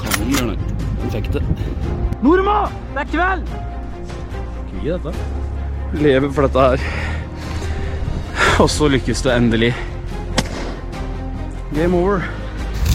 Kanon, 0.00 0.28
Bjørnar. 0.28 0.58
Du 1.00 1.06
fikk 1.14 1.30
det. 1.34 1.42
Norma! 2.24 2.56
Det 2.94 3.00
er 3.04 3.08
kveld! 3.12 3.44
Skal 3.48 4.76
vi 4.82 4.88
dette? 4.92 5.12
Leve 6.04 6.30
for 6.34 6.42
dette 6.48 6.60
her. 6.68 6.78
Og 8.62 8.68
så 8.70 8.88
lykkes 8.92 9.24
det 9.24 9.32
endelig. 9.34 9.72
Game 11.74 11.96
over. 11.96 12.22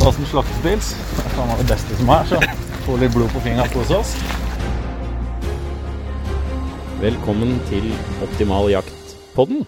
Åsen 0.05 0.25
slaktepils. 0.29 0.93
Det 1.16 1.25
er 1.25 1.34
faen 1.36 1.50
meg 1.52 1.57
det 1.63 1.70
beste 1.73 1.97
som 2.00 2.11
er, 2.16 2.23
så 2.29 2.38
få 2.86 2.93
litt 3.02 3.13
blod 3.16 3.29
på 3.34 3.41
fingeren 3.43 3.73
hos 3.75 3.91
oss. 3.97 4.11
Velkommen 7.00 7.57
til 7.70 7.86
Optimal 8.23 8.70
jakt-podden. 8.71 9.66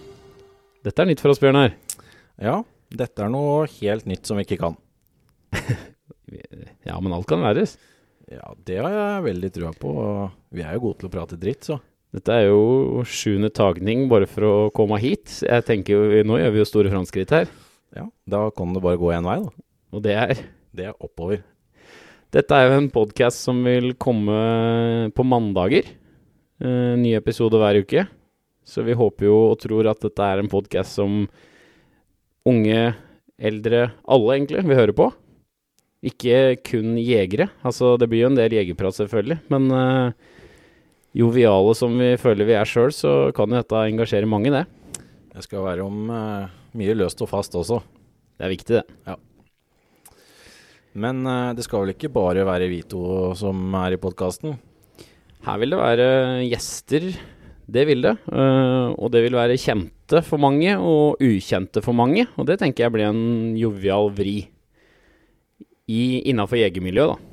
Dette 0.86 0.98
er 1.02 1.08
nytt 1.10 1.22
for 1.22 1.32
oss, 1.32 1.40
Bjørnar. 1.42 1.74
Ja, 2.42 2.62
dette 2.98 3.24
er 3.24 3.32
noe 3.32 3.66
helt 3.80 4.06
nytt 4.10 4.28
som 4.28 4.38
vi 4.40 4.46
ikke 4.48 4.60
kan. 4.64 4.78
Ja, 6.86 6.96
men 7.02 7.12
alt 7.12 7.26
kan 7.28 7.42
læres. 7.44 7.74
Ja, 8.30 8.54
det 8.64 8.78
har 8.80 8.92
jeg 8.94 9.24
veldig 9.26 9.50
trua 9.52 9.72
på. 9.76 9.90
Vi 10.54 10.62
er 10.64 10.78
jo 10.78 10.86
gode 10.86 11.02
til 11.02 11.08
å 11.10 11.12
prate 11.12 11.36
dritt, 11.40 11.66
så. 11.68 11.76
Dette 12.12 12.32
er 12.32 12.46
jo 12.46 13.02
sjuende 13.08 13.50
tagning 13.52 14.06
bare 14.08 14.28
for 14.30 14.46
å 14.48 14.54
komme 14.72 14.98
hit. 15.02 15.28
Jeg 15.44 15.64
tenker 15.68 15.92
jo, 15.96 16.22
Nå 16.28 16.38
gjør 16.40 16.54
vi 16.54 16.60
jo 16.62 16.68
store 16.68 16.92
framskritt 16.92 17.32
her, 17.32 17.52
Ja, 17.96 18.06
Da 18.28 18.46
kan 18.56 18.72
det 18.72 18.82
bare 18.84 19.00
gå 19.00 19.12
én 19.12 19.24
vei, 19.28 19.38
da. 19.44 19.64
og 19.92 20.02
det 20.04 20.16
er 20.16 20.34
Det 20.72 20.86
er 20.88 20.96
oppover. 21.04 21.42
Dette 22.32 22.56
er 22.56 22.70
jo 22.70 22.78
en 22.80 22.90
podkast 22.92 23.44
som 23.44 23.58
vil 23.64 23.92
komme 24.00 25.12
på 25.12 25.24
mandager. 25.28 25.84
Eh, 26.64 26.94
ny 26.96 27.12
episode 27.18 27.60
hver 27.60 27.82
uke. 27.84 28.06
Så 28.64 28.84
vi 28.86 28.96
håper 28.96 29.26
jo 29.28 29.36
og 29.50 29.58
tror 29.60 29.90
at 29.90 30.00
dette 30.00 30.24
er 30.24 30.40
en 30.40 30.48
podkast 30.48 30.96
som 30.96 31.26
unge, 32.48 32.92
eldre, 33.38 33.90
alle 34.06 34.36
egentlig 34.36 34.64
vi 34.66 34.78
hører 34.78 34.96
på. 34.96 35.08
Ikke 36.02 36.56
kun 36.66 36.96
jegere. 36.98 37.48
Altså, 37.62 37.94
det 38.00 38.08
blir 38.10 38.24
jo 38.24 38.32
en 38.32 38.38
del 38.38 38.56
jegerprat, 38.56 38.96
selvfølgelig. 38.98 39.38
Men 39.52 39.68
uh, 39.70 40.14
joviale 41.14 41.74
som 41.78 41.94
vi 42.00 42.16
føler 42.18 42.48
vi 42.48 42.56
er 42.58 42.68
sjøl, 42.68 42.90
så 42.94 43.12
kan 43.36 43.50
jo 43.50 43.60
dette 43.60 43.84
engasjere 43.86 44.30
mange, 44.30 44.50
det. 44.50 44.64
Det 45.32 45.44
skal 45.46 45.64
være 45.64 45.86
om 45.86 46.10
uh, 46.10 46.50
mye 46.78 46.96
løst 46.98 47.22
og 47.22 47.30
fast 47.30 47.54
også. 47.58 47.78
Det 48.34 48.48
er 48.48 48.54
viktig, 48.54 48.82
det. 48.82 49.16
Men 50.98 51.22
uh, 51.22 51.54
det 51.54 51.64
skal 51.68 51.84
vel 51.84 51.94
ikke 51.94 52.10
bare 52.12 52.42
være 52.48 52.70
vi 52.72 52.82
to 52.82 53.30
som 53.38 53.62
er 53.84 53.94
i 53.94 54.02
podkasten? 54.02 54.58
Her 55.46 55.62
vil 55.62 55.74
det 55.74 55.78
være 55.78 56.10
gjester, 56.50 57.08
det 57.72 57.86
vil 57.88 58.04
det. 58.04 58.12
og 58.30 59.08
det 59.10 59.22
vil 59.24 59.34
være 59.34 59.58
kjente 59.58 60.01
for 60.26 60.42
mange 60.42 60.74
og 60.76 61.22
ukjente 61.24 61.80
for 61.84 61.96
mange. 61.96 62.26
Og 62.36 62.46
det 62.48 62.58
tenker 62.60 62.84
jeg 62.84 62.94
blir 62.94 63.08
en 63.08 63.56
jovial 63.56 64.12
vri 64.12 64.36
innafor 65.92 66.60
jegermiljøet, 66.60 67.16
da. 67.16 67.28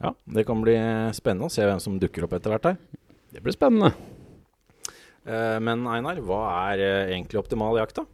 Ja, 0.00 0.14
det 0.32 0.46
kan 0.48 0.62
bli 0.64 0.76
spennende 1.16 1.50
å 1.50 1.52
se 1.52 1.66
hvem 1.66 1.80
som 1.82 1.98
dukker 2.00 2.24
opp 2.24 2.36
etter 2.36 2.54
hvert 2.54 2.70
her. 2.70 2.78
Det 3.30 3.42
blir 3.44 3.52
spennende. 3.52 3.92
Eh, 5.28 5.58
men 5.60 5.84
Einar, 5.90 6.22
hva 6.24 6.40
er 6.70 6.84
eh, 6.84 7.12
egentlig 7.16 7.42
optimal 7.42 7.76
jakt, 7.76 8.00
da? 8.00 8.06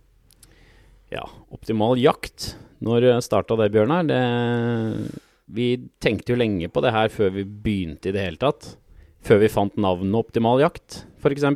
Ja, 1.15 1.23
optimal 1.55 2.01
jakt. 2.03 2.57
Når 2.83 3.07
starta 3.25 3.57
det, 3.61 3.71
Bjørnar? 3.73 4.09
Det, 4.11 4.19
vi 5.47 5.69
tenkte 6.03 6.35
jo 6.35 6.41
lenge 6.41 6.69
på 6.69 6.83
det 6.85 6.93
her 6.93 7.13
før 7.13 7.31
vi 7.39 7.47
begynte 7.47 8.11
i 8.11 8.17
det 8.17 8.25
hele 8.25 8.43
tatt. 8.43 8.75
Før 9.27 9.41
vi 9.43 9.51
fant 9.51 9.79
navnet 9.81 10.19
Optimal 10.19 10.61
jakt, 10.63 11.05
f.eks. 11.23 11.47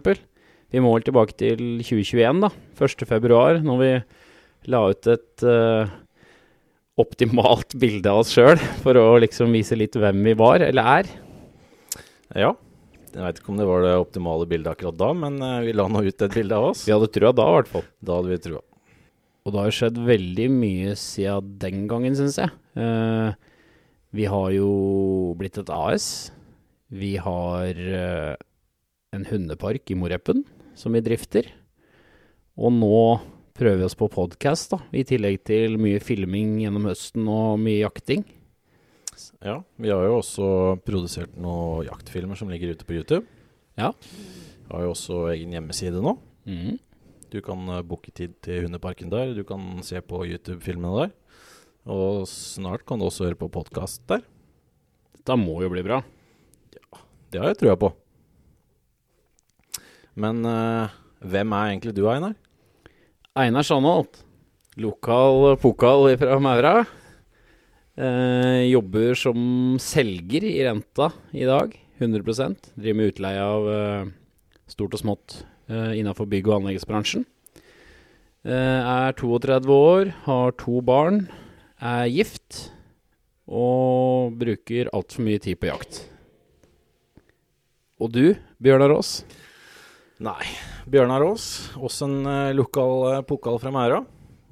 Vi 0.71 0.83
må 0.83 0.93
vel 0.95 1.05
tilbake 1.07 1.35
til 1.35 1.81
2021, 1.83 2.45
da. 2.45 2.51
1. 2.79 3.05
februar, 3.11 3.59
når 3.65 3.81
vi 3.81 3.91
la 4.71 4.83
ut 4.93 5.09
et 5.11 5.45
uh, 5.47 5.91
optimalt 7.01 7.75
bilde 7.81 8.11
av 8.11 8.23
oss 8.23 8.33
sjøl, 8.37 8.61
for 8.85 8.99
å 9.01 9.19
liksom 9.23 9.51
vise 9.57 9.79
litt 9.79 9.99
hvem 9.99 10.23
vi 10.29 10.37
var, 10.39 10.63
eller 10.67 10.91
er. 11.01 11.13
Ja. 12.39 12.55
Jeg 13.11 13.25
veit 13.25 13.41
ikke 13.41 13.51
om 13.51 13.59
det 13.59 13.67
var 13.67 13.83
det 13.83 13.95
optimale 13.99 14.47
bildet 14.47 14.71
akkurat 14.77 14.99
da, 15.01 15.09
men 15.19 15.41
eh, 15.43 15.57
vi 15.67 15.73
la 15.75 15.89
nå 15.91 16.05
ut 16.07 16.23
et 16.23 16.35
bilde 16.37 16.55
av 16.55 16.69
oss. 16.69 16.85
Vi 16.87 16.95
hadde 16.95 17.09
trua 17.11 17.33
da, 17.35 17.49
i 17.51 17.57
hvert 17.57 17.71
fall. 17.73 17.83
Da 17.99 18.21
hadde 18.21 18.31
vi 18.31 18.39
trua. 18.45 18.61
Og 19.43 19.51
det 19.51 19.59
har 19.59 19.67
jo 19.67 19.75
skjedd 19.81 19.99
veldig 20.07 20.47
mye 20.55 20.93
siden 21.01 21.49
den 21.59 21.89
gangen, 21.91 22.15
syns 22.15 22.39
jeg. 22.39 22.55
Uh, 22.79 23.35
vi 24.15 24.29
har 24.31 24.47
jo 24.55 24.71
blitt 25.41 25.59
et 25.59 25.73
AS. 25.75 26.07
Vi 26.95 27.17
har 27.19 27.83
uh, 27.83 28.39
en 29.17 29.27
hundepark 29.27 29.91
i 29.91 29.99
Moreppen 29.99 30.45
som 30.81 30.97
vi 30.97 31.03
drifter. 31.05 31.49
Og 32.57 32.73
nå 32.73 33.21
prøver 33.57 33.83
vi 33.83 33.87
oss 33.87 33.99
på 33.99 34.09
podkast. 34.13 34.73
I 34.97 35.05
tillegg 35.05 35.43
til 35.49 35.77
mye 35.81 36.01
filming 36.03 36.59
gjennom 36.63 36.89
høsten 36.89 37.29
og 37.29 37.61
mye 37.61 37.83
jakting. 37.83 38.25
Ja, 39.45 39.59
vi 39.77 39.93
har 39.93 40.07
jo 40.07 40.19
også 40.21 40.47
produsert 40.87 41.37
noen 41.37 41.85
jaktfilmer 41.89 42.39
som 42.39 42.49
ligger 42.53 42.73
ute 42.73 42.87
på 42.89 42.97
YouTube. 42.97 43.27
Ja. 43.77 43.93
Vi 44.01 44.73
Har 44.73 44.87
jo 44.87 44.95
også 44.95 45.27
egen 45.35 45.53
hjemmeside 45.53 46.01
nå. 46.01 46.17
Mm. 46.49 46.79
Du 47.31 47.39
kan 47.45 47.61
uh, 47.69 47.83
booke 47.87 48.13
tid 48.17 48.35
til 48.43 48.65
Hundeparken 48.65 49.13
der. 49.13 49.35
Du 49.37 49.45
kan 49.47 49.83
se 49.87 50.01
på 50.01 50.25
YouTube-filmene 50.25 51.05
der. 51.05 51.17
Og 51.91 52.27
snart 52.29 52.85
kan 52.89 53.01
du 53.01 53.07
også 53.09 53.29
høre 53.29 53.39
på 53.41 53.51
podkast 53.53 54.03
der. 54.11 54.25
Dette 55.17 55.37
må 55.37 55.61
jo 55.65 55.71
bli 55.73 55.85
bra. 55.85 56.01
Ja, 56.75 57.05
Det 57.31 57.43
har 57.43 57.53
jeg 57.53 57.61
trua 57.61 57.77
på. 57.77 57.93
Men 60.19 60.43
uh, 60.47 60.93
hvem 61.21 61.53
er 61.55 61.73
egentlig 61.73 61.95
du, 61.97 62.05
Einar? 62.11 62.35
Einar 63.39 63.67
Sandholt, 63.67 64.23
lokal 64.81 65.57
pokal 65.63 66.09
fra 66.21 66.39
Maura. 66.43 66.75
Uh, 68.01 68.67
jobber 68.71 69.19
som 69.19 69.77
selger 69.83 70.47
i 70.47 70.57
Renta 70.65 71.11
i 71.37 71.45
dag, 71.47 71.75
100 72.01 72.25
Driver 72.81 72.97
med 72.97 73.13
utleie 73.13 73.45
av 73.45 73.69
uh, 73.69 74.09
stort 74.71 74.97
og 74.97 75.03
smått 75.03 75.43
uh, 75.71 75.93
innafor 75.99 76.27
bygg- 76.31 76.49
og 76.49 76.63
anleggsbransjen. 76.63 77.27
Eh, 78.41 78.81
er 78.81 79.13
32 79.21 79.69
år, 79.69 80.11
har 80.25 80.55
to 80.57 80.81
barn, 80.81 81.27
er 81.77 82.09
gift 82.09 82.71
og 83.45 84.33
bruker 84.41 84.89
altfor 84.97 85.27
mye 85.27 85.43
tid 85.45 85.61
på 85.61 85.69
jakt. 85.69 85.99
Og 88.01 88.09
du, 88.15 88.33
Bjørnar 88.57 88.95
Aas? 88.95 89.27
Nei. 90.21 90.45
Bjørnar 90.91 91.23
Aas, 91.25 91.45
også 91.81 92.05
en 92.05 92.27
uh, 92.29 92.53
lokal 92.53 93.07
uh, 93.07 93.21
pokal 93.25 93.57
fra 93.63 93.71
Mæra. 93.73 94.03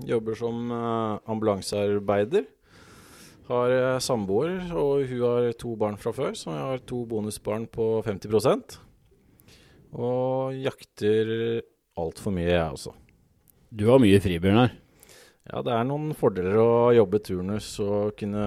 Jobber 0.08 0.36
som 0.38 0.70
uh, 0.72 1.18
ambulansearbeider. 1.28 2.46
Har 3.48 3.72
samboer, 4.04 4.58
og 4.76 5.06
hun 5.08 5.20
har 5.24 5.54
to 5.56 5.74
barn 5.80 5.96
fra 6.00 6.12
før, 6.12 6.34
så 6.36 6.52
jeg 6.52 6.64
har 6.68 6.82
to 6.84 6.98
bonusbarn 7.08 7.62
på 7.72 8.02
50% 8.04 8.74
Og 9.96 10.52
jakter 10.52 11.30
altfor 11.96 12.34
mye, 12.36 12.50
jeg 12.50 12.74
også. 12.76 12.92
Du 13.72 13.86
har 13.88 14.00
mye 14.04 14.20
fri, 14.20 14.36
Bjørnar. 14.40 14.74
Ja, 15.48 15.62
det 15.64 15.72
er 15.72 15.88
noen 15.88 16.12
fordeler 16.16 16.60
å 16.60 16.68
jobbe 16.96 17.22
turnus 17.24 17.70
og 17.80 18.12
kunne, 18.20 18.44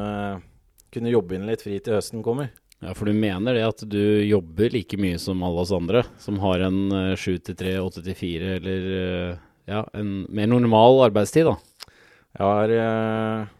kunne 0.93 1.13
jobbe 1.13 1.37
inn 1.37 1.49
litt 1.49 1.65
fri 1.65 1.81
til 1.81 1.97
høsten 1.97 2.21
kommer. 2.25 2.53
Ja, 2.81 2.95
for 2.97 3.05
du 3.05 3.13
mener 3.13 3.53
det 3.53 3.61
at 3.61 3.83
du 3.85 4.01
jobber 4.25 4.73
like 4.73 4.97
mye 4.97 5.19
som 5.21 5.43
alle 5.45 5.61
oss 5.61 5.73
andre, 5.75 6.01
som 6.17 6.39
har 6.41 6.63
en 6.65 6.79
eh, 6.97 7.17
sju 7.19 7.35
til 7.37 7.57
tre, 7.57 7.75
åtte 7.77 8.01
til 8.01 8.17
fire, 8.17 8.55
eller 8.57 8.87
eh, 8.97 9.41
ja, 9.69 9.83
en 9.93 10.23
mer 10.33 10.49
normal 10.49 11.03
arbeidstid, 11.11 11.45
da. 11.45 11.91
Jeg 12.39 12.47
har 12.47 12.73
eh, 12.73 13.51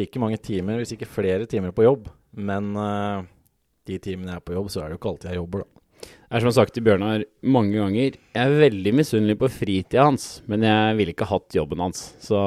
like 0.00 0.22
mange 0.22 0.40
timer, 0.42 0.80
hvis 0.80 0.96
ikke 0.96 1.06
flere 1.06 1.46
timer 1.46 1.70
på 1.76 1.86
jobb. 1.86 2.10
Men 2.34 2.72
eh, 2.74 3.22
de 3.86 4.00
timene 4.02 4.34
jeg 4.34 4.42
er 4.42 4.48
på 4.50 4.58
jobb, 4.58 4.74
så 4.74 4.82
er 4.82 4.88
det 4.88 4.98
jo 4.98 5.02
ikke 5.04 5.12
alltid 5.14 5.30
jeg 5.30 5.40
jobber, 5.42 5.62
da. 5.62 5.86
Det 6.00 6.34
er 6.34 6.42
som 6.42 6.46
jeg 6.48 6.50
har 6.50 6.58
sagt 6.58 6.74
til 6.74 6.86
Bjørnar 6.86 7.24
mange 7.54 7.78
ganger, 7.78 8.18
jeg 8.34 8.42
er 8.48 8.60
veldig 8.64 8.98
misunnelig 8.98 9.38
på 9.38 9.54
fritida 9.60 10.10
hans, 10.10 10.28
men 10.50 10.66
jeg 10.66 10.98
ville 10.98 11.14
ikke 11.14 11.30
hatt 11.30 11.54
jobben 11.54 11.86
hans. 11.86 12.06
Så 12.22 12.38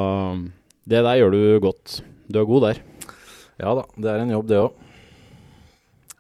det 0.84 1.04
der 1.08 1.20
gjør 1.22 1.36
du 1.36 1.44
godt. 1.64 2.02
Du 2.28 2.44
er 2.44 2.48
god 2.50 2.68
der. 2.68 2.88
Ja 3.62 3.76
da, 3.78 3.88
det 3.96 4.10
er 4.10 4.24
en 4.24 4.36
jobb, 4.36 4.50
det 4.52 4.66
òg. 4.68 4.83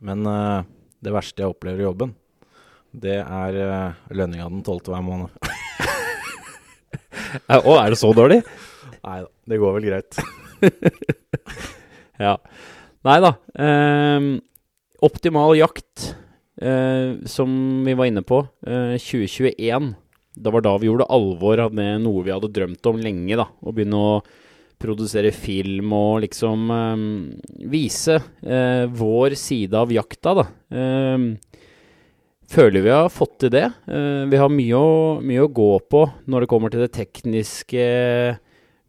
Men 0.04 0.28
uh, 0.28 0.66
det 1.04 1.14
verste 1.16 1.44
jeg 1.44 1.54
opplever 1.54 1.84
i 1.84 1.88
jobben, 1.88 2.14
det 2.94 3.20
er 3.24 3.58
uh, 3.58 4.02
lønninga 4.14 4.50
den 4.52 4.64
tolvte 4.66 4.94
hver 4.94 5.04
måned. 5.06 5.32
Å, 7.50 7.74
er 7.80 7.94
det 7.94 8.00
så 8.02 8.12
dårlig? 8.16 8.44
Nei 9.04 9.20
da, 9.24 9.30
det 9.50 9.60
går 9.62 9.78
vel 9.80 9.90
greit. 9.92 10.20
Ja. 12.22 12.38
Nei 13.04 13.18
da. 13.24 13.34
Um, 13.58 14.28
optimal 15.04 15.56
jakt, 15.58 16.14
uh, 16.62 17.20
som 17.28 17.84
vi 17.86 17.96
var 17.98 18.10
inne 18.10 18.24
på, 18.26 18.44
uh, 18.68 18.96
2021. 19.02 19.94
Det 20.34 20.54
var 20.54 20.66
da 20.66 20.76
vi 20.82 20.90
gjorde 20.90 21.10
alvor 21.14 21.62
av 21.66 21.76
det 21.76 21.90
noe 22.02 22.24
vi 22.26 22.34
hadde 22.34 22.52
drømt 22.54 22.90
om 22.90 23.02
lenge, 23.02 23.38
da. 23.40 23.50
Å 23.50 23.74
begynne 23.74 24.00
å 24.00 24.14
produsere 24.84 25.32
film 25.36 25.94
og 25.96 26.22
liksom 26.26 26.72
ehm, 26.76 27.10
vise 27.72 28.20
eh, 28.44 28.86
vår 28.92 29.38
side 29.40 29.80
av 29.80 29.94
jakta, 29.96 30.36
da. 30.42 30.46
Ehm, 30.76 31.28
føler 32.54 32.86
vi 32.86 32.94
har 32.94 33.12
fått 33.12 33.38
til 33.44 33.54
det. 33.56 33.66
Eh, 33.88 34.24
vi 34.30 34.40
har 34.40 34.52
mye 34.52 34.80
å, 34.80 35.20
mye 35.24 35.46
å 35.46 35.52
gå 35.52 35.72
på 35.90 36.06
når 36.30 36.44
det 36.44 36.52
kommer 36.52 36.74
til 36.74 36.84
det 36.86 36.94
tekniske, 36.96 37.86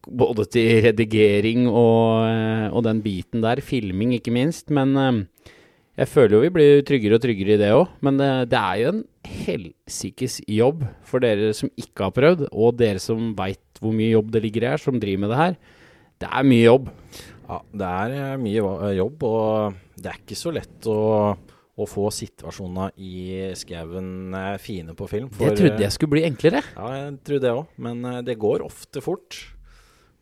både 0.05 0.44
til 0.52 0.82
redigering 0.88 1.69
og, 1.70 2.26
eh, 2.29 2.67
og 2.70 2.85
den 2.87 3.00
biten 3.05 3.44
der. 3.44 3.62
Filming, 3.64 4.17
ikke 4.19 4.35
minst. 4.35 4.69
Men 4.75 4.97
eh, 5.00 5.52
jeg 6.00 6.11
føler 6.11 6.37
jo 6.37 6.44
vi 6.44 6.55
blir 6.56 6.85
tryggere 6.87 7.19
og 7.19 7.25
tryggere 7.25 7.56
i 7.56 7.61
det 7.62 7.70
òg. 7.76 7.94
Men 8.05 8.19
det, 8.20 8.32
det 8.52 8.61
er 8.61 8.82
jo 8.82 8.93
en 8.93 9.05
helsikes 9.44 10.40
jobb 10.50 10.85
for 11.06 11.25
dere 11.25 11.55
som 11.56 11.73
ikke 11.81 12.08
har 12.08 12.17
prøvd, 12.17 12.49
og 12.50 12.76
dere 12.81 13.02
som 13.02 13.32
veit 13.38 13.62
hvor 13.81 13.94
mye 13.97 14.12
jobb 14.12 14.35
det 14.35 14.44
ligger 14.44 14.67
i 14.67 14.73
her, 14.75 14.82
som 14.82 15.00
driver 15.00 15.25
med 15.25 15.35
det 15.35 15.40
her. 15.40 15.56
Det 16.22 16.31
er 16.31 16.46
mye 16.46 16.66
jobb. 16.66 16.93
Ja, 17.44 17.58
det 17.81 17.88
er 17.88 18.14
eh, 18.19 18.37
mye 18.40 18.93
jobb, 18.96 19.25
og 19.28 19.81
det 20.00 20.11
er 20.11 20.20
ikke 20.20 20.38
så 20.38 20.52
lett 20.55 20.87
å, 20.90 21.00
å 21.34 21.88
få 21.88 22.06
situasjonene 22.14 22.90
i 22.96 23.50
skauen 23.58 24.37
eh, 24.38 24.55
fine 24.62 24.94
på 24.96 25.08
film. 25.11 25.28
Det 25.34 25.50
trodde 25.58 25.84
jeg 25.84 25.96
skulle 25.96 26.16
bli 26.16 26.25
enklere. 26.28 26.62
Ja, 26.76 26.93
jeg 26.99 27.19
trodde 27.26 27.44
det 27.46 27.56
òg, 27.58 27.75
men 27.87 28.06
eh, 28.11 28.22
det 28.26 28.38
går 28.40 28.64
ofte 28.66 29.05
fort. 29.05 29.43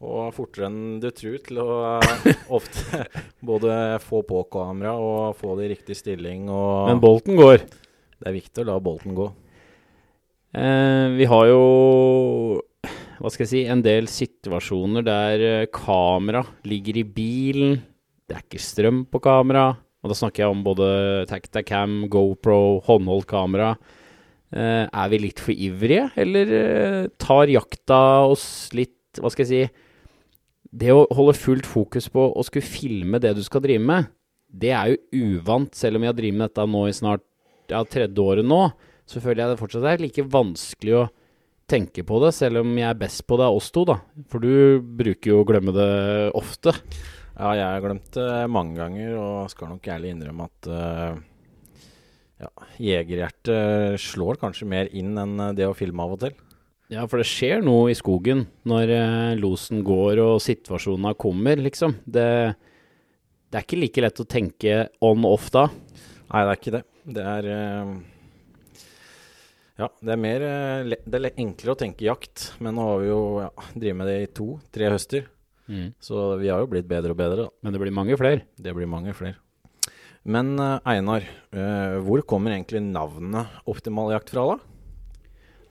Og 0.02 0.32
fortere 0.34 0.66
enn 0.66 0.98
du 0.98 1.06
tror 1.14 1.38
til 1.46 1.60
å 1.62 1.68
eh, 2.00 2.32
ofte 2.58 3.04
både 3.52 4.00
få 4.02 4.24
på 4.26 4.42
kamera 4.50 4.96
og 4.98 5.38
få 5.38 5.54
det 5.60 5.68
i 5.68 5.72
riktig 5.76 5.98
stilling. 6.00 6.48
Men 6.50 7.02
bolten 7.02 7.38
går. 7.38 7.62
det 8.18 8.30
er 8.30 8.38
viktig 8.40 8.64
å 8.64 8.70
la 8.72 8.80
bolten 8.82 9.14
gå. 9.18 9.30
Eh, 10.58 11.06
vi 11.16 11.28
har 11.30 11.46
jo 11.48 11.62
hva 13.22 13.30
skal 13.30 13.44
jeg 13.46 13.50
si, 13.52 13.62
en 13.70 13.82
del 13.84 14.08
situasjoner 14.10 15.04
der 15.06 15.42
eh, 15.46 15.68
kamera 15.70 16.42
ligger 16.66 16.96
i 16.98 17.04
bilen. 17.06 17.76
Det 18.26 18.34
er 18.34 18.42
ikke 18.42 18.62
strøm 18.62 19.04
på 19.06 19.20
kamera. 19.22 19.68
Og 20.02 20.10
da 20.10 20.16
snakker 20.18 20.42
jeg 20.42 20.50
om 20.50 20.64
både 20.66 20.88
Tactacam, 21.30 22.08
GoPro, 22.10 22.80
håndholdt 22.82 23.28
kamera. 23.30 23.76
Eh, 24.50 24.88
er 24.90 25.12
vi 25.12 25.22
litt 25.22 25.42
for 25.42 25.54
ivrige, 25.54 26.08
eller 26.18 26.56
eh, 26.58 27.06
tar 27.22 27.52
jakta 27.52 28.02
oss 28.28 28.44
litt 28.76 28.98
Hva 29.20 29.30
skal 29.32 29.44
jeg 29.44 29.68
si 29.68 30.76
Det 30.82 30.90
å 30.92 31.06
holde 31.12 31.36
fullt 31.36 31.68
fokus 31.68 32.10
på 32.12 32.26
å 32.32 32.44
skulle 32.48 32.64
filme 32.64 33.20
det 33.20 33.34
du 33.36 33.42
skal 33.44 33.62
drive 33.64 33.84
med, 33.84 34.10
det 34.48 34.70
er 34.72 34.92
jo 34.92 35.36
uvant, 35.36 35.72
selv 35.76 35.96
om 35.96 36.04
jeg 36.04 36.12
har 36.12 36.18
drevet 36.18 36.38
med 36.38 36.48
dette 36.48 36.68
nå 36.68 36.86
i 36.88 36.94
snart 36.96 37.24
ja, 37.70 37.80
tredje 37.84 38.24
året 38.24 38.44
nå. 38.44 38.64
Så 39.08 39.20
føler 39.20 39.44
jeg 39.44 39.52
det 39.52 39.60
fortsatt 39.60 39.88
er 39.88 40.02
like 40.02 40.24
vanskelig 40.32 40.96
å 40.98 41.08
tenke 41.70 42.04
på 42.06 42.20
det, 42.24 42.32
selv 42.36 42.62
om 42.62 42.70
jeg 42.78 42.88
er 42.88 43.00
best 43.00 43.24
på 43.28 43.38
det 43.40 43.48
av 43.48 43.58
oss 43.58 43.70
to, 43.74 43.84
da. 43.88 43.98
For 44.32 44.42
du 44.42 44.82
bruker 44.82 45.32
jo 45.32 45.40
å 45.42 45.48
glemme 45.48 45.74
det 45.76 45.90
ofte. 46.38 46.74
Ja, 47.32 47.52
jeg 47.56 47.66
har 47.66 47.84
glemt 47.84 48.10
det 48.14 48.30
mange 48.52 48.76
ganger, 48.78 49.16
og 49.18 49.52
skal 49.52 49.72
nok 49.72 49.88
ærlig 49.94 50.12
innrømme 50.12 50.48
at 50.50 50.68
uh, 50.68 51.20
ja, 52.42 52.50
jegerhjertet 52.82 54.00
slår 54.02 54.40
kanskje 54.42 54.68
mer 54.68 54.90
inn 54.92 55.14
enn 55.18 55.52
det 55.56 55.68
å 55.68 55.76
filme 55.76 56.04
av 56.04 56.16
og 56.16 56.24
til. 56.26 56.36
Ja, 56.92 57.06
for 57.08 57.22
det 57.22 57.28
skjer 57.30 57.62
noe 57.64 57.88
i 57.88 57.96
skogen 57.96 58.44
når 58.68 58.90
eh, 58.92 59.34
losen 59.40 59.80
går 59.86 60.20
og 60.20 60.42
situasjonen 60.44 61.16
kommer, 61.16 61.56
liksom. 61.64 61.94
Det, 62.04 62.26
det 63.48 63.58
er 63.58 63.64
ikke 63.64 63.80
like 63.80 64.04
lett 64.04 64.20
å 64.20 64.28
tenke 64.28 64.74
on-off 65.00 65.48
da. 65.54 65.70
Nei, 65.70 66.42
det 66.42 66.50
er 66.50 66.58
ikke 66.58 66.74
det. 66.74 66.82
Det 67.16 67.24
er 67.32 67.48
eh, 67.54 67.94
Ja, 69.80 69.88
det 70.04 70.12
er 70.12 70.20
mer 70.20 70.42
eh, 70.44 70.96
Det 71.08 71.16
er 71.16 71.30
enklere 71.40 71.72
å 71.72 71.78
tenke 71.80 72.04
jakt, 72.04 72.50
men 72.62 72.76
nå 72.76 72.84
har 72.90 72.98
vi 73.00 73.08
jo 73.08 73.22
ja, 73.40 73.52
drevet 73.72 73.98
med 73.98 74.10
det 74.10 74.18
i 74.20 74.32
to-tre 74.36 74.90
høster. 74.92 75.30
Så 76.02 76.24
vi 76.42 76.50
har 76.52 76.60
jo 76.60 76.68
blitt 76.68 76.88
bedre 76.90 77.14
og 77.14 77.20
bedre, 77.20 77.46
da. 77.46 77.52
Men 77.64 77.72
det 77.72 77.80
blir 77.80 77.94
mange 77.94 78.18
flere. 78.20 78.42
Det 78.60 78.74
blir 78.76 78.90
mange 78.90 79.14
flere. 79.16 79.38
Men 80.28 80.52
eh, 80.60 80.76
Einar, 80.92 81.24
eh, 81.54 81.96
hvor 82.04 82.20
kommer 82.28 82.52
egentlig 82.54 82.82
navnet 82.84 83.64
Optimal 83.70 84.12
jakt 84.12 84.34
fra, 84.34 84.44
da? 84.52 84.58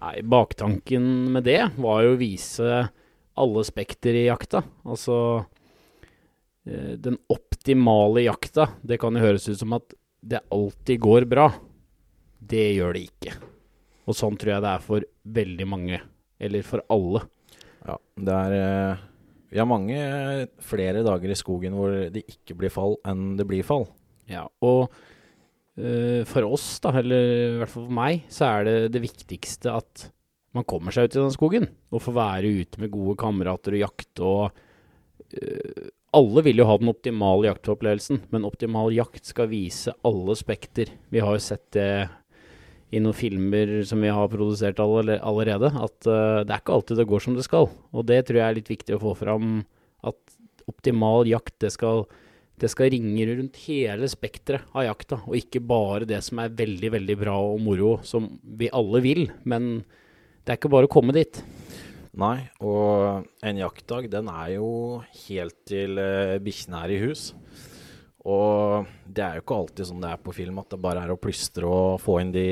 Nei, 0.02 0.16
baktanken 0.26 1.06
med 1.36 1.46
det 1.46 1.60
var 1.78 2.02
jo 2.02 2.16
å 2.16 2.20
vise 2.20 2.82
alle 3.38 3.64
spekter 3.68 4.18
i 4.18 4.26
jakta. 4.26 4.64
Altså 4.82 5.16
Den 6.66 7.20
optimale 7.30 8.24
jakta, 8.26 8.68
det 8.82 8.98
kan 9.02 9.14
jo 9.14 9.22
høres 9.22 9.46
ut 9.50 9.62
som 9.62 9.78
at 9.78 9.94
det 10.26 10.42
alltid 10.54 11.02
går 11.06 11.30
bra. 11.30 11.48
Det 12.42 12.66
gjør 12.74 12.98
det 12.98 13.06
ikke. 13.12 13.38
Og 14.12 14.18
sånn 14.18 14.36
tror 14.40 14.58
jeg 14.58 14.66
det 14.66 14.74
er 14.74 14.84
for 14.84 15.08
veldig 15.40 15.68
mange. 15.70 16.02
Eller 16.42 16.66
for 16.68 16.84
alle. 16.92 17.24
Ja, 17.88 17.96
det 18.28 18.36
er 18.36 18.58
eh, 18.58 19.08
Vi 19.52 19.60
har 19.62 19.70
mange 19.70 19.98
eh, 19.98 20.46
flere 20.64 21.06
dager 21.06 21.32
i 21.32 21.40
skogen 21.40 21.76
hvor 21.78 21.96
det 22.14 22.26
ikke 22.30 22.58
blir 22.60 22.74
fall 22.74 22.98
enn 23.08 23.36
det 23.40 23.48
blir 23.50 23.66
fall. 23.68 23.88
Ja, 24.32 24.46
og 24.64 24.92
eh, 25.80 26.22
for 26.30 26.48
oss, 26.48 26.74
da, 26.84 26.94
eller 27.02 27.32
i 27.32 27.62
hvert 27.62 27.74
fall 27.74 27.88
for 27.88 28.00
meg, 28.02 28.26
så 28.32 28.50
er 28.52 28.68
det 28.68 28.76
det 28.96 29.04
viktigste 29.04 29.74
at 29.80 30.10
man 30.56 30.68
kommer 30.68 30.94
seg 30.94 31.08
ut 31.08 31.16
i 31.16 31.22
den 31.22 31.34
skogen. 31.34 31.70
Og 31.92 32.04
får 32.04 32.18
være 32.18 32.54
ute 32.62 32.84
med 32.84 32.94
gode 32.94 33.18
kamerater 33.20 33.78
og 33.78 33.84
jakte 33.86 34.28
og 34.28 34.62
eh, 35.36 35.90
Alle 36.12 36.42
vil 36.44 36.60
jo 36.60 36.66
ha 36.68 36.74
den 36.76 36.92
optimale 36.92 37.48
jaktopplevelsen, 37.48 38.26
men 38.34 38.44
optimal 38.48 38.92
jakt 38.92 39.30
skal 39.30 39.48
vise 39.48 39.94
alle 40.04 40.36
spekter. 40.36 40.92
Vi 41.08 41.22
har 41.24 41.38
jo 41.38 41.44
sett 41.46 41.70
det 41.72 41.92
i 42.92 43.00
noen 43.00 43.16
filmer 43.16 43.78
som 43.88 44.02
vi 44.04 44.12
har 44.12 44.32
produsert 44.32 44.82
allerede, 44.84 45.72
at 45.72 46.10
eh, 46.10 46.42
det 46.44 46.52
er 46.52 46.60
ikke 46.60 46.76
alltid 46.76 47.00
det 47.00 47.08
går 47.12 47.24
som 47.24 47.38
det 47.38 47.46
skal. 47.48 47.70
Og 47.96 48.08
det 48.10 48.26
tror 48.28 48.42
jeg 48.42 48.48
er 48.48 48.58
litt 48.60 48.72
viktig 48.72 48.98
å 48.98 49.04
få 49.04 49.16
fram, 49.22 49.62
at 50.04 50.36
optimal 50.70 51.30
jakt, 51.30 51.56
det 51.64 51.72
skal 51.76 52.06
det 52.62 52.70
skal 52.70 52.92
ringe 52.94 53.24
rundt 53.26 53.58
hele 53.66 54.06
spekteret 54.12 54.68
av 54.78 54.86
jakta, 54.86 55.18
og 55.26 55.34
ikke 55.34 55.64
bare 55.66 56.06
det 56.06 56.20
som 56.22 56.44
er 56.44 56.54
veldig, 56.54 56.92
veldig 56.94 57.16
bra 57.18 57.34
og 57.42 57.58
moro, 57.64 57.96
som 58.06 58.28
vi 58.44 58.70
alle 58.70 59.02
vil. 59.02 59.24
Men 59.50 59.80
det 60.46 60.54
er 60.54 60.60
ikke 60.60 60.70
bare 60.70 60.86
å 60.86 60.92
komme 60.92 61.16
dit. 61.16 61.42
Nei, 62.22 62.52
og 62.62 63.26
en 63.42 63.62
jaktdag 63.64 64.12
den 64.14 64.30
er 64.30 64.58
jo 64.60 64.70
helt 65.26 65.58
til 65.70 65.98
uh, 65.98 66.38
bikkjene 66.44 66.84
er 66.86 66.94
i 66.94 67.02
hus. 67.08 67.32
Og 68.22 68.86
det 69.10 69.24
er 69.26 69.38
jo 69.38 69.42
ikke 69.42 69.56
alltid 69.58 69.88
som 69.90 70.02
det 70.04 70.12
er 70.14 70.20
på 70.22 70.34
film, 70.36 70.60
at 70.62 70.70
det 70.70 70.78
bare 70.84 71.02
er 71.06 71.14
å 71.14 71.18
plystre 71.18 71.66
og 71.66 72.02
få 72.04 72.20
inn 72.22 72.34
de 72.36 72.46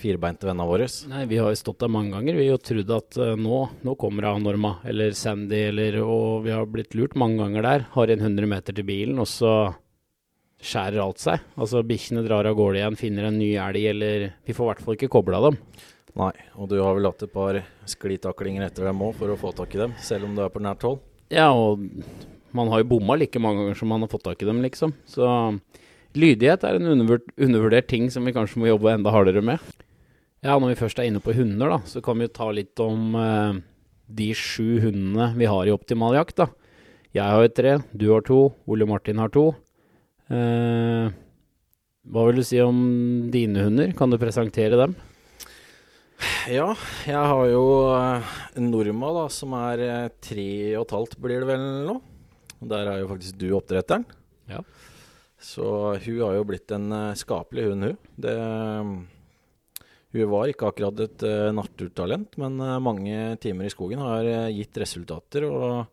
firbeinte 0.00 0.48
vennene 0.48 0.68
våre. 0.68 0.86
Nei, 1.10 1.26
vi 1.28 1.40
har 1.42 1.52
jo 1.52 1.58
stått 1.60 1.82
der 1.84 1.92
mange 1.92 2.14
ganger. 2.14 2.38
Vi 2.38 2.46
har 2.48 2.56
jo 2.56 2.62
trodd 2.64 2.94
at 2.96 3.20
eh, 3.20 3.34
nå, 3.36 3.58
nå 3.84 3.96
kommer 4.00 4.30
Norma 4.40 4.78
eller 4.88 5.12
Sandy, 5.18 5.66
eller 5.68 6.00
Og 6.00 6.46
vi 6.46 6.54
har 6.54 6.64
blitt 6.64 6.96
lurt 6.96 7.18
mange 7.20 7.42
ganger 7.42 7.68
der. 7.68 7.86
Har 7.92 8.08
en 8.08 8.24
100 8.24 8.48
meter 8.48 8.72
til 8.78 8.88
bilen, 8.88 9.20
og 9.20 9.28
så 9.28 9.52
skjærer 10.62 11.02
alt 11.04 11.20
seg. 11.20 11.44
Altså 11.60 11.84
bikkjene 11.84 12.24
drar 12.24 12.48
av 12.48 12.56
gårde 12.56 12.80
igjen, 12.80 12.96
finner 12.96 13.28
en 13.28 13.40
ny 13.40 13.52
elg, 13.60 13.84
eller 13.92 14.28
Vi 14.46 14.56
får 14.56 14.64
i 14.64 14.72
hvert 14.72 14.84
fall 14.86 14.96
ikke 14.96 15.12
kobla 15.12 15.44
dem. 15.50 15.60
Nei, 16.16 16.32
og 16.60 16.68
du 16.68 16.78
har 16.80 16.96
vel 16.96 17.08
hatt 17.08 17.24
et 17.24 17.32
par 17.32 17.60
sklitaklinger 17.88 18.64
etter 18.66 18.88
dem 18.88 19.00
òg 19.04 19.16
for 19.16 19.32
å 19.32 19.38
få 19.40 19.52
tak 19.56 19.76
i 19.76 19.80
dem, 19.80 19.96
selv 20.00 20.28
om 20.28 20.36
du 20.36 20.42
er 20.44 20.52
på 20.52 20.60
nært 20.60 20.84
hold? 20.84 21.00
Ja, 21.32 21.48
og 21.56 21.80
man 22.56 22.70
har 22.72 22.82
jo 22.82 22.90
bomma 22.94 23.16
like 23.18 23.40
mange 23.42 23.62
ganger 23.62 23.78
som 23.78 23.90
man 23.92 24.04
har 24.04 24.10
fått 24.12 24.24
tak 24.26 24.42
i 24.42 24.48
dem, 24.48 24.62
liksom. 24.64 24.94
Så 25.08 25.26
lydighet 26.18 26.64
er 26.68 26.78
en 26.78 26.90
undervurdert, 26.92 27.88
ting 27.90 28.10
som 28.12 28.24
vi 28.28 28.34
kanskje 28.36 28.60
må 28.60 28.68
jobbe 28.68 28.92
enda 28.92 29.12
hardere 29.14 29.42
med. 29.44 29.62
Ja, 30.42 30.56
når 30.58 30.72
vi 30.72 30.80
først 30.80 30.98
er 30.98 31.08
inne 31.08 31.22
på 31.22 31.34
hunder, 31.36 31.70
da, 31.76 31.78
så 31.86 32.02
kan 32.04 32.18
vi 32.18 32.26
jo 32.26 32.34
ta 32.34 32.48
litt 32.50 32.80
om 32.82 33.14
eh, 33.14 33.60
de 34.10 34.32
sju 34.34 34.82
hundene 34.82 35.32
vi 35.38 35.46
har 35.48 35.68
i 35.68 35.74
optimal 35.74 36.16
jakt, 36.18 36.40
da. 36.42 36.50
Jeg 37.12 37.28
har 37.28 37.44
jo 37.44 37.52
tre, 37.52 37.76
du 37.92 38.06
har 38.10 38.24
to, 38.26 38.40
Ole 38.66 38.88
Martin 38.88 39.20
har 39.20 39.30
to. 39.32 39.50
Eh, 40.32 41.12
hva 42.10 42.26
vil 42.26 42.40
du 42.40 42.44
si 42.46 42.58
om 42.58 42.78
dine 43.30 43.62
hunder? 43.68 43.92
Kan 43.94 44.10
du 44.10 44.18
presentere 44.18 44.80
dem? 44.80 44.96
Ja, 46.50 46.72
jeg 47.06 47.18
har 47.18 47.44
jo 47.50 47.62
uh, 47.94 48.32
Norma, 48.58 49.10
da, 49.16 49.26
som 49.30 49.54
er 49.58 49.82
eh, 49.86 50.08
tre 50.22 50.48
og 50.78 50.86
et 50.86 50.94
halvt, 50.96 51.16
blir 51.22 51.42
det 51.42 51.48
vel 51.50 51.62
nå. 51.86 51.96
Og 52.62 52.68
Der 52.70 52.90
er 52.92 53.02
jo 53.02 53.10
faktisk 53.10 53.38
du 53.40 53.48
oppdretteren. 53.58 54.06
Ja. 54.50 54.62
Så 55.42 55.66
hun 56.04 56.20
har 56.22 56.36
jo 56.38 56.46
blitt 56.46 56.70
en 56.74 56.86
eh, 56.94 57.18
skapelig 57.18 57.66
hund, 57.66 57.88
hun. 57.88 57.96
Det, 58.22 58.36
hun 60.12 60.28
var 60.30 60.50
ikke 60.52 60.68
akkurat 60.68 61.00
et 61.02 61.24
uh, 61.24 61.48
naturtalent, 61.56 62.36
men 62.38 62.60
eh, 62.60 62.78
mange 62.84 63.20
timer 63.42 63.66
i 63.66 63.72
skogen 63.72 64.02
har 64.04 64.28
eh, 64.28 64.50
gitt 64.54 64.78
resultater. 64.82 65.46
Og 65.48 65.88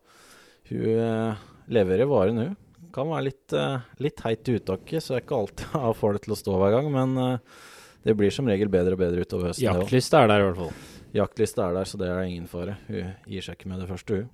hun 0.70 0.86
eh, 0.92 1.40
leverer 1.72 2.10
varen, 2.10 2.38
hun. 2.44 2.56
Kan 2.94 3.10
være 3.10 3.26
litt, 3.30 3.56
eh, 3.56 3.90
litt 4.02 4.22
heit 4.26 4.50
i 4.50 4.56
uttaket, 4.60 5.02
så 5.02 5.16
jeg 5.16 5.24
ikke 5.26 5.40
alltid 5.40 5.74
har 5.78 5.98
får 5.98 6.16
det 6.18 6.24
til 6.26 6.36
å 6.36 6.40
stå 6.44 6.56
hver 6.60 6.76
gang. 6.76 6.90
Men 6.94 7.18
eh, 7.24 7.60
det 8.06 8.16
blir 8.18 8.34
som 8.34 8.48
regel 8.50 8.70
bedre 8.72 8.94
og 8.94 9.02
bedre 9.02 9.26
utover 9.26 9.50
høsten. 9.50 9.66
det. 9.66 9.82
Jaktlyst 9.82 10.14
er 10.20 10.30
der 10.30 10.44
i 10.44 10.48
hvert 10.48 10.60
fall. 10.62 10.74
Jaktlista 11.10 11.64
er 11.66 11.74
der, 11.74 11.88
så 11.90 11.98
det 11.98 12.06
er 12.06 12.20
ingen 12.22 12.46
fare. 12.46 12.76
Hun 12.86 13.08
gir 13.26 13.42
seg 13.42 13.56
ikke 13.58 13.72
med 13.72 13.82
det 13.82 13.88
første, 13.90 14.20
hun. 14.20 14.28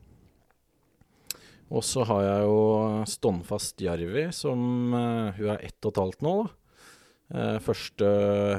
Og 1.66 1.82
så 1.82 2.04
har 2.06 2.22
jeg 2.22 2.46
jo 2.46 2.58
Ståndfast 3.10 3.82
Jarvi, 3.82 4.28
som 4.34 4.94
eh, 4.94 5.38
Hun 5.38 5.52
er 5.56 5.64
ett 5.66 5.78
og 5.82 5.92
et 5.92 6.02
halvt 6.02 6.22
nå, 6.22 6.34
da. 6.42 6.52
Eh, 7.26 7.56
første 7.62 8.10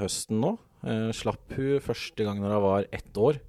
høsten 0.02 0.42
nå. 0.44 0.58
Eh, 0.84 1.12
slapp 1.16 1.56
hun 1.56 1.84
første 1.84 2.28
gang 2.28 2.42
når 2.44 2.58
hun 2.58 2.66
var 2.66 2.90
ett 2.92 3.22
år. 3.22 3.40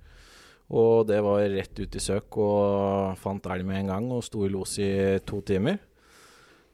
Og 0.69 1.09
det 1.09 1.19
var 1.25 1.43
rett 1.51 1.81
ut 1.81 1.97
i 1.97 2.03
søk 2.03 2.39
og 2.45 3.19
fant 3.19 3.47
elg 3.51 3.67
med 3.67 3.81
en 3.81 3.93
gang 3.95 4.09
og 4.13 4.25
sto 4.27 4.45
i 4.45 4.53
los 4.53 4.77
i 4.85 5.19
to 5.27 5.41
timer. 5.41 5.81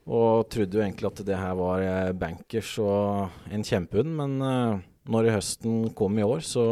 Og 0.05 0.45
trodde 0.53 0.77
jo 0.77 0.83
egentlig 0.83 1.09
at 1.09 1.23
det 1.25 1.39
her 1.39 1.55
var 1.57 2.13
bankers 2.19 2.75
og 2.83 3.31
en 3.55 3.65
kjempehund, 3.65 4.11
men 4.19 4.35
når 5.09 5.31
høsten 5.39 5.95
kom 5.97 6.19
i 6.19 6.27
år, 6.27 6.43
så 6.45 6.67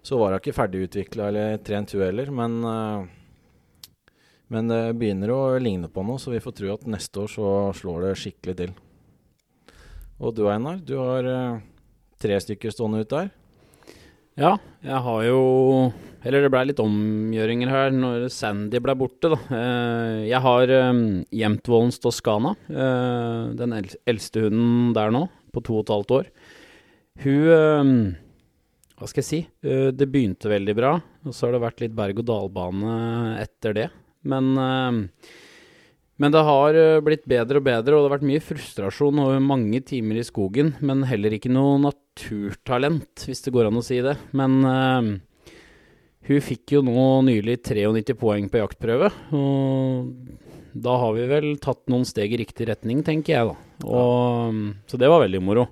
så 0.00 0.16
var 0.16 0.32
hun 0.32 0.40
ikke 0.40 0.56
ferdigutvikla 0.56 1.26
eller 1.28 1.58
trent 1.60 1.92
hun 1.92 2.00
heller, 2.00 2.32
men 2.32 2.64
Men 4.50 4.70
det 4.70 4.82
begynner 4.98 5.30
å 5.30 5.40
ligne 5.62 5.90
på 5.92 6.02
noe, 6.02 6.18
så 6.18 6.32
vi 6.32 6.42
får 6.42 6.56
tro 6.58 6.72
at 6.74 6.86
neste 6.90 7.22
år 7.22 7.30
så 7.30 7.50
slår 7.78 8.08
det 8.08 8.16
skikkelig 8.18 8.56
til. 8.58 8.72
Og 10.20 10.34
du 10.36 10.44
Einar, 10.50 10.80
du 10.82 10.96
har 10.98 11.26
eh, 11.30 11.60
tre 12.20 12.38
stykker 12.42 12.74
stående 12.74 13.04
ut 13.04 13.12
der. 13.12 13.30
Ja, 14.40 14.54
jeg 14.80 15.00
har 15.04 15.22
jo 15.26 15.40
Eller 16.24 16.44
det 16.44 16.50
blei 16.52 16.62
litt 16.68 16.80
omgjøringer 16.80 17.70
her 17.72 17.94
når 17.94 18.26
Sandy 18.32 18.80
ble 18.82 18.94
borte, 18.98 19.30
da. 19.32 19.38
Eh, 19.56 20.16
jeg 20.28 20.40
har 20.44 20.72
um, 20.90 21.00
Jevntvollens 21.32 22.00
Toskana. 22.02 22.52
eh, 22.68 23.54
den 23.56 23.72
eldste 23.78 24.44
hunden 24.44 24.90
der 24.96 25.14
nå, 25.14 25.24
på 25.54 25.62
to 25.64 25.78
og 25.78 25.86
et 25.86 25.94
halvt 25.94 26.14
år. 26.18 26.28
Hun 27.24 27.48
eh, 27.56 27.94
Hva 29.00 29.08
skal 29.08 29.22
jeg 29.22 29.30
si? 29.30 29.40
Eh, 29.64 29.88
det 29.96 30.10
begynte 30.12 30.52
veldig 30.52 30.76
bra, 30.76 30.92
og 31.24 31.32
så 31.32 31.48
har 31.48 31.56
det 31.56 31.64
vært 31.64 31.80
litt 31.86 31.96
berg-og-dal-bane 31.96 32.98
etter 33.40 33.78
det. 33.78 33.88
Men 34.28 34.50
eh, 34.60 35.30
men 36.20 36.34
det 36.34 36.42
har 36.44 36.76
eh, 36.76 37.00
blitt 37.00 37.22
bedre 37.24 37.62
og 37.62 37.64
bedre, 37.64 37.96
og 37.96 38.02
det 38.02 38.08
har 38.10 38.12
vært 38.18 38.28
mye 38.28 38.42
frustrasjon 38.44 39.22
over 39.22 39.38
mange 39.40 39.80
timer 39.88 40.18
i 40.20 40.24
skogen. 40.26 40.74
Men 40.84 41.06
heller 41.08 41.32
ikke 41.32 41.52
noe 41.52 41.78
naturtalent, 41.80 43.24
hvis 43.24 43.40
det 43.46 43.54
går 43.54 43.70
an 43.70 43.80
å 43.80 43.84
si 43.84 44.02
det. 44.04 44.18
Men 44.36 44.58
eh, 44.68 45.08
hun 46.28 46.44
fikk 46.44 46.76
jo 46.76 46.82
nå 46.84 47.06
nylig 47.24 47.62
93 47.64 48.18
poeng 48.20 48.50
på 48.52 48.60
jaktprøve. 48.60 49.08
Og 49.32 50.12
da 50.76 50.98
har 51.06 51.16
vi 51.16 51.24
vel 51.30 51.48
tatt 51.62 51.86
noen 51.88 52.04
steg 52.04 52.36
i 52.36 52.42
riktig 52.42 52.68
retning, 52.68 53.00
tenker 53.06 53.38
jeg, 53.38 53.54
da. 53.54 53.88
Og, 53.88 54.60
Så 54.92 55.00
det 55.00 55.08
var 55.08 55.24
veldig 55.24 55.40
moro. 55.40 55.70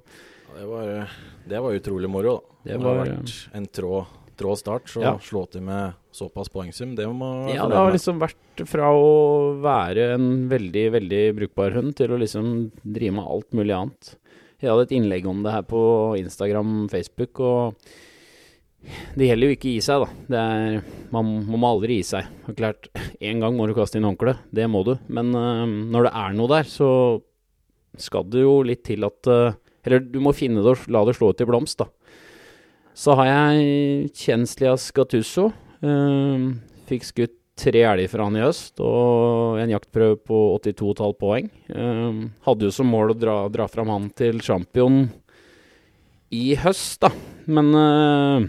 Ja, 0.48 0.62
det, 0.62 0.70
var, 0.72 1.18
det 1.52 1.60
var 1.66 1.76
utrolig 1.76 2.08
moro, 2.10 2.38
da. 2.38 2.56
Det 2.64 2.72
Det 2.72 2.88
har 2.88 2.98
vært 3.04 3.36
en 3.56 3.68
trå, 3.68 4.00
trå 4.38 4.54
start, 4.58 4.88
så 4.90 5.02
Ja. 5.02 5.14
slå 5.18 5.44
til 5.50 5.62
med 5.66 5.94
såpass 6.14 6.48
poengsum, 6.48 6.94
det 6.96 7.06
må 7.06 7.52
Ja, 7.52 7.66
det 7.68 7.76
har 7.76 7.92
liksom 7.92 8.18
vært 8.22 8.66
fra 8.66 8.90
å 8.94 9.60
være 9.60 10.14
en 10.14 10.48
veldig, 10.48 10.86
veldig 10.96 11.22
brukbar 11.36 11.74
hund 11.74 11.96
til 11.96 12.14
å 12.14 12.18
liksom 12.18 12.70
drive 12.82 13.14
med 13.14 13.26
alt 13.26 13.50
mulig 13.52 13.74
annet. 13.74 14.16
Jeg 14.60 14.70
hadde 14.70 14.86
et 14.88 14.96
innlegg 14.96 15.26
om 15.26 15.42
det 15.42 15.52
her 15.52 15.62
på 15.62 16.18
Instagram, 16.18 16.88
Facebook, 16.90 17.38
og 17.38 17.74
det 19.18 19.28
gjelder 19.28 19.50
jo 19.50 19.54
ikke 19.56 19.68
å 19.68 19.74
gi 19.74 19.84
seg, 19.84 20.02
da. 20.02 20.08
Det 20.32 20.40
er, 20.40 20.90
man, 21.14 21.30
man 21.46 21.62
må 21.62 21.70
aldri 21.74 21.98
gi 21.98 22.08
seg. 22.12 22.28
Og 22.48 22.58
klart, 22.58 22.88
én 23.20 23.42
gang 23.42 23.56
må 23.58 23.66
du 23.68 23.74
kaste 23.76 23.98
inn 23.98 24.06
håndkleet, 24.06 24.44
det 24.54 24.68
må 24.70 24.84
du. 24.86 24.94
Men 25.10 25.32
uh, 25.34 25.66
når 25.66 26.08
det 26.08 26.12
er 26.22 26.36
noe 26.38 26.52
der, 26.52 26.70
så 26.70 26.90
skal 27.98 28.28
det 28.30 28.44
jo 28.44 28.60
litt 28.66 28.84
til 28.86 29.06
at 29.08 29.26
uh, 29.26 29.56
Eller 29.86 30.02
du 30.04 30.18
må 30.22 30.34
finne 30.36 30.62
det 30.62 30.74
og 30.74 30.90
la 30.92 31.00
det 31.08 31.16
slå 31.16 31.30
ut 31.32 31.40
i 31.42 31.46
blomst, 31.48 31.80
da. 31.80 31.88
Så 32.98 33.14
har 33.14 33.28
jeg 33.30 34.08
Kjenslias 34.18 34.88
Gattusso. 34.96 35.52
Uh, 35.78 36.56
fikk 36.88 37.06
skutt 37.06 37.36
tre 37.58 37.82
elger 37.86 38.10
fra 38.10 38.26
han 38.26 38.38
i 38.38 38.42
høst, 38.42 38.78
og 38.82 39.58
en 39.62 39.72
jaktprøve 39.72 40.18
på 40.26 40.38
82,5 40.62 41.14
poeng. 41.18 41.48
Eh, 41.74 42.20
hadde 42.46 42.68
jo 42.68 42.74
som 42.74 42.90
mål 42.90 43.14
å 43.14 43.18
dra, 43.18 43.36
dra 43.50 43.66
fram 43.70 43.90
han 43.90 44.06
til 44.14 44.38
champion 44.44 45.08
i 46.34 46.52
høst, 46.60 47.00
da. 47.02 47.10
Men 47.50 47.72
eh, 47.80 48.46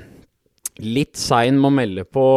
litt 0.85 1.17
sein 1.19 1.57
med 1.57 1.71
å 1.71 1.75
melde 1.79 2.05
på, 2.05 2.27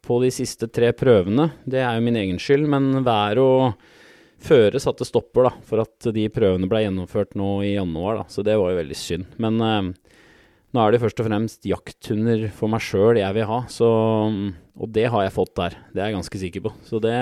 på 0.00 0.20
de 0.24 0.32
siste 0.32 0.70
tre 0.72 0.94
prøvene. 0.96 1.50
Det 1.68 1.82
er 1.82 1.98
jo 1.98 2.06
min 2.08 2.20
egen 2.22 2.40
skyld, 2.40 2.68
men 2.72 3.04
vær 3.04 3.42
og 3.42 3.90
føre 4.42 4.80
satte 4.82 5.06
stopper 5.06 5.50
da, 5.50 5.52
for 5.68 5.84
at 5.84 6.08
de 6.14 6.24
prøvene 6.32 6.70
ble 6.70 6.86
gjennomført 6.86 7.36
nå 7.38 7.58
i 7.66 7.76
januar. 7.76 8.22
Da. 8.22 8.30
Så 8.32 8.46
det 8.46 8.56
var 8.58 8.72
jo 8.72 8.80
veldig 8.80 8.98
synd. 8.98 9.36
Men 9.42 9.60
eh, 9.60 9.92
nå 10.72 10.80
er 10.82 10.94
det 10.94 11.02
først 11.02 11.20
og 11.20 11.26
fremst 11.28 11.66
jakthunder 11.68 12.46
for 12.56 12.72
meg 12.72 12.80
sjøl 12.84 13.20
jeg 13.20 13.36
vil 13.36 13.48
ha, 13.48 13.58
så, 13.68 13.88
og 14.72 14.92
det 14.96 15.04
har 15.12 15.26
jeg 15.26 15.34
fått 15.34 15.52
der. 15.58 15.76
Det 15.92 16.00
er 16.00 16.08
jeg 16.10 16.16
ganske 16.16 16.40
sikker 16.44 16.64
på. 16.64 16.72
Så 16.88 17.00
det, 17.04 17.16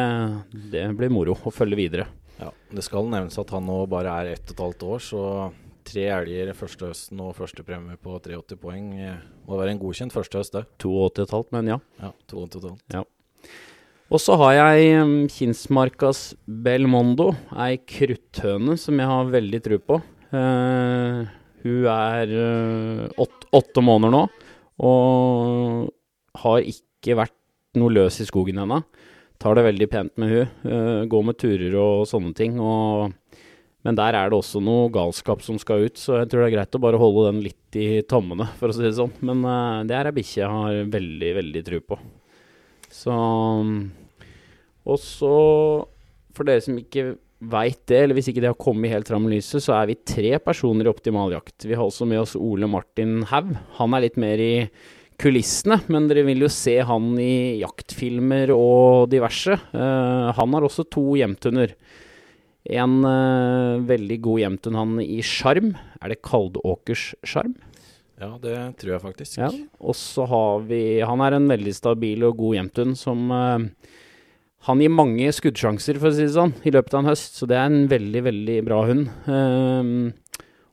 det 0.70 0.84
blir 0.98 1.10
moro 1.10 1.34
å 1.34 1.52
følge 1.54 1.78
videre. 1.80 2.06
Ja, 2.40 2.52
Det 2.72 2.84
skal 2.86 3.10
nevnes 3.10 3.36
at 3.42 3.50
han 3.52 3.66
nå 3.68 3.82
bare 3.90 4.14
er 4.22 4.36
ett 4.36 4.46
og 4.48 4.54
et 4.54 4.62
halvt 4.64 4.86
år, 4.86 5.02
så 5.04 5.24
tre 5.90 6.04
elger 6.14 6.52
første 6.54 6.90
høsten 6.92 7.20
og 7.24 7.34
førstepremie 7.38 7.98
på 8.00 8.14
83 8.22 8.58
poeng 8.60 8.92
må 9.48 9.58
være 9.58 9.74
en 9.74 9.80
godkjent 9.82 10.14
første 10.14 10.38
høst, 10.38 10.54
det. 10.54 10.64
82,5, 10.84 11.50
men 11.56 11.72
ja. 11.74 11.80
Ja, 12.00 12.12
to 12.30 12.46
Ja. 12.94 13.02
Og 14.10 14.18
så 14.18 14.34
har 14.40 14.54
jeg 14.56 15.02
um, 15.02 15.12
Kinsmarkas 15.30 16.32
Belmondo, 16.46 17.30
ei 17.54 17.78
krutthøne 17.78 18.74
som 18.78 18.98
jeg 18.98 19.06
har 19.06 19.30
veldig 19.30 19.60
tro 19.62 19.78
på. 19.78 20.00
Eh, 20.34 21.28
hun 21.64 21.86
er 21.92 22.32
eh, 22.32 23.04
åt, 23.20 23.46
åtte 23.56 23.84
måneder 23.84 24.14
nå, 24.14 24.22
og 24.86 25.90
har 26.40 26.66
ikke 26.72 27.18
vært 27.18 27.36
noe 27.78 27.92
løs 27.92 28.20
i 28.22 28.26
skogen 28.28 28.60
ennå. 28.62 28.80
Tar 29.40 29.56
det 29.56 29.64
veldig 29.64 29.88
pent 29.88 30.16
med 30.20 30.32
hun. 30.32 30.50
eh, 30.68 31.04
går 31.08 31.22
med 31.24 31.38
turer 31.40 31.76
og 31.80 32.06
sånne 32.08 32.34
ting. 32.36 32.58
Og, 32.60 33.12
men 33.86 33.96
der 33.96 34.16
er 34.18 34.28
det 34.28 34.36
også 34.36 34.60
noe 34.64 34.90
galskap 34.92 35.44
som 35.44 35.60
skal 35.60 35.86
ut, 35.88 36.00
så 36.00 36.18
jeg 36.20 36.28
tror 36.28 36.44
det 36.44 36.50
er 36.50 36.56
greit 36.58 36.76
å 36.76 36.82
bare 36.82 37.00
holde 37.00 37.30
den 37.30 37.42
litt 37.46 37.78
i 37.80 38.02
tommene, 38.08 38.50
for 38.60 38.68
å 38.68 38.76
si 38.76 38.84
det 38.84 38.96
sånn. 38.98 39.14
Men 39.24 39.44
uh, 39.46 39.80
det 39.88 39.96
er 39.96 40.10
ei 40.10 40.16
bikkje 40.18 40.42
jeg 40.42 40.52
har 40.52 40.92
veldig, 40.92 41.32
veldig 41.40 41.64
tro 41.70 41.80
på. 41.92 42.00
Så 42.90 43.14
Og 44.90 44.98
så, 44.98 45.34
for 46.34 46.48
dere 46.48 46.64
som 46.64 46.76
ikke 46.80 47.14
veit 47.40 47.80
det, 47.88 48.02
eller 48.04 48.16
hvis 48.18 48.30
ikke 48.30 48.42
det 48.44 48.50
har 48.50 48.60
kommet 48.60 48.92
helt 48.92 49.08
fram 49.08 49.26
i 49.28 49.36
lyset, 49.36 49.64
så 49.64 49.74
er 49.78 49.90
vi 49.90 50.00
tre 50.04 50.34
personer 50.42 50.86
i 50.86 50.92
Optimal 50.92 51.32
jakt. 51.32 51.64
Vi 51.64 51.76
har 51.76 51.86
også 51.86 52.08
med 52.08 52.20
oss 52.22 52.36
Ole 52.36 52.68
Martin 52.70 53.22
Haug. 53.30 53.54
Han 53.78 53.96
er 53.96 54.04
litt 54.04 54.18
mer 54.20 54.42
i 54.44 54.54
kulissene, 55.20 55.80
men 55.92 56.08
dere 56.08 56.24
vil 56.28 56.44
jo 56.44 56.52
se 56.52 56.78
han 56.86 57.14
i 57.20 57.60
jaktfilmer 57.60 58.52
og 58.54 59.10
diverse. 59.12 59.56
Uh, 59.72 60.30
han 60.36 60.56
har 60.56 60.68
også 60.68 60.86
to 60.92 61.10
hjemtunder. 61.20 61.74
En 62.70 63.00
uh, 63.04 63.80
veldig 63.88 64.20
god 64.24 64.44
hjemtun, 64.44 64.78
han 64.80 65.00
i 65.04 65.20
sjarm. 65.24 65.74
Er 66.00 66.12
det 66.12 66.22
Kaldåkers 66.24 67.12
sjarm? 67.24 67.56
Ja, 68.20 68.34
det 68.40 68.56
tror 68.80 68.94
jeg 68.94 69.02
faktisk. 69.02 69.38
Ja. 69.40 69.48
Og 69.80 69.96
så 69.96 70.26
har 70.28 70.66
vi 70.68 71.00
Han 71.00 71.22
er 71.24 71.38
en 71.38 71.48
veldig 71.48 71.72
stabil 71.72 72.24
og 72.28 72.36
god 72.36 72.58
hjemtun 72.58 72.92
som 72.98 73.30
eh, 73.32 73.64
Han 74.68 74.80
gir 74.82 74.92
mange 74.92 75.30
skuddsjanser, 75.32 75.96
for 76.00 76.10
å 76.10 76.14
si 76.16 76.26
det 76.26 76.34
sånn, 76.34 76.52
i 76.68 76.72
løpet 76.74 76.92
av 76.94 77.00
en 77.00 77.08
høst, 77.08 77.38
så 77.40 77.46
det 77.48 77.56
er 77.56 77.70
en 77.70 77.86
veldig, 77.88 78.22
veldig 78.26 78.56
bra 78.66 78.82
hund. 78.90 79.06
Um, 79.24 80.12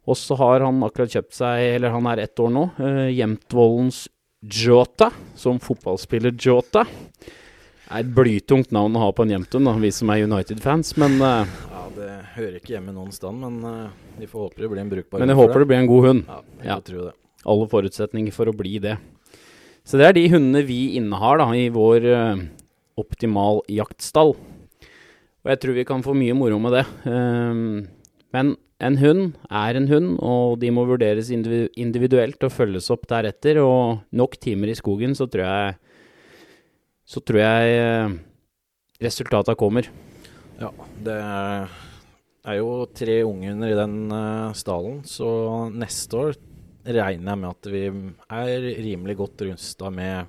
og 0.08 0.18
så 0.20 0.36
har 0.40 0.66
han 0.66 0.82
akkurat 0.84 1.14
kjøpt 1.16 1.38
seg, 1.38 1.62
eller 1.78 1.94
han 1.96 2.10
er 2.12 2.26
ett 2.26 2.40
år 2.44 2.52
nå, 2.52 2.66
uh, 2.82 3.06
Jemtvollens 3.16 4.06
Jota, 4.44 5.08
som 5.40 5.60
fotballspiller 5.64 6.36
Jota. 6.36 6.84
Det 6.84 7.96
er 7.96 8.04
et 8.04 8.12
blytungt 8.12 8.74
navn 8.76 8.98
å 9.00 9.06
ha 9.06 9.14
på 9.16 9.24
en 9.24 9.32
Jemtun, 9.38 9.70
vi 9.80 9.94
som 9.96 10.12
er 10.12 10.26
United-fans, 10.28 10.92
men, 11.00 11.16
uh, 11.24 11.48
Ja, 11.72 11.86
Det 11.98 12.12
hører 12.36 12.58
ikke 12.60 12.76
hjemme 12.76 12.92
noen 12.94 13.14
sted, 13.16 13.32
men 13.40 13.56
uh, 13.64 13.88
vi 14.20 14.28
får 14.28 14.50
håpe 14.50 14.62
det 14.62 14.68
blir 14.70 14.84
en 14.84 14.92
brukbar 14.92 15.24
men 15.24 15.32
jeg 15.32 15.38
hund 15.40 15.48
håper 15.48 15.64
det 15.64 15.68
blir 15.72 15.80
en 15.80 15.88
god 15.90 16.06
hund. 16.10 16.26
Ja, 16.28 16.42
jeg 16.60 16.68
Ja. 16.68 16.80
tror 16.92 17.06
det. 17.08 17.14
alle 17.48 17.68
forutsetninger 17.72 18.34
for 18.36 18.46
å 18.52 18.54
bli 18.54 18.78
det. 18.84 18.98
Så 19.88 19.98
det 19.98 20.06
er 20.10 20.14
de 20.14 20.28
hundene 20.28 20.66
vi 20.68 20.98
innehar 21.00 21.38
da, 21.40 21.48
i 21.56 21.70
vår 21.72 22.06
eh, 22.12 22.42
optimal 23.00 23.62
jaktstall. 23.72 24.36
Og 24.36 25.52
jeg 25.54 25.62
tror 25.64 25.78
vi 25.78 25.86
kan 25.88 26.04
få 26.04 26.16
mye 26.18 26.36
moro 26.36 26.58
med 26.60 26.76
det. 26.76 26.86
Ehm, 27.08 27.88
men 28.36 28.56
en 28.84 28.98
hund 29.02 29.22
er 29.50 29.78
en 29.80 29.88
hund, 29.90 30.10
og 30.22 30.60
de 30.62 30.70
må 30.74 30.84
vurderes 30.86 31.32
individuelt 31.32 32.44
og 32.46 32.54
følges 32.54 32.92
opp 32.94 33.08
deretter. 33.10 33.62
Og 33.64 34.04
nok 34.12 34.38
timer 34.44 34.74
i 34.74 34.78
skogen, 34.78 35.16
så 35.18 35.30
tror 35.30 35.48
jeg 35.48 35.78
Så 37.08 37.22
tror 37.24 37.40
jeg 37.40 37.76
eh, 37.80 38.16
resultata 39.00 39.54
kommer. 39.56 39.88
Ja, 40.60 40.68
det 41.00 41.16
er 41.16 42.58
jo 42.58 42.88
tre 42.92 43.22
unghunder 43.24 43.72
i 43.72 43.78
den 43.78 44.12
eh, 44.12 44.56
stallen, 44.60 44.98
så 45.08 45.70
neste 45.72 46.20
år 46.20 46.36
regner 46.84 47.34
jeg 47.34 47.40
med 47.42 47.50
at 47.50 47.70
vi 47.72 47.84
er 47.88 48.68
rimelig 48.84 49.16
godt 49.20 49.46
rusta 49.48 49.92
med, 49.94 50.28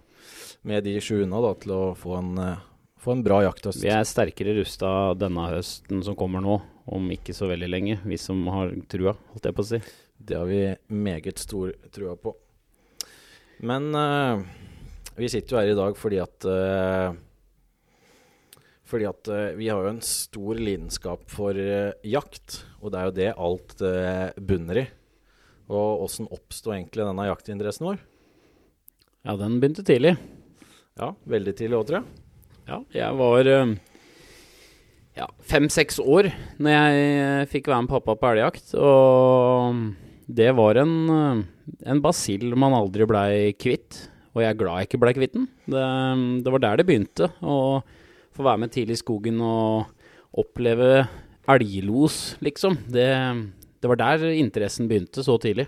med 0.68 0.84
de 0.84 0.98
sju 1.00 1.22
da, 1.24 1.52
til 1.62 1.72
å 1.72 1.84
få 1.96 2.16
en, 2.18 2.32
eh, 2.38 2.64
få 3.00 3.14
en 3.16 3.22
bra 3.24 3.40
jakthøst. 3.46 3.80
Vi 3.82 3.92
er 3.92 4.04
sterkere 4.04 4.56
rusta 4.58 5.14
denne 5.16 5.48
høsten 5.54 6.02
som 6.04 6.16
kommer 6.18 6.44
nå, 6.44 6.60
om 6.86 7.08
ikke 7.14 7.32
så 7.36 7.48
veldig 7.48 7.68
lenge. 7.68 8.00
Vi 8.04 8.18
som 8.20 8.44
har 8.52 8.74
trua, 8.88 9.16
holdt 9.32 9.48
jeg 9.48 9.56
på 9.56 9.64
å 9.64 9.70
si. 9.70 9.80
Det 10.18 10.36
har 10.36 10.46
vi 10.46 10.76
meget 10.92 11.38
stor 11.38 11.72
trua 11.90 12.16
på. 12.16 12.34
Men 13.60 13.94
uh, 13.94 14.44
vi 15.16 15.28
sitter 15.28 15.54
jo 15.54 15.58
her 15.58 15.72
i 15.72 15.78
dag 15.78 15.96
fordi 15.98 16.20
at 16.22 16.44
uh, 16.46 17.10
Fordi 18.86 19.04
at 19.08 19.28
uh, 19.28 19.56
vi 19.58 19.68
har 19.68 19.82
jo 19.82 19.90
en 19.90 20.00
stor 20.00 20.54
lidenskap 20.54 21.24
for 21.28 21.54
jakt, 22.06 22.62
og 22.80 22.92
det 22.92 22.98
er 22.98 23.08
jo 23.08 23.16
det 23.18 23.32
alt 23.36 24.38
bunner 24.40 24.84
i. 24.84 24.86
Og 25.68 26.04
åssen 26.06 26.30
oppsto 26.30 26.72
egentlig 26.72 27.04
denne 27.04 27.26
jaktinteressen 27.28 27.88
vår? 27.90 27.98
Ja, 29.26 29.36
den 29.36 29.58
begynte 29.60 29.84
tidlig. 29.84 30.16
Ja, 30.98 31.12
veldig 31.30 31.54
tidlig 31.54 31.78
òg, 31.78 31.86
tror 31.88 32.00
jeg. 32.00 32.24
Ja, 32.68 32.78
jeg 32.92 33.16
var 33.16 33.48
eh, 33.48 33.70
ja, 35.16 35.28
fem-seks 35.48 36.00
år 36.02 36.28
når 36.58 36.74
jeg 36.74 37.04
eh, 37.14 37.46
fikk 37.52 37.70
være 37.70 37.86
med 37.86 37.92
pappa 37.92 38.16
på 38.18 38.32
elgjakt. 38.32 38.74
Og 38.76 39.78
det 40.28 40.50
var 40.58 40.82
en, 40.82 40.96
eh, 41.14 41.44
en 41.94 42.02
basill 42.04 42.50
man 42.58 42.76
aldri 42.76 43.06
blei 43.08 43.30
kvitt. 43.56 44.02
Og 44.34 44.42
jeg 44.42 44.52
er 44.52 44.58
glad 44.58 44.82
jeg 44.82 44.90
ikke 44.90 45.02
blei 45.02 45.14
kvitt 45.16 45.38
den. 45.38 45.46
Det, 45.70 45.86
det 46.44 46.54
var 46.54 46.64
der 46.66 46.80
det 46.80 46.88
begynte. 46.90 47.30
Å 47.40 47.80
få 48.36 48.46
være 48.46 48.64
med 48.66 48.74
tidlig 48.74 48.98
i 48.98 49.02
skogen 49.02 49.40
og 49.42 49.88
oppleve 50.38 51.06
elglos, 51.48 52.36
liksom. 52.44 52.76
Det, 52.92 53.08
det 53.80 53.90
var 53.90 53.98
der 54.02 54.28
interessen 54.34 54.90
begynte 54.90 55.24
så 55.24 55.38
tidlig. 55.40 55.66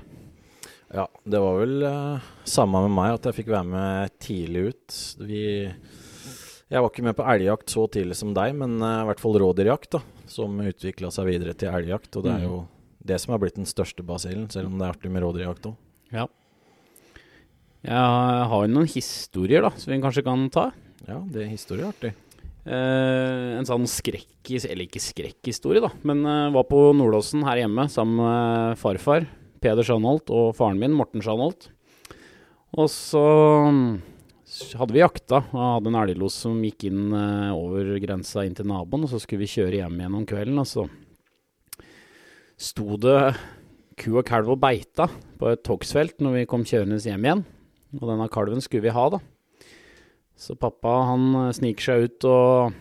Ja, 0.91 1.05
det 1.23 1.39
var 1.39 1.61
vel 1.61 1.85
uh, 1.87 2.31
samme 2.51 2.81
med 2.89 2.95
meg, 2.97 3.13
at 3.15 3.29
jeg 3.29 3.37
fikk 3.41 3.53
være 3.53 3.69
med 3.71 4.15
tidlig 4.19 4.63
ut. 4.73 4.97
Vi, 5.23 5.45
jeg 5.71 6.83
var 6.83 6.91
ikke 6.91 7.05
med 7.07 7.15
på 7.19 7.27
elgjakt 7.31 7.71
så 7.71 7.85
tidlig 7.95 8.17
som 8.19 8.33
deg, 8.35 8.57
men 8.59 8.75
uh, 8.83 9.05
i 9.05 9.07
hvert 9.11 9.23
fall 9.23 9.39
rådyrjakt, 9.39 9.93
da, 9.95 10.01
som 10.31 10.59
utvikla 10.65 11.13
seg 11.15 11.29
videre 11.31 11.55
til 11.55 11.71
elgjakt. 11.71 12.11
Og 12.19 12.27
det 12.27 12.33
er 12.35 12.43
Mm. 12.43 12.49
jo 12.49 12.61
det 13.07 13.21
som 13.23 13.33
har 13.33 13.41
blitt 13.41 13.55
den 13.57 13.71
største 13.71 14.03
basillen, 14.05 14.51
selv 14.53 14.67
om 14.69 14.79
det 14.81 14.89
er 14.89 14.93
artig 14.97 15.11
med 15.15 15.23
rådyrjakt 15.23 15.71
òg. 15.71 15.77
Ja. 16.13 16.27
Jeg 17.87 17.97
har 18.51 18.67
jo 18.67 18.73
noen 18.75 18.91
historier, 18.91 19.63
da, 19.65 19.71
som 19.81 19.95
vi 19.95 20.01
kanskje 20.03 20.25
kan 20.27 20.43
ta. 20.53 20.67
Ja, 21.07 21.21
det 21.33 21.47
er 21.47 21.55
historie 21.55 21.87
artig. 21.89 22.13
Uh, 22.67 23.57
en 23.57 23.65
sånn 23.65 23.87
skrekkis, 23.89 24.67
eller 24.69 24.85
ikke 24.85 25.01
skrekkhistorie, 25.01 25.81
da, 25.81 25.89
men 26.05 26.21
uh, 26.27 26.51
var 26.53 26.67
på 26.69 26.83
Nordåsen 26.99 27.47
her 27.47 27.63
hjemme 27.63 27.87
sammen 27.89 28.21
med 28.21 28.77
farfar, 28.83 29.25
Peder 29.61 29.87
Schanholt, 29.87 30.31
og 30.33 30.55
faren 30.59 30.81
min, 30.81 30.95
Morten 30.97 31.23
Schanholt. 31.25 31.69
Og 32.79 32.87
så 32.93 33.23
mm, 33.67 33.95
hadde 34.79 34.95
vi 34.95 35.03
jakta, 35.03 35.43
og 35.51 35.61
hadde 35.61 35.93
en 35.93 36.01
elglos 36.03 36.37
som 36.45 36.59
gikk 36.65 36.87
inn 36.91 37.15
eh, 37.17 37.53
over 37.55 37.93
grensa 38.03 38.45
inn 38.47 38.57
til 38.59 38.69
naboen, 38.71 39.07
og 39.07 39.13
så 39.13 39.21
skulle 39.23 39.45
vi 39.45 39.53
kjøre 39.55 39.83
hjem 39.83 39.99
igjen 39.99 40.19
om 40.21 40.27
kvelden, 40.29 40.61
og 40.63 40.69
så 40.71 40.87
sto 42.61 42.99
det 43.01 43.19
ku 44.01 44.15
og 44.17 44.25
kalv 44.29 44.53
og 44.55 44.61
beita 44.63 45.09
på 45.41 45.51
et 45.51 45.65
togsfelt 45.67 46.23
når 46.25 46.39
vi 46.39 46.49
kom 46.49 46.65
kjørende 46.69 47.01
hjem 47.01 47.27
igjen. 47.27 47.45
Og 47.99 48.07
denne 48.07 48.29
kalven 48.33 48.63
skulle 48.63 48.87
vi 48.87 48.95
ha, 48.95 49.07
da. 49.17 49.21
Så 50.41 50.57
pappa 50.57 50.95
han 51.11 51.27
eh, 51.37 51.53
sniker 51.57 51.91
seg 51.91 52.07
ut 52.07 52.29
og, 52.31 52.79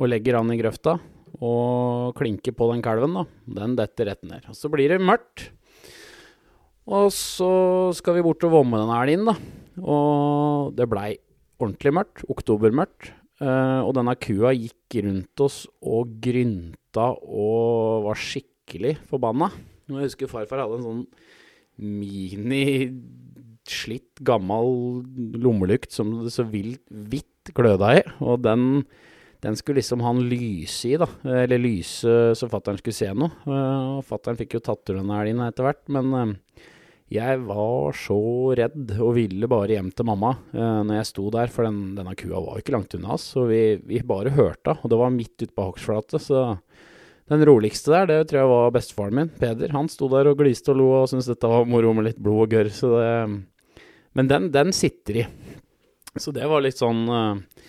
og 0.00 0.10
legger 0.10 0.40
han 0.40 0.52
i 0.52 0.58
grøfta 0.60 0.98
og 1.40 2.12
klinker 2.18 2.52
på 2.56 2.68
den 2.72 2.82
kalven. 2.84 3.14
da. 3.16 3.24
Den 3.60 3.76
detter 3.78 4.10
rett 4.10 4.26
ned. 4.26 4.44
Og 4.50 4.58
Så 4.58 4.68
blir 4.72 4.92
det 4.92 5.00
mørkt. 5.00 5.48
Og 6.90 7.08
så 7.14 7.50
skal 7.94 8.16
vi 8.18 8.24
bort 8.26 8.42
og 8.48 8.54
vomme 8.56 8.80
den 8.82 8.92
elgen, 8.96 9.28
da. 9.30 9.36
Og 9.80 10.74
det 10.76 10.88
blei 10.90 11.12
ordentlig 11.60 11.94
mørkt. 11.94 12.24
Oktobermørkt. 12.32 13.12
Uh, 13.40 13.80
og 13.86 13.94
denne 13.96 14.12
kua 14.20 14.50
gikk 14.52 14.98
rundt 15.06 15.40
oss 15.40 15.62
og 15.80 16.10
grynta 16.20 17.06
og 17.16 18.04
var 18.04 18.18
skikkelig 18.20 18.98
forbanna. 19.08 19.48
Jeg 19.88 20.10
husker 20.10 20.28
farfar 20.30 20.60
hadde 20.60 20.76
en 20.76 20.84
sånn 20.84 21.04
mini 21.80 22.90
slitt, 23.70 24.20
gammel 24.26 25.00
lommelykt 25.40 25.94
som 25.94 26.12
det 26.24 26.34
så 26.34 26.44
vilt, 26.44 26.82
hvitt 26.90 27.52
gløda 27.56 27.94
i. 27.96 28.02
Og 28.20 28.42
den, 28.44 28.82
den 29.40 29.56
skulle 29.56 29.80
liksom 29.80 30.04
han 30.04 30.20
lyse 30.28 30.90
i, 30.90 30.98
da. 31.00 31.08
Eller 31.24 31.62
lyse 31.62 32.34
så 32.36 32.50
fattern 32.50 32.80
skulle 32.82 32.98
se 32.98 33.08
noe. 33.14 33.32
Uh, 33.46 34.00
Og 34.02 34.04
fattern 34.10 34.36
fikk 34.40 34.58
jo 34.58 34.64
tatt 34.68 34.84
den 34.92 35.14
elgen 35.16 35.40
etter 35.46 35.70
hvert. 35.70 35.82
Men 35.88 36.12
eh, 36.18 36.36
jeg 37.10 37.40
var 37.42 37.96
så 37.98 38.20
redd 38.54 38.92
og 39.02 39.16
ville 39.16 39.48
bare 39.50 39.74
hjem 39.74 39.88
til 39.90 40.06
mamma 40.06 40.36
uh, 40.54 40.82
når 40.86 41.00
jeg 41.00 41.08
sto 41.08 41.24
der, 41.34 41.50
for 41.50 41.66
den, 41.66 41.96
denne 41.96 42.14
kua 42.18 42.38
var 42.44 42.60
ikke 42.60 42.74
langt 42.76 42.94
unna 42.94 43.16
oss. 43.16 43.32
Så 43.34 43.48
vi, 43.50 43.80
vi 43.82 43.98
bare 44.06 44.30
hørte 44.36 44.76
og 44.78 44.92
det 44.92 45.00
var 45.00 45.10
midt 45.14 45.34
ute 45.42 45.50
på 45.50 45.66
hogstflatet. 45.72 46.22
Så 46.22 46.44
den 47.30 47.42
roligste 47.46 47.92
der, 47.94 48.06
det 48.10 48.20
tror 48.30 48.40
jeg 48.40 48.50
var 48.52 48.74
bestefaren 48.74 49.18
min, 49.18 49.32
Peder. 49.42 49.74
Han 49.74 49.90
sto 49.90 50.06
der 50.10 50.30
og 50.30 50.38
gliste 50.38 50.70
og 50.70 50.78
lo 50.78 50.88
og 51.00 51.10
syntes 51.10 51.30
dette 51.30 51.50
var 51.50 51.66
moro 51.66 51.92
med 51.94 52.08
litt 52.08 52.22
blod 52.22 52.46
og 52.46 52.54
gørr. 52.54 52.70
Så 52.74 52.94
det 52.98 53.12
Men 54.18 54.30
den, 54.30 54.50
den 54.50 54.72
sitter 54.74 55.20
i. 55.22 55.26
Så 56.18 56.34
det 56.34 56.46
var 56.50 56.62
litt 56.62 56.78
sånn 56.78 57.04
eh, 57.06 57.66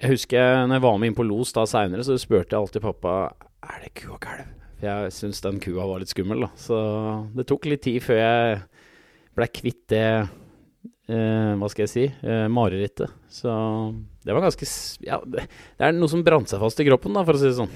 Jeg 0.00 0.14
husker 0.14 0.62
når 0.64 0.78
jeg 0.78 0.84
var 0.86 0.96
med 1.00 1.10
inn 1.10 1.18
på 1.18 1.26
Los 1.28 1.52
da 1.52 1.66
seinere, 1.68 2.04
så 2.04 2.16
spurte 2.16 2.56
jeg 2.56 2.60
alltid 2.62 2.84
pappa 2.84 3.18
Er 3.64 3.82
det 3.84 3.92
ku 4.00 4.14
og 4.14 4.22
kalv. 4.24 4.48
For 4.78 4.86
jeg 4.86 5.14
syns 5.16 5.42
den 5.42 5.58
kua 5.62 5.86
var 5.90 6.02
litt 6.02 6.12
skummel, 6.12 6.46
da. 6.46 6.50
Så 6.58 6.76
det 7.34 7.48
tok 7.50 7.66
litt 7.66 7.82
tid 7.86 7.98
før 8.04 8.20
jeg 8.20 8.60
ble 9.38 9.48
kvitt 9.54 9.84
det 9.90 10.04
eh, 10.06 11.52
Hva 11.58 11.70
skal 11.72 11.84
jeg 11.84 11.92
si? 11.92 12.06
Eh, 12.22 12.46
marerittet. 12.52 13.10
Så 13.32 13.50
det 14.22 14.36
var 14.36 14.46
ganske 14.46 14.70
Ja, 15.06 15.18
det, 15.26 15.48
det 15.78 15.88
er 15.88 15.96
noe 15.96 16.10
som 16.10 16.22
brant 16.26 16.50
seg 16.50 16.62
fast 16.62 16.78
i 16.82 16.86
kroppen, 16.86 17.18
da, 17.18 17.26
for 17.26 17.38
å 17.38 17.42
si 17.42 17.50
det 17.50 17.58
sånn. 17.58 17.74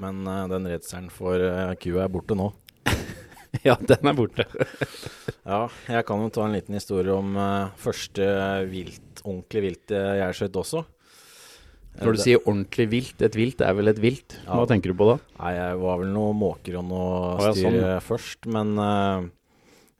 Men 0.00 0.22
uh, 0.24 0.46
den 0.48 0.68
redselen 0.70 1.10
for 1.12 1.42
uh, 1.42 1.74
kua 1.80 2.06
er 2.06 2.12
borte 2.12 2.36
nå. 2.38 2.46
ja, 3.68 3.76
den 3.80 4.12
er 4.12 4.16
borte. 4.16 4.46
Ja, 5.50 5.64
jeg 5.88 6.04
kan 6.06 6.20
jo 6.20 6.28
ta 6.30 6.44
en 6.44 6.52
liten 6.54 6.76
historie 6.76 7.10
om 7.10 7.32
uh, 7.34 7.72
første 7.80 8.22
vilt, 8.70 9.22
ordentlig 9.24 9.62
vilt 9.64 9.94
jeg 9.96 10.36
skjøt 10.36 10.58
også. 10.60 10.82
Når 12.00 12.16
du 12.16 12.20
sier 12.22 12.40
ordentlig 12.46 12.86
vilt, 12.92 13.22
et 13.22 13.36
vilt 13.36 13.60
er 13.60 13.74
vel 13.76 13.90
et 13.92 13.98
vilt. 14.00 14.38
Hva 14.46 14.62
Ja. 14.62 14.66
tenker 14.70 14.92
du 14.92 14.96
på 14.96 15.08
da? 15.10 15.18
Nei, 15.40 15.52
jeg 15.58 15.76
var 15.82 15.98
vel 16.00 16.08
noe 16.14 16.32
måker 16.36 16.78
og 16.80 16.84
noe 16.88 17.10
ah, 17.36 17.44
ja, 17.50 17.52
styr 17.52 17.76
sånn. 17.76 18.00
først, 18.06 18.46
men 18.48 18.72
uh, 18.78 19.28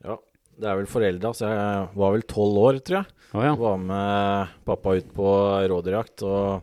ja, 0.07 0.17
det 0.61 0.71
er 0.71 0.81
vel 0.81 0.89
foreldra, 0.89 1.35
så 1.37 1.51
jeg 1.51 1.91
var 2.01 2.15
vel 2.17 2.25
tolv 2.31 2.57
år, 2.65 2.81
tror 2.81 3.03
jeg. 3.03 3.15
Ah, 3.35 3.45
ja. 3.51 3.53
Var 3.61 3.77
med 3.85 4.57
pappa 4.67 4.97
ut 4.97 5.13
på 5.15 5.29
rådyrjakt, 5.71 6.25
og 6.25 6.63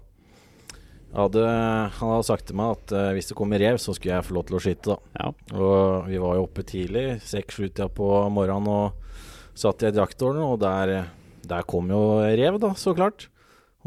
hadde, 1.18 1.46
han 1.48 2.12
hadde 2.12 2.26
sagt 2.28 2.50
til 2.50 2.58
meg 2.60 2.74
at 2.76 2.92
uh, 2.98 3.12
hvis 3.16 3.30
det 3.32 3.38
kommer 3.40 3.62
rev, 3.62 3.78
så 3.82 3.94
skulle 3.96 4.18
jeg 4.18 4.28
få 4.28 4.36
lov 4.38 4.50
til 4.50 4.58
å 4.58 4.64
skyte, 4.66 4.96
da. 4.98 4.98
ja. 5.22 5.32
Og 5.56 6.10
vi 6.10 6.20
var 6.22 6.36
jo 6.38 6.44
oppe 6.50 6.66
tidlig, 6.68 7.06
seks-sju-tida 7.26 7.88
på 7.94 8.10
morgenen, 8.34 8.68
og 8.68 9.58
satt 9.58 9.86
i 9.88 9.94
traktoren, 9.96 10.42
og 10.44 10.60
der, 10.62 11.08
der 11.48 11.66
kom 11.70 11.90
jo 11.94 12.04
rev, 12.26 12.60
da, 12.62 12.74
så 12.78 12.94
klart. 12.98 13.30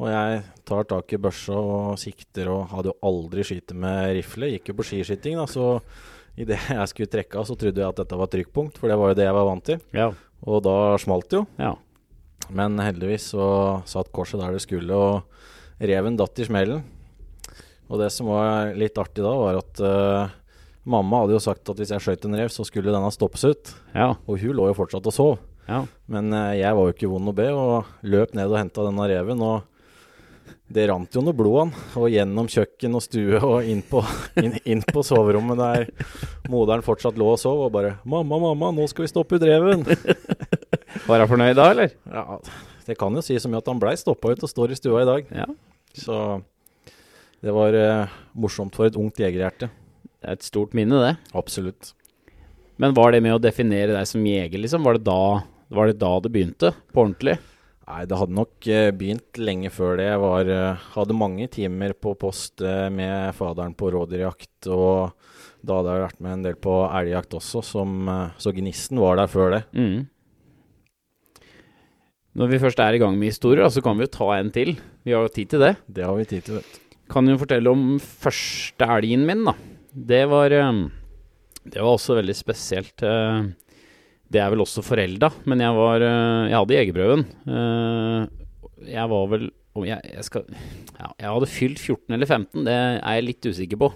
Og 0.01 0.09
jeg 0.09 0.41
tar 0.65 0.87
tak 0.89 1.13
i 1.13 1.21
børsa 1.21 1.59
og 1.61 1.99
sikter, 2.01 2.49
og 2.49 2.71
hadde 2.73 2.89
jo 2.89 2.97
aldri 3.05 3.45
skyte 3.45 3.77
med 3.77 4.15
rifle. 4.17 4.49
Gikk 4.55 4.73
jo 4.73 4.79
på 4.79 4.87
skiskyting, 4.89 5.37
da, 5.37 5.45
så 5.51 5.83
idet 6.41 6.57
jeg 6.73 6.89
skulle 6.89 7.13
trekke 7.13 7.37
av, 7.37 7.45
så 7.49 7.57
trodde 7.61 7.83
jeg 7.83 7.93
at 7.93 8.01
dette 8.01 8.19
var 8.19 8.33
trykkpunkt, 8.33 8.81
for 8.81 8.89
det 8.89 8.97
var 8.97 9.13
jo 9.13 9.19
det 9.19 9.29
jeg 9.29 9.37
var 9.37 9.49
vant 9.51 9.67
til. 9.67 9.83
Ja. 9.97 10.09
Og 10.49 10.65
da 10.65 10.77
smalt 11.03 11.29
det 11.29 11.43
jo. 11.43 11.47
ja. 11.61 11.77
Men 12.51 12.81
heldigvis 12.83 13.29
så 13.31 13.45
satt 13.87 14.09
korset 14.15 14.41
der 14.41 14.57
det 14.57 14.63
skulle, 14.65 14.97
og 14.97 15.85
reven 15.85 16.17
datt 16.19 16.41
i 16.41 16.47
smellen. 16.49 16.83
Og 17.91 18.01
det 18.01 18.09
som 18.15 18.31
var 18.31 18.73
litt 18.79 18.99
artig 18.99 19.23
da, 19.23 19.35
var 19.37 19.59
at 19.61 19.83
uh, 19.83 20.33
mamma 20.89 21.23
hadde 21.23 21.37
jo 21.37 21.43
sagt 21.43 21.71
at 21.71 21.79
hvis 21.79 21.93
jeg 21.95 22.03
skøyt 22.03 22.27
en 22.27 22.39
rev, 22.39 22.51
så 22.51 22.67
skulle 22.67 22.95
denne 22.95 23.11
stoppes 23.15 23.45
ut. 23.47 23.73
Ja. 23.95 24.13
Og 24.27 24.41
hun 24.43 24.57
lå 24.57 24.71
jo 24.71 24.79
fortsatt 24.79 25.07
og 25.11 25.15
sov. 25.15 25.33
Ja. 25.69 25.85
Men 26.11 26.33
uh, 26.35 26.55
jeg 26.57 26.75
var 26.79 26.87
jo 26.89 26.95
ikke 26.97 27.11
vond 27.11 27.31
å 27.31 27.37
be, 27.37 27.49
og 27.55 27.91
løp 28.07 28.35
ned 28.39 28.51
og 28.51 28.61
henta 28.61 28.87
denne 28.87 29.09
reven. 29.11 29.43
Og 29.47 29.69
det 30.70 30.87
rant 30.87 31.16
jo 31.16 31.22
noe 31.24 31.35
blod 31.35 31.59
av. 31.64 31.78
Og 31.98 32.12
gjennom 32.12 32.48
kjøkken 32.50 32.94
og 32.94 33.02
stue 33.04 33.40
og 33.42 33.66
inn 33.66 33.83
på, 33.87 34.02
inn, 34.42 34.54
inn 34.62 34.85
på 34.87 35.02
soverommet 35.06 35.59
der 35.59 35.88
moderen 36.50 36.85
fortsatt 36.87 37.18
lå 37.18 37.33
og 37.35 37.40
sov, 37.42 37.64
og 37.66 37.72
bare 37.74 37.96
'Mamma, 38.04 38.38
mamma, 38.38 38.70
nå 38.74 38.87
skal 38.90 39.06
vi 39.06 39.12
stoppe 39.12 39.37
ut 39.37 39.46
reven'. 39.46 39.85
Var 41.09 41.22
hun 41.22 41.30
fornøyd 41.30 41.59
da, 41.59 41.70
eller? 41.74 41.92
Ja, 42.06 42.38
det 42.87 42.98
kan 42.98 43.14
jo 43.14 43.22
si 43.22 43.38
så 43.38 43.50
mye 43.50 43.62
at 43.62 43.68
han 43.70 43.83
blei 43.83 43.96
stoppa 43.98 44.33
ut 44.33 44.46
og 44.46 44.50
står 44.50 44.74
i 44.74 44.78
stua 44.78 45.02
i 45.02 45.11
dag. 45.11 45.30
Ja. 45.42 45.46
Så 45.94 46.16
det 47.42 47.54
var 47.56 47.74
eh, 47.74 48.18
morsomt 48.38 48.76
for 48.76 48.87
et 48.87 48.98
ungt 48.98 49.18
jegerhjerte. 49.18 49.70
Det 50.20 50.28
er 50.28 50.37
et 50.37 50.46
stort 50.46 50.74
minne, 50.76 50.98
det. 51.00 51.14
Absolutt. 51.35 51.94
Men 52.80 52.94
var 52.96 53.12
det 53.12 53.22
med 53.24 53.35
å 53.37 53.42
definere 53.42 53.94
deg 53.96 54.06
som 54.09 54.24
jeger, 54.24 54.61
liksom? 54.61 54.85
Var 54.87 54.98
det 54.98 55.06
da, 55.09 55.22
var 55.72 55.90
det, 55.90 55.98
da 56.00 56.12
det 56.20 56.33
begynte? 56.33 56.74
På 56.92 57.04
ordentlig? 57.04 57.38
Nei, 57.90 58.05
det 58.07 58.18
hadde 58.20 58.37
nok 58.37 58.66
eh, 58.70 58.88
begynt 58.94 59.38
lenge 59.40 59.70
før 59.74 59.96
det. 59.98 60.07
Jeg 60.07 60.20
var, 60.22 60.50
eh, 60.55 60.83
hadde 60.94 61.16
mange 61.16 61.48
timer 61.50 61.94
på 61.98 62.12
post 62.20 62.62
eh, 62.62 62.87
med 62.94 63.35
faderen 63.35 63.74
på 63.74 63.88
rådyrjakt, 63.90 64.68
og 64.70 65.16
da 65.66 65.79
hadde 65.81 65.96
jeg 65.96 66.05
vært 66.05 66.20
med 66.22 66.37
en 66.37 66.44
del 66.44 66.59
på 66.62 66.74
elgjakt 66.87 67.35
også, 67.40 67.64
som, 67.66 68.07
så 68.40 68.53
gnisten 68.55 69.00
var 69.03 69.18
der 69.18 69.33
før 69.33 69.57
det. 69.57 69.62
Mm. 69.74 70.07
Når 72.38 72.53
vi 72.53 72.61
først 72.62 72.81
er 72.85 72.94
i 72.94 73.00
gang 73.03 73.18
med 73.18 73.33
historier, 73.33 73.66
så 73.74 73.83
kan 73.83 73.98
vi 73.98 74.07
jo 74.07 74.12
ta 74.14 74.29
en 74.37 74.53
til. 74.55 74.76
Vi 75.03 75.16
har 75.16 75.26
jo 75.26 75.35
tid 75.35 75.50
til 75.50 75.64
det. 75.64 75.72
Det 75.90 76.07
har 76.07 76.14
vi 76.14 76.29
tid 76.31 76.46
til, 76.46 76.61
vet 76.61 76.70
du. 76.70 76.96
Kan 77.11 77.26
jo 77.26 77.40
fortelle 77.40 77.72
om 77.74 77.98
første 77.98 78.87
elgen 78.87 79.26
min, 79.26 79.42
da. 79.48 79.57
Det 79.90 80.22
var 80.31 80.55
Det 80.55 81.83
var 81.83 81.90
også 81.90 82.20
veldig 82.20 82.37
spesielt. 82.38 83.03
eh, 83.03 83.50
Det 84.31 84.38
er 84.38 84.53
vel 84.53 84.62
også 84.62 84.83
forelda, 84.87 85.33
men 85.51 85.62
jeg 85.64 85.75
var 85.75 86.05
eh, 86.07 86.51
Jeg 86.51 86.59
hadde 86.59 86.77
jegerprøven. 86.77 87.25
Eh, 87.51 88.21
Jeg 88.90 89.09
var 89.11 89.27
vel 89.33 89.51
om 89.77 89.85
jeg, 89.87 90.03
jeg 90.03 90.27
skal 90.27 90.47
Ja, 90.99 91.11
jeg 91.19 91.31
hadde 91.31 91.49
fylt 91.51 91.79
14 91.83 92.14
eller 92.14 92.27
15, 92.27 92.64
det 92.66 92.75
er 92.75 92.95
jeg 92.99 93.27
litt 93.27 93.47
usikker 93.51 93.81
på. 93.81 93.90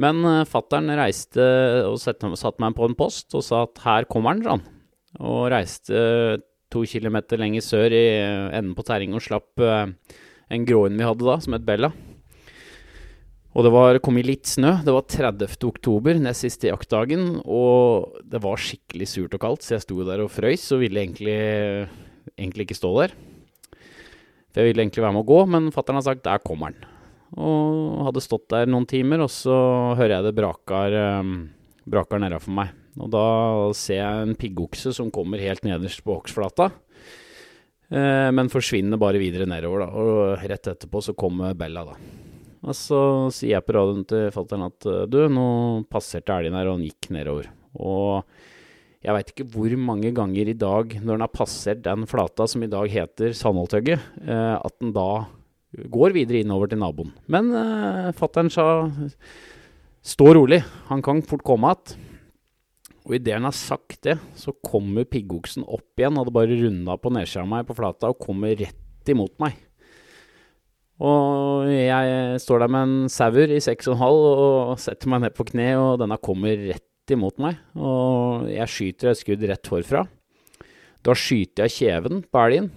Men 0.00 0.24
uh, 0.26 0.42
fattern 0.48 0.90
reiste 0.98 1.44
og 1.86 2.00
satte 2.02 2.28
satt 2.36 2.58
meg 2.62 2.74
på 2.74 2.88
en 2.88 2.96
post 2.98 3.36
og 3.38 3.44
sa 3.46 3.62
at 3.68 3.78
her 3.84 4.08
kommer 4.10 4.34
han, 4.34 4.42
han. 4.56 4.64
Og 5.22 5.46
reiste 5.54 6.40
to 6.74 6.82
kilometer 6.90 7.38
lenger 7.38 7.62
sør 7.62 7.94
i 7.94 8.04
enden 8.50 8.74
på 8.74 8.82
terrenget 8.86 9.20
og 9.20 9.22
slapp 9.22 9.62
en 9.62 10.66
gråhund 10.66 10.98
vi 10.98 11.06
hadde 11.06 11.28
da, 11.28 11.38
som 11.38 11.54
het 11.54 11.66
Bella. 11.68 11.92
Og 13.54 13.62
det 13.62 13.70
var 13.70 14.00
kommet 14.02 14.26
litt 14.26 14.48
snø. 14.50 14.80
Det 14.82 14.90
var 14.90 15.04
30. 15.06 15.46
oktober, 15.68 16.18
nest 16.18 16.42
siste 16.42 16.72
jaktdagen. 16.72 17.38
Og 17.46 18.16
det 18.26 18.40
var 18.42 18.58
skikkelig 18.58 19.06
surt 19.12 19.36
og 19.36 19.44
kaldt, 19.44 19.62
så 19.62 19.76
jeg 19.76 19.84
sto 19.84 20.00
der 20.06 20.24
og 20.24 20.32
frøys 20.34 20.66
og 20.74 20.82
ville 20.82 21.04
egentlig, 21.04 21.38
egentlig 22.34 22.66
ikke 22.66 22.78
stå 22.80 22.90
der. 22.98 23.14
For 24.50 24.62
jeg 24.62 24.72
ville 24.72 24.84
egentlig 24.86 25.04
være 25.04 25.14
med 25.14 25.22
å 25.22 25.30
gå, 25.30 25.38
men 25.50 25.70
fattern 25.74 25.98
har 25.98 26.06
sagt 26.06 26.24
'der 26.26 26.42
kommer 26.42 26.70
han'. 26.70 26.90
Og 27.34 28.06
hadde 28.06 28.22
stått 28.22 28.48
der 28.48 28.66
noen 28.66 28.86
timer, 28.86 29.22
og 29.22 29.30
så 29.30 29.94
hører 29.98 30.18
jeg 30.18 30.24
det 30.24 30.34
brakar, 30.34 31.20
um, 31.20 31.50
brakar 31.86 32.22
nedafor 32.22 32.54
meg. 32.54 32.68
Og 32.98 33.10
da 33.10 33.72
ser 33.74 33.98
jeg 33.98 34.22
en 34.22 34.36
piggokse 34.38 34.94
som 34.94 35.10
kommer 35.10 35.38
helt 35.38 35.64
nederst 35.66 36.04
på 36.04 36.14
hogstflata. 36.14 36.70
Eh, 37.90 38.30
men 38.30 38.50
forsvinner 38.52 39.00
bare 39.00 39.18
videre 39.18 39.46
nedover, 39.46 39.84
da. 39.84 39.88
Og 39.90 40.46
rett 40.46 40.70
etterpå 40.70 41.02
så 41.02 41.14
kommer 41.18 41.54
Bella, 41.58 41.84
da. 41.84 42.23
Og 42.64 42.76
så 42.76 42.98
sier 43.34 43.58
jeg 43.58 43.66
på 43.66 43.76
radioen 43.76 44.04
til 44.08 44.30
fatter'n 44.32 44.66
at 44.66 44.88
eh, 44.88 45.04
du, 45.10 45.20
nå 45.28 45.46
passerte 45.92 46.32
elgen 46.32 46.56
her, 46.56 46.70
og 46.70 46.78
han 46.78 46.86
gikk 46.86 47.10
nedover. 47.12 47.50
Og 47.74 48.24
jeg 49.04 49.16
veit 49.16 49.32
ikke 49.34 49.48
hvor 49.52 49.74
mange 49.76 50.14
ganger 50.16 50.48
i 50.48 50.56
dag, 50.56 50.94
når 51.02 51.18
den 51.18 51.26
har 51.26 51.34
passert 51.34 51.82
den 51.84 52.06
flata 52.08 52.46
som 52.48 52.64
i 52.64 52.70
dag 52.72 52.88
heter 52.88 53.36
Sandholthøgget, 53.36 54.06
eh, 54.24 54.54
at 54.56 54.78
den 54.80 54.94
da 54.96 55.26
går 55.92 56.14
videre 56.16 56.40
innover 56.40 56.70
til 56.70 56.80
naboen. 56.80 57.12
Men 57.28 57.52
eh, 57.58 58.10
fatter'n 58.16 58.52
sa 58.52 58.66
stå 60.04 60.32
rolig, 60.38 60.62
han 60.88 61.04
kan 61.04 61.22
fort 61.26 61.44
komme 61.44 61.74
igjen. 61.74 62.10
Og 63.04 63.18
idet 63.18 63.34
han 63.36 63.44
har 63.44 63.52
sagt 63.52 63.98
det, 64.06 64.14
så 64.40 64.54
kommer 64.64 65.04
piggoksen 65.04 65.66
opp 65.68 66.00
igjen, 66.00 66.16
hadde 66.16 66.32
bare 66.32 66.56
runda 66.56 66.96
på 66.96 67.12
nedsida 67.12 67.42
av 67.42 67.50
meg 67.50 67.66
på 67.68 67.76
flata 67.76 68.08
og 68.08 68.22
kommer 68.22 68.56
rett 68.56 69.12
imot 69.12 69.36
meg. 69.44 69.58
Og 71.02 71.66
jeg 71.72 72.40
står 72.42 72.62
der 72.62 72.70
med 72.70 72.86
en 72.86 73.10
sauer 73.10 73.50
i 73.50 73.62
seks 73.62 73.88
og 73.90 73.96
en 73.96 74.02
halv 74.04 74.26
og 74.30 74.74
setter 74.82 75.10
meg 75.10 75.24
ned 75.24 75.34
på 75.34 75.46
kne, 75.48 75.72
og 75.80 75.98
denne 76.02 76.20
kommer 76.22 76.54
rett 76.70 77.14
imot 77.14 77.40
meg. 77.42 77.58
Og 77.74 78.46
jeg 78.52 78.70
skyter 78.70 79.10
et 79.10 79.20
skudd 79.20 79.42
rett 79.50 79.70
forfra. 79.70 80.04
Da 81.04 81.16
skyter 81.18 81.66
jeg 81.66 81.74
kjeven 81.74 82.22
på 82.30 82.42
elgen, 82.46 82.70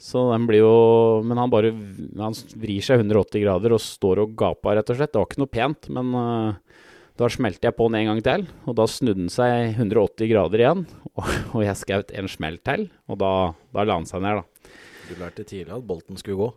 så 0.00 0.24
den 0.32 0.46
blir 0.48 0.64
jo 0.64 1.22
Men 1.22 1.38
han 1.38 1.52
bare 1.52 1.68
Han 1.70 2.34
vrir 2.58 2.82
seg 2.82 2.98
180 2.98 3.44
grader 3.44 3.76
og 3.76 3.82
står 3.82 4.24
og 4.24 4.34
gaper, 4.38 4.78
rett 4.78 4.90
og 4.90 4.98
slett. 4.98 5.12
Det 5.12 5.20
var 5.20 5.28
ikke 5.28 5.42
noe 5.42 5.54
pent, 5.54 5.88
men 5.94 6.14
uh, 6.14 6.80
da 7.20 7.28
smelte 7.30 7.68
jeg 7.68 7.76
på 7.78 7.86
den 7.90 8.00
en 8.00 8.10
gang 8.10 8.22
til, 8.26 8.46
og 8.66 8.78
da 8.78 8.86
snudde 8.90 9.20
den 9.20 9.32
seg 9.32 9.74
180 9.76 10.30
grader 10.30 10.64
igjen. 10.64 10.86
Og, 11.14 11.28
og 11.54 11.60
jeg 11.62 11.78
skjøt 11.78 12.08
en 12.18 12.26
smell 12.26 12.56
til, 12.66 12.88
og 13.06 13.20
da, 13.20 13.28
da 13.70 13.84
la 13.86 13.94
han 14.00 14.08
seg 14.08 14.24
ned, 14.24 14.40
da. 14.40 14.72
Du 15.06 15.12
lærte 15.20 15.44
tidlig 15.46 15.76
at 15.76 15.84
bolten 15.86 16.18
skulle 16.18 16.40
gå. 16.40 16.48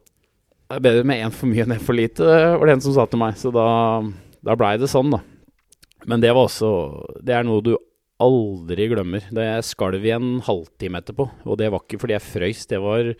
Det 0.67 0.75
er 0.75 0.83
bedre 0.83 1.03
med 1.07 1.21
én 1.23 1.31
for 1.31 1.47
mye 1.47 1.63
enn 1.63 1.77
én 1.77 1.83
for 1.83 1.95
lite, 1.95 2.23
var 2.27 2.67
det 2.67 2.73
en 2.75 2.81
som 2.83 2.95
sa 2.95 3.05
til 3.07 3.21
meg. 3.21 3.37
Så 3.39 3.53
da, 3.55 3.67
da 4.43 4.55
blei 4.59 4.73
det 4.81 4.89
sånn, 4.91 5.13
da. 5.13 5.21
Men 6.07 6.23
det 6.23 6.31
var 6.35 6.47
også 6.47 6.69
Det 7.23 7.33
er 7.35 7.45
noe 7.47 7.63
du 7.63 7.73
aldri 8.23 8.89
glemmer. 8.91 9.23
Det 9.31 9.45
skalv 9.63 10.03
i 10.03 10.11
en 10.15 10.41
halvtime 10.43 10.99
etterpå, 10.99 11.29
og 11.45 11.59
det 11.61 11.69
var 11.71 11.85
ikke 11.85 12.01
fordi 12.01 12.17
jeg 12.17 12.25
frøys. 12.25 12.65
Det 12.67 12.81
var 12.83 13.13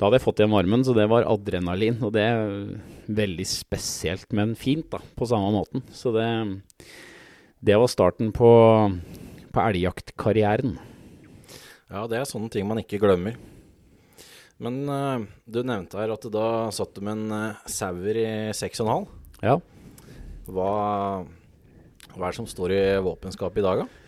Da 0.00 0.08
hadde 0.08 0.18
jeg 0.18 0.24
fått 0.24 0.40
igjen 0.40 0.54
varmen, 0.56 0.82
så 0.82 0.94
det 0.96 1.06
var 1.12 1.28
adrenalin. 1.30 2.00
Og 2.02 2.10
det 2.16 2.24
er 2.26 2.42
veldig 3.06 3.46
spesielt, 3.46 4.26
men 4.34 4.56
fint, 4.58 4.88
da, 4.90 4.98
på 4.98 5.28
samme 5.30 5.52
måten. 5.54 5.86
Så 5.94 6.10
det 6.16 6.26
Det 7.62 7.76
var 7.76 7.92
starten 7.92 8.32
på, 8.32 8.50
på 9.52 9.62
elgjaktkarrieren. 9.68 10.78
Ja, 11.90 12.06
det 12.08 12.18
er 12.18 12.26
sånne 12.26 12.50
ting 12.50 12.66
man 12.66 12.82
ikke 12.82 12.98
glemmer. 12.98 13.36
Men 14.60 14.82
uh, 14.88 15.26
du 15.48 15.62
nevnte 15.64 15.98
her 16.00 16.12
at 16.12 16.26
da 16.32 16.46
satt 16.74 16.92
du 16.96 17.04
med 17.06 17.16
en 17.16 17.32
uh, 17.54 17.62
sauer 17.70 18.20
i 18.20 18.28
6,5. 18.56 19.08
Ja. 19.40 19.56
Hva, 20.50 20.70
hva 22.14 22.26
er 22.26 22.30
det 22.30 22.38
som 22.38 22.48
står 22.48 22.74
i 22.76 22.84
våpenskapet 23.04 23.62
i 23.62 23.66
dag, 23.66 23.84
da? 23.84 24.00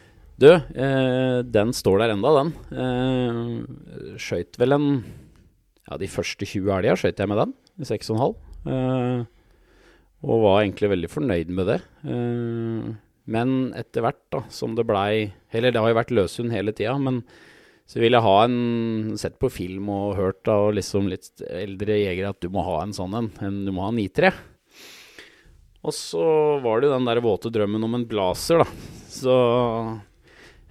Du, 0.43 0.49
eh, 0.51 1.43
den 1.45 1.73
står 1.77 2.01
der 2.03 2.15
enda, 2.15 2.31
den. 2.41 2.49
Eh, 2.73 4.17
skøyt 4.19 4.59
vel 4.59 4.79
en 4.79 4.89
Ja, 5.91 5.99
de 5.99 6.07
første 6.07 6.47
20 6.47 6.71
elga 6.73 6.97
skøyt 6.97 7.19
jeg 7.19 7.29
med 7.29 7.39
den, 7.39 7.55
i 7.79 7.87
6,5. 7.87 8.35
Eh, 8.67 9.25
og 10.23 10.43
var 10.45 10.63
egentlig 10.63 10.93
veldig 10.93 11.11
fornøyd 11.11 11.51
med 11.51 11.67
det. 11.69 11.81
Eh, 12.07 12.93
men 13.27 13.51
etter 13.79 14.03
hvert, 14.03 14.23
da, 14.33 14.43
som 14.51 14.75
det 14.75 14.87
blei 14.87 15.33
Eller 15.53 15.71
det 15.71 15.79
har 15.79 15.93
jo 15.93 15.99
vært 16.01 16.11
løshund 16.11 16.51
hele 16.51 16.73
tida, 16.75 16.97
men 16.99 17.23
så 17.89 18.01
vil 18.01 18.15
jeg 18.17 18.25
ha 18.25 18.37
en 18.47 19.17
Sett 19.21 19.39
på 19.43 19.51
film 19.53 19.91
og 19.93 20.17
hørt 20.17 20.49
av 20.49 20.71
liksom 20.77 21.11
litt 21.11 21.43
eldre 21.45 21.99
jegere 22.01 22.33
at 22.33 22.41
du 22.41 22.49
må 22.53 22.65
ha 22.65 22.79
en 22.83 22.95
sånn 22.97 23.15
en. 23.19 23.29
en 23.45 23.59
du 23.67 23.73
må 23.75 23.85
ha 23.85 23.91
en 23.93 24.01
I3. 24.01 24.33
Og 25.83 25.95
så 25.97 26.25
var 26.63 26.81
det 26.81 26.89
jo 26.89 26.95
den 26.95 27.09
der 27.09 27.21
våte 27.25 27.51
drømmen 27.53 27.85
om 27.85 27.99
en 27.99 28.07
blazer, 28.09 28.63
da. 28.63 28.67
Så 29.11 29.35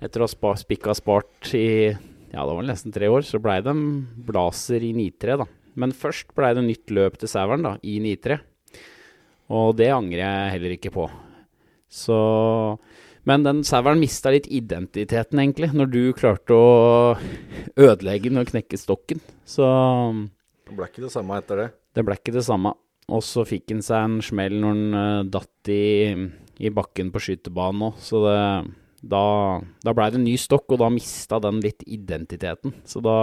etter 0.01 0.23
å 0.23 0.25
ha 0.25 0.31
spa, 0.31 0.53
spikka 0.57 0.95
spart 0.97 1.51
i 1.57 1.91
ja, 2.31 2.45
det 2.47 2.53
var 2.55 2.63
nesten 2.63 2.93
tre 2.95 3.09
år, 3.11 3.25
så 3.27 3.41
blei 3.43 3.57
det 3.59 3.73
en 3.73 4.07
blazer 4.23 4.83
i 4.87 4.93
9-3, 4.95 5.35
da. 5.43 5.47
Men 5.75 5.91
først 5.95 6.31
blei 6.35 6.53
det 6.55 6.63
nytt 6.63 6.93
løp 6.95 7.17
til 7.19 7.31
saueren, 7.31 7.65
da, 7.67 7.73
i 7.83 7.97
9-3. 8.03 8.39
Og 9.51 9.75
det 9.75 9.89
angrer 9.91 10.23
jeg 10.23 10.53
heller 10.55 10.75
ikke 10.77 10.93
på. 10.95 11.09
Så 11.91 12.17
Men 13.29 13.43
den 13.45 13.61
saueren 13.67 13.99
mista 14.01 14.31
litt 14.33 14.47
identiteten, 14.49 15.39
egentlig, 15.43 15.71
når 15.77 15.89
du 15.93 15.99
klarte 16.17 16.55
å 16.57 17.17
ødelegge 17.77 18.31
den 18.31 18.41
og 18.41 18.49
knekke 18.49 18.79
stokken. 18.81 19.21
Så 19.45 19.67
Det 20.65 20.77
ble 20.77 20.87
ikke 20.89 21.03
det 21.05 21.11
samme 21.13 21.37
etter 21.37 21.59
det. 21.61 21.67
det 21.97 22.05
ble 22.07 22.17
ikke 22.17 22.33
det 22.33 22.45
samme. 22.47 22.73
Og 23.11 23.21
så 23.27 23.43
fikk 23.45 23.73
han 23.73 23.81
seg 23.85 24.05
en 24.07 24.21
smell 24.23 24.55
når 24.61 24.71
han 24.71 24.99
eh, 25.01 25.23
datt 25.33 25.69
i, 25.73 25.83
i 26.63 26.69
bakken 26.73 27.09
på 27.11 27.21
skytebanen 27.21 27.89
òg, 27.89 27.97
så 27.99 28.21
det 28.25 28.37
da, 29.01 29.21
da 29.81 29.93
blei 29.97 30.11
det 30.13 30.19
en 30.19 30.27
ny 30.27 30.35
stokk, 30.37 30.67
og 30.75 30.79
da 30.83 30.87
mista 30.93 31.39
den 31.41 31.57
litt 31.63 31.81
identiteten. 31.89 32.75
Så 32.85 33.01
da 33.01 33.15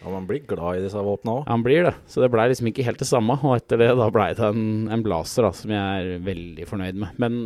Ja, 0.00 0.08
Man 0.08 0.26
blir 0.28 0.44
glad 0.48 0.78
i 0.78 0.84
disse 0.84 1.02
våpna 1.04 1.40
òg. 1.40 1.48
Han 1.50 1.64
blir 1.66 1.82
det. 1.88 1.94
Så 2.08 2.22
det 2.22 2.30
blei 2.32 2.46
liksom 2.48 2.70
ikke 2.70 2.86
helt 2.86 3.02
det 3.02 3.08
samme. 3.10 3.34
Og 3.42 3.56
etter 3.58 3.76
det 3.82 3.88
da 3.98 4.06
blei 4.14 4.30
det 4.38 4.46
en, 4.46 4.86
en 4.88 5.02
blazer 5.04 5.44
da, 5.44 5.50
som 5.52 5.74
jeg 5.74 5.82
er 6.14 6.22
veldig 6.24 6.68
fornøyd 6.70 7.02
med. 7.02 7.18
Men 7.20 7.40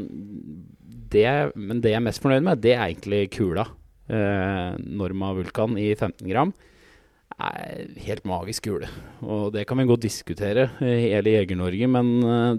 det, 1.14 1.30
men 1.56 1.80
det 1.82 1.94
jeg 1.94 2.00
er 2.00 2.06
mest 2.08 2.22
fornøyd 2.22 2.44
med, 2.46 2.62
det 2.64 2.74
er 2.76 2.86
egentlig 2.88 3.28
kula. 3.34 3.66
Eh, 4.04 4.70
Norma 4.84 5.32
Vulkan 5.36 5.78
i 5.80 5.92
15 5.94 6.26
gram. 6.28 6.52
Er 7.34 7.86
helt 8.04 8.26
magisk 8.28 8.68
kule. 8.68 8.88
Og 9.22 9.48
det 9.54 9.64
kan 9.66 9.80
vi 9.80 9.86
godt 9.88 10.04
diskutere 10.04 10.68
i 10.84 11.14
hele 11.14 11.38
Jeger-Norge, 11.38 11.88
men 11.90 12.10
eh, 12.22 12.50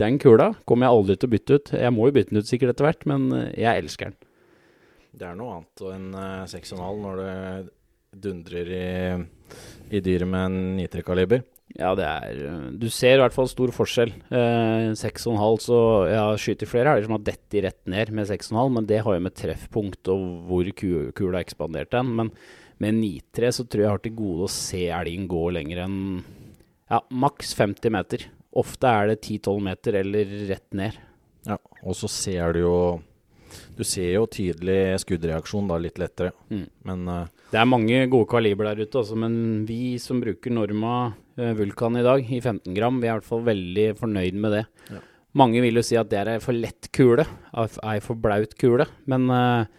den 0.00 0.18
kula 0.22 0.52
kommer 0.66 0.88
jeg 0.88 0.98
aldri 0.98 1.16
til 1.18 1.28
å 1.28 1.34
bytte 1.34 1.58
ut. 1.58 1.72
Jeg 1.84 1.94
må 1.94 2.08
jo 2.08 2.16
bytte 2.16 2.34
den 2.34 2.42
ut 2.42 2.50
sikkert 2.50 2.74
etter 2.74 2.88
hvert, 2.88 3.04
men 3.10 3.26
eh, 3.36 3.50
jeg 3.62 3.84
elsker 3.84 4.10
den. 4.10 4.30
Det 5.14 5.26
er 5.28 5.36
noe 5.38 5.60
annet 5.60 5.82
enn 5.94 6.06
uh, 6.18 6.46
6,5 6.50 6.96
når 7.04 7.20
det 7.20 7.34
dundrer 8.24 8.70
i, 8.74 8.88
i 9.94 10.00
dyret 10.02 10.26
med 10.26 10.48
en 10.48 10.80
9-kaliber. 10.80 11.44
Ja, 11.74 11.90
det 11.98 12.04
er 12.06 12.40
øh, 12.46 12.66
Du 12.78 12.86
ser 12.92 13.16
i 13.16 13.22
hvert 13.22 13.34
fall 13.34 13.48
stor 13.50 13.72
forskjell. 13.74 14.12
Eh, 14.30 14.92
6,5 14.94 15.62
så 15.64 15.78
Jeg 16.06 16.20
har 16.20 16.42
skutt 16.42 16.66
flere 16.70 16.92
elger 16.92 17.08
som 17.08 17.16
har 17.16 17.24
dettet 17.26 17.64
rett 17.64 17.80
ned 17.90 18.12
med 18.14 18.28
6,5, 18.30 18.58
men 18.76 18.86
det 18.90 19.00
har 19.02 19.16
jo 19.16 19.24
med 19.24 19.34
treffpunkt 19.34 20.12
og 20.12 20.26
hvor 20.48 20.70
ku, 20.76 21.10
kula 21.16 21.40
har 21.40 21.46
ekspandert 21.46 21.90
den. 21.94 22.12
Men 22.20 22.30
med 22.82 23.00
9,3 23.00 23.50
så 23.58 23.66
tror 23.66 23.82
jeg 23.82 23.88
jeg 23.88 23.96
har 23.96 24.04
til 24.04 24.16
gode 24.18 24.46
å 24.46 24.52
se 24.52 24.84
elgen 24.92 25.26
gå 25.30 25.42
lenger 25.56 25.82
enn 25.86 25.98
ja, 26.90 27.00
maks 27.10 27.54
50 27.58 27.94
meter. 27.94 28.28
Ofte 28.54 28.90
er 28.90 29.10
det 29.10 29.22
10-12 29.24 29.64
meter 29.66 29.98
eller 30.02 30.36
rett 30.50 30.76
ned. 30.76 31.00
Ja, 31.48 31.58
og 31.82 31.96
så 31.98 32.08
ser 32.08 32.54
du 32.54 32.62
jo 32.64 32.76
Du 33.76 33.84
ser 33.86 34.08
jo 34.14 34.24
tydelig 34.26 34.98
skuddreaksjon 35.02 35.68
da, 35.70 35.76
litt 35.78 35.98
lettere. 36.00 36.32
Mm. 36.50 36.66
Men 36.86 37.08
uh, 37.10 37.33
Det 37.54 37.60
er 37.60 37.70
mange 37.70 38.00
gode 38.10 38.26
kaliber 38.26 38.66
der 38.66 38.82
ute, 38.82 38.98
også, 38.98 39.14
men 39.14 39.34
vi 39.68 39.94
som 40.02 40.18
bruker 40.18 40.50
Norma 40.50 41.12
eh, 41.38 41.52
Vulkan 41.54 42.00
i 42.00 42.02
dag, 42.02 42.24
i 42.26 42.40
15 42.40 42.74
gram, 42.74 42.98
vi 42.98 43.06
er 43.06 43.12
i 43.12 43.20
hvert 43.20 43.28
fall 43.28 43.44
veldig 43.46 43.84
fornøyd 44.00 44.40
med 44.42 44.56
det. 44.56 44.62
Ja. 44.90 45.02
Mange 45.38 45.62
vil 45.62 45.78
jo 45.78 45.84
si 45.86 45.94
at 45.94 46.10
det 46.10 46.18
er 46.18 46.32
ei 46.32 46.42
for 46.42 46.58
lett 46.58 46.90
kule, 46.94 47.22
ei 47.54 48.00
for 48.02 48.18
blaut 48.18 48.58
kule, 48.58 48.88
men 49.06 49.30
eh, 49.30 49.70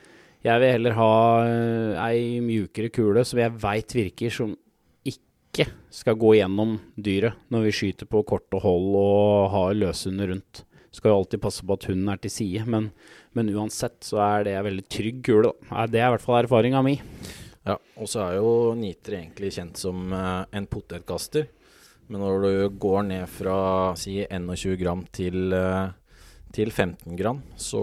jeg 0.48 0.62
vil 0.62 0.74
heller 0.78 0.96
ha 0.96 1.12
uh, 1.42 2.00
ei 2.06 2.40
mjukere 2.44 2.94
kule 2.96 3.26
som 3.28 3.44
jeg 3.44 3.56
veit 3.60 3.96
virker, 3.98 4.32
som 4.32 4.56
ikke 5.04 5.68
skal 5.92 6.20
gå 6.22 6.36
gjennom 6.38 6.78
dyret 6.96 7.40
når 7.52 7.68
vi 7.68 7.76
skyter 7.76 8.08
på 8.08 8.24
korte 8.30 8.60
hold 8.64 8.92
og 9.00 9.50
har 9.52 9.80
løshunder 9.84 10.32
rundt. 10.32 10.62
Skal 10.96 11.12
jo 11.12 11.18
alltid 11.20 11.44
passe 11.44 11.66
på 11.66 11.76
at 11.76 11.88
hunden 11.90 12.12
er 12.14 12.24
til 12.24 12.32
side, 12.32 12.64
men, 12.72 12.94
men 13.36 13.52
uansett 13.52 14.00
så 14.06 14.22
er 14.24 14.46
det 14.48 14.54
ei 14.56 14.68
veldig 14.70 14.86
trygg 14.88 15.26
kule. 15.28 15.58
Det 15.92 16.00
er 16.00 16.08
i 16.08 16.14
hvert 16.16 16.24
fall 16.24 16.46
erfaringa 16.46 16.86
mi. 16.86 17.02
Ja, 17.66 17.80
og 17.98 18.10
så 18.10 18.22
er 18.28 18.38
jo 18.38 18.50
niter 18.78 19.18
egentlig 19.18 19.52
kjent 19.56 19.80
som 19.82 20.12
eh, 20.14 20.42
en 20.54 20.68
potetkaster. 20.70 21.48
Men 22.08 22.22
når 22.22 22.44
du 22.44 22.78
går 22.78 23.08
ned 23.08 23.30
fra 23.32 23.58
si 23.98 24.20
21 24.22 24.78
gram 24.78 25.02
til, 25.16 25.50
eh, 25.58 25.88
til 26.54 26.70
15 26.70 27.18
gram, 27.18 27.42
så 27.58 27.82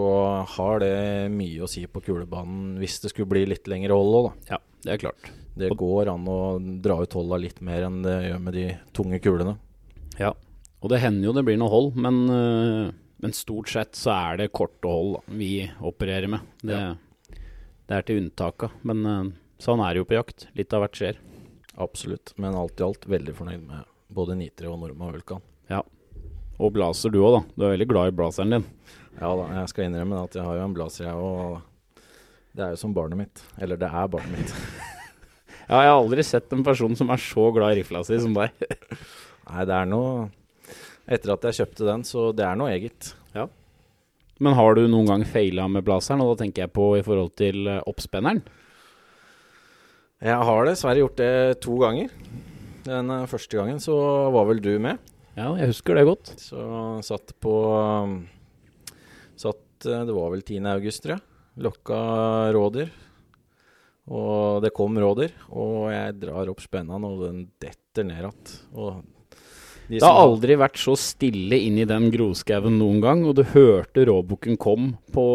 har 0.55 0.85
det 0.85 0.95
mye 1.35 1.65
å 1.67 1.71
si 1.71 1.83
på 1.91 2.05
kulebanen 2.07 2.77
hvis 2.79 3.01
det 3.03 3.11
skulle 3.11 3.33
bli 3.35 3.45
litt 3.51 3.67
lengre 3.71 3.99
hold 3.99 4.19
òg, 4.21 4.31
da. 4.31 4.55
Ja, 4.55 4.63
det 4.87 4.95
er 4.95 5.03
klart. 5.09 5.33
Det 5.59 5.75
går 5.77 6.09
an 6.15 6.31
å 6.31 6.39
dra 6.81 7.03
ut 7.03 7.19
holda 7.19 7.43
litt 7.43 7.59
mer 7.61 7.89
enn 7.89 8.01
det 8.07 8.17
gjør 8.31 8.41
med 8.47 8.57
de 8.57 8.67
tunge 8.97 9.19
kulene. 9.25 9.59
Ja, 10.21 10.31
og 10.83 10.91
det 10.93 11.03
hender 11.03 11.29
jo 11.29 11.35
det 11.37 11.45
blir 11.47 11.59
noe 11.59 11.73
hold, 11.73 11.97
men, 11.99 12.23
øh, 12.31 12.95
men 13.23 13.35
stort 13.37 13.69
sett 13.75 13.99
så 13.99 14.15
er 14.15 14.45
det 14.45 14.53
korte 14.55 14.89
hold 14.89 15.19
da, 15.19 15.23
vi 15.43 15.55
opererer 15.83 16.31
med. 16.31 16.47
Det, 16.63 16.81
det 17.91 17.99
er 17.99 18.07
til 18.07 18.23
unntaka, 18.23 18.71
men 18.87 19.35
øh, 19.63 19.65
sånn 19.69 19.87
er 19.87 20.01
jo 20.01 20.09
på 20.09 20.19
jakt. 20.19 20.49
Litt 20.59 20.75
av 20.75 20.83
hvert 20.85 20.99
skjer. 20.99 21.23
Absolutt. 21.81 22.35
Men 22.37 22.59
alt 22.59 22.83
i 22.83 22.85
alt 22.85 23.09
veldig 23.09 23.35
fornøyd 23.39 23.65
med, 23.65 23.89
både 24.13 24.37
Nitre 24.37 24.69
og 24.69 24.83
Norma 24.83 25.15
Vulkan. 25.15 25.43
Og 26.63 26.73
blazer 26.75 27.11
du 27.11 27.19
òg, 27.23 27.35
da. 27.35 27.43
Du 27.57 27.65
er 27.67 27.73
veldig 27.75 27.89
glad 27.91 28.11
i 28.11 28.15
blazeren 28.15 28.53
din. 28.55 28.65
Ja 29.19 29.33
da, 29.39 29.47
jeg 29.59 29.71
skal 29.73 29.89
innrømme 29.89 30.21
at 30.23 30.37
jeg 30.37 30.45
har 30.47 30.59
jo 30.59 30.67
en 30.67 30.77
blazer, 30.77 31.09
jeg 31.09 31.17
òg. 31.19 32.03
Det 32.53 32.65
er 32.65 32.75
jo 32.75 32.81
som 32.83 32.95
barnet 32.95 33.19
mitt. 33.19 33.43
Eller 33.63 33.81
det 33.81 33.89
er 33.89 34.11
barnet 34.13 34.39
mitt. 34.39 34.57
Ja, 35.63 35.79
jeg 35.79 35.93
har 35.93 36.01
aldri 36.03 36.25
sett 36.27 36.51
en 36.53 36.65
person 36.67 36.93
som 36.99 37.09
er 37.15 37.21
så 37.23 37.45
glad 37.55 37.73
i 37.73 37.77
rifla 37.79 38.01
si 38.05 38.17
som 38.21 38.33
deg. 38.35 38.51
Nei, 39.47 39.63
det 39.65 39.77
er 39.77 39.87
noe 39.89 40.27
Etter 41.07 41.33
at 41.33 41.47
jeg 41.47 41.57
kjøpte 41.61 41.87
den, 41.87 42.03
så 42.05 42.25
det 42.37 42.45
er 42.45 42.59
noe 42.59 42.73
eget. 42.75 43.13
Ja. 43.33 43.47
Men 44.43 44.57
har 44.59 44.75
du 44.77 44.83
noen 44.91 45.09
gang 45.09 45.25
feila 45.25 45.69
med 45.71 45.87
blazeren? 45.87 46.21
Og 46.21 46.33
da 46.33 46.43
tenker 46.43 46.67
jeg 46.67 46.75
på 46.77 46.89
i 46.99 47.05
forhold 47.07 47.31
til 47.39 47.71
eh, 47.71 47.81
oppspenneren. 47.89 48.43
Jeg 50.23 50.39
har 50.47 50.69
dessverre 50.69 51.01
gjort 51.03 51.19
det 51.19 51.33
to 51.65 51.75
ganger. 51.83 52.13
Den 52.87 53.11
eh, 53.11 53.27
første 53.31 53.59
gangen 53.59 53.81
så 53.83 53.97
var 54.31 54.47
vel 54.47 54.61
du 54.63 54.77
med. 54.83 55.01
Ja, 55.35 55.49
jeg 55.59 55.73
husker 55.73 55.99
det 55.99 56.05
godt. 56.07 56.31
Så 56.39 56.63
satt 57.03 57.33
på 57.43 57.55
Satt 59.41 59.89
eh, 59.89 60.05
Det 60.07 60.15
var 60.15 60.31
vel 60.31 60.45
10. 60.45 60.61
august, 60.77 61.03
tror 61.03 61.17
jeg. 61.17 61.25
Lokka 61.67 61.99
rådyr. 62.55 62.93
Og 64.13 64.63
det 64.63 64.71
kom 64.75 64.95
rådyr, 64.99 65.35
og 65.55 65.91
jeg 65.91 66.15
drar 66.23 66.51
opp 66.51 66.63
spennene, 66.63 67.11
og 67.11 67.27
den 67.27 67.43
detter 67.63 68.07
ned 68.07 68.23
igjen. 68.23 69.05
De 69.91 69.99
Det 69.99 70.07
har 70.07 70.23
aldri 70.23 70.57
vært 70.59 70.79
så 70.79 70.95
stille 70.99 71.59
inn 71.67 71.79
i 71.83 71.87
den 71.87 72.09
groskauen 72.15 72.79
noen 72.79 73.03
gang, 73.03 73.23
og 73.27 73.37
du 73.39 73.43
hørte 73.55 74.07
råbukken 74.07 74.59
kom 74.59 74.95
på 75.15 75.27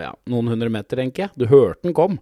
ja, 0.00 0.12
noen 0.32 0.52
hundre 0.52 0.72
meter, 0.72 1.00
tenker 1.00 1.26
jeg. 1.26 1.36
Du 1.40 1.48
hørte 1.52 1.88
den 1.88 1.96
kom. 1.96 2.20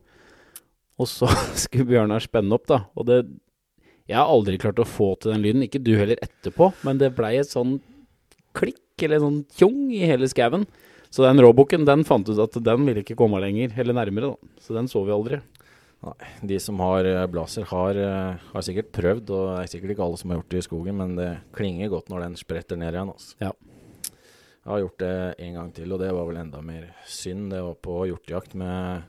Og 0.98 1.08
så 1.10 1.28
skulle 1.62 1.88
Bjørnar 1.92 2.24
spenne 2.24 2.54
opp, 2.56 2.66
da. 2.70 2.82
Og 2.98 3.08
det 3.08 3.22
Jeg 4.08 4.16
har 4.16 4.30
aldri 4.32 4.56
klart 4.60 4.80
å 4.80 4.88
få 4.88 5.12
til 5.20 5.34
den 5.34 5.44
lyden, 5.44 5.64
ikke 5.66 5.82
du 5.84 5.92
heller 5.98 6.20
etterpå, 6.24 6.70
men 6.86 7.00
det 7.00 7.12
blei 7.16 7.34
et 7.36 7.50
sånn 7.50 7.76
klikk, 8.56 8.80
eller 9.04 9.20
sånn 9.20 9.42
tjong, 9.52 9.90
i 9.92 10.06
hele 10.08 10.28
skauen. 10.30 10.64
Så 11.12 11.24
den 11.24 11.40
råbukken, 11.44 11.84
den 11.88 12.06
fant 12.08 12.28
ut 12.28 12.40
at 12.40 12.56
den 12.64 12.86
ville 12.88 13.04
ikke 13.04 13.16
komme 13.20 13.40
lenger, 13.40 13.74
eller 13.76 13.96
nærmere, 13.96 14.32
da. 14.32 14.62
Så 14.64 14.76
den 14.76 14.88
så 14.88 15.04
vi 15.04 15.12
aldri. 15.12 15.42
De 16.46 16.58
som 16.62 16.78
har 16.80 17.04
eh, 17.04 17.26
blazer, 17.26 17.64
har, 17.68 17.98
eh, 17.98 18.48
har 18.52 18.64
sikkert 18.64 18.92
prøvd, 18.94 19.32
og 19.34 19.44
det 19.50 19.62
er 19.64 19.70
sikkert 19.72 19.94
ikke 19.94 20.04
alle 20.06 20.20
som 20.20 20.30
har 20.30 20.38
gjort 20.38 20.52
det 20.54 20.60
i 20.60 20.66
skogen, 20.68 20.98
men 21.00 21.16
det 21.18 21.30
klinger 21.56 21.90
godt 21.90 22.12
når 22.12 22.26
den 22.26 22.38
spretter 22.38 22.78
ned 22.78 22.94
igjen. 22.94 23.10
Altså. 23.12 23.34
Ja. 23.42 23.52
Jeg 24.68 24.72
har 24.72 24.82
gjort 24.84 25.00
det 25.00 25.14
en 25.46 25.54
gang 25.56 25.70
til, 25.74 25.92
og 25.92 26.02
det 26.02 26.10
var 26.12 26.28
vel 26.28 26.40
enda 26.42 26.60
mer 26.62 26.90
synd. 27.08 27.48
Det 27.54 27.62
var 27.64 27.78
på 27.82 28.02
hjortejakt 28.10 28.54
med 28.60 29.08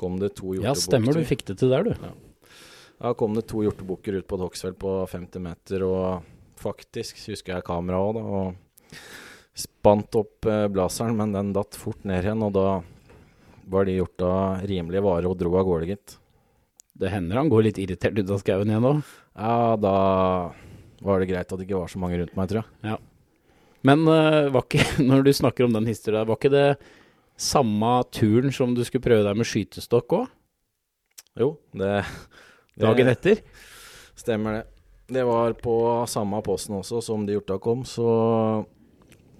Kom 0.00 0.18
det 0.20 0.34
to 0.38 0.54
Ja, 0.58 0.74
stemmer, 0.78 1.14
du 1.14 1.26
fikk 1.26 1.44
det 1.48 1.58
til 1.60 1.70
der, 1.72 1.86
du. 1.86 2.14
Da 2.98 3.12
kom 3.18 3.34
det 3.36 3.46
to 3.50 3.62
hjortebukker 3.64 4.18
ut 4.20 4.26
på 4.28 4.38
et 4.38 4.44
hoggsfelt 4.46 4.78
på 4.80 4.96
50 5.10 5.42
meter, 5.44 5.84
og 5.86 6.24
faktisk 6.60 7.18
husker 7.28 7.56
jeg 7.56 7.66
kameraet 7.66 8.18
òg, 8.18 8.18
da. 8.18 8.24
Og 8.40 9.60
spant 9.64 10.18
opp 10.18 10.48
eh, 10.50 10.66
blazeren, 10.72 11.16
men 11.18 11.34
den 11.34 11.52
datt 11.54 11.78
fort 11.78 12.02
ned 12.08 12.24
igjen, 12.24 12.42
og 12.42 12.54
da 12.56 12.68
var 13.70 13.86
de 13.86 13.96
hjorta 13.98 14.30
rimelig 14.66 15.02
vare 15.04 15.30
og 15.30 15.38
dro 15.40 15.54
av 15.58 15.66
gårde, 15.68 15.90
gitt. 15.92 16.16
Det 16.94 17.10
hender 17.10 17.40
han 17.40 17.50
går 17.50 17.68
litt 17.68 17.80
irritert 17.82 18.18
ut 18.18 18.30
av 18.30 18.42
skauen 18.42 18.70
igjen 18.70 18.86
òg. 18.86 19.00
Ja, 19.34 19.74
da 19.80 19.94
var 21.04 21.20
det 21.20 21.30
greit 21.30 21.50
at 21.50 21.58
det 21.58 21.66
ikke 21.66 21.80
var 21.80 21.90
så 21.90 22.00
mange 22.02 22.20
rundt 22.20 22.36
meg, 22.38 22.50
tror 22.50 22.62
jeg. 22.62 23.00
Men 23.84 24.04
uh, 24.08 24.50
var 24.54 24.64
ikke, 24.64 24.84
når 25.10 25.26
du 25.26 25.32
snakker 25.36 25.66
om 25.66 25.74
den 25.74 25.90
historien, 25.90 26.26
var 26.28 26.38
ikke 26.38 26.54
det 26.54 26.68
samme 27.36 27.90
turen 28.14 28.52
som 28.54 28.74
du 28.76 28.82
skulle 28.86 29.04
prøve 29.04 29.24
deg 29.26 29.36
med 29.40 29.48
skytestokk 29.48 30.14
òg? 30.20 30.28
Jo, 31.40 31.48
det, 31.74 32.04
det 32.76 32.84
Dagen 32.86 33.10
etter? 33.10 33.40
Stemmer 34.14 34.60
det. 34.60 34.64
Det 35.14 35.24
var 35.26 35.52
på 35.58 35.74
samme 36.08 36.38
posten 36.46 36.78
også 36.78 37.02
som 37.04 37.26
de 37.26 37.34
hjorta 37.34 37.58
kom, 37.60 37.82
så 37.84 38.64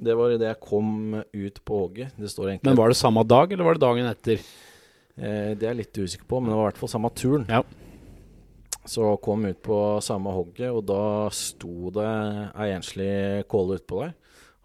det 0.05 0.13
var 0.19 0.35
idet 0.35 0.51
jeg 0.51 0.61
kom 0.61 1.15
ut 1.23 1.61
på 1.65 1.79
hogget. 1.85 2.13
Det 2.21 2.29
står 2.29 2.51
egentlig 2.51 2.69
Men 2.69 2.77
var 2.83 2.91
det 2.93 2.99
samme 2.99 3.23
dag, 3.25 3.53
eller 3.55 3.65
var 3.65 3.79
det 3.79 3.85
dagen 3.87 4.11
etter? 4.11 4.43
eh, 5.17 5.55
Det 5.55 5.63
er 5.65 5.71
jeg 5.71 5.79
litt 5.85 6.03
usikker 6.03 6.27
på, 6.29 6.41
men 6.43 6.51
det 6.51 6.59
var 6.59 6.67
i 6.67 6.71
hvert 6.73 6.83
fall 6.83 6.93
samme 6.93 7.11
turen. 7.17 7.47
Ja. 7.49 7.63
Så 8.85 9.15
kom 9.25 9.47
ut 9.49 9.63
på 9.65 9.79
samme 10.05 10.35
hogget, 10.35 10.69
og 10.75 10.85
da 10.91 11.31
sto 11.33 11.89
det 11.95 12.11
ei 12.61 12.75
enslig 12.75 13.47
kåle 13.49 13.79
utpå 13.79 14.03
der. 14.03 14.13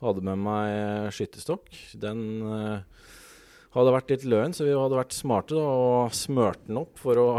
Hadde 0.04 0.24
med 0.26 0.42
meg 0.44 1.14
skytterstokk. 1.16 1.70
Den 2.02 2.26
eh, 2.44 2.99
hadde 3.76 3.94
vært 3.94 4.12
litt 4.14 4.26
løgn, 4.30 4.54
så 4.56 4.66
vi 4.66 4.74
hadde 4.74 4.98
vært 4.98 5.16
smarte 5.16 5.58
da, 5.58 5.64
og 5.64 6.14
smurt 6.18 6.62
den 6.66 6.80
opp 6.82 7.00
for, 7.02 7.20
å, 7.22 7.34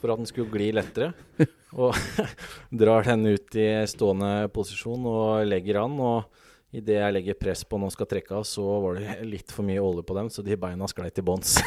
for 0.00 0.12
at 0.12 0.20
den 0.22 0.28
skulle 0.30 0.52
gli 0.52 0.70
lettere. 0.76 1.12
og 1.82 1.96
drar 2.80 3.04
den 3.08 3.26
ut 3.28 3.58
i 3.58 3.68
stående 3.90 4.48
posisjon 4.54 5.04
og 5.08 5.48
legger 5.48 5.82
an. 5.82 5.98
Og 6.00 6.78
idet 6.78 6.98
jeg 7.00 7.16
legger 7.16 7.40
press 7.40 7.64
på 7.68 7.76
den 7.76 7.88
og 7.88 7.94
skal 7.94 8.08
trekke 8.08 8.38
av, 8.40 8.46
så 8.48 8.64
var 8.84 8.96
det 9.00 9.18
litt 9.28 9.52
for 9.52 9.68
mye 9.68 9.82
olje 9.82 10.06
på 10.08 10.16
dem, 10.16 10.32
så 10.32 10.44
de 10.46 10.56
beina 10.60 10.88
sklei 10.88 11.10
til 11.12 11.26
bånns. 11.28 11.58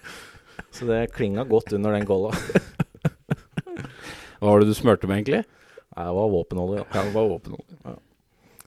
så 0.74 0.90
det 0.90 1.04
klinga 1.14 1.46
godt 1.48 1.76
under 1.78 1.94
den 1.94 2.08
golla. 2.08 2.34
Hva 4.38 4.52
var 4.52 4.62
det 4.62 4.70
du 4.70 4.76
smurte 4.78 5.08
med, 5.10 5.22
egentlig? 5.22 5.44
Nei, 5.94 6.04
Det 6.06 6.14
var 6.14 6.28
våpenolje. 6.30 6.84
Ja, 6.94 7.02
det 7.02 7.14
var 7.14 7.30
våpenolje. 7.30 7.96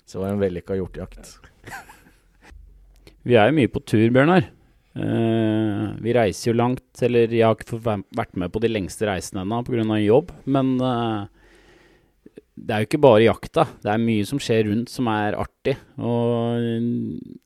Så 0.04 0.18
det 0.18 0.24
var 0.26 0.34
en 0.34 0.42
vellykka 0.42 0.76
hjortejakt. 0.76 1.38
Vi 3.24 3.38
er 3.38 3.48
jo 3.48 3.56
mye 3.56 3.70
på 3.72 3.80
tur, 3.88 4.10
Bjørnar. 4.12 4.50
Eh, 4.92 5.84
vi 6.04 6.14
reiser 6.16 6.52
jo 6.52 6.58
langt, 6.58 6.90
eller 7.04 7.32
jeg 7.32 7.46
har 7.46 7.56
ikke 7.56 7.80
vært 8.12 8.34
med 8.40 8.52
på 8.52 8.60
de 8.64 8.72
lengste 8.72 9.08
reisene 9.08 9.46
ennå 9.46 9.62
pga. 9.64 9.86
jobb, 10.04 10.34
men 10.52 10.74
uh, 10.84 11.30
det 12.60 12.76
er 12.76 12.84
jo 12.84 12.90
ikke 12.90 13.04
bare 13.06 13.24
jakta. 13.24 13.66
Det 13.80 13.92
er 13.94 14.04
mye 14.04 14.26
som 14.28 14.42
skjer 14.42 14.68
rundt 14.68 14.92
som 14.92 15.08
er 15.08 15.38
artig, 15.40 15.78
og 15.96 16.60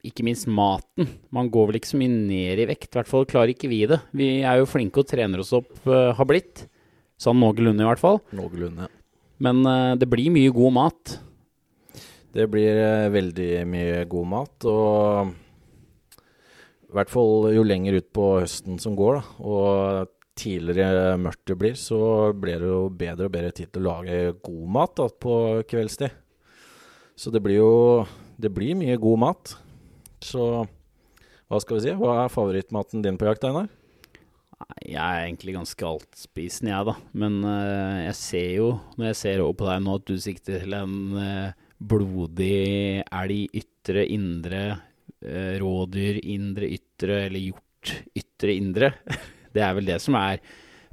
ikke 0.02 0.26
minst 0.26 0.50
maten. 0.50 1.12
Man 1.30 1.52
går 1.54 1.70
vel 1.70 1.80
ikke 1.80 1.94
så 1.94 2.02
mye 2.02 2.16
ned 2.16 2.64
i 2.66 2.68
vekt, 2.72 2.90
i 2.90 2.98
hvert 2.98 3.12
fall 3.12 3.30
klarer 3.30 3.54
ikke 3.54 3.70
vi 3.70 3.84
det. 3.94 4.02
Vi 4.16 4.32
er 4.42 4.60
jo 4.60 4.70
flinke 4.70 5.04
og 5.04 5.10
trener 5.12 5.46
oss 5.46 5.54
opp, 5.54 5.70
uh, 5.86 6.16
har 6.18 6.30
blitt. 6.30 6.66
Sånn 7.22 7.38
noenlunde, 7.40 7.86
i 7.86 7.88
hvert 7.88 8.02
fall. 8.02 8.20
Noenlunde. 8.36 8.90
Men 9.46 9.62
det 10.00 10.08
blir 10.08 10.32
mye 10.32 10.52
god 10.52 10.74
mat. 10.76 11.14
Det 12.36 12.44
blir 12.52 12.78
veldig 13.12 13.50
mye 13.68 14.02
god 14.12 14.28
mat, 14.32 14.68
og 14.68 15.34
i 16.86 16.96
hvert 16.96 17.12
fall 17.12 17.50
jo 17.56 17.64
lenger 17.66 17.98
ut 18.00 18.12
på 18.16 18.28
høsten 18.42 18.78
som 18.82 18.96
går, 18.98 19.20
da, 19.20 19.46
og 19.46 20.12
tidligere 20.36 21.16
mørkt 21.22 21.48
det 21.48 21.58
blir, 21.60 21.76
så 21.80 21.98
blir 22.36 22.60
det 22.62 22.70
jo 22.70 22.82
bedre 22.92 23.30
og 23.30 23.34
bedre 23.34 23.54
tid 23.56 23.72
til 23.72 23.86
å 23.86 23.94
lage 23.96 24.36
god 24.44 24.72
mat 24.78 24.96
da, 25.00 25.08
på 25.10 25.36
kveldstid. 25.70 26.22
Så 27.16 27.32
det 27.32 27.40
blir 27.44 27.62
jo 27.62 27.74
det 28.36 28.52
blir 28.52 28.76
mye 28.76 28.98
god 29.00 29.22
mat. 29.22 29.56
Så 30.24 30.66
hva 31.46 31.60
skal 31.62 31.78
vi 31.78 31.86
si? 31.86 31.96
Hva 31.96 32.26
er 32.26 32.34
favorittmaten 32.34 33.04
din 33.06 33.20
på 33.20 33.28
jakt, 33.30 33.46
Einar? 33.48 33.70
Jeg 34.82 35.00
er 35.00 35.26
egentlig 35.26 35.56
ganske 35.56 35.88
altspisende, 35.88 36.72
jeg, 36.72 36.88
da. 36.88 36.96
Men 37.16 37.38
uh, 37.44 38.02
jeg 38.08 38.18
ser 38.20 38.50
jo, 38.58 38.70
når 38.96 39.12
jeg 39.12 39.20
ser 39.22 39.44
over 39.44 39.58
på 39.60 39.70
deg 39.70 39.84
nå, 39.84 39.96
at 40.00 40.10
du 40.10 40.16
sikter 40.22 40.64
til 40.64 40.76
en 40.78 40.96
uh, 41.16 41.56
blodig 41.80 43.04
elg 43.04 43.60
ytre, 43.62 44.06
indre, 44.16 44.64
rådyr 45.62 46.22
indre, 46.24 46.70
ytre, 46.78 47.26
eller 47.28 47.42
hjort 47.50 47.96
ytre, 48.18 48.54
indre. 48.54 48.92
Det 49.56 49.64
er 49.64 49.76
vel 49.78 49.88
det 49.88 50.02
som 50.04 50.18
er 50.20 50.42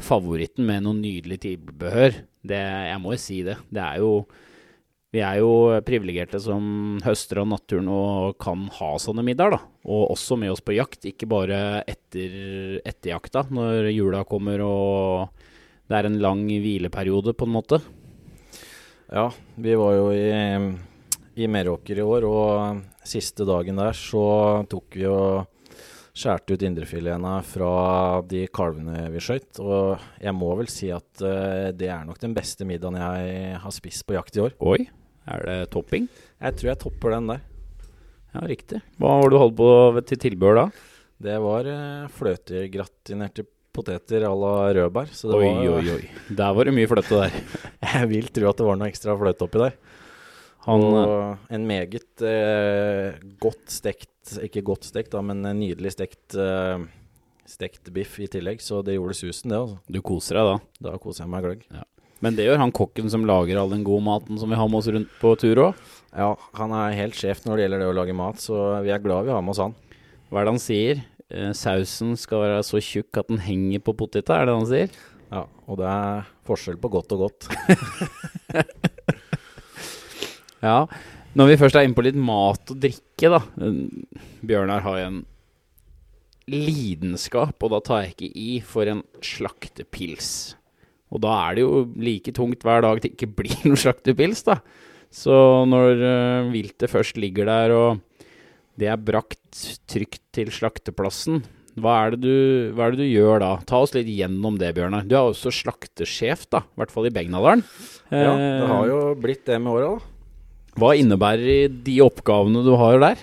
favoritten 0.02 0.66
med 0.68 0.84
noe 0.84 0.94
nydelig 0.94 1.40
tilbehør. 1.42 2.14
Jeg 2.46 2.98
må 3.02 3.16
jo 3.16 3.18
si 3.18 3.40
det. 3.46 3.56
Det 3.74 3.82
er 3.82 4.02
jo 4.02 4.12
vi 5.12 5.20
er 5.20 5.42
jo 5.42 5.80
privilegerte 5.84 6.38
som 6.40 6.96
høster 7.04 7.42
av 7.42 7.48
naturen 7.50 7.90
og 7.92 8.38
kan 8.40 8.62
ha 8.78 8.94
sånne 9.02 9.24
middager, 9.26 9.58
da. 9.58 9.72
Og 9.84 10.14
også 10.14 10.38
med 10.40 10.54
oss 10.54 10.62
på 10.64 10.72
jakt, 10.72 11.04
ikke 11.10 11.28
bare 11.28 11.58
etter, 11.84 12.78
etter 12.80 13.12
jakta, 13.12 13.42
når 13.52 13.90
jula 13.92 14.22
kommer 14.24 14.64
og 14.64 15.42
det 15.90 15.98
er 15.98 16.08
en 16.08 16.16
lang 16.24 16.46
hvileperiode, 16.48 17.34
på 17.36 17.44
en 17.44 17.52
måte. 17.52 17.82
Ja, 19.12 19.26
vi 19.60 19.76
var 19.76 19.98
jo 19.98 20.06
i, 20.16 20.24
i 21.34 21.48
Meråker 21.48 21.98
i 21.98 22.04
år, 22.04 22.26
og 22.28 23.06
siste 23.08 23.46
dagen 23.48 23.80
der 23.80 23.96
så 23.96 24.24
tok 24.70 24.98
vi 24.98 25.06
og 25.08 25.48
skjærte 26.12 26.56
ut 26.56 26.64
indrefiletene 26.66 27.36
fra 27.48 27.70
de 28.28 28.44
kalvene 28.52 29.06
vi 29.14 29.22
skjøt. 29.24 29.62
Og 29.64 30.02
jeg 30.20 30.36
må 30.36 30.50
vel 30.58 30.68
si 30.72 30.90
at 30.92 31.24
uh, 31.24 31.70
det 31.72 31.88
er 31.88 32.04
nok 32.08 32.20
den 32.22 32.36
beste 32.36 32.68
middagen 32.68 33.00
jeg 33.00 33.56
har 33.62 33.74
spist 33.74 34.04
på 34.06 34.18
jakt 34.18 34.36
i 34.36 34.44
år. 34.44 34.56
Oi, 34.60 34.84
er 35.32 35.48
det 35.48 35.58
topping? 35.72 36.10
Jeg 36.42 36.58
tror 36.58 36.72
jeg 36.72 36.82
topper 36.84 37.16
den 37.16 37.32
der. 37.32 37.48
Ja, 38.32 38.44
riktig. 38.48 38.82
Hva 39.00 39.16
var 39.20 39.28
det 39.28 39.36
du 39.36 39.42
holdt 39.42 39.58
på 39.58 40.04
til 40.08 40.22
tilbehør 40.28 40.60
da? 40.62 40.68
Det 41.22 41.40
var 41.40 41.68
uh, 41.68 42.12
fløtegratinerte 42.12 43.46
poteter 43.72 44.26
à 44.28 44.32
la 44.36 44.54
rødbær. 44.76 45.08
Så 45.16 45.30
det 45.30 45.38
Oi, 45.38 45.48
var, 45.48 45.78
oi, 45.80 45.96
oi. 45.96 46.34
Der 46.36 46.52
var 46.52 46.68
det 46.68 46.74
mye 46.76 46.90
fløte 46.90 47.22
der. 47.22 47.36
Jeg 47.94 48.08
vil 48.10 48.28
tro 48.28 48.50
at 48.50 48.60
det 48.60 48.66
var 48.68 48.76
noe 48.76 48.92
ekstra 48.92 49.16
fløte 49.16 49.46
oppi 49.46 49.62
der. 49.62 49.78
Han, 50.62 50.82
og 50.94 51.52
en 51.52 51.64
meget 51.66 52.22
eh, 52.22 53.16
godt 53.42 53.72
stekt, 53.72 54.36
ikke 54.44 54.62
godt 54.66 54.86
stekt, 54.86 55.10
da, 55.14 55.22
men 55.24 55.42
en 55.48 55.58
nydelig 55.58 55.94
stekt, 55.96 56.36
eh, 56.38 56.84
stekt 57.50 57.90
biff 57.94 58.20
i 58.22 58.28
tillegg. 58.30 58.62
Så 58.62 58.84
det 58.86 58.94
gjorde 58.94 59.18
susen, 59.18 59.50
det. 59.50 59.58
altså. 59.58 59.80
du 59.90 59.98
koser 60.06 60.38
deg 60.38 60.50
da. 60.52 60.60
Da 60.86 60.94
koser 61.02 61.24
jeg 61.24 61.32
meg 61.34 61.48
gløgg. 61.48 61.66
Men 62.22 62.36
det 62.38 62.46
gjør 62.46 62.60
han 62.62 62.70
kokken 62.70 63.10
som 63.10 63.26
lager 63.26 63.58
all 63.58 63.72
den 63.72 63.82
gode 63.82 64.06
maten 64.06 64.38
som 64.38 64.52
vi 64.52 64.58
har 64.58 64.68
med 64.70 64.78
oss 64.78 64.90
rundt 64.94 65.10
på 65.18 65.34
tur 65.42 65.58
òg. 65.64 65.80
Ja, 66.14 66.30
han 66.54 66.74
er 66.78 66.94
helt 66.94 67.18
sjef 67.18 67.42
når 67.42 67.58
det 67.58 67.64
gjelder 67.64 67.82
det 67.82 67.88
å 67.90 67.96
lage 67.98 68.14
mat, 68.14 68.38
så 68.38 68.60
vi 68.84 68.92
er 68.94 69.02
glad 69.02 69.26
vi 69.26 69.34
har 69.34 69.42
med 69.42 69.56
oss 69.56 69.62
han. 69.64 69.74
Hva 70.30 70.38
er 70.38 70.46
det 70.46 70.54
han 70.54 70.62
sier? 70.62 71.02
Eh, 71.32 71.50
sausen 71.58 72.14
skal 72.20 72.44
være 72.44 72.62
så 72.68 72.78
tjukk 72.78 73.18
at 73.18 73.32
den 73.32 73.42
henger 73.42 73.82
på 73.82 73.96
poteta, 74.04 74.38
er 74.38 74.46
det 74.46 74.54
han 74.60 74.70
sier? 74.70 74.94
Ja, 75.32 75.46
og 75.66 75.82
det 75.82 75.90
er 75.90 76.30
forskjell 76.46 76.78
på 76.78 76.92
godt 76.92 77.16
og 77.16 77.26
godt. 77.26 77.50
Ja. 80.62 80.86
Når 81.38 81.48
vi 81.48 81.58
først 81.62 81.76
er 81.78 81.86
inne 81.86 81.96
på 81.96 82.04
litt 82.04 82.18
mat 82.18 82.72
og 82.74 82.80
drikke, 82.82 83.30
da. 83.32 83.40
Bjørnar 84.44 84.84
har 84.84 84.98
jo 85.00 85.06
en 85.10 85.20
lidenskap, 86.50 87.56
og 87.62 87.72
da 87.72 87.80
tar 87.84 88.02
jeg 88.04 88.14
ikke 88.14 88.30
i, 88.34 88.48
for 88.66 88.88
en 88.90 89.02
slaktepils. 89.24 90.30
Og 91.12 91.22
da 91.24 91.32
er 91.46 91.56
det 91.58 91.64
jo 91.64 91.82
like 92.02 92.32
tungt 92.36 92.64
hver 92.66 92.82
dag 92.84 93.00
det 93.04 93.12
ikke 93.14 93.30
blir 93.42 93.56
noen 93.66 93.80
slaktepils, 93.80 94.44
da. 94.48 94.58
Så 95.12 95.32
når 95.68 96.00
uh, 96.00 96.52
viltet 96.52 96.88
først 96.92 97.18
ligger 97.20 97.48
der, 97.48 97.74
og 97.76 98.36
det 98.80 98.88
er 98.88 99.00
brakt 99.00 99.64
trygt 99.92 100.22
til 100.32 100.48
slakteplassen, 100.52 101.42
hva 101.80 101.92
er, 102.04 102.14
det 102.14 102.20
du, 102.26 102.72
hva 102.76 102.86
er 102.86 102.92
det 102.96 103.04
du 103.06 103.08
gjør 103.08 103.38
da? 103.40 103.50
Ta 103.68 103.78
oss 103.80 103.94
litt 103.96 104.08
gjennom 104.12 104.58
det, 104.60 104.74
Bjørnar. 104.76 105.06
Du 105.08 105.14
er 105.16 105.24
også 105.30 105.48
slaktesjef, 105.56 106.42
da. 106.52 106.60
I 106.68 106.82
hvert 106.82 106.92
fall 106.92 107.08
i 107.08 107.12
Begnadalen. 107.14 107.62
Ja, 108.12 108.34
det 108.36 108.48
Eh, 108.58 108.66
har 108.68 108.90
jo 108.90 108.98
blitt 109.16 109.46
det 109.48 109.56
med 109.56 109.72
åra, 109.72 109.94
da. 109.94 110.11
Hva 110.80 110.94
innebærer 110.96 111.72
de 111.84 111.98
oppgavene 112.04 112.64
du 112.64 112.72
har 112.80 113.00
der? 113.02 113.22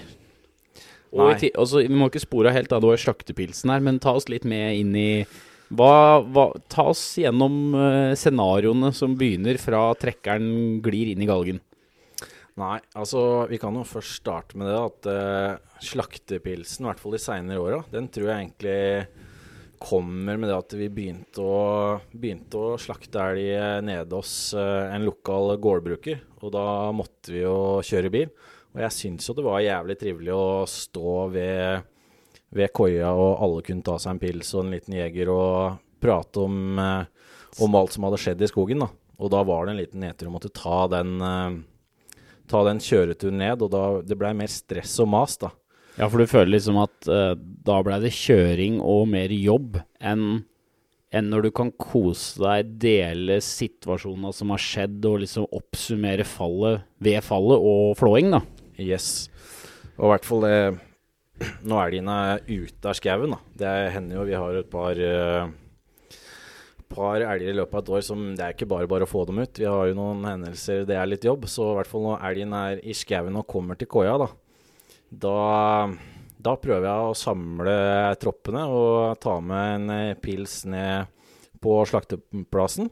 Og 1.09 1.41
i 1.41 1.49
altså, 1.57 1.81
vi 1.81 1.97
må 1.97 2.09
ikke 2.09 2.21
spore 2.21 2.53
helt 2.53 2.73
av 2.75 2.83
det 2.83 2.91
var 2.91 3.01
slaktepilsen 3.01 3.71
her, 3.73 3.81
men 3.81 4.01
ta 4.01 4.13
oss 4.17 4.29
litt 4.29 4.45
med 4.47 4.77
inn 4.77 4.91
i 4.97 5.11
hva, 5.69 6.21
hva, 6.25 6.49
Ta 6.69 6.87
oss 6.91 7.01
gjennom 7.21 7.73
uh, 7.77 8.13
scenarioene 8.17 8.91
som 8.95 9.15
begynner 9.17 9.57
fra 9.61 9.87
trekkeren 9.97 10.79
glir 10.85 11.11
inn 11.11 11.25
i 11.25 11.29
galgen. 11.29 11.61
Nei, 12.59 12.77
altså 12.97 13.45
vi 13.49 13.59
kan 13.61 13.77
jo 13.77 13.85
først 13.87 14.19
starte 14.19 14.57
med 14.59 14.69
det 14.69 14.77
at 14.77 15.09
uh, 15.09 15.81
slaktepilsen, 15.85 16.83
i 16.83 16.89
hvert 16.89 17.01
fall 17.01 17.15
de 17.15 17.21
seinere 17.23 17.61
åra, 17.63 17.81
den 17.93 18.09
tror 18.11 18.31
jeg 18.31 18.47
egentlig 18.47 18.79
kommer 19.79 20.37
med 20.37 20.49
det 20.49 20.57
at 20.57 20.73
vi 20.77 20.89
begynte 20.91 21.43
å, 21.43 21.99
begynte 22.11 22.59
å 22.59 22.79
slakte 22.81 23.21
elg 23.31 23.85
nede 23.87 24.19
hos 24.19 24.53
eh, 24.57 24.93
en 24.93 25.07
lokal 25.07 25.55
gårdbruker. 25.61 26.21
Og 26.43 26.53
da 26.53 26.65
måtte 26.95 27.33
vi 27.33 27.43
jo 27.43 27.79
kjøre 27.85 28.11
bil. 28.13 28.33
Og 28.75 28.83
jeg 28.83 28.95
syns 28.95 29.29
jo 29.29 29.35
det 29.37 29.47
var 29.47 29.63
jævlig 29.65 29.97
trivelig 29.99 30.35
å 30.35 30.67
stå 30.69 31.15
ved, 31.33 31.87
ved 32.55 32.73
koia, 32.75 33.13
og 33.15 33.41
alle 33.45 33.65
kunne 33.65 33.85
ta 33.87 33.97
seg 33.99 34.13
en 34.13 34.21
pils 34.21 34.53
og 34.53 34.65
en 34.65 34.75
liten 34.75 34.99
jeger 34.99 35.31
og 35.33 35.79
prate 35.99 36.45
om, 36.45 36.61
eh, 36.79 37.33
om 37.65 37.79
alt 37.79 37.95
som 37.95 38.05
hadde 38.07 38.21
skjedd 38.21 38.45
i 38.45 38.51
skogen. 38.51 38.85
da. 38.85 38.91
Og 39.19 39.33
da 39.33 39.43
var 39.43 39.65
det 39.65 39.73
en 39.73 39.81
liten 39.81 40.05
nedtur 40.05 40.29
å 40.29 40.35
måtte 40.37 40.53
ta 40.53 40.85
den 40.91 41.17
eh, 41.23 41.59
ta 42.49 42.63
den 42.65 42.81
kjøreturen 42.81 43.39
ned, 43.39 43.61
og 43.61 43.71
da 43.73 43.83
det 44.01 44.17
blei 44.17 44.31
mer 44.37 44.49
stress 44.51 44.97
og 45.03 45.09
mas, 45.11 45.37
da. 45.41 45.51
Ja, 45.99 46.07
for 46.07 46.21
du 46.21 46.29
føler 46.31 46.53
liksom 46.53 46.79
at 46.79 47.09
uh, 47.11 47.33
da 47.35 47.81
ble 47.83 47.97
det 48.05 48.13
kjøring 48.15 48.79
og 48.79 49.09
mer 49.11 49.33
jobb 49.35 49.81
enn 49.99 50.45
enn 51.09 51.31
når 51.31 51.47
du 51.47 51.49
kan 51.57 51.71
kose 51.73 52.37
deg, 52.37 52.67
dele 52.83 53.39
situasjoner 53.41 54.33
som 54.35 54.51
har 54.53 54.61
skjedd, 54.61 54.99
og 55.09 55.23
liksom 55.23 55.47
oppsummere 55.57 56.21
fallet 56.21 56.83
ved 57.01 57.17
fallet 57.25 57.65
og 57.65 57.95
flåing, 57.97 58.29
da. 58.35 58.43
Yes. 58.77 59.25
Og 59.97 60.05
i 60.05 60.11
hvert 60.13 60.29
fall 60.29 60.45
det 60.45 60.59
Nå 61.63 61.77
er 61.79 61.93
elgen 61.95 62.09
ute 62.45 62.91
av 62.91 62.97
skauen, 62.99 63.31
da. 63.31 63.39
Det 63.57 63.73
hender 63.95 64.19
jo 64.19 64.27
vi 64.27 64.35
har 64.35 64.57
et 64.59 64.69
par 64.69 64.99
uh, 64.99 65.51
par 66.91 67.23
elger 67.23 67.53
i 67.53 67.55
løpet 67.55 67.77
av 67.77 67.83
et 67.83 67.91
år 67.95 68.03
som 68.03 68.25
Det 68.35 68.43
er 68.43 68.55
ikke 68.55 68.67
bare 68.69 68.89
bare 68.91 69.07
å 69.07 69.09
få 69.09 69.23
dem 69.29 69.39
ut. 69.39 69.61
Vi 69.61 69.67
har 69.67 69.87
jo 69.87 69.97
noen 69.97 70.25
hendelser, 70.27 70.83
det 70.89 70.97
er 70.99 71.07
litt 71.09 71.25
jobb. 71.25 71.47
Så 71.47 71.71
i 71.71 71.77
hvert 71.79 71.89
fall 71.89 72.05
når 72.05 72.25
elgen 72.29 72.55
er 72.59 72.83
i 72.83 72.95
skauen 72.97 73.39
og 73.39 73.47
kommer 73.49 73.79
til 73.79 73.89
koia, 73.89 74.17
da, 74.19 74.29
da 75.09 75.89
da 76.39 76.55
prøver 76.55 76.87
jeg 76.87 77.07
å 77.09 77.15
samle 77.17 77.79
troppene 78.19 78.61
og 78.71 79.17
ta 79.19 79.39
med 79.43 79.73
en 79.73 79.89
eh, 79.91 80.19
pils 80.23 80.61
ned 80.71 81.09
på 81.59 81.81
slakteplassen. 81.87 82.87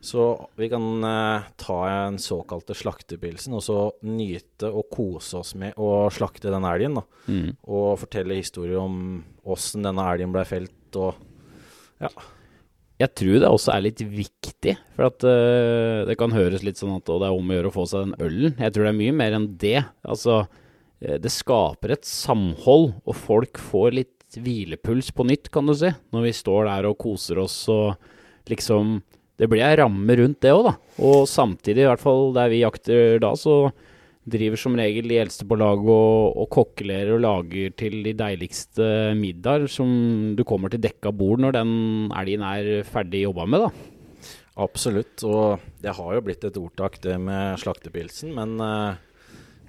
Så 0.00 0.24
vi 0.56 0.70
kan 0.72 1.04
eh, 1.04 1.48
ta 1.60 1.78
en 1.90 2.16
såkalte 2.22 2.76
slaktepilsen 2.78 3.56
og 3.58 3.64
så 3.66 3.78
nyte 4.08 4.70
og 4.70 4.88
kose 4.92 5.42
oss 5.42 5.52
med 5.60 5.76
å 5.76 6.06
slakte 6.14 6.52
den 6.52 6.64
elgen. 6.68 6.96
da. 6.96 7.04
Mm. 7.28 7.50
Og 7.68 7.98
fortelle 8.00 8.40
historier 8.40 8.80
om 8.80 9.20
åssen 9.44 9.84
denne 9.84 10.08
elgen 10.14 10.32
ble 10.34 10.46
felt 10.48 11.00
og 11.00 11.20
Ja. 12.00 12.12
Jeg 12.96 13.12
tror 13.12 13.34
det 13.42 13.48
også 13.52 13.74
er 13.74 13.82
litt 13.84 14.00
viktig, 14.00 14.72
for 14.96 15.10
at 15.10 15.24
uh, 15.28 16.06
det 16.08 16.14
kan 16.16 16.32
høres 16.32 16.62
litt 16.64 16.80
sånn 16.80 16.94
at 16.94 17.04
det 17.04 17.26
er 17.26 17.34
om 17.36 17.50
å 17.52 17.58
gjøre 17.58 17.68
å 17.68 17.74
få 17.74 17.84
seg 17.90 18.06
den 18.06 18.24
ølen. 18.24 18.54
Jeg 18.56 18.72
tror 18.72 18.86
det 18.86 18.92
er 18.94 18.96
mye 18.96 19.16
mer 19.18 19.36
enn 19.36 19.48
det. 19.60 19.82
Altså, 20.00 20.38
det 21.00 21.32
skaper 21.32 21.92
et 21.92 22.06
samhold, 22.08 22.94
og 23.04 23.18
folk 23.18 23.60
får 23.60 23.96
litt 23.98 24.38
hvilepuls 24.40 25.12
på 25.14 25.26
nytt, 25.28 25.50
kan 25.52 25.68
du 25.68 25.74
si. 25.76 25.90
Når 26.14 26.24
vi 26.24 26.32
står 26.36 26.70
der 26.70 26.88
og 26.88 26.98
koser 27.00 27.42
oss 27.42 27.58
og 27.72 27.94
liksom 28.50 29.02
Det 29.36 29.50
blir 29.52 29.60
ei 29.60 29.76
ramme 29.76 30.14
rundt 30.16 30.38
det 30.40 30.48
òg, 30.48 30.62
da. 30.64 30.70
Og 31.04 31.26
samtidig, 31.28 31.82
i 31.84 31.88
hvert 31.90 32.00
fall 32.00 32.30
der 32.32 32.48
vi 32.48 32.62
jakter 32.62 33.18
da, 33.20 33.34
så 33.36 33.68
driver 34.24 34.56
som 34.56 34.78
regel 34.80 35.10
de 35.10 35.18
eldste 35.20 35.44
på 35.44 35.58
laget 35.60 35.90
og, 35.92 36.38
og 36.40 36.48
kokkelerer 36.54 37.12
og 37.18 37.20
lager 37.20 37.74
til 37.76 37.98
de 38.06 38.14
deiligste 38.16 38.86
middager 39.18 39.68
som 39.68 40.32
du 40.38 40.40
kommer 40.48 40.72
til 40.72 40.80
dekka 40.82 41.12
bord 41.12 41.44
når 41.44 41.52
den 41.58 41.74
elgen 42.16 42.46
er 42.48 42.70
ferdig 42.88 43.26
jobba 43.26 43.44
med, 43.44 43.66
da. 43.66 44.32
Absolutt. 44.64 45.20
Og 45.28 45.60
det 45.84 45.92
har 45.98 46.16
jo 46.16 46.24
blitt 46.24 46.48
et 46.48 46.56
ordtak, 46.56 46.96
det 47.04 47.18
med 47.20 47.60
slaktepilsen. 47.60 48.32
Men 48.40 48.56
eh, 48.64 48.96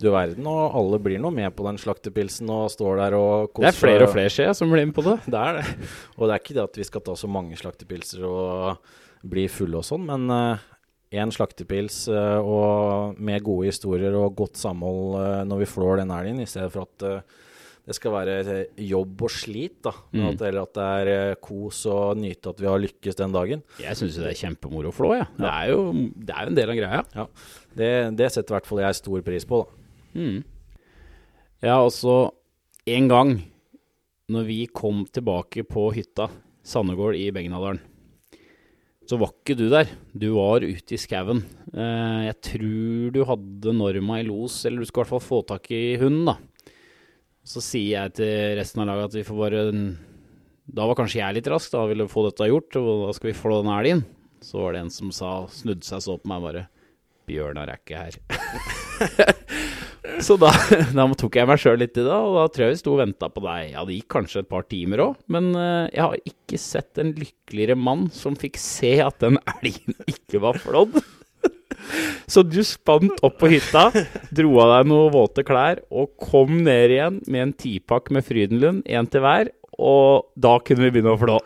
du 0.01 0.09
verden, 0.13 0.47
og 0.49 0.77
alle 0.77 0.99
blir 1.01 1.21
nå 1.21 1.31
med 1.33 1.53
på 1.57 1.65
den 1.67 1.79
slaktepilsen 1.81 2.49
og 2.53 2.69
står 2.73 3.01
der 3.01 3.17
og 3.17 3.51
koser 3.51 3.67
Det 3.67 3.73
er 3.73 3.79
flere 3.79 4.07
og 4.07 4.13
flere, 4.13 4.33
ser 4.33 4.49
jeg, 4.51 4.59
som 4.59 4.71
blir 4.71 4.85
med 4.85 4.95
på 4.97 5.05
det. 5.07 5.17
Det 5.25 5.41
er 5.41 5.59
det. 5.59 5.91
Og 6.17 6.27
det 6.27 6.35
er 6.35 6.43
ikke 6.43 6.57
det 6.57 6.65
at 6.67 6.79
vi 6.81 6.87
skal 6.87 7.05
ta 7.05 7.17
så 7.17 7.29
mange 7.31 7.59
slaktepilser 7.59 8.25
og 8.27 8.97
bli 9.27 9.47
fulle 9.51 9.81
og 9.81 9.87
sånn, 9.87 10.05
men 10.07 10.29
én 11.15 11.31
slaktepils 11.31 12.05
uh, 12.11 12.39
og 12.43 13.19
med 13.23 13.43
gode 13.45 13.71
historier 13.71 14.15
og 14.19 14.35
godt 14.37 14.59
samhold 14.59 15.15
uh, 15.15 15.43
når 15.47 15.63
vi 15.63 15.69
flår 15.71 16.01
den 16.01 16.11
elgen, 16.13 16.41
i 16.43 16.49
stedet 16.49 16.73
for 16.73 16.87
at 16.87 17.05
eh, 17.07 17.37
det 17.87 17.95
skal 17.95 18.11
være 18.11 18.33
eh, 18.51 18.81
jobb 18.89 19.23
og 19.23 19.31
slit, 19.31 19.77
da. 19.87 19.93
Mm. 20.11 20.25
at, 20.27 20.41
eller 20.49 20.65
at 20.65 20.73
det 20.75 20.87
er 20.99 21.11
eh, 21.13 21.37
kos 21.39 21.85
og 21.87 22.19
nyte 22.19 22.51
at 22.51 22.59
vi 22.59 22.67
har 22.67 22.81
lykkes 22.83 23.19
den 23.21 23.35
dagen. 23.35 23.63
Jeg 23.79 23.99
syns 23.99 24.19
det 24.19 24.27
er 24.33 24.39
kjempemoro 24.41 24.91
å 24.91 24.95
flå, 24.95 25.13
jeg. 25.15 25.29
Det, 25.39 25.47
er 25.53 25.71
jo, 25.71 25.79
det 26.19 26.35
er 26.35 26.43
jo 26.43 26.51
en 26.51 26.59
del 26.59 26.73
av 26.73 26.79
greia. 26.81 27.27
Det, 27.77 27.91
det 28.19 28.31
setter 28.33 28.51
i 28.51 28.57
hvert 28.57 28.67
fall 28.67 28.83
jeg 28.83 28.99
stor 28.99 29.23
pris 29.29 29.47
på, 29.47 29.63
da. 29.63 29.86
Mm. 30.15 30.43
Ja, 31.63 31.79
altså 31.81 32.31
En 32.87 33.07
gang 33.09 33.31
når 34.31 34.43
vi 34.47 34.57
kom 34.67 35.05
tilbake 35.07 35.63
på 35.67 35.87
hytta, 35.95 36.27
Sandegård 36.67 37.15
i 37.15 37.29
Begnadalen, 37.31 37.79
så 39.07 39.15
var 39.15 39.31
ikke 39.31 39.55
du 39.55 39.69
der. 39.71 39.87
Du 40.11 40.33
var 40.35 40.65
ute 40.67 40.97
i 40.97 40.99
skauen. 40.99 41.39
Eh, 41.71 42.25
jeg 42.25 42.35
tror 42.43 43.13
du 43.15 43.21
hadde 43.29 43.75
Norma 43.77 44.17
i 44.19 44.25
los, 44.27 44.59
eller 44.67 44.83
du 44.83 44.89
skal 44.89 44.99
i 44.99 45.03
hvert 45.05 45.13
fall 45.13 45.23
få 45.23 45.39
tak 45.47 45.71
i 45.71 45.95
hunden, 46.01 46.27
da. 46.27 46.35
Så 47.47 47.63
sier 47.63 47.93
jeg 48.01 48.17
til 48.19 48.57
resten 48.59 48.83
av 48.83 48.89
laget 48.91 49.13
at 49.13 49.15
vi 49.15 49.23
får 49.23 49.39
bare 49.39 49.61
Da 50.67 50.83
var 50.89 50.97
kanskje 50.99 51.21
jeg 51.21 51.37
litt 51.37 51.47
rask, 51.47 51.71
da 51.71 51.85
ville 51.87 52.09
få 52.11 52.25
dette 52.27 52.49
gjort, 52.51 52.75
og 52.81 53.05
da 53.05 53.15
skal 53.15 53.31
vi 53.31 53.39
flå 53.39 53.61
den 53.61 53.71
elgen. 53.71 54.03
Så 54.43 54.59
var 54.59 54.75
det 54.75 54.83
en 54.83 54.91
som 54.91 55.15
sa, 55.15 55.37
snudde 55.47 55.87
seg 55.87 56.03
så 56.03 56.19
på 56.19 56.27
meg 56.27 56.43
bare 56.43 56.67
Bjørnar 57.27 57.71
er 57.71 57.79
ikke 57.79 58.03
her. 58.03 58.19
Så 60.23 60.37
da, 60.39 60.51
da 60.97 61.05
tok 61.19 61.37
jeg 61.37 61.49
meg 61.49 61.61
sjøl 61.61 61.79
litt 61.81 61.97
i 61.97 62.05
det, 62.05 62.13
og 62.13 62.37
da 62.39 62.45
tror 62.51 62.65
jeg 62.65 62.75
vi 62.75 62.79
sto 62.81 62.95
og 62.95 63.01
venta 63.01 63.29
på 63.33 63.43
deg. 63.43 63.73
Ja, 63.73 63.83
det 63.87 63.99
gikk 63.99 64.09
kanskje 64.17 64.43
et 64.43 64.49
par 64.51 64.65
timer 64.69 65.03
òg, 65.09 65.19
men 65.33 65.51
eh, 65.57 65.89
jeg 65.93 66.03
har 66.03 66.31
ikke 66.31 66.61
sett 66.61 67.01
en 67.01 67.13
lykkeligere 67.17 67.77
mann 67.79 68.07
som 68.15 68.37
fikk 68.39 68.59
se 68.61 68.97
at 69.03 69.19
den 69.23 69.39
elgen 69.57 69.97
ikke 70.13 70.41
var 70.43 70.59
flådd. 70.63 70.99
Så 72.31 72.43
du 72.43 72.59
spant 72.65 73.21
opp 73.23 73.37
på 73.39 73.51
hytta, 73.51 73.87
dro 74.35 74.57
av 74.63 74.73
deg 74.73 74.89
noen 74.89 75.13
våte 75.13 75.45
klær 75.47 75.83
og 75.87 76.15
kom 76.19 76.57
ned 76.65 76.95
igjen 76.95 77.21
med 77.27 77.43
en 77.43 77.53
tipakk 77.55 78.11
med 78.15 78.25
Frydenlund, 78.27 78.83
én 78.89 79.07
til 79.11 79.23
hver, 79.23 79.53
og 79.77 80.33
da 80.35 80.57
kunne 80.65 80.87
vi 80.87 80.97
begynne 80.97 81.13
å 81.13 81.21
flå. 81.21 81.37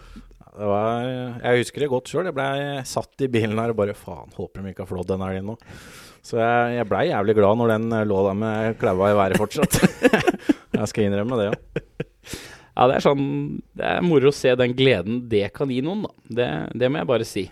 Var, 0.51 1.05
jeg 1.41 1.61
husker 1.61 1.83
det 1.83 1.89
godt 1.91 2.09
sjøl. 2.11 2.27
Jeg 2.27 2.35
blei 2.35 2.81
satt 2.87 3.23
i 3.23 3.29
bilen 3.31 3.59
her 3.59 3.71
og 3.73 3.77
bare 3.79 3.95
faen, 3.97 4.31
håper 4.35 4.61
de 4.61 4.73
ikke 4.73 4.83
har 4.83 4.89
flådd 4.89 5.11
den 5.13 5.23
elgen 5.25 5.51
nå. 5.51 5.55
Så 6.21 6.37
jeg, 6.37 6.75
jeg 6.77 6.87
blei 6.89 7.07
jævlig 7.09 7.35
glad 7.39 7.57
når 7.57 7.71
den 7.75 7.87
eh, 7.97 8.05
lå 8.05 8.19
der 8.27 8.37
med 8.37 8.77
klaua 8.81 9.09
i 9.11 9.17
været 9.17 9.39
fortsatt. 9.41 9.79
jeg 10.77 10.87
skal 10.91 11.07
innrømme 11.07 11.39
det, 11.39 11.47
ja. 11.49 11.87
Ja, 12.71 12.85
det 12.87 12.95
er 12.95 13.03
sånn 13.03 13.23
Det 13.75 13.83
er 13.83 14.05
moro 14.05 14.29
å 14.31 14.33
se 14.33 14.53
den 14.57 14.71
gleden 14.77 15.25
det 15.29 15.47
kan 15.53 15.69
gi 15.73 15.81
noen, 15.83 16.05
da. 16.07 16.11
Det, 16.39 16.47
det 16.79 16.89
må 16.93 17.01
jeg 17.01 17.09
bare 17.09 17.27
si. 17.27 17.43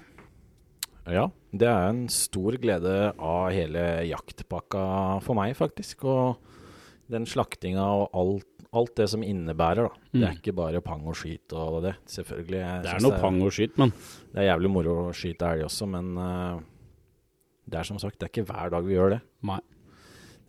Ja, 1.09 1.25
det 1.51 1.65
er 1.67 1.89
en 1.89 2.03
stor 2.13 2.55
glede 2.61 2.93
av 3.17 3.49
hele 3.51 3.83
jaktpakka 4.07 4.83
for 5.25 5.37
meg, 5.37 5.55
faktisk. 5.57 6.05
Og 6.05 6.37
den 7.09 7.25
slaktinga 7.25 7.81
og 7.81 8.13
alt, 8.13 8.45
alt 8.77 8.93
det 9.01 9.07
som 9.09 9.23
innebærer, 9.25 9.89
da. 9.89 10.03
Det 10.13 10.21
er 10.23 10.33
Mm. 10.35 10.39
ikke 10.39 10.53
bare 10.61 10.81
pang 10.85 11.01
og 11.09 11.17
skyt 11.17 11.53
og 11.57 11.81
det. 11.87 11.95
Selvfølgelig. 12.05 12.61
Det 12.85 12.93
er 12.93 13.01
noe 13.01 13.17
pang 13.19 13.41
og 13.41 13.51
skyt, 13.55 13.77
men 13.81 13.91
Det 14.31 14.43
er 14.43 14.51
jævlig 14.53 14.69
moro 14.77 14.97
å 15.09 15.13
skyte 15.17 15.49
elg 15.49 15.65
også, 15.65 15.87
men 15.89 16.13
eh, 16.21 16.59
det 17.69 17.79
er 17.79 17.87
som 17.87 17.99
sagt 18.01 18.17
det 18.19 18.27
er 18.27 18.33
ikke 18.33 18.47
hver 18.49 18.71
dag 18.73 18.85
vi 18.87 18.95
gjør 18.97 19.15
det. 19.15 19.21
Nei. 19.45 19.59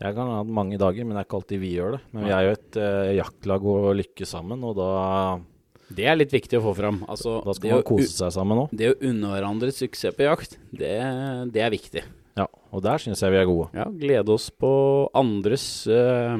Jeg 0.00 0.16
kan 0.16 0.30
ha 0.32 0.40
mange 0.48 0.78
dager, 0.80 1.04
men 1.04 1.12
det 1.12 1.20
er 1.22 1.26
ikke 1.28 1.38
alltid 1.42 1.60
vi 1.60 1.74
gjør 1.74 1.96
det. 1.98 2.00
Men 2.16 2.24
vi 2.24 2.32
er 2.32 2.46
jo 2.46 2.52
et 2.56 2.76
eh, 2.80 3.10
jaktlag 3.18 3.66
og 3.68 3.90
lykkes 3.98 4.30
sammen, 4.32 4.62
og 4.64 4.78
da, 4.78 4.86
Det 5.92 6.06
er 6.08 6.16
litt 6.16 6.32
viktig 6.32 6.56
å 6.56 6.62
få 6.70 6.72
fram. 6.78 7.02
Altså, 7.10 7.34
da 7.44 7.52
skal 7.58 7.74
man 7.74 7.84
kose 7.90 8.08
seg 8.14 8.32
sammen 8.32 8.62
òg. 8.62 8.72
det 8.72 8.94
å 8.94 8.96
unne 9.10 9.34
hverandre 9.34 9.74
suksess 9.76 10.16
på 10.16 10.24
jakt, 10.24 10.56
det, 10.72 10.94
det 11.52 11.66
er 11.66 11.74
viktig. 11.74 12.06
Ja, 12.38 12.46
og 12.72 12.80
der 12.86 13.02
syns 13.02 13.20
jeg 13.20 13.34
vi 13.34 13.40
er 13.42 13.48
gode. 13.50 13.68
Ja, 13.76 13.88
glede 13.92 14.32
oss 14.32 14.48
på 14.54 14.70
andres 15.18 15.64
eh, 15.90 16.38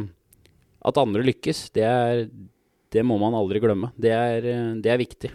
At 0.86 1.00
andre 1.02 1.24
lykkes, 1.26 1.66
det 1.76 1.84
er 1.84 2.22
Det 2.90 3.02
må 3.04 3.18
man 3.20 3.36
aldri 3.36 3.60
glemme. 3.60 3.90
Det 4.00 4.14
er, 4.14 4.46
eh, 4.46 4.70
det 4.80 4.94
er 4.94 5.02
viktig. 5.02 5.34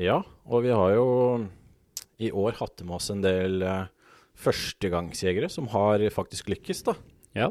Ja, 0.00 0.22
og 0.48 0.64
vi 0.64 0.72
har 0.72 0.94
jo 0.96 1.08
i 2.22 2.30
år 2.32 2.56
hatt 2.56 2.80
med 2.86 2.96
oss 2.96 3.10
en 3.12 3.20
del 3.20 3.60
eh, 3.66 3.90
førstegangsjegere 4.42 5.48
som 5.52 5.68
har 5.72 6.02
faktisk 6.14 6.50
lykkes, 6.52 6.82
da. 6.88 6.96
Ja. 7.36 7.50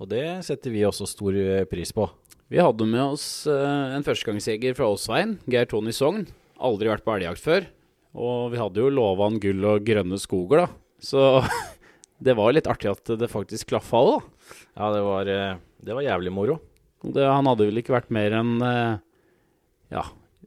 Og 0.00 0.10
det 0.10 0.24
setter 0.46 0.74
vi 0.74 0.84
også 0.86 1.06
stor 1.08 1.36
eh, 1.38 1.66
pris 1.70 1.92
på. 1.94 2.08
Vi 2.52 2.60
hadde 2.60 2.86
med 2.88 3.14
oss 3.14 3.46
eh, 3.50 3.94
en 3.94 4.04
førstegangsjeger 4.06 4.76
fra 4.78 4.90
Åsveien, 4.92 5.38
Geir 5.50 5.68
Tony 5.70 5.94
Sogn. 5.94 6.26
Aldri 6.64 6.90
vært 6.90 7.06
på 7.06 7.14
elgjakt 7.14 7.42
før. 7.42 7.68
Og 8.14 8.52
vi 8.52 8.60
hadde 8.60 8.82
jo 8.82 8.92
lova 8.94 9.28
han 9.28 9.40
gull 9.42 9.64
og 9.70 9.86
grønne 9.86 10.18
skoger, 10.22 10.64
da. 10.64 10.68
Så 11.02 11.22
det 12.26 12.36
var 12.38 12.54
litt 12.54 12.70
artig 12.70 12.92
at 12.92 13.14
det 13.20 13.30
faktisk 13.32 13.72
klaffa 13.72 14.02
òg, 14.02 14.12
da. 14.18 14.58
Ja, 14.74 14.90
det 14.96 15.04
var, 15.06 15.30
eh, 15.30 15.62
det 15.84 15.96
var 15.96 16.06
jævlig 16.06 16.34
moro. 16.34 16.58
Det, 17.04 17.24
han 17.24 17.48
hadde 17.50 17.68
vel 17.68 17.82
ikke 17.82 17.98
vært 17.98 18.12
mer 18.14 18.32
enn 18.32 18.52
ja, 19.92 20.04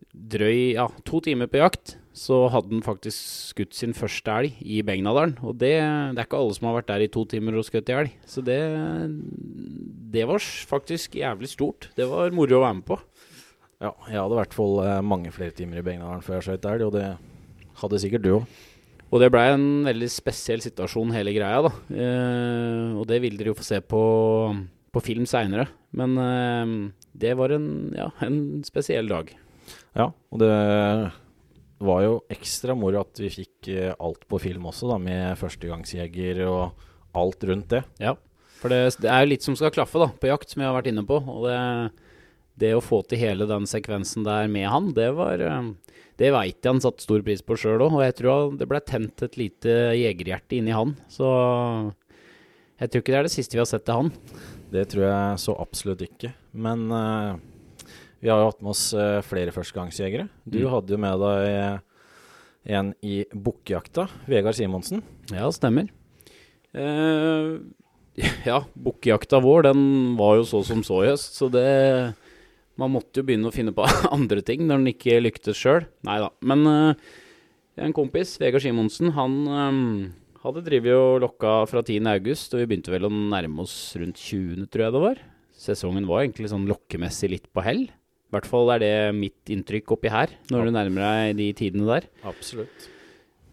drøy 0.09 0.73
ja, 0.73 0.87
to 1.05 1.19
timer 1.21 1.49
på 1.51 1.59
jakt. 1.61 1.96
Så 2.17 2.37
hadde 2.49 2.73
han 2.73 2.85
faktisk 2.85 3.51
skutt 3.53 3.75
sin 3.77 3.93
første 3.93 4.33
elg 4.33 4.61
i 4.65 4.79
Begnadalen. 4.85 5.35
Og 5.45 5.59
det, 5.61 5.75
det 5.77 6.17
er 6.17 6.25
ikke 6.25 6.39
alle 6.39 6.55
som 6.57 6.69
har 6.69 6.79
vært 6.79 6.89
der 6.89 7.03
i 7.05 7.11
to 7.13 7.23
timer 7.29 7.59
og 7.59 7.67
skutt 7.67 7.91
elg. 7.93 8.15
Så 8.25 8.41
det, 8.45 8.57
det 10.13 10.25
var 10.29 10.41
faktisk 10.41 11.19
jævlig 11.19 11.51
stort. 11.51 11.91
Det 11.97 12.07
var 12.09 12.33
moro 12.33 12.57
å 12.57 12.63
være 12.65 12.79
med 12.79 12.87
på. 12.87 12.97
Ja, 13.77 13.91
jeg 14.09 14.17
hadde 14.17 14.33
i 14.33 14.39
hvert 14.39 14.55
fall 14.57 14.79
eh, 14.81 15.03
mange 15.05 15.33
flere 15.35 15.53
timer 15.53 15.77
i 15.77 15.85
Begnadalen 15.85 16.23
før 16.25 16.39
jeg 16.39 16.47
skjøt 16.47 16.65
elg, 16.71 16.87
og 16.87 16.95
det 16.95 17.05
hadde 17.83 18.01
sikkert 18.01 18.25
du 18.25 18.31
òg. 18.39 18.47
Og 19.07 19.21
det 19.21 19.29
blei 19.31 19.45
en 19.53 19.67
veldig 19.85 20.09
spesiell 20.11 20.63
situasjon, 20.65 21.13
hele 21.15 21.31
greia, 21.35 21.61
da. 21.63 21.71
Eh, 21.93 22.97
og 22.97 23.05
det 23.07 23.21
vil 23.23 23.37
dere 23.37 23.53
jo 23.53 23.59
få 23.59 23.67
se 23.67 23.77
på, 23.85 24.01
på 24.91 25.03
film 25.05 25.29
seinere. 25.29 25.69
Men 25.95 26.17
eh, 26.23 26.73
det 27.13 27.37
var 27.37 27.53
en, 27.53 27.69
ja, 27.95 28.09
en 28.25 28.65
spesiell 28.67 29.13
dag. 29.13 29.29
Ja, 29.93 30.09
og 30.09 30.41
det 30.41 30.51
var 31.83 32.03
jo 32.05 32.13
ekstra 32.33 32.75
moro 32.77 33.01
at 33.03 33.19
vi 33.21 33.29
fikk 33.31 33.69
eh, 33.73 33.93
alt 33.93 34.23
på 34.29 34.39
film 34.41 34.65
også, 34.69 34.89
da, 34.91 34.97
med 35.01 35.37
førstegangsjeger 35.39 36.41
og 36.47 36.87
alt 37.17 37.45
rundt 37.49 37.69
det. 37.73 37.83
Ja, 38.01 38.15
for 38.57 38.73
det, 38.73 38.97
det 39.03 39.11
er 39.11 39.23
jo 39.23 39.31
litt 39.33 39.45
som 39.45 39.57
skal 39.57 39.73
klaffe 39.73 40.01
da, 40.01 40.09
på 40.09 40.29
jakt, 40.31 40.51
som 40.51 40.63
jeg 40.63 40.69
har 40.69 40.77
vært 40.77 40.89
inne 40.91 41.05
på. 41.07 41.19
Og 41.21 41.45
det, 41.45 41.59
det 42.57 42.73
å 42.73 42.83
få 42.83 43.03
til 43.05 43.21
hele 43.21 43.47
den 43.49 43.67
sekvensen 43.69 44.25
der 44.25 44.49
med 44.51 44.69
han, 44.71 44.91
det 44.97 45.11
var 45.17 45.43
eh, 45.43 45.71
Det 46.17 46.33
veit 46.33 46.57
jeg 46.57 46.71
han 46.71 46.81
satte 46.81 47.05
stor 47.05 47.21
pris 47.25 47.43
på 47.45 47.59
sjøl 47.59 47.85
òg, 47.85 47.99
og 47.99 48.05
jeg 48.05 48.17
tror 48.17 48.57
det 48.57 48.69
ble 48.69 48.81
tent 48.81 49.25
et 49.27 49.37
lite 49.37 49.77
jegerhjerte 49.99 50.57
inni 50.57 50.73
han. 50.73 50.95
Så 51.13 51.27
jeg 52.81 52.89
tror 52.89 53.03
ikke 53.03 53.13
det 53.13 53.19
er 53.21 53.29
det 53.29 53.35
siste 53.35 53.57
vi 53.57 53.61
har 53.61 53.69
sett 53.69 53.85
til 53.85 54.01
han. 54.01 54.11
Det 54.73 54.87
tror 54.91 55.05
jeg 55.05 55.43
så 55.45 55.53
absolutt 55.61 56.01
ikke. 56.07 56.33
Men 56.57 56.89
eh, 56.89 57.37
vi 58.21 58.29
har 58.31 58.39
jo 58.41 58.49
hatt 58.51 58.61
med 58.63 58.71
oss 58.73 58.85
eh, 58.97 59.19
flere 59.25 59.53
førstegangsjegere. 59.55 60.27
Du 60.47 60.59
Mm. 60.63 60.69
hadde 60.73 60.95
jo 60.95 60.97
med 61.03 61.19
deg 61.21 61.47
eh, 61.51 61.79
en 62.77 62.93
i 63.05 63.21
bukkejakta, 63.31 64.07
Vegard 64.27 64.55
Simonsen. 64.57 65.03
Ja, 65.31 65.47
stemmer. 65.55 65.87
Eh, 66.73 67.57
ja, 68.49 68.61
bukkejakta 68.75 69.39
vår, 69.43 69.67
den 69.69 69.81
var 70.17 70.37
jo 70.39 70.47
så 70.49 70.63
som 70.65 70.81
så 70.85 71.03
i 71.05 71.11
høst, 71.13 71.37
så 71.37 71.49
det 71.53 72.15
Man 72.77 72.91
måtte 72.93 73.21
jo 73.21 73.25
begynne 73.25 73.49
å 73.49 73.53
finne 73.55 73.71
på 73.73 73.81
andre 74.13 74.43
ting 74.45 74.67
når 74.67 74.77
den 74.83 74.91
ikke 74.91 75.15
lyktes 75.23 75.57
sjøl. 75.57 75.87
Nei 76.05 76.19
da. 76.21 76.27
Men 76.45 76.61
eh, 76.69 77.07
en 77.81 77.93
kompis, 77.97 78.35
Vegard 78.37 78.61
Simonsen, 78.61 79.09
han 79.15 79.37
eh, 79.49 79.79
hadde 80.43 80.61
drevet 80.67 80.93
og 80.93 81.23
lokka 81.23 81.55
fra 81.71 81.81
10. 81.81 82.05
august, 82.11 82.53
og 82.53 82.61
vi 82.61 82.67
begynte 82.69 82.93
vel 82.93 83.07
å 83.09 83.13
nærme 83.13 83.63
oss 83.65 83.95
rundt 83.97 84.21
20., 84.21 84.67
tror 84.69 84.85
jeg 84.85 84.93
det 84.93 85.01
var. 85.07 85.23
Sesongen 85.57 86.05
var 86.05 86.21
egentlig 86.21 86.51
sånn 86.53 86.67
lokkemessig 86.69 87.31
litt 87.33 87.47
på 87.49 87.63
hell. 87.65 87.87
I 88.27 88.35
hvert 88.35 88.47
fall 88.49 88.69
er 88.73 88.83
det 88.83 88.93
mitt 89.15 89.51
inntrykk 89.53 89.95
oppi 89.95 90.11
her, 90.11 90.33
når 90.51 90.67
du 90.67 90.75
nærmer 90.75 91.03
deg 91.05 91.37
de 91.39 91.45
tidene 91.55 91.87
der. 91.87 92.07
Absolutt. 92.27 92.89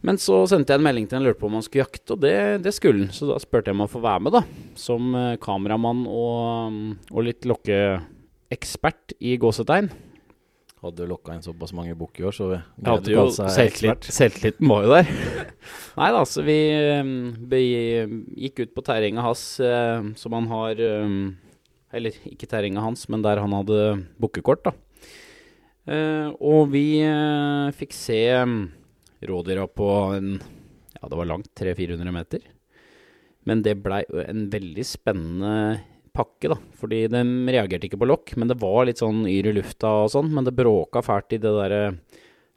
Men 0.04 0.18
så 0.20 0.42
sendte 0.50 0.74
jeg 0.74 0.82
en 0.82 0.84
melding 0.84 1.06
til 1.08 1.16
han 1.16 1.24
lurte 1.24 1.40
på 1.40 1.48
om 1.48 1.54
han 1.56 1.64
skulle 1.64 1.86
jakte, 1.86 2.16
og 2.16 2.24
det, 2.24 2.34
det 2.66 2.74
skulle 2.76 3.06
han. 3.06 3.12
Så 3.14 3.28
da 3.30 3.38
spurte 3.40 3.70
jeg 3.70 3.78
om 3.78 3.86
å 3.86 3.92
få 3.92 4.02
være 4.04 4.24
med, 4.26 4.34
da. 4.34 4.42
Som 4.76 5.14
eh, 5.16 5.36
kameramann 5.40 6.02
og, 6.10 6.80
og 7.08 7.24
litt 7.24 7.46
lokkeekspert 7.48 9.14
i 9.24 9.38
gåsetegn. 9.40 9.88
Hadde 10.84 11.06
lokka 11.08 11.32
inn 11.32 11.46
såpass 11.46 11.72
mange 11.72 11.94
bukk 11.96 12.20
i 12.20 12.26
år, 12.28 12.34
så 12.36 12.50
vi 12.50 12.58
hadde 12.84 13.14
jo 13.14 13.24
selvtillit, 13.32 14.04
selvtilliten 14.12 14.68
var 14.68 14.84
jo 14.84 14.92
der. 14.92 15.14
Nei 16.02 16.10
da, 16.12 16.20
så 16.28 16.44
vi 16.44 16.58
vi, 17.54 17.62
gikk 18.44 18.66
ut 18.66 18.74
på 18.76 18.84
terrenget 18.84 19.24
hans 19.24 19.46
eh, 19.64 20.10
som 20.20 20.36
han 20.36 20.50
har 20.50 20.82
eh, 20.84 21.14
Eller 21.94 22.16
ikke 22.26 22.48
terrenget 22.50 22.82
hans, 22.82 23.06
men 23.12 23.22
der 23.24 23.40
han 23.42 23.54
hadde 23.54 23.80
bukkekort, 24.20 24.66
da. 24.66 24.74
Eh, 25.84 26.28
og 26.40 26.72
vi 26.72 27.02
eh, 27.04 27.70
fikk 27.76 27.92
se 27.94 28.20
mm, 28.40 28.60
rådyra 29.28 29.66
på 29.68 29.88
en 30.16 30.38
Ja, 30.38 31.08
det 31.10 31.18
var 31.18 31.28
langt, 31.28 31.50
300-400 31.60 32.14
meter. 32.16 32.44
Men 33.44 33.60
det 33.64 33.76
blei 33.84 34.00
en 34.24 34.46
veldig 34.52 34.84
spennende 34.88 35.82
pakke, 36.16 36.48
da. 36.54 36.58
Fordi 36.80 37.02
de 37.12 37.22
reagerte 37.52 37.90
ikke 37.90 38.00
på 38.00 38.08
lokk, 38.08 38.34
men 38.40 38.48
det 38.48 38.56
var 38.62 38.86
litt 38.88 39.02
sånn 39.02 39.26
yr 39.28 39.50
i 39.50 39.56
lufta 39.58 39.90
og 40.04 40.12
sånn. 40.14 40.30
Men 40.32 40.46
det 40.46 40.56
bråka 40.56 41.02
fælt 41.04 41.36
i 41.36 41.42
det 41.42 41.52
derre 41.52 41.82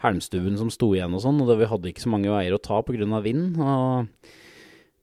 helmstuen 0.03 0.57
som 0.59 0.69
sto 0.71 0.91
igjen 0.93 1.15
og 1.17 1.23
sånn, 1.23 1.41
og 1.41 1.49
det, 1.49 1.57
vi 1.63 1.69
hadde 1.71 1.89
ikke 1.91 2.03
så 2.05 2.11
mange 2.13 2.29
veier 2.31 2.55
å 2.55 2.61
ta 2.61 2.79
pga. 2.85 3.21
vind. 3.25 3.57
Og 3.57 4.07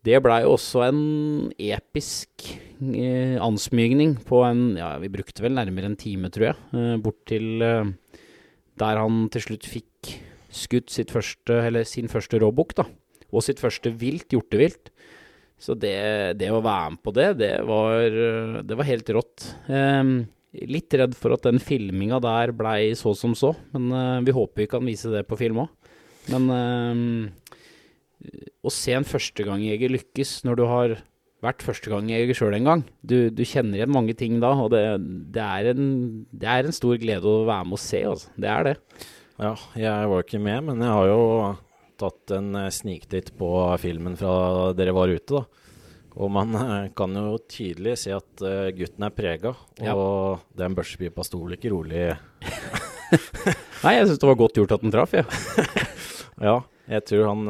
det 0.05 0.21
blei 0.25 0.43
også 0.47 0.85
en 0.89 1.03
episk 1.57 2.47
eh, 2.83 3.37
ansmygning 3.43 4.19
på 4.29 4.43
en 4.47 4.75
Ja, 4.79 4.95
vi 5.03 5.13
brukte 5.13 5.45
vel 5.45 5.57
nærmere 5.57 5.91
en 5.91 5.99
time, 6.01 6.31
tror 6.33 6.51
jeg, 6.51 6.61
eh, 6.77 6.97
bort 7.03 7.23
til 7.31 7.65
eh, 7.65 7.93
der 8.81 9.01
han 9.01 9.29
til 9.33 9.47
slutt 9.49 9.69
fikk 9.71 10.15
skutt 10.55 10.93
sitt 10.93 11.11
første, 11.15 11.59
eller 11.67 11.87
sin 11.89 12.11
første 12.11 12.39
råbukk, 12.43 12.77
da. 12.79 12.87
Og 13.35 13.43
sitt 13.43 13.63
første 13.63 13.91
vilt, 13.99 14.29
hjortevilt. 14.35 14.93
Så 15.59 15.77
det, 15.79 15.97
det 16.39 16.51
å 16.53 16.63
være 16.63 16.95
med 16.95 17.03
på 17.05 17.15
det, 17.15 17.29
det 17.41 17.53
var, 17.67 18.05
eh, 18.05 18.61
det 18.67 18.79
var 18.79 18.89
helt 18.89 19.13
rått. 19.17 19.47
Ehm, 19.71 20.17
litt 20.71 20.95
redd 20.95 21.15
for 21.19 21.35
at 21.35 21.47
den 21.47 21.63
filminga 21.63 22.21
der 22.23 22.53
blei 22.55 22.93
så 22.99 23.15
som 23.19 23.35
så, 23.39 23.55
men 23.75 23.89
eh, 23.95 24.21
vi 24.27 24.35
håper 24.37 24.65
vi 24.65 24.71
kan 24.71 24.85
vise 24.87 25.13
det 25.15 25.25
på 25.29 25.39
film 25.41 25.65
òg. 25.65 25.73
Men 26.33 26.51
ehm, 26.53 27.17
å 28.65 28.71
se 28.73 28.95
en 28.97 29.05
førstegangjeger 29.09 29.93
lykkes 29.93 30.39
når 30.47 30.57
du 30.61 30.65
har 30.71 30.95
vært 31.45 31.61
førstegangjeger 31.67 32.39
sjøl 32.39 32.55
en 32.57 32.65
gang, 32.71 32.83
du, 33.05 33.29
du 33.29 33.43
kjenner 33.45 33.77
igjen 33.83 33.93
mange 33.93 34.15
ting 34.17 34.39
da, 34.41 34.55
og 34.65 34.71
det, 34.73 34.81
det, 35.35 35.43
er 35.45 35.73
en, 35.75 35.91
det 36.33 36.49
er 36.49 36.65
en 36.71 36.73
stor 36.77 36.97
glede 37.03 37.29
å 37.29 37.43
være 37.45 37.67
med 37.69 37.77
og 37.77 37.83
se, 37.83 38.01
altså. 38.09 38.31
Det 38.41 38.49
er 38.49 38.65
det. 38.71 38.75
Ja, 39.43 39.51
jeg 39.77 40.09
var 40.09 40.25
ikke 40.25 40.41
med, 40.41 40.63
men 40.71 40.81
jeg 40.81 40.95
har 40.95 41.11
jo 41.11 41.27
tatt 42.01 42.33
en 42.39 42.49
eh, 42.63 42.71
sniktitt 42.73 43.35
på 43.39 43.51
filmen 43.83 44.17
fra 44.19 44.71
dere 44.79 44.95
var 44.97 45.13
ute, 45.13 45.43
da. 45.43 45.45
Og 46.15 46.31
man 46.33 46.55
eh, 46.57 46.89
kan 46.97 47.13
jo 47.19 47.37
tydelig 47.51 47.97
se 48.07 48.15
at 48.17 48.45
eh, 48.47 48.71
gutten 48.79 49.05
er 49.05 49.13
prega, 49.15 49.53
og 49.53 49.85
Ja. 49.85 49.95
den 50.65 50.79
børsepipa 50.79 51.27
sto 51.27 51.43
vel 51.45 51.59
ikke 51.59 51.75
rolig 51.75 52.07
Nei, 53.85 53.93
jeg 53.99 54.07
syns 54.09 54.21
det 54.23 54.29
var 54.31 54.39
godt 54.41 54.57
gjort 54.59 54.73
at 54.79 54.83
den 54.87 54.95
traff, 54.95 55.13
jeg. 55.13 55.27
Ja, 56.49 56.57
jeg 56.91 57.05
tror 57.11 57.29
han 57.35 57.45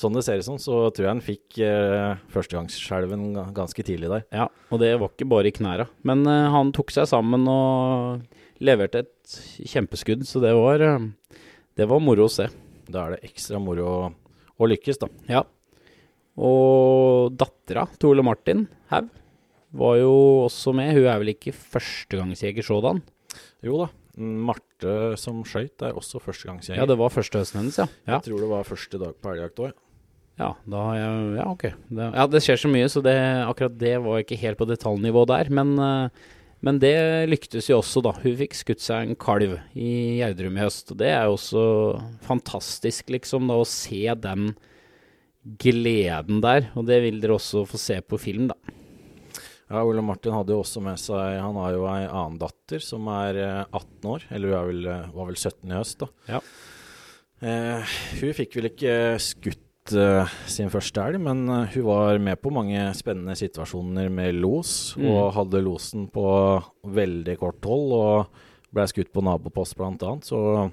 Sånn 0.00 0.14
det 0.16 0.22
ser 0.24 0.40
ut 0.40 0.46
som, 0.46 0.56
så 0.60 0.86
tror 0.94 1.04
jeg 1.04 1.12
han 1.12 1.22
fikk 1.24 1.58
eh, 1.60 2.20
førstegangsskjelven 2.32 3.24
ganske 3.56 3.84
tidlig 3.84 4.08
der. 4.08 4.22
Ja, 4.32 4.46
og 4.72 4.80
det 4.80 4.94
var 4.96 5.12
ikke 5.12 5.28
bare 5.28 5.50
i 5.50 5.52
knæra. 5.52 5.90
Men 6.08 6.24
eh, 6.24 6.48
han 6.54 6.72
tok 6.76 6.92
seg 6.94 7.08
sammen 7.10 7.44
og 7.50 8.22
leverte 8.64 9.04
et 9.04 9.34
kjempeskudd, 9.68 10.24
så 10.28 10.40
det 10.40 10.54
var, 10.56 10.80
eh, 10.86 11.42
det 11.76 11.88
var 11.90 12.00
moro 12.00 12.30
å 12.30 12.32
se. 12.32 12.48
Da 12.88 13.04
er 13.04 13.16
det 13.16 13.28
ekstra 13.28 13.60
moro 13.60 13.88
å, 13.90 13.98
å 14.56 14.70
lykkes, 14.72 15.02
da. 15.02 15.10
Ja. 15.28 15.44
Og 16.40 17.36
dattera 17.36 17.84
til 17.98 18.14
Ole 18.14 18.24
Martin 18.24 18.64
Haug 18.94 19.10
var 19.76 19.98
jo 20.00 20.14
også 20.46 20.72
med. 20.74 20.94
Hun 20.96 21.10
er 21.10 21.20
vel 21.20 21.34
ikke 21.34 21.52
førstegangsjeger 21.52 22.64
sådan? 22.66 23.02
Jo 23.66 23.82
da. 23.84 23.90
Marte 24.20 25.14
som 25.20 25.44
skøyt 25.46 25.84
er 25.86 25.94
også 25.96 26.20
førstegangsjeger. 26.24 26.80
Ja, 26.80 26.88
det 26.88 26.96
var 27.00 27.12
første 27.14 27.40
høsten 27.40 27.62
hennes, 27.62 27.78
ja. 27.78 27.86
ja. 28.08 28.16
Jeg 28.16 28.30
tror 28.30 28.42
det 28.42 28.50
var 28.50 28.66
første 28.68 29.00
dag 29.00 29.20
på 29.20 29.32
elgjakt 29.34 29.62
òg. 29.68 29.78
Ja, 30.40 30.54
da 30.72 30.82
Ja, 30.96 31.46
ok. 31.50 31.66
Det, 31.92 32.10
ja, 32.16 32.26
det 32.30 32.40
skjer 32.44 32.60
så 32.62 32.70
mye, 32.72 32.88
så 32.88 33.02
det, 33.04 33.16
akkurat 33.44 33.76
det 33.80 33.96
var 34.00 34.22
ikke 34.22 34.40
helt 34.40 34.60
på 34.60 34.68
detaljnivå 34.70 35.26
der. 35.28 35.50
Men, 35.52 35.74
eh, 35.84 36.30
men 36.64 36.80
det 36.80 36.96
lyktes 37.28 37.68
jo 37.68 37.80
også, 37.80 38.02
da. 38.04 38.14
Hun 38.22 38.38
fikk 38.40 38.56
skutt 38.56 38.84
seg 38.84 39.04
en 39.04 39.20
kalv 39.20 39.58
i 39.76 39.92
Gjerdrum 40.20 40.56
i 40.56 40.64
høst. 40.64 40.92
Og 40.94 41.00
det 41.02 41.12
er 41.12 41.28
jo 41.28 41.36
også 41.36 41.64
fantastisk, 42.24 43.12
liksom, 43.12 43.52
da, 43.52 43.60
å 43.60 43.68
se 43.68 44.02
den 44.24 44.54
gleden 45.60 46.40
der. 46.44 46.70
Og 46.76 46.88
det 46.88 47.02
vil 47.04 47.20
dere 47.20 47.36
også 47.36 47.66
få 47.68 47.80
se 47.80 48.00
på 48.00 48.20
film, 48.20 48.48
da. 48.52 48.56
Ja, 49.70 49.84
Ole 49.86 50.02
Martin 50.02 50.34
hadde 50.34 50.50
jo 50.50 50.64
også 50.64 50.80
med 50.82 50.98
seg 50.98 51.36
Han 51.38 51.54
har 51.60 51.76
jo 51.76 51.84
ei 51.86 52.02
annen 52.08 52.40
datter 52.40 52.82
som 52.82 53.06
er 53.12 53.36
eh, 53.38 53.60
18 53.68 54.08
år, 54.10 54.24
eller 54.34 54.50
hun 54.56 54.70
vel, 54.72 54.86
eh, 54.90 55.10
var 55.14 55.28
vel 55.28 55.38
17 55.38 55.70
i 55.70 55.76
høst, 55.76 56.00
da. 56.02 56.08
Ja. 56.26 56.40
Eh, 57.40 57.92
hun 58.18 58.34
fikk 58.36 58.58
vel 58.58 58.72
ikke 58.72 58.94
skutt 59.22 59.62
eh, 59.96 60.26
sin 60.50 60.70
første 60.72 61.02
elg, 61.02 61.20
men 61.22 61.42
uh, 61.48 61.64
hun 61.74 61.84
var 61.86 62.18
med 62.22 62.38
på 62.42 62.52
mange 62.54 62.82
spennende 62.98 63.36
situasjoner 63.38 64.10
med 64.12 64.34
los, 64.40 64.94
Mm. 64.96 65.06
og 65.10 65.32
hadde 65.36 65.62
losen 65.64 66.08
på 66.12 66.24
veldig 66.86 67.36
kort 67.38 67.64
hold, 67.64 67.92
og 67.92 68.26
ble 68.74 68.86
skutt 68.90 69.10
på 69.12 69.22
nabopost 69.26 69.76
blant 69.76 70.02
annet, 70.06 70.24
så 70.28 70.70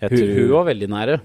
jeg 0.00 0.10
Hun, 0.10 0.18
tror, 0.18 0.34
hun 0.40 0.50
var 0.56 0.64
veldig 0.70 0.88
nære. 0.88 1.18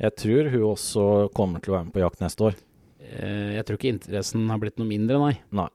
jeg 0.00 0.16
tror 0.16 0.50
hun 0.50 0.66
også 0.74 1.04
kommer 1.34 1.60
til 1.60 1.72
å 1.72 1.76
være 1.78 1.84
med 1.88 1.94
på 1.94 2.00
jakt 2.04 2.20
neste 2.20 2.40
år. 2.50 2.54
Uh, 3.00 3.50
jeg 3.56 3.64
tror 3.66 3.78
ikke 3.78 3.94
interessen 3.94 4.48
har 4.50 4.58
blitt 4.58 4.78
noe 4.78 4.86
mindre, 4.90 5.18
nei. 5.18 5.34
Nei. 5.52 5.68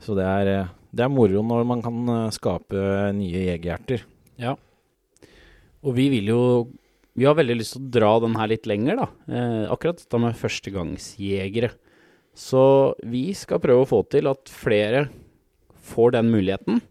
Så 0.00 0.14
det 0.16 0.24
er, 0.24 0.68
det 0.92 1.04
er 1.04 1.08
moro 1.08 1.42
når 1.42 1.64
man 1.66 1.82
kan 1.82 2.30
skape 2.32 3.12
nye 3.16 3.46
jegerhjerter. 3.48 4.02
Ja. 4.38 4.56
Og 5.82 5.94
vi 5.96 6.08
vil 6.12 6.26
jo 6.32 6.40
Vi 7.16 7.24
har 7.24 7.36
veldig 7.38 7.56
lyst 7.56 7.76
til 7.76 7.84
å 7.86 7.92
dra 7.96 8.10
den 8.20 8.36
her 8.36 8.50
litt 8.52 8.66
lenger, 8.68 8.98
da. 9.00 9.06
Eh, 9.32 9.62
akkurat 9.72 10.02
dette 10.02 10.20
med 10.20 10.36
førstegangsjegere. 10.36 11.70
Så 12.36 12.92
vi 13.08 13.30
skal 13.32 13.62
prøve 13.62 13.86
å 13.86 13.88
få 13.88 14.02
til 14.12 14.28
at 14.28 14.52
flere 14.52 15.06
får 15.88 16.12
den 16.18 16.28
muligheten. 16.34 16.82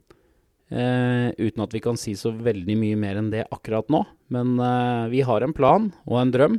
Eh, 0.74 1.30
uten 1.38 1.62
at 1.62 1.76
vi 1.76 1.84
kan 1.84 2.00
si 2.00 2.16
så 2.18 2.32
veldig 2.34 2.78
mye 2.82 2.98
mer 2.98 3.20
enn 3.22 3.30
det 3.30 3.46
akkurat 3.54 3.92
nå. 3.94 4.02
Men 4.34 4.58
eh, 4.58 5.06
vi 5.14 5.22
har 5.28 5.46
en 5.46 5.54
plan 5.54 5.92
og 6.08 6.18
en 6.18 6.34
drøm 6.34 6.58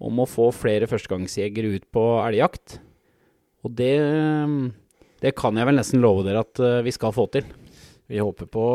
om 0.00 0.24
å 0.24 0.28
få 0.28 0.48
flere 0.56 0.88
førstegangsjegere 0.88 1.76
ut 1.76 1.86
på 1.92 2.04
elgjakt. 2.24 2.78
Og 3.66 3.76
det, 3.76 3.94
det 5.20 5.36
kan 5.36 5.56
jeg 5.56 5.68
vel 5.68 5.80
nesten 5.80 6.00
love 6.04 6.24
dere 6.24 6.46
at 6.46 6.64
eh, 6.64 6.82
vi 6.86 6.96
skal 6.96 7.12
få 7.16 7.28
til. 7.36 7.44
Vi 8.08 8.22
håper 8.22 8.48
på 8.48 8.66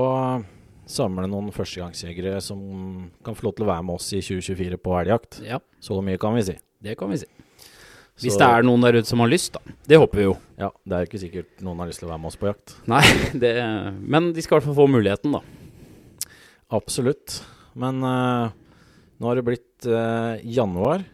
samle 0.91 1.27
noen 1.31 1.51
førstegangsjegere 1.55 2.41
som 2.43 2.59
kan 3.25 3.37
få 3.37 3.47
lov 3.47 3.55
til 3.57 3.65
å 3.65 3.71
være 3.71 3.85
med 3.87 3.99
oss 3.99 4.09
i 4.13 4.19
2024 4.23 4.79
på 4.81 4.97
elgjakt. 4.99 5.39
Ja, 5.45 5.61
Så 5.83 5.97
mye 6.03 6.19
kan 6.21 6.35
vi 6.37 6.43
si. 6.51 6.57
det 6.83 6.97
kan 6.99 7.11
vi 7.11 7.21
si. 7.21 7.29
Hvis 8.21 8.37
det 8.37 8.45
er 8.45 8.65
noen 8.67 8.83
der 8.85 8.99
ute 8.99 9.09
som 9.09 9.21
har 9.23 9.31
lyst, 9.31 9.55
da. 9.55 9.75
Det 9.87 9.97
håper 9.97 10.19
vi 10.19 10.25
jo. 10.27 10.35
Ja, 10.59 10.69
det 10.85 10.97
er 10.97 11.07
ikke 11.07 11.21
sikkert 11.21 11.63
noen 11.65 11.79
har 11.81 11.89
lyst 11.89 12.03
til 12.03 12.09
å 12.09 12.11
være 12.11 12.21
med 12.21 12.29
oss 12.29 12.37
på 12.37 12.49
jakt. 12.51 12.75
Nei, 12.91 13.01
det, 13.43 13.53
men 14.03 14.29
de 14.35 14.43
skal 14.45 14.57
i 14.57 14.59
hvert 14.59 14.67
fall 14.69 14.77
få 14.83 14.89
muligheten, 14.91 15.33
da. 15.33 15.41
Absolutt. 16.77 17.39
Men 17.73 18.03
uh, 18.05 18.51
nå 19.17 19.31
har 19.31 19.39
det 19.39 19.45
blitt 19.47 19.87
uh, 19.89 20.37
januar. 20.45 21.07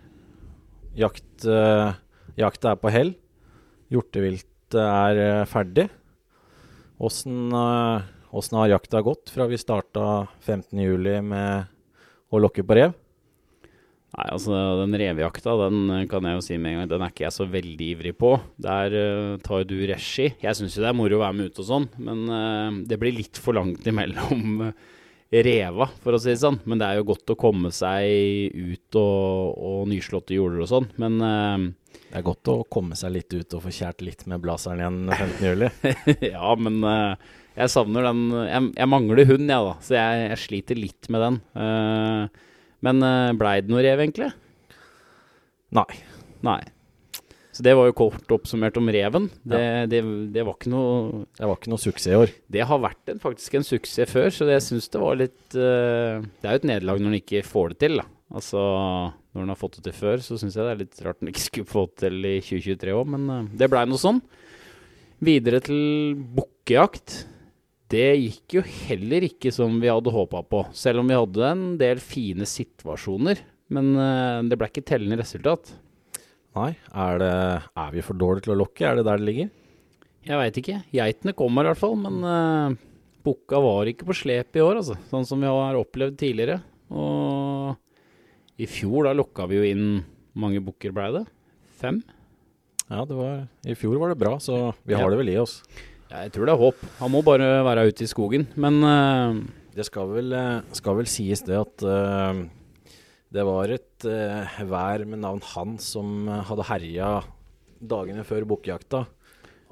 Jakt, 0.99 1.47
uh, 1.47 1.95
jakta 2.36 2.73
er 2.73 2.82
på 2.82 2.91
hell. 2.91 3.13
Hjorteviltet 3.93 4.75
er 4.75 5.21
eh, 5.23 5.45
ferdig. 5.47 5.86
Åssen 6.99 7.53
eh, 7.55 8.07
åssen 8.32 8.59
har 8.59 8.73
jakta 8.75 9.03
gått 9.05 9.32
fra 9.34 9.47
vi 9.49 9.59
starta 9.59 10.28
15.07 10.45 11.21
med 11.25 11.67
å 12.34 12.41
lokke 12.43 12.65
på 12.67 12.78
rev? 12.78 12.95
Nei, 14.17 14.25
altså 14.32 14.55
Den 14.80 14.95
revejakta 14.97 15.53
den 15.65 15.82
eh, 15.93 16.05
kan 16.09 16.25
jeg 16.25 16.38
jo 16.38 16.43
si 16.45 16.57
med 16.57 16.73
en 16.73 16.80
gang, 16.82 16.91
den 16.93 17.05
er 17.05 17.11
ikke 17.11 17.25
jeg 17.28 17.36
så 17.36 17.47
veldig 17.51 17.89
ivrig 17.93 18.13
på. 18.17 18.34
Der 18.63 18.93
uh, 18.95 19.39
tar 19.43 19.61
jo 19.61 19.71
du 19.73 19.80
regi. 19.91 20.30
Jeg 20.41 20.57
syns 20.57 20.78
jo 20.78 20.86
det 20.86 20.89
er 20.89 20.97
moro 20.97 21.19
å 21.19 21.25
være 21.25 21.38
med 21.38 21.51
ut 21.51 21.59
og 21.61 21.67
sånn, 21.67 21.89
men 22.01 22.23
uh, 22.32 22.80
det 22.88 22.97
blir 23.01 23.17
litt 23.19 23.41
for 23.43 23.59
langt 23.59 23.86
imellom 23.91 24.69
uh, 24.69 24.71
reva, 25.30 25.88
for 26.03 26.15
å 26.15 26.21
si 26.21 26.32
det 26.32 26.41
sånn. 26.41 26.59
Men 26.67 26.82
det 26.82 26.88
er 26.88 26.99
jo 26.99 27.07
godt 27.09 27.34
å 27.34 27.39
komme 27.39 27.71
seg 27.75 28.53
ut 28.55 28.99
og, 28.99 29.57
og 29.57 29.82
nyslåtte 29.91 30.38
jorder 30.38 30.63
og 30.63 30.71
sånn. 30.71 30.88
Men 31.01 31.19
eh, 31.21 31.65
Det 32.07 32.19
er 32.19 32.28
godt 32.28 32.53
å 32.53 32.61
komme 32.71 32.95
seg 32.99 33.15
litt 33.17 33.34
ut 33.36 33.57
og 33.57 33.65
få 33.65 33.73
kjært 33.73 34.05
litt 34.05 34.25
med 34.30 34.41
blaseren 34.43 34.80
igjen 34.80 35.11
15.07. 35.11 36.30
ja, 36.34 36.55
men 36.55 36.80
eh, 36.88 37.34
jeg 37.58 37.74
savner 37.74 38.05
den 38.05 38.24
Jeg, 38.45 38.72
jeg 38.78 38.89
mangler 38.91 39.28
hund, 39.30 39.49
jeg, 39.49 39.68
da. 39.70 39.76
Så 39.84 39.97
jeg, 39.97 40.24
jeg 40.32 40.41
sliter 40.43 40.80
litt 40.80 41.12
med 41.14 41.24
den. 41.26 41.39
Uh, 41.58 42.66
men 42.86 43.05
uh, 43.05 43.36
blei 43.38 43.60
det 43.64 43.74
noe 43.74 43.84
rev, 43.86 44.01
egentlig? 44.03 44.32
Nei. 45.76 45.89
Nei. 46.45 46.60
Så 47.58 47.64
det 47.66 47.74
var 47.74 47.88
jo 47.89 47.95
kort 47.97 48.30
oppsummert 48.36 48.76
om 48.78 48.91
reven. 48.93 49.32
Det, 49.41 49.62
det, 49.89 50.03
det 50.36 50.43
var 50.45 50.60
ikke 50.60 50.70
noe 50.70 51.24
Det 51.34 51.47
var 51.49 51.58
ikke 51.58 51.72
noe 51.74 51.82
suksess 51.82 52.12
i 52.12 52.20
år. 52.20 52.34
Det 52.53 52.68
har 52.70 52.84
vært 52.84 53.10
en, 53.10 53.22
faktisk 53.24 53.58
en 53.58 53.66
suksess 53.66 54.12
før, 54.14 54.30
så 54.36 54.45
jeg 54.51 54.66
syns 54.68 54.91
det 54.93 55.01
var 55.01 55.18
litt 55.18 55.58
uh, 55.58 56.22
Det 56.22 56.45
er 56.45 56.53
jo 56.53 56.62
et 56.62 56.70
nederlag 56.70 57.01
når 57.01 57.16
en 57.16 57.20
ikke 57.24 57.41
får 57.47 57.74
det 57.74 57.80
til, 57.88 57.97
da. 58.03 58.05
Altså, 58.38 58.60
når 59.34 59.45
en 59.45 59.53
har 59.53 59.60
fått 59.60 59.80
det 59.80 59.88
til 59.88 59.95
før, 59.95 60.22
så 60.22 60.38
syns 60.38 60.58
jeg 60.58 60.68
det 60.68 60.76
er 60.76 60.82
litt 60.84 61.01
rart 61.05 61.24
en 61.24 61.32
ikke 61.32 61.45
skulle 61.45 61.72
få 61.72 61.86
det 61.88 62.01
til 62.03 62.28
i 62.28 62.36
2023 62.43 62.95
òg, 62.99 63.12
men 63.14 63.28
eh, 63.32 63.49
det 63.62 63.70
blei 63.72 63.86
noe 63.88 64.01
sånn. 64.01 64.20
Videre 65.24 65.62
til 65.64 66.18
bukkejakt. 66.36 67.22
Det 67.88 68.07
gikk 68.19 68.57
jo 68.57 68.63
heller 68.67 69.23
ikke 69.29 69.51
som 69.55 69.77
vi 69.79 69.88
hadde 69.88 70.11
håpa 70.11 70.41
på, 70.43 70.65
selv 70.75 70.99
om 71.01 71.07
vi 71.07 71.15
hadde 71.15 71.45
en 71.47 71.61
del 71.79 72.01
fine 72.03 72.47
situasjoner. 72.47 73.39
Men 73.71 73.93
eh, 73.99 74.41
det 74.47 74.57
ble 74.59 74.67
ikke 74.71 74.83
tellende 74.88 75.19
resultat. 75.21 75.71
Nei. 76.57 76.73
Er, 76.91 77.21
det, 77.21 77.31
er 77.79 77.95
vi 77.95 78.03
for 78.03 78.17
dårlige 78.19 78.47
til 78.47 78.55
å 78.55 78.59
lokke? 78.63 78.83
Er 78.89 78.99
det 78.99 79.05
der 79.07 79.21
det 79.21 79.27
ligger? 79.29 79.49
Jeg 80.27 80.41
veit 80.41 80.59
ikke. 80.59 80.77
Geitene 80.95 81.35
kommer 81.38 81.63
i 81.63 81.71
hvert 81.71 81.79
fall, 81.79 81.95
men 82.01 82.17
uh, 82.25 82.75
bukka 83.23 83.59
var 83.63 83.88
ikke 83.88 84.07
på 84.09 84.15
slep 84.17 84.57
i 84.59 84.63
år, 84.63 84.81
altså. 84.81 84.97
Sånn 85.11 85.27
som 85.29 85.43
vi 85.43 85.47
har 85.47 85.77
opplevd 85.79 86.17
tidligere. 86.19 86.57
Og 86.91 87.77
i 88.59 88.67
fjor, 88.67 89.07
da 89.07 89.13
lokka 89.15 89.45
vi 89.47 89.59
jo 89.61 89.67
inn 89.69 89.85
mange 90.38 90.59
bukker, 90.65 90.91
blei 90.95 91.11
det? 91.15 91.23
Fem? 91.79 92.01
Ja, 92.88 93.03
det 93.07 93.15
var, 93.15 93.45
i 93.67 93.75
fjor 93.77 93.99
var 94.01 94.11
det 94.11 94.19
bra, 94.19 94.35
så 94.41 94.73
vi 94.83 94.95
Ja. 94.95 95.03
har 95.03 95.11
det 95.13 95.19
vel 95.21 95.31
i 95.31 95.38
oss. 95.39 95.61
Ja, 96.08 96.24
jeg 96.24 96.32
tror 96.36 96.47
det 96.47 96.53
er 96.53 96.62
håp. 96.62 96.84
Han 97.01 97.12
må 97.12 97.22
bare 97.26 97.47
være 97.68 97.89
ute 97.89 98.05
i 98.05 98.10
skogen. 98.10 98.47
Men 98.55 98.80
uh, 98.84 99.39
Det 99.76 99.86
skal 99.86 100.08
vel, 100.10 100.32
eh, 100.34 100.64
skal 100.74 100.95
vel 100.97 101.10
sies 101.12 101.43
det 101.45 101.58
at 101.60 101.84
uh, 101.86 102.39
det 103.30 103.43
var 103.45 103.74
et 103.76 104.08
uh, 104.08 104.62
vær 104.72 105.03
med 105.05 105.22
navn 105.22 105.43
han 105.53 105.76
som 105.84 106.30
hadde 106.47 106.66
herja 106.72 107.12
dagene 107.78 108.24
før 108.26 108.47
bukkjakta. 108.49 109.03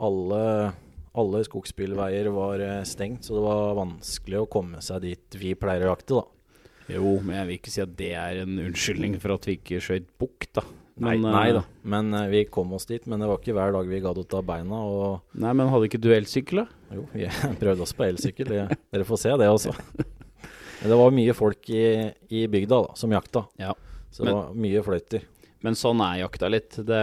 Alle, 0.05 0.43
alle 1.15 1.43
skogsbilveier 1.47 2.29
var 2.35 2.61
stengt, 2.85 3.23
så 3.25 3.37
det 3.37 3.45
var 3.47 3.79
vanskelig 3.79 4.43
å 4.43 4.49
komme 4.51 4.83
seg 4.83 5.07
dit 5.07 5.37
vi 5.39 5.55
pleier 5.57 5.87
å 5.87 5.93
jakte, 5.93 6.19
da. 6.19 6.59
jo, 6.97 7.15
men 7.23 7.39
jeg 7.39 7.47
vil 7.47 7.61
ikke 7.61 7.73
si 7.73 7.81
at 7.85 7.95
det 7.97 8.11
er 8.19 8.41
en 8.43 8.59
unnskyldning 8.67 9.15
for 9.23 9.37
at 9.37 9.47
vi 9.47 9.55
ikke 9.55 9.79
skjøt 9.81 10.11
bukk, 10.19 10.49
da. 10.59 10.65
Men, 10.95 11.19
nei 11.25 11.31
nei, 11.33 11.47
da, 11.57 11.61
men 11.91 12.13
uh, 12.15 12.21
vi 12.31 12.45
kom 12.47 12.71
oss 12.77 12.87
dit. 12.87 13.03
Men 13.11 13.19
det 13.19 13.27
var 13.27 13.41
ikke 13.41 13.55
hver 13.57 13.73
dag 13.75 13.89
vi 13.91 13.99
gadd 14.03 14.19
å 14.21 14.27
ta 14.31 14.39
beina. 14.45 14.77
Og 14.79 15.39
Nei, 15.43 15.51
men 15.59 15.67
hadde 15.71 15.89
ikke 15.89 15.99
du 15.99 16.11
elsykkel, 16.15 16.61
da? 16.63 16.95
jo, 16.95 17.03
vi 17.11 17.27
prøvde 17.61 17.83
oss 17.83 17.91
på 17.97 18.05
elsykkel. 18.07 18.53
Dere 18.55 19.07
får 19.07 19.19
se 19.25 19.33
det 19.41 19.49
også. 19.51 19.73
Men 19.99 20.91
det 20.93 20.99
var 21.01 21.15
mye 21.17 21.35
folk 21.35 21.69
i, 21.73 21.83
i 22.31 22.45
bygda 22.51 22.79
da, 22.87 22.95
som 22.99 23.11
jakta. 23.15 23.43
Ja. 23.59 23.73
Så 24.11 24.23
det 24.23 24.29
Men- 24.31 24.37
var 24.39 24.59
mye 24.67 24.83
fløyter. 24.85 25.25
Men 25.65 25.73
sånn 25.79 26.01
er 26.05 26.19
jakta 26.21 26.47
litt. 26.51 26.75
Det, 26.85 26.97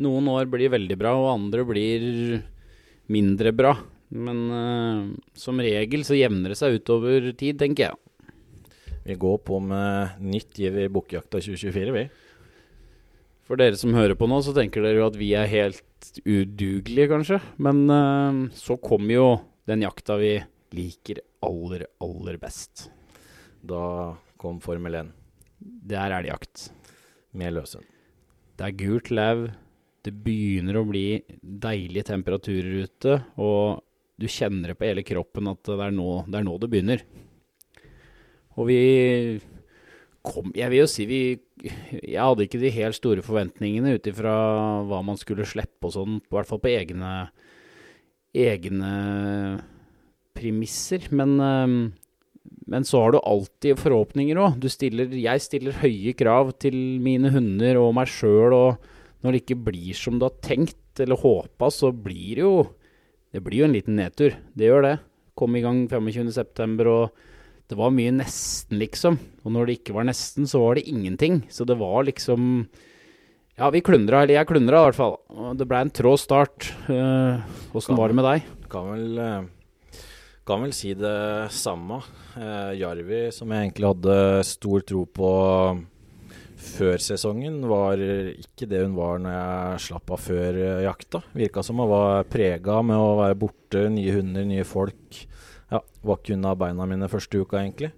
noen 0.00 0.28
år 0.32 0.46
blir 0.48 0.70
veldig 0.72 0.96
bra, 0.98 1.10
og 1.20 1.26
andre 1.34 1.64
blir 1.68 2.04
mindre 3.12 3.52
bra. 3.52 3.74
Men 4.10 4.38
uh, 4.50 5.10
som 5.38 5.60
regel 5.62 6.02
så 6.08 6.16
jevner 6.18 6.50
det 6.54 6.58
seg 6.58 6.78
utover 6.80 7.28
tid, 7.38 7.58
tenker 7.60 7.90
jeg. 7.90 7.98
Vi 9.04 9.14
går 9.20 9.38
på 9.46 9.60
med 9.64 10.18
nytt 10.24 10.58
giv 10.60 10.78
i 10.82 10.88
Bukkjakta 10.92 11.38
2024, 11.40 11.94
vi. 11.94 12.06
For 13.50 13.58
dere 13.58 13.74
som 13.74 13.96
hører 13.98 14.14
på 14.14 14.28
nå, 14.30 14.36
så 14.46 14.52
tenker 14.54 14.84
dere 14.84 15.00
jo 15.00 15.08
at 15.08 15.16
vi 15.18 15.32
er 15.34 15.48
helt 15.50 16.10
udugelige, 16.22 17.08
kanskje. 17.10 17.40
Men 17.58 17.80
uh, 17.90 18.44
så 18.54 18.76
kommer 18.78 19.10
jo 19.10 19.24
den 19.66 19.82
jakta 19.82 20.14
vi 20.20 20.36
liker 20.78 21.18
aller, 21.42 21.82
aller 21.98 22.38
best. 22.38 22.84
Da 23.66 24.14
kom 24.38 24.62
Formel 24.62 25.00
1 25.00 25.10
Det 25.58 25.98
er 25.98 26.14
elgjakt. 26.20 26.70
med 27.34 27.56
løshund. 27.58 27.90
Det 28.54 28.68
er 28.68 28.78
gult 28.78 29.10
lauv. 29.10 29.44
Det 30.06 30.14
begynner 30.14 30.78
å 30.78 30.86
bli 30.86 31.20
deilige 31.42 32.06
temperaturer 32.14 32.86
ute, 32.86 33.18
og 33.34 33.82
du 34.14 34.30
kjenner 34.30 34.70
det 34.70 34.78
på 34.78 34.86
hele 34.86 35.02
kroppen 35.02 35.50
at 35.50 35.62
det 35.66 35.74
er 35.74 35.90
nå 35.98 36.22
det, 36.28 36.38
er 36.38 36.46
nå 36.46 36.54
det 36.62 36.70
begynner. 36.70 37.02
Og 38.54 38.70
vi 38.70 38.80
kom 40.22 40.52
Jeg 40.54 40.70
vil 40.70 40.84
jo 40.84 40.90
si 40.90 41.06
vi 41.08 41.22
Jeg 41.64 42.20
hadde 42.20 42.46
ikke 42.46 42.60
de 42.62 42.72
helt 42.72 42.96
store 42.96 43.24
forventningene 43.24 43.96
ut 43.98 44.06
ifra 44.08 44.34
hva 44.88 45.00
man 45.04 45.18
skulle 45.20 45.48
slippe 45.48 45.88
og 45.88 45.94
sånn, 45.96 46.20
i 46.20 46.34
hvert 46.34 46.48
fall 46.48 46.62
på 46.62 46.72
egne 46.72 47.14
egne 48.36 48.92
premisser. 50.36 51.08
Men, 51.14 51.36
men 52.70 52.86
så 52.86 53.04
har 53.04 53.14
du 53.14 53.20
alltid 53.20 53.80
forhåpninger 53.80 54.40
òg. 54.40 54.66
Jeg 55.18 55.44
stiller 55.44 55.80
høye 55.82 56.14
krav 56.18 56.54
til 56.62 56.76
mine 57.02 57.32
hunder 57.34 57.80
og 57.82 57.94
meg 57.98 58.10
sjøl, 58.10 58.54
og 58.54 59.24
når 59.24 59.34
det 59.34 59.42
ikke 59.44 59.62
blir 59.68 59.96
som 59.98 60.18
du 60.18 60.26
har 60.28 60.38
tenkt 60.44 61.02
eller 61.02 61.20
håpa, 61.20 61.70
så 61.72 61.92
blir 61.94 62.40
det 62.40 62.46
jo 62.46 62.54
Det 63.30 63.44
blir 63.46 63.60
jo 63.60 63.66
en 63.68 63.74
liten 63.76 63.94
nedtur. 63.94 64.32
Det 64.58 64.66
gjør 64.66 64.82
det. 64.82 64.96
Kom 65.38 65.54
i 65.54 65.60
gang 65.62 65.84
25.9, 65.86 66.82
og 66.90 67.12
det 67.70 67.76
var 67.78 67.92
mye 67.94 68.10
nesten, 68.10 68.80
liksom. 68.80 69.16
Og 69.44 69.52
når 69.54 69.68
det 69.68 69.74
ikke 69.78 69.94
var 69.94 70.08
nesten, 70.08 70.48
så 70.50 70.58
var 70.58 70.74
det 70.76 70.88
ingenting. 70.90 71.44
Så 71.54 71.66
det 71.68 71.78
var 71.78 72.02
liksom 72.08 72.66
Ja, 73.60 73.68
vi 73.70 73.82
klundra, 73.84 74.22
eller 74.22 74.40
jeg 74.40 74.48
klundra 74.48 74.80
i 74.80 74.88
hvert 74.88 74.98
fall. 74.98 75.16
Det 75.54 75.68
ble 75.68 75.84
en 75.84 75.92
trå 75.94 76.16
start. 76.18 76.72
Åssen 77.76 77.98
var 77.98 78.10
det 78.10 78.16
med 78.18 78.26
deg? 78.26 78.50
Kan 78.72 78.88
vel, 78.90 79.18
eh, 79.20 80.00
kan 80.48 80.64
vel 80.64 80.72
si 80.74 80.94
det 80.94 81.52
samme. 81.52 82.00
Uh, 82.34 82.72
Jarvi, 82.78 83.28
som 83.34 83.50
jeg 83.52 83.68
egentlig 83.68 83.90
hadde 83.90 84.18
stor 84.48 84.86
tro 84.86 85.04
på 85.06 85.30
før 86.60 87.00
sesongen, 87.02 87.60
var 87.68 88.00
ikke 88.00 88.68
det 88.68 88.82
hun 88.82 88.96
var 88.98 89.20
når 89.22 89.36
jeg 89.36 89.84
slapp 89.86 90.14
av 90.14 90.22
før 90.22 90.58
eh, 90.58 90.82
jakta. 90.86 91.22
Virka 91.36 91.62
som 91.64 91.80
hun 91.80 91.90
var 91.90 92.26
prega 92.30 92.80
med 92.86 92.98
å 92.98 93.18
være 93.22 93.38
borte, 93.40 93.86
nye 93.92 94.16
hunder, 94.16 94.46
nye 94.48 94.66
folk. 94.68 95.20
Ja, 95.70 95.80
Var 96.02 96.18
ikke 96.20 96.34
unna 96.36 96.54
beina 96.58 96.86
mine 96.88 97.08
første 97.12 97.40
uka, 97.42 97.60
egentlig. 97.60 97.92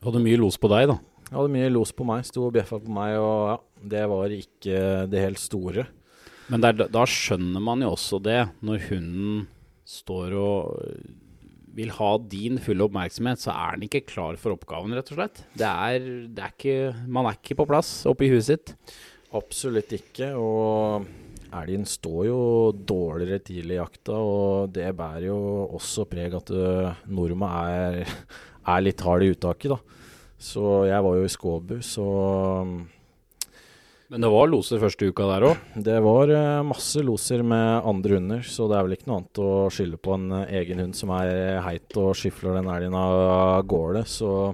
Du 0.00 0.08
hadde 0.08 0.22
mye 0.24 0.40
los 0.40 0.58
på 0.58 0.70
deg, 0.72 0.88
da. 0.90 0.98
Jeg 1.28 1.38
hadde 1.38 1.54
mye 1.54 1.72
los 1.72 1.92
på 1.96 2.04
meg, 2.08 2.26
sto 2.28 2.46
og 2.48 2.54
bjeffa 2.56 2.78
på 2.82 2.92
meg, 2.92 3.16
og 3.22 3.42
ja, 3.52 3.56
det 3.94 4.04
var 4.10 4.34
ikke 4.36 4.80
det 5.12 5.22
helt 5.22 5.40
store. 5.40 5.86
Men 6.52 6.60
det 6.60 6.72
er, 6.72 6.88
da 6.92 7.04
skjønner 7.08 7.62
man 7.64 7.84
jo 7.84 7.92
også 7.94 8.18
det, 8.24 8.40
når 8.66 8.88
hunden 8.90 9.44
står 9.88 10.34
og 10.36 10.82
vil 11.72 11.92
ha 11.96 12.10
din 12.28 12.58
fulle 12.60 12.84
oppmerksomhet, 12.84 13.40
så 13.40 13.54
er 13.54 13.78
den 13.78 13.86
ikke 13.86 14.04
klar 14.10 14.36
for 14.40 14.52
oppgaven, 14.56 14.92
rett 14.96 15.08
og 15.14 15.20
slett. 15.20 15.40
Det 15.56 15.68
er, 15.70 16.10
det 16.28 16.44
er 16.44 16.52
ikke, 16.52 16.76
man 17.08 17.30
er 17.30 17.38
ikke 17.38 17.56
på 17.62 17.68
plass 17.70 18.02
oppi 18.10 18.28
huet 18.32 18.44
sitt. 18.50 18.74
Absolutt 19.32 19.94
ikke. 19.96 20.34
Og 20.36 21.06
elgen 21.60 21.84
står 21.88 22.22
jo 22.28 22.38
dårligere 22.72 23.42
tidlig 23.44 23.76
i 23.76 23.80
jakta, 23.80 24.16
og 24.16 24.72
det 24.74 24.88
bærer 24.96 25.28
jo 25.28 25.38
også 25.76 26.06
preg 26.10 26.34
at 26.36 26.52
uh, 26.54 27.02
nordmenn 27.12 27.52
er, 27.52 28.16
er, 28.62 28.80
litt 28.84 29.02
hard 29.04 29.26
i 29.26 29.30
uttaket, 29.34 29.74
da. 29.74 30.00
Så 30.42 30.88
jeg 30.88 31.04
var 31.04 31.18
jo 31.18 31.28
i 31.28 31.30
Skåbu, 31.30 31.76
så 31.86 32.06
Men 34.12 34.24
det 34.24 34.30
var 34.32 34.50
loser 34.50 34.82
første 34.82 35.06
uka 35.06 35.28
der 35.30 35.46
òg? 35.52 35.60
Det 35.88 36.00
var 36.04 36.32
uh, 36.32 36.64
masse 36.66 37.04
loser 37.04 37.44
med 37.46 37.86
andre 37.88 38.18
hunder, 38.18 38.42
så 38.42 38.68
det 38.68 38.78
er 38.78 38.88
vel 38.88 38.96
ikke 38.98 39.10
noe 39.10 39.22
annet 39.22 39.44
å 39.44 39.52
skylde 39.72 40.02
på 40.02 40.16
en 40.18 40.28
uh, 40.34 40.50
egen 40.50 40.82
hund 40.82 40.98
som 40.98 41.14
er 41.16 41.62
heit 41.64 42.00
og 42.00 42.14
skifler 42.18 42.58
den 42.58 42.70
elgen 42.72 42.98
av 42.98 43.62
gårde. 43.70 44.04
Så 44.08 44.52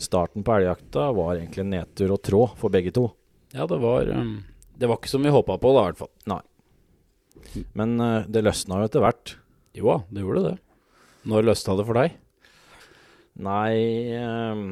starten 0.00 0.44
på 0.44 0.56
elgjakta 0.56 1.10
var 1.16 1.36
egentlig 1.36 1.66
en 1.66 1.74
nedtur 1.78 2.16
og 2.16 2.22
tråd 2.24 2.56
for 2.60 2.72
begge 2.72 2.92
to. 2.96 3.10
Ja, 3.50 3.66
det 3.66 3.80
var 3.82 4.06
um 4.14 4.38
det 4.80 4.88
var 4.88 4.96
ikke 5.00 5.12
som 5.12 5.24
vi 5.26 5.32
håpa 5.32 5.58
på, 5.60 5.72
da, 5.76 5.82
i 5.82 5.90
hvert 5.90 6.00
fall. 6.00 6.12
Nei. 6.30 6.40
Men 7.76 7.96
uh, 8.00 8.28
det 8.30 8.44
løsna 8.46 8.80
jo 8.80 8.88
etter 8.88 9.04
hvert. 9.04 9.34
Jo 9.76 9.90
da, 9.92 9.96
det 10.08 10.24
gjorde 10.24 10.44
det. 10.48 10.54
Når 11.30 11.50
løsna 11.50 11.76
det 11.76 11.86
for 11.88 12.00
deg? 12.00 12.16
Nei, 13.44 13.74
um, 14.16 14.64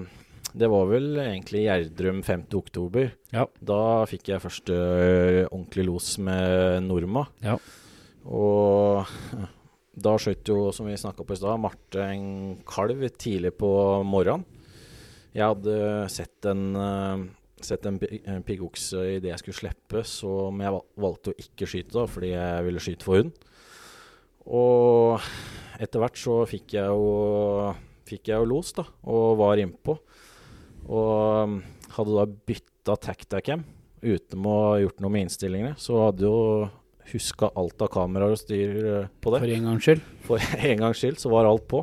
det 0.59 0.71
var 0.73 0.89
vel 0.89 1.21
egentlig 1.21 1.67
Gjerdrum 1.67 2.23
5. 2.25 2.49
oktober. 2.57 3.13
Ja. 3.35 3.45
Da 3.61 3.83
fikk 4.09 4.33
jeg 4.33 4.45
første 4.45 4.75
uh, 4.75 5.45
ordentlig 5.51 5.89
los 5.91 6.15
med 6.25 6.89
Norma. 6.89 7.27
Ja. 7.45 7.59
Og 8.29 9.05
da 9.99 10.15
skjøt 10.21 10.49
jo, 10.49 10.69
som 10.73 10.89
vi 10.89 10.97
snakka 11.01 11.27
på 11.27 11.37
i 11.37 11.41
stad, 11.41 11.61
Marte 11.61 12.09
en 12.15 12.57
kalv 12.69 13.05
tidlig 13.21 13.53
på 13.61 13.71
morgenen. 14.09 14.47
Jeg 15.37 15.45
hadde 15.53 16.09
sett 16.11 16.47
en 16.49 16.63
sett 17.67 17.87
en, 17.89 17.99
en 17.99 18.45
piggokse 18.47 19.01
idet 19.17 19.33
jeg 19.33 19.43
skulle 19.43 19.59
slippe, 19.59 20.03
som 20.07 20.61
jeg 20.63 20.81
valgte 21.01 21.33
å 21.33 21.39
ikke 21.43 21.69
skyte 21.71 21.97
da, 21.97 22.07
fordi 22.11 22.33
jeg 22.35 22.67
ville 22.67 22.83
skyte 22.83 23.07
for 23.07 23.23
hund. 23.23 23.33
Og 24.49 25.29
etter 25.79 26.03
hvert 26.03 26.19
så 26.21 26.41
fikk 26.49 26.77
jeg 26.79 26.89
jo, 26.89 27.73
fikk 28.09 28.31
jeg 28.31 28.41
jo 28.41 28.49
los, 28.49 28.73
da, 28.77 28.87
og 29.11 29.39
var 29.41 29.61
innpå. 29.63 29.99
Og 30.89 31.13
um, 31.45 31.59
hadde 31.99 32.17
da 32.17 32.27
bytta 32.51 32.97
tactacam 33.05 33.65
uten 34.01 34.47
å 34.47 34.59
ha 34.71 34.75
gjort 34.83 35.03
noe 35.03 35.13
med 35.13 35.27
innstillingene, 35.27 35.75
så 35.81 36.05
hadde 36.07 36.29
jo 36.29 36.69
huska 37.13 37.51
alt 37.59 37.81
av 37.83 37.91
kameraer 37.93 38.35
og 38.35 38.41
styr 38.41 38.77
eh, 38.79 39.09
på 39.21 39.33
det. 39.33 39.41
For 39.43 39.55
en 39.55 39.69
gangs 39.71 39.87
skyld? 39.87 40.03
For 40.27 40.51
en 40.71 40.83
gangs 40.83 41.01
skyld 41.01 41.21
så 41.23 41.33
var 41.33 41.49
alt 41.49 41.67
på. 41.71 41.83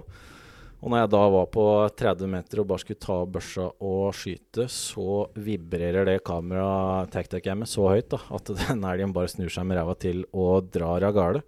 Og 0.83 0.91
når 0.91 1.01
jeg 1.01 1.11
da 1.15 1.21
var 1.33 1.45
på 1.53 1.65
30 1.97 2.29
meter 2.29 2.61
og 2.61 2.67
bare 2.69 2.83
skulle 2.83 3.01
ta 3.01 3.15
børsa 3.25 3.67
og 3.87 4.09
skyte, 4.17 4.67
så 4.69 5.25
vibrerer 5.33 6.07
det 6.07 6.19
kameraet 6.27 7.13
tactacamet 7.15 7.71
så 7.71 7.87
høyt 7.89 8.11
da, 8.11 8.19
at 8.37 8.51
den 8.59 8.83
elgen 8.85 9.15
bare 9.15 9.31
snur 9.31 9.49
seg 9.53 9.65
med 9.67 9.79
ræva 9.79 9.95
til 9.97 10.25
og 10.33 10.69
drar 10.73 11.07
av 11.07 11.15
gårde. 11.15 11.43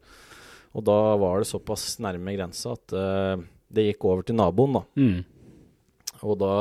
Og 0.78 0.86
da 0.86 0.97
var 1.21 1.41
det 1.41 1.49
såpass 1.49 1.97
nærme 2.03 2.36
grensa 2.38 2.75
at 2.78 2.95
uh, 2.95 3.43
det 3.73 3.89
gikk 3.89 4.07
over 4.07 4.25
til 4.25 4.38
naboen, 4.38 4.78
da. 4.78 4.84
Mm. 4.99 5.21
Og 6.25 6.38
da 6.41 6.53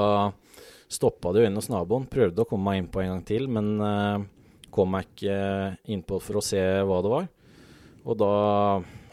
stoppa 0.92 1.32
det 1.32 1.42
jo 1.42 1.50
inn 1.50 1.58
hos 1.58 1.70
naboen. 1.72 2.06
Prøvde 2.10 2.44
å 2.44 2.48
komme 2.48 2.70
meg 2.70 2.82
innpå 2.82 3.02
en 3.02 3.12
gang 3.14 3.24
til, 3.28 3.48
men 3.52 3.72
uh, 3.80 4.20
kom 4.72 4.92
meg 4.94 5.08
ikke 5.10 5.38
innpå 5.92 6.20
for 6.22 6.40
å 6.40 6.44
se 6.44 6.60
hva 6.60 7.00
det 7.04 7.12
var. 7.12 7.28
Og 8.06 8.18
da 8.20 8.32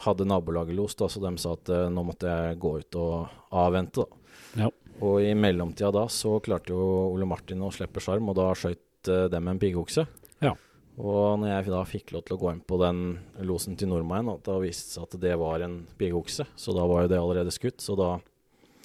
hadde 0.03 0.27
nabolaget 0.27 0.77
los, 0.77 0.95
da, 0.99 1.09
så 1.09 1.21
de 1.23 1.33
sa 1.41 1.55
at 1.57 1.71
uh, 1.71 1.87
nå 1.91 2.03
måtte 2.07 2.29
jeg 2.29 2.59
gå 2.61 2.75
ut 2.81 2.99
og 2.99 3.55
avvente. 3.63 4.03
da. 4.03 4.65
Ja. 4.65 4.69
Og 5.03 5.23
i 5.25 5.33
mellomtida 5.37 5.91
da 5.93 6.05
så 6.11 6.37
klarte 6.43 6.75
jo 6.75 6.83
Ole 7.13 7.27
Martin 7.27 7.63
å 7.65 7.71
slippe 7.73 8.03
sjarm, 8.03 8.29
og 8.29 8.37
da 8.39 8.51
skøyt 8.57 9.09
uh, 9.09 9.25
dem 9.31 9.49
en 9.49 9.61
piggokse. 9.61 10.05
Ja. 10.43 10.53
Og 11.01 11.39
når 11.41 11.49
jeg 11.49 11.73
da 11.73 11.81
fikk 11.89 12.13
lov 12.13 12.27
til 12.27 12.37
å 12.37 12.41
gå 12.43 12.51
inn 12.53 12.61
på 12.69 12.77
den 12.81 13.01
losen 13.47 13.77
til 13.79 13.89
nordmannen, 13.89 14.41
da 14.45 14.59
viste 14.61 14.91
det 14.91 14.93
seg 14.93 15.07
at 15.07 15.19
det 15.23 15.33
var 15.41 15.65
en 15.65 15.79
piggokse. 15.97 16.45
Så 16.55 16.75
da 16.77 16.85
var 16.89 17.05
jo 17.05 17.13
det 17.13 17.21
allerede 17.21 17.55
skutt, 17.55 17.81
så 17.81 17.97
da 17.99 18.13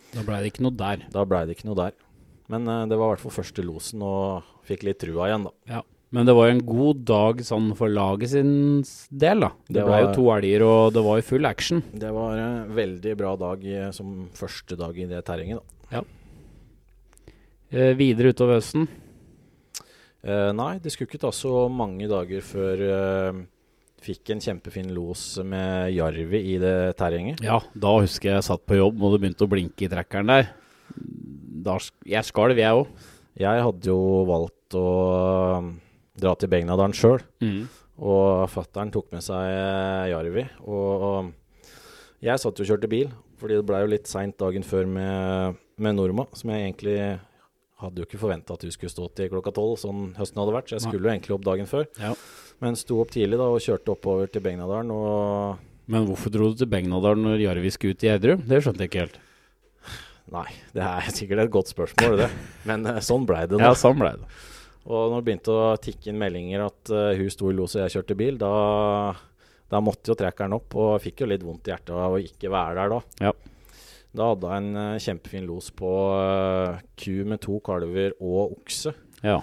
Da 0.08 0.22
blei 0.24 0.38
det 0.40 0.54
ikke 0.54 0.64
noe 0.64 0.72
der. 0.72 1.02
Da 1.12 1.26
blei 1.28 1.42
det 1.44 1.58
ikke 1.58 1.68
noe 1.68 1.76
der. 1.82 1.96
Men 2.48 2.64
uh, 2.64 2.86
det 2.88 2.96
var 2.96 3.10
i 3.10 3.16
hvert 3.16 3.26
fall 3.26 3.38
første 3.42 3.64
losen, 3.66 4.00
og 4.00 4.48
fikk 4.64 4.88
litt 4.88 5.02
trua 5.02 5.28
igjen, 5.28 5.44
da. 5.50 5.52
Ja. 5.68 5.82
Men 6.14 6.24
det 6.24 6.32
var 6.38 6.48
jo 6.48 6.54
en 6.56 6.64
god 6.64 7.00
dag 7.08 7.40
sånn 7.44 7.72
for 7.76 7.92
laget 7.92 8.32
sin 8.32 8.52
del, 9.10 9.42
da. 9.44 9.50
Det, 9.68 9.74
Det 9.76 9.84
ble 9.84 9.98
jo 10.06 10.12
to 10.16 10.28
elger, 10.32 10.64
og 10.64 10.94
det 10.96 11.02
var 11.04 11.18
jo 11.20 11.26
full 11.28 11.48
action. 11.48 11.82
Det 11.92 12.12
var 12.16 12.38
en 12.40 12.70
veldig 12.78 13.12
bra 13.20 13.34
dag 13.36 13.66
som 13.96 14.14
første 14.36 14.78
dag 14.80 14.96
i 14.96 15.08
det 15.10 15.20
terrenget, 15.28 15.60
da. 15.60 16.04
Eh, 17.68 17.92
videre 17.98 18.32
utover 18.32 18.56
høsten. 18.56 18.86
Eh, 20.24 20.50
nei, 20.56 20.78
det 20.80 20.92
skulle 20.94 21.10
ikke 21.10 21.20
ta 21.26 21.30
så 21.34 21.66
mange 21.70 22.08
dager 22.08 22.40
før 22.44 22.80
eh, 22.86 23.40
fikk 24.02 24.32
en 24.32 24.40
kjempefin 24.42 24.88
los 24.96 25.36
med 25.44 25.92
Jarvi 25.92 26.40
i 26.54 26.56
det 26.62 26.96
terrenget. 26.98 27.42
Ja, 27.44 27.60
da 27.76 27.92
husker 28.00 28.32
jeg 28.32 28.38
jeg 28.40 28.46
satt 28.48 28.64
på 28.68 28.78
jobb 28.78 29.02
og 29.02 29.14
det 29.14 29.20
begynte 29.22 29.44
å 29.44 29.52
blinke 29.52 29.84
i 29.84 29.90
trekkeren 29.92 30.32
der. 30.32 30.50
Da, 31.68 31.76
jeg 32.08 32.24
skalv, 32.24 32.56
jeg 32.56 32.80
òg. 32.80 32.88
Jeg 33.38 33.62
hadde 33.68 33.92
jo 33.92 34.00
valgt 34.26 34.78
å 34.78 34.86
dra 36.20 36.34
til 36.38 36.50
Begnadalen 36.52 36.94
sjøl, 36.96 37.22
Mm. 37.42 37.68
og 37.98 38.48
fattern 38.50 38.90
tok 38.94 39.10
med 39.14 39.22
seg 39.26 39.48
eh, 39.52 40.10
Jarvi. 40.12 40.44
Og, 40.66 41.32
jeg 42.22 42.38
satt 42.42 42.58
jo 42.58 42.64
og 42.66 42.70
kjørte 42.72 42.90
bil, 42.90 43.10
fordi 43.38 43.54
det 43.60 43.66
blei 43.66 43.80
jo 43.84 43.90
litt 43.92 44.06
seint 44.10 44.36
dagen 44.40 44.64
før 44.66 44.86
med, 44.90 45.58
med 45.78 45.94
Norma, 45.98 46.26
som 46.34 46.50
jeg 46.50 46.64
egentlig 46.66 46.98
hadde 47.78 48.02
jo 48.02 48.06
ikke 48.08 48.18
forventa 48.18 48.56
at 48.56 48.64
du 48.66 48.70
skulle 48.74 48.90
stå 48.90 49.06
til 49.14 49.28
klokka 49.30 49.52
tolv, 49.54 49.76
sånn 49.78 50.08
høsten 50.18 50.40
hadde 50.42 50.54
vært. 50.56 50.66
Så 50.70 50.74
jeg 50.80 50.82
skulle 50.88 51.06
jo 51.06 51.12
egentlig 51.14 51.36
opp 51.36 51.44
dagen 51.46 51.68
før. 51.70 51.86
Ja. 52.02 52.10
Men 52.58 52.74
sto 52.74 52.98
opp 52.98 53.12
tidlig 53.14 53.38
da 53.38 53.46
og 53.54 53.60
kjørte 53.62 53.92
oppover 53.94 54.26
til 54.34 54.42
Begnadalen. 54.42 54.90
Og 54.90 55.58
Men 55.86 56.08
hvorfor 56.08 56.34
dro 56.34 56.48
du 56.50 56.58
til 56.58 56.66
Begnadalen 56.72 57.22
når 57.22 57.44
Jarvi 57.44 57.70
skulle 57.70 57.94
ut 57.94 58.02
i 58.02 58.10
Gjerdrum? 58.10 58.42
Det 58.50 58.58
skjønte 58.64 58.82
jeg 58.82 58.90
ikke 58.90 59.04
helt. 59.06 59.20
Nei, 60.34 60.48
det 60.74 60.82
er 60.84 61.06
sikkert 61.14 61.44
et 61.46 61.52
godt 61.54 61.70
spørsmål, 61.70 62.18
det. 62.24 62.26
Men 62.68 62.82
sånn 63.06 63.22
blei 63.30 63.46
det. 63.48 63.62
Ja, 63.62 63.70
sånn 63.78 63.96
ble 64.02 64.10
det. 64.18 64.26
Og 64.88 65.10
når 65.12 65.20
det 65.20 65.26
begynte 65.28 65.52
å 65.54 65.72
tikke 65.84 66.08
inn 66.10 66.20
meldinger 66.20 66.62
at 66.64 66.92
uh, 66.94 67.10
hun 67.18 67.28
sto 67.32 67.50
i 67.52 67.56
los 67.56 67.74
og 67.76 67.82
jeg 67.84 67.92
kjørte 67.98 68.16
bil, 68.16 68.38
da, 68.40 68.50
da 69.68 69.80
måtte 69.84 70.12
jo 70.12 70.16
trekkeren 70.16 70.56
opp. 70.56 70.72
Og 70.80 70.94
fikk 71.04 71.22
jo 71.24 71.28
litt 71.28 71.44
vondt 71.44 71.68
i 71.68 71.74
hjertet 71.74 71.92
av 71.92 72.16
å 72.16 72.20
ikke 72.22 72.52
være 72.52 72.78
der 72.80 72.94
da. 72.94 73.00
Ja. 73.28 73.32
Da 74.18 74.30
hadde 74.30 74.48
jeg 74.54 74.64
en 74.64 74.80
uh, 74.80 75.00
kjempefin 75.04 75.44
los 75.50 75.68
på 75.76 75.90
uh, 76.16 76.80
ku 76.96 77.18
med 77.28 77.42
to 77.44 77.58
kalver 77.64 78.16
og 78.18 78.56
okse, 78.56 78.94
Ja. 79.26 79.40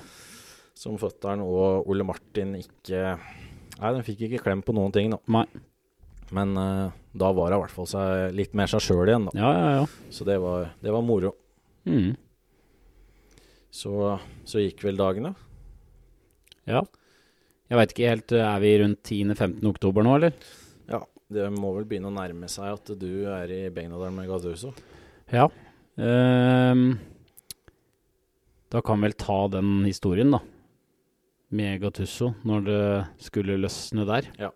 som 0.75 0.97
føtteren 0.97 1.43
og 1.45 1.85
Ole 1.91 2.05
Martin 2.07 2.55
ikke 2.57 3.17
Nei, 3.75 3.89
den 3.91 4.05
fikk 4.07 4.21
ikke 4.29 4.39
klem 4.45 4.61
på 4.63 4.71
noen 4.71 4.93
ting, 4.95 5.09
da. 5.11 5.17
Nei. 5.35 5.43
Men 6.31 6.53
eh, 6.57 6.93
da 7.11 7.27
var 7.35 7.51
hun 7.51 7.57
i 7.57 7.61
hvert 7.65 7.73
fall 7.75 8.31
litt 8.33 8.53
mer 8.55 8.69
seg 8.71 8.81
sjøl 8.85 9.09
igjen, 9.11 9.25
da. 9.27 9.33
Ja, 9.35 9.49
ja, 9.51 9.73
ja. 9.81 10.11
Så 10.15 10.23
det 10.23 10.37
var, 10.39 10.69
det 10.79 10.93
var 10.95 11.03
moro. 11.03 11.33
Mm. 11.83 12.13
Så, 13.76 13.91
så 14.47 14.61
gikk 14.63 14.86
vel 14.88 14.99
dagene. 14.99 15.34
ja. 16.69 16.86
Jeg 17.65 17.80
veit 17.80 17.91
ikke 17.95 18.09
helt, 18.11 18.34
er 18.38 18.59
vi 18.61 18.71
rundt 18.78 18.99
10.-15. 19.09 19.55
oktober 19.65 20.05
nå, 20.05 20.11
eller? 20.19 20.36
Ja, 20.86 20.99
det 21.34 21.47
må 21.55 21.71
vel 21.73 21.88
begynne 21.89 22.11
å 22.11 22.13
nærme 22.13 22.45
seg 22.51 22.76
at 22.76 22.91
du 23.01 23.26
er 23.26 23.49
i 23.49 23.57
Begnadal 23.73 24.13
med 24.13 24.30
Gathuso. 24.30 24.69
Ja. 25.34 25.47
Um, 25.97 26.99
da 28.69 28.84
kan 28.86 29.01
vel 29.01 29.17
ta 29.17 29.39
den 29.49 29.80
historien, 29.88 30.36
da. 30.36 30.43
Med 31.55 31.82
Gattusso, 31.82 32.36
når 32.45 32.69
det 32.69 32.86
skulle 33.26 33.57
løsne 33.63 34.05
der. 34.09 34.30
Ja. 34.38 34.51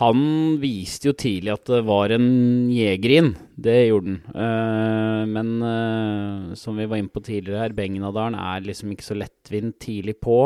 Han 0.00 0.56
viste 0.58 1.06
jo 1.06 1.14
tidlig 1.14 1.52
at 1.52 1.68
det 1.70 1.84
var 1.86 2.10
en 2.16 2.26
jeger 2.74 3.12
inn. 3.14 3.28
Det 3.54 3.76
gjorde 3.86 4.16
han. 4.16 4.16
Eh, 4.34 5.20
men 5.30 5.52
eh, 5.68 6.54
som 6.58 6.80
vi 6.80 6.88
var 6.90 6.98
inne 6.98 7.14
på 7.14 7.22
tidligere 7.22 7.62
her, 7.62 7.76
Begnadalen 7.76 8.34
er 8.34 8.64
liksom 8.66 8.90
ikke 8.90 9.06
så 9.06 9.14
lettvint 9.20 9.78
tidlig 9.84 10.16
på. 10.24 10.38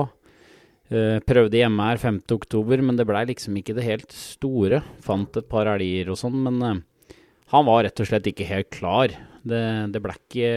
Eh, 0.93 1.17
prøvde 1.25 1.63
hjemme 1.63 1.87
her 1.89 2.01
5. 2.03 2.21
oktober, 2.37 2.85
men 2.85 3.01
det 3.01 3.09
blei 3.09 3.25
liksom 3.31 3.57
ikke 3.57 3.79
det 3.79 3.87
helt 3.89 4.13
store. 4.13 4.83
Fant 5.05 5.41
et 5.41 5.49
par 5.49 5.71
elger 5.73 6.13
og 6.13 6.21
sånn, 6.21 6.37
men 6.45 6.85
han 7.49 7.65
var 7.65 7.87
rett 7.87 8.05
og 8.05 8.11
slett 8.11 8.29
ikke 8.29 8.51
helt 8.51 8.69
klar. 8.75 9.17
Det, 9.49 9.65
det 9.95 10.05
blei 10.05 10.19
ikke 10.19 10.53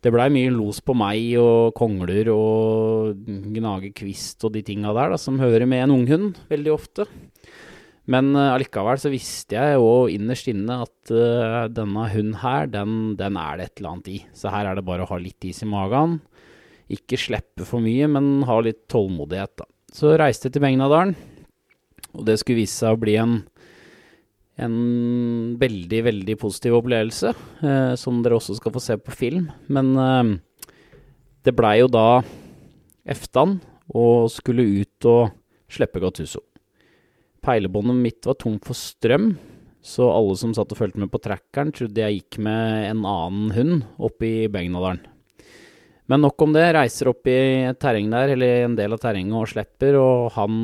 Det 0.00 0.08
blei 0.08 0.30
mye 0.32 0.48
los 0.54 0.78
på 0.80 0.94
meg 0.96 1.34
og 1.36 1.74
kongler 1.76 2.30
og 2.32 3.18
gnage 3.52 3.90
kvist 3.92 4.40
og 4.48 4.54
de 4.54 4.62
tinga 4.64 4.94
der 4.96 5.12
da, 5.12 5.18
som 5.20 5.36
hører 5.36 5.66
med 5.68 5.84
en 5.84 5.92
unghund 5.98 6.38
veldig 6.48 6.72
ofte. 6.72 7.04
Men 8.10 8.32
uh, 8.34 8.52
allikevel 8.56 8.98
så 9.00 9.12
visste 9.12 9.56
jeg 9.56 9.76
jo 9.78 10.08
innerst 10.10 10.48
inne 10.50 10.80
at 10.86 11.12
uh, 11.14 11.68
denne 11.70 12.08
hunden 12.10 12.38
her, 12.42 12.66
den, 12.70 13.14
den, 13.20 13.38
er 13.38 13.58
det 13.58 13.68
et 13.68 13.80
eller 13.80 13.94
annet 13.94 14.10
i. 14.10 14.18
Så 14.34 14.50
her 14.50 14.66
er 14.66 14.78
det 14.78 14.86
bare 14.86 15.06
å 15.06 15.10
ha 15.12 15.20
litt 15.20 15.46
is 15.46 15.62
i 15.62 15.70
magen. 15.70 16.18
Ikke 16.90 17.20
slippe 17.20 17.66
for 17.68 17.82
mye, 17.84 18.08
men 18.10 18.42
ha 18.48 18.58
litt 18.66 18.82
tålmodighet, 18.90 19.54
da. 19.62 19.68
Så 19.94 20.14
reiste 20.18 20.48
jeg 20.48 20.56
til 20.56 20.62
Begnadalen, 20.62 21.16
og 22.14 22.26
det 22.26 22.36
skulle 22.40 22.62
vise 22.62 22.82
seg 22.82 22.94
å 22.94 23.00
bli 23.02 23.16
en, 23.18 23.40
en 24.62 24.76
veldig, 25.58 26.04
veldig 26.10 26.38
positiv 26.42 26.80
opplevelse, 26.80 27.34
uh, 27.62 27.94
som 27.98 28.22
dere 28.24 28.38
også 28.38 28.58
skal 28.58 28.74
få 28.74 28.82
se 28.82 28.98
på 28.98 29.14
film. 29.22 29.50
Men 29.70 29.94
det 31.46 31.54
blei 31.56 31.78
jo 31.80 31.88
da 31.90 32.20
eftan 33.08 33.58
og 33.94 34.30
skulle 34.34 34.66
ut 34.82 35.10
og 35.10 35.30
slippe 35.70 36.02
Gattuso. 36.02 36.49
Peilebåndet 37.44 37.96
mitt 37.96 38.26
var 38.28 38.36
tomt 38.40 38.66
for 38.68 38.76
strøm, 38.76 39.32
så 39.80 40.10
alle 40.12 40.36
som 40.36 40.52
satt 40.56 40.72
og 40.74 40.80
fulgte 40.80 41.00
med 41.00 41.10
på 41.12 41.22
trackeren, 41.24 41.72
trodde 41.72 42.02
jeg 42.02 42.20
gikk 42.20 42.40
med 42.44 42.90
en 42.90 43.06
annen 43.08 43.54
hund 43.56 43.88
oppe 43.96 44.28
i 44.28 44.50
Begnadalen. 44.52 45.00
Men 46.10 46.24
nok 46.24 46.42
om 46.42 46.50
det. 46.56 46.64
Reiser 46.74 47.12
opp 47.12 47.28
i 47.30 47.38
et 47.70 47.78
terreng 47.78 48.08
der, 48.10 48.32
eller 48.34 48.64
en 48.64 48.74
del 48.74 48.96
av 48.96 48.98
terrenget, 48.98 49.36
og 49.38 49.46
slipper. 49.52 49.94
Og 50.00 50.32
han, 50.34 50.56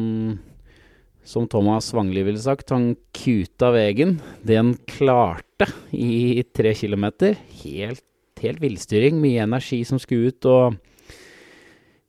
som 1.23 1.47
Thomas 1.47 1.93
Wangli 1.95 2.25
ville 2.27 2.43
sagt, 2.43 2.75
han 2.75 2.97
kuta 3.15 3.71
vegen. 3.77 4.17
Det 4.43 4.59
han 4.59 4.75
klarte 4.91 5.71
i 5.95 6.43
tre 6.51 6.75
kilometer. 6.75 7.39
Helt, 7.63 8.03
helt 8.43 8.63
villstyring. 8.65 9.23
Mye 9.23 9.47
energi 9.47 9.85
som 9.87 10.03
skulle 10.03 10.35
ut. 10.35 10.51
og 10.51 10.81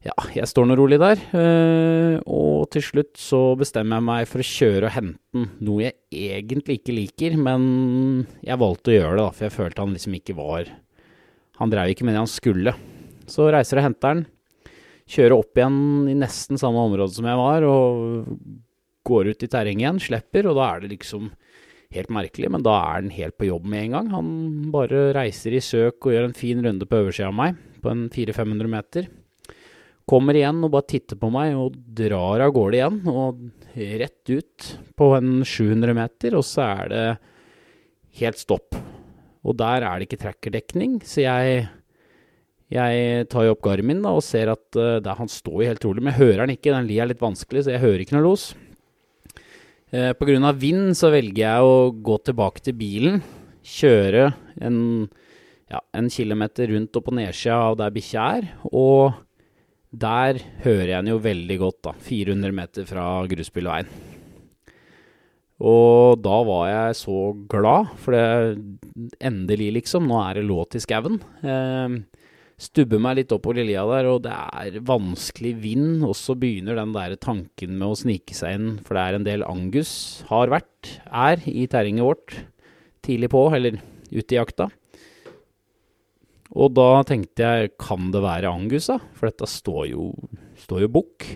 ja, 0.07 0.15
jeg 0.37 0.47
står 0.47 0.67
nå 0.69 0.77
rolig 0.79 0.99
der, 1.01 1.19
øh, 1.35 2.15
og 2.31 2.69
til 2.71 2.83
slutt 2.85 3.17
så 3.19 3.41
bestemmer 3.59 3.99
jeg 3.99 4.07
meg 4.07 4.29
for 4.29 4.43
å 4.43 4.47
kjøre 4.47 4.87
og 4.87 4.93
hente 4.95 5.19
den, 5.35 5.49
noe 5.67 5.83
jeg 5.83 5.97
egentlig 6.37 6.79
ikke 6.79 6.95
liker, 6.95 7.35
men 7.41 7.65
jeg 8.45 8.61
valgte 8.61 8.93
å 8.93 8.95
gjøre 8.95 9.17
det, 9.17 9.25
da, 9.25 9.33
for 9.35 9.47
jeg 9.47 9.55
følte 9.57 9.83
han 9.83 9.95
liksom 9.97 10.15
ikke 10.19 10.37
var 10.37 10.71
Han 11.57 11.71
dreiv 11.73 11.89
ikke 11.89 12.05
med 12.05 12.13
det 12.13 12.21
han 12.21 12.29
skulle. 12.29 12.71
Så 13.25 13.47
reiser 13.49 13.79
og 13.79 13.87
henter 13.87 14.13
den, 14.13 14.19
kjører 15.09 15.33
opp 15.39 15.57
igjen 15.57 15.79
i 16.11 16.13
nesten 16.19 16.59
samme 16.61 16.83
område 16.85 17.15
som 17.15 17.25
jeg 17.25 17.39
var, 17.39 17.65
og 17.65 18.27
går 19.07 19.31
ut 19.33 19.43
i 19.43 19.49
terrenget 19.49 19.81
igjen, 19.81 20.01
slipper, 20.03 20.51
og 20.51 20.59
da 20.59 20.67
er 20.69 20.83
det 20.83 20.91
liksom 20.93 21.31
helt 21.95 22.11
merkelig, 22.13 22.51
men 22.53 22.63
da 22.63 22.75
er 22.93 23.03
den 23.03 23.15
helt 23.15 23.37
på 23.39 23.47
jobb 23.49 23.65
med 23.65 23.87
en 23.87 23.95
gang. 23.97 24.11
Han 24.13 24.29
bare 24.73 25.07
reiser 25.17 25.55
i 25.57 25.63
søk 25.63 26.05
og 26.05 26.13
gjør 26.13 26.29
en 26.29 26.37
fin 26.37 26.61
runde 26.63 26.85
på 26.85 27.01
oversida 27.01 27.31
av 27.31 27.39
meg, 27.39 27.57
på 27.81 27.89
en 27.89 28.05
400-500 28.13 28.71
meter. 28.77 29.09
Kommer 30.07 30.37
igjen 30.39 30.61
og 30.63 30.71
bare 30.71 30.87
titter 30.87 31.19
på 31.19 31.29
meg 31.33 31.57
og 31.59 31.75
drar 31.97 32.45
av 32.45 32.53
gårde 32.55 32.77
igjen. 32.79 32.99
Og 33.11 33.41
rett 33.75 34.31
ut 34.31 34.67
på 34.97 35.09
en 35.17 35.41
700 35.43 35.97
meter, 35.97 36.37
og 36.37 36.45
så 36.47 36.63
er 36.67 36.93
det 36.93 37.07
helt 38.21 38.39
stopp. 38.39 38.77
Og 39.47 39.57
der 39.59 39.83
er 39.85 39.99
det 39.99 40.07
ikke 40.07 40.21
trackerdekning, 40.21 40.97
så 41.07 41.23
jeg, 41.23 41.67
jeg 42.73 43.27
tar 43.31 43.47
jo 43.47 43.53
opp 43.55 43.65
Garmin 43.67 44.01
da, 44.03 44.15
og 44.17 44.25
ser 44.25 44.51
at 44.51 44.79
uh, 44.79 45.11
han 45.19 45.31
står 45.31 45.61
jo 45.61 45.69
helt 45.69 45.85
rolig. 45.87 46.03
Men 46.03 46.13
jeg 46.15 46.21
hører 46.23 46.43
han 46.43 46.55
ikke, 46.55 46.73
den 46.73 46.89
lia 46.89 47.05
er 47.05 47.11
litt 47.13 47.23
vanskelig, 47.23 47.65
så 47.65 47.75
jeg 47.75 47.83
hører 47.83 48.03
ikke 48.03 48.17
noe 48.17 48.25
los. 48.25 48.49
Uh, 49.93 50.11
grunn 50.19 50.47
av 50.47 50.59
vind 50.59 50.97
så 50.99 51.11
velger 51.13 51.43
jeg 51.45 51.69
å 51.69 51.77
gå 51.91 52.19
tilbake 52.27 52.65
til 52.65 52.75
bilen, 52.79 53.21
kjøre 53.67 54.31
en, 54.63 54.81
ja, 55.71 55.83
en 55.95 56.11
kilometer 56.11 56.71
rundt 56.73 56.95
og 56.95 57.07
på 57.07 57.15
nedsida 57.15 57.61
av 57.69 57.79
der 57.79 57.95
bikkja 57.95 58.27
er, 58.39 58.51
og 58.71 59.15
der 60.03 60.39
hører 60.63 60.91
jeg 60.91 60.99
den 60.99 61.13
jo 61.13 61.23
veldig 61.23 61.57
godt, 61.61 61.79
da. 61.89 61.95
400 62.07 62.55
meter 62.55 62.87
fra 62.89 63.07
grusbilveien. 63.29 63.89
Og 65.57 66.19
da 66.21 66.35
var 66.45 66.67
jeg 66.69 66.97
så 66.99 67.21
glad, 67.49 67.89
for 68.03 68.13
det 68.13 69.15
endelig, 69.25 69.71
liksom. 69.79 70.05
Nå 70.09 70.19
er 70.21 70.37
det 70.37 70.45
låt 70.45 70.77
i 70.77 70.81
skauen. 70.83 71.17
Eh, 71.41 71.95
stubber 72.61 73.01
meg 73.01 73.19
litt 73.19 73.33
opp 73.33 73.45
på 73.47 73.55
lilja 73.57 73.85
der, 73.89 74.09
og 74.11 74.21
det 74.27 74.35
er 74.35 74.77
vanskelig 74.85 75.55
vind. 75.63 76.05
Og 76.05 76.13
så 76.17 76.37
begynner 76.37 76.77
den 76.77 76.93
der 76.93 77.17
tanken 77.17 77.73
med 77.79 77.89
å 77.89 77.97
snike 77.97 78.37
seg 78.37 78.57
inn, 78.57 78.69
for 78.85 78.97
det 78.97 79.05
er 79.05 79.17
en 79.17 79.27
del 79.27 79.47
Angus, 79.49 79.93
har 80.29 80.53
vært, 80.53 80.93
er, 81.09 81.41
i 81.49 81.65
terrenget 81.69 82.05
vårt 82.05 82.37
tidlig 83.05 83.31
på, 83.33 83.47
eller 83.57 83.81
ute 84.13 84.35
i 84.35 84.37
jakta. 84.37 84.69
Og 86.55 86.71
da 86.77 87.03
tenkte 87.07 87.43
jeg, 87.43 87.73
kan 87.81 88.11
det 88.13 88.23
være 88.23 88.51
Angus, 88.51 88.87
da? 88.91 88.99
For 89.17 89.29
dette 89.29 89.49
står 89.51 89.83
jo, 89.91 90.11
står 90.63 90.85
jo 90.85 90.91
bukk. 90.95 91.27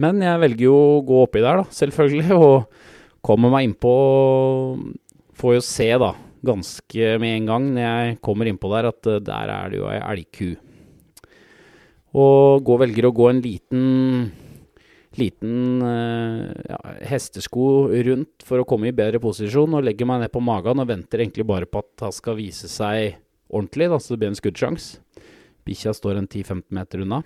Men 0.00 0.22
jeg 0.24 0.40
velger 0.42 0.66
jo 0.66 0.76
å 0.76 1.02
gå 1.06 1.22
oppi 1.26 1.42
der, 1.44 1.60
da, 1.62 1.74
selvfølgelig, 1.74 2.38
og 2.46 3.24
kommer 3.24 3.52
meg 3.54 3.70
innpå 3.70 3.94
Får 5.34 5.56
jo 5.56 5.62
se, 5.66 5.88
da, 5.98 6.12
ganske 6.46 7.14
med 7.18 7.32
en 7.40 7.48
gang 7.48 7.64
når 7.74 7.82
jeg 7.82 8.18
kommer 8.22 8.46
innpå 8.46 8.68
der, 8.70 8.86
at 8.92 9.08
eh, 9.10 9.22
der 9.26 9.50
er 9.50 9.72
det 9.72 9.80
jo 9.80 9.88
ei 9.90 9.96
elgku. 9.98 10.52
Og 12.14 12.62
går, 12.62 12.84
velger 12.84 13.08
å 13.08 13.14
gå 13.16 13.26
en 13.32 13.40
liten 13.42 13.88
liten 15.18 15.82
eh, 15.82 16.70
ja, 16.70 16.78
hestesko 17.10 17.66
rundt 18.06 18.46
for 18.46 18.62
å 18.62 18.66
komme 18.68 18.90
i 18.90 18.94
bedre 18.94 19.18
posisjon, 19.22 19.74
og 19.74 19.84
legger 19.86 20.08
meg 20.10 20.22
ned 20.22 20.34
på 20.34 20.42
magen 20.42 20.82
og 20.82 20.90
venter 20.90 21.22
egentlig 21.22 21.46
bare 21.50 21.66
på 21.70 21.82
at 21.82 22.06
han 22.06 22.14
skal 22.14 22.38
vise 22.38 22.70
seg 22.70 23.18
ordentlig, 23.54 23.88
da, 23.92 24.00
så 24.02 24.14
det 24.14 24.22
blir 24.22 24.32
en 24.32 24.38
skuddsjanse. 24.38 25.00
Bikkja 25.64 25.94
står 25.96 26.20
en 26.20 26.28
10-15 26.28 26.66
meter 26.76 27.04
unna. 27.04 27.22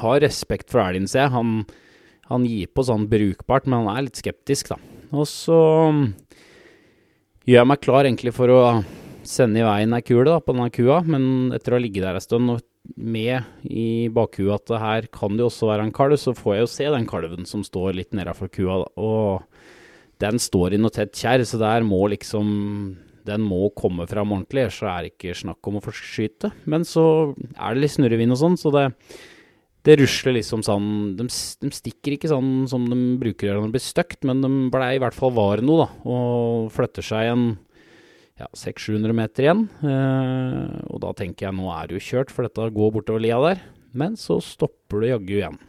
Har 0.00 0.22
respekt 0.24 0.72
for 0.72 0.80
elgen, 0.84 1.08
ser 1.10 1.26
jeg. 1.26 1.34
Han, 1.34 1.54
han, 2.30 2.48
gir 2.48 2.70
på 2.72 2.86
sånn 2.88 3.08
brukbart, 3.10 3.68
men 3.68 3.82
han 3.82 3.92
er 3.92 4.06
litt 4.08 4.22
skeptisk, 4.22 4.72
da. 4.72 4.80
Og 5.12 5.28
så 5.28 5.58
um, 5.92 6.06
gjør 7.44 7.60
jeg 7.60 7.68
meg 7.68 7.82
klar 7.84 8.08
egentlig 8.08 8.32
for 8.36 8.52
å 8.54 8.60
sende 9.28 9.60
i 9.60 9.66
veien 9.66 9.92
ei 9.94 10.04
kule 10.04 10.26
da, 10.30 10.40
på 10.40 10.54
denne 10.56 10.72
kua, 10.74 11.02
men 11.04 11.52
etter 11.54 11.74
å 11.74 11.78
ha 11.78 11.82
ligget 11.82 12.06
der 12.06 12.18
en 12.18 12.24
stund 12.24 12.54
og 12.54 12.62
med 12.98 13.68
i 13.68 14.08
bakhuet 14.10 14.56
at 14.72 14.82
her 14.82 15.06
kan 15.14 15.36
det 15.36 15.44
jo 15.44 15.50
også 15.50 15.68
være 15.68 15.86
en 15.86 15.94
kalv, 15.94 16.16
så 16.18 16.34
får 16.34 16.56
jeg 16.56 16.64
jo 16.64 16.72
se 16.72 16.88
den 16.96 17.06
kalven 17.06 17.46
som 17.46 17.62
står 17.66 17.94
litt 17.98 18.16
nedafor 18.16 18.50
kua, 18.50 18.80
da. 18.82 18.88
Og 18.98 20.22
den 20.22 20.40
står 20.42 20.74
i 20.74 20.80
noe 20.80 20.94
tett 20.94 21.14
kjerr, 21.18 21.44
så 21.46 21.60
der 21.60 21.86
må 21.86 22.00
liksom 22.10 22.48
den 23.28 23.44
må 23.46 23.68
komme 23.78 24.06
fram 24.10 24.34
ordentlig, 24.34 24.68
så 24.74 24.88
er 24.90 25.04
det 25.04 25.14
ikke 25.14 25.36
snakk 25.38 25.68
om 25.68 25.78
å 25.78 25.84
forskyte. 25.84 26.52
Men 26.70 26.86
så 26.88 27.04
er 27.52 27.74
det 27.74 27.84
litt 27.84 27.94
snurrevind 27.96 28.34
og 28.34 28.40
sånn, 28.40 28.58
så 28.60 28.72
det, 28.74 28.84
det 29.86 29.98
rusler 30.00 30.36
liksom 30.38 30.64
sånn 30.66 30.88
de, 31.18 31.26
de, 31.26 31.72
stikker 31.74 32.16
ikke 32.16 32.30
sånn 32.32 32.68
som 32.70 32.86
de 32.90 32.98
bruker 33.22 33.54
når 33.54 33.68
det 33.68 33.76
blir 33.76 33.84
støkt, 33.84 34.22
men 34.28 34.42
de 34.44 34.52
blei 34.74 34.94
i 34.96 35.02
hvert 35.02 35.16
fall 35.16 35.34
var 35.36 35.62
noe, 35.64 35.86
da. 35.86 36.08
Og 36.08 36.72
flytter 36.74 37.06
seg 37.06 37.32
en 37.32 37.46
ja, 38.40 38.48
600-700 38.56 39.16
meter 39.16 39.48
igjen. 39.48 39.66
Eh, 39.86 40.78
og 40.90 41.02
da 41.04 41.12
tenker 41.18 41.48
jeg 41.48 41.58
nå 41.58 41.68
er 41.74 41.88
det 41.88 41.98
jo 41.98 42.06
kjørt, 42.10 42.32
for 42.34 42.48
dette 42.48 42.72
går 42.74 42.96
bortover 42.96 43.22
lia 43.22 43.40
der. 43.44 43.62
Men 43.92 44.16
så 44.16 44.38
stopper 44.42 45.04
det 45.04 45.12
jaggu 45.12 45.36
igjen. 45.36 45.60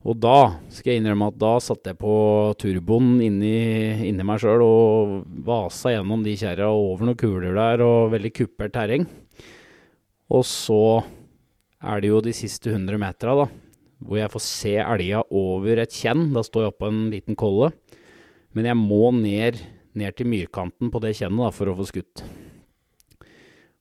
Og 0.00 0.16
da 0.16 0.56
skal 0.72 0.94
jeg 0.94 1.02
innrømme 1.02 1.28
at 1.28 1.36
da 1.40 1.52
satte 1.60 1.92
jeg 1.92 1.98
på 2.00 2.14
turboen 2.60 3.18
inni, 3.20 3.56
inni 4.08 4.24
meg 4.24 4.40
sjøl 4.40 4.62
og 4.64 5.16
vasa 5.44 5.92
gjennom 5.92 6.22
de 6.24 6.38
kjerra 6.40 6.70
over 6.72 7.04
noen 7.04 7.18
kuler 7.20 7.52
der 7.58 7.84
og 7.84 8.14
veldig 8.14 8.30
kuppert 8.38 8.72
terreng. 8.78 9.04
Og 10.32 10.46
så 10.48 11.02
er 11.84 12.00
det 12.00 12.12
jo 12.12 12.22
de 12.24 12.32
siste 12.36 12.72
100 12.72 12.96
metera, 13.00 13.42
da, 13.42 13.46
hvor 14.00 14.22
jeg 14.22 14.32
får 14.32 14.44
se 14.46 14.74
elga 14.80 15.20
over 15.36 15.82
et 15.84 15.92
kjenn. 15.92 16.30
Da 16.32 16.44
står 16.46 16.64
jeg 16.64 16.74
oppå 16.74 16.88
en 16.88 17.02
liten 17.12 17.36
kolle. 17.36 17.74
Men 18.56 18.70
jeg 18.70 18.80
må 18.80 19.10
ned, 19.12 19.60
ned 20.00 20.16
til 20.16 20.32
myrkanten 20.32 20.88
på 20.88 21.04
det 21.04 21.12
kjennet 21.18 21.44
da, 21.44 21.52
for 21.52 21.68
å 21.68 21.76
få 21.76 21.90
skutt. 21.90 22.24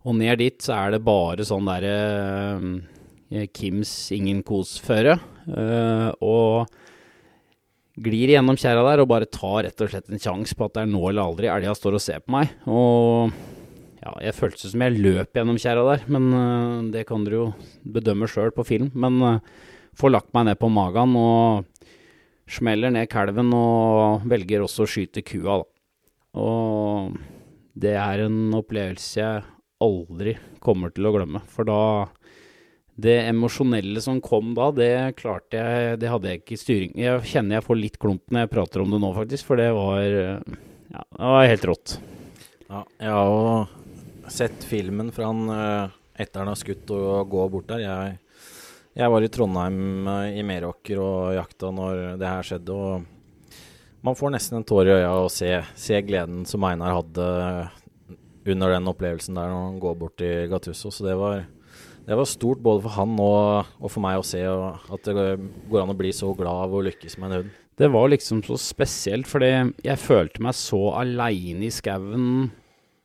Og 0.04 0.20
ned 0.20 0.40
dit 0.42 0.60
så 0.64 0.76
er 0.82 0.98
det 0.98 1.06
bare 1.06 1.48
sånn 1.48 1.68
derre 1.68 1.96
Eh, 2.60 2.99
Kims 3.30 3.92
ingen 4.16 4.42
kos-føre. 4.46 5.20
Uh, 5.50 6.10
og 6.26 6.74
glir 8.00 8.32
gjennom 8.32 8.58
kjerra 8.60 8.86
der 8.88 9.04
og 9.04 9.10
bare 9.12 9.28
tar 9.30 9.66
rett 9.68 9.84
og 9.84 9.92
slett 9.92 10.10
en 10.10 10.22
sjanse 10.22 10.56
på 10.56 10.68
at 10.70 10.78
det 10.78 10.86
er 10.86 10.92
nå 10.92 11.02
eller 11.10 11.26
aldri 11.26 11.50
elga 11.52 11.76
står 11.76 11.98
og 12.00 12.04
ser 12.04 12.24
på 12.24 12.34
meg. 12.38 12.54
Og 12.70 13.34
ja, 14.00 14.14
jeg 14.30 14.38
føltes 14.38 14.72
som 14.72 14.86
jeg 14.86 15.02
løp 15.02 15.36
gjennom 15.36 15.60
kjerra 15.60 15.84
der, 15.92 16.06
men 16.12 16.30
uh, 16.34 16.86
det 16.94 17.06
kan 17.10 17.26
dere 17.26 17.42
jo 17.44 17.50
bedømme 17.84 18.30
sjøl 18.32 18.54
på 18.56 18.68
film. 18.68 18.94
Men 18.98 19.42
får 20.00 20.14
lagt 20.14 20.34
meg 20.36 20.48
ned 20.48 20.60
på 20.62 20.70
magen 20.72 21.18
og 21.20 21.68
smeller 22.50 22.94
ned 22.94 23.10
kalven 23.12 23.52
og 23.54 24.26
velger 24.30 24.64
også 24.66 24.86
å 24.86 24.90
skyte 24.90 25.26
kua, 25.26 25.60
da. 25.62 25.68
Og 26.40 27.18
det 27.80 27.96
er 27.98 28.26
en 28.26 28.54
opplevelse 28.58 29.20
jeg 29.20 29.44
aldri 29.84 30.36
kommer 30.64 30.94
til 30.94 31.08
å 31.08 31.14
glemme, 31.16 31.42
for 31.50 31.68
da 31.68 31.82
det 33.00 33.16
emosjonelle 33.30 34.02
som 34.04 34.22
kom 34.24 34.54
da, 34.58 34.70
det 34.76 34.94
klarte 35.20 35.60
jeg 35.60 36.00
Det 36.02 36.10
hadde 36.12 36.32
jeg 36.32 36.42
ikke 36.42 36.58
styring 36.60 36.96
Jeg 37.00 37.26
kjenner 37.32 37.60
jeg 37.60 37.66
får 37.68 37.80
litt 37.80 38.00
klump 38.02 38.24
når 38.34 38.46
jeg 38.46 38.52
prater 38.54 38.84
om 38.84 38.94
det 38.94 39.00
nå, 39.04 39.12
faktisk, 39.16 39.48
for 39.48 39.62
det 39.62 39.70
var 39.78 40.04
Ja, 40.04 41.04
det 41.04 41.30
var 41.34 41.50
helt 41.52 41.68
rått. 41.70 42.00
Ja, 42.70 42.84
jeg 43.02 43.14
har 43.14 43.30
jo 43.34 44.30
sett 44.30 44.66
filmen 44.66 45.12
fra 45.14 45.30
han 45.30 45.54
eh, 45.54 45.96
etter 46.22 46.44
han 46.44 46.52
har 46.52 46.60
skutt 46.60 46.92
og 46.94 47.30
gå 47.32 47.46
bort 47.50 47.70
der. 47.72 47.82
Jeg, 47.82 48.18
jeg 49.00 49.14
var 49.14 49.26
i 49.26 49.32
Trondheim 49.34 50.10
eh, 50.12 50.40
i 50.40 50.46
Meråker 50.46 51.02
og 51.02 51.34
jakta 51.38 51.72
når 51.74 52.04
det 52.22 52.30
her 52.30 52.46
skjedde, 52.46 52.76
og 52.76 54.06
man 54.06 54.18
får 54.20 54.36
nesten 54.36 54.60
en 54.60 54.68
tår 54.68 54.90
i 54.90 54.96
øya 55.00 55.12
å 55.18 55.30
se, 55.34 55.52
se 55.76 56.02
gleden 56.06 56.46
som 56.50 56.66
Einar 56.68 56.96
hadde 57.00 57.30
under 58.50 58.72
den 58.74 58.90
opplevelsen 58.90 59.36
der 59.38 59.50
når 59.52 59.66
han 59.66 59.80
går 59.82 59.98
bort 60.00 60.18
til 60.22 60.46
Gattusso. 60.52 60.92
Så 60.94 61.06
det 61.06 61.18
var, 61.20 61.44
det 62.10 62.18
var 62.18 62.26
stort 62.26 62.62
både 62.66 62.82
for 62.82 62.96
han 62.98 63.12
og, 63.22 63.68
og 63.78 63.92
for 63.94 64.02
meg 64.02 64.18
å 64.18 64.26
se 64.26 64.40
og 64.50 64.94
at 64.96 65.06
det 65.06 65.14
går 65.70 65.84
an 65.84 65.92
å 65.94 65.98
bli 65.98 66.10
så 66.16 66.32
glad 66.34 66.64
av 66.66 66.72
å 66.74 66.82
lykkes 66.88 67.20
med 67.22 67.30
en 67.30 67.36
hund. 67.38 67.52
Det 67.80 67.90
var 67.94 68.10
liksom 68.10 68.42
så 68.44 68.58
spesielt, 68.60 69.30
fordi 69.30 69.52
jeg 69.86 70.02
følte 70.02 70.42
meg 70.44 70.58
så 70.58 70.80
aleine 71.00 71.68
i 71.68 71.72
skauen 71.72 72.50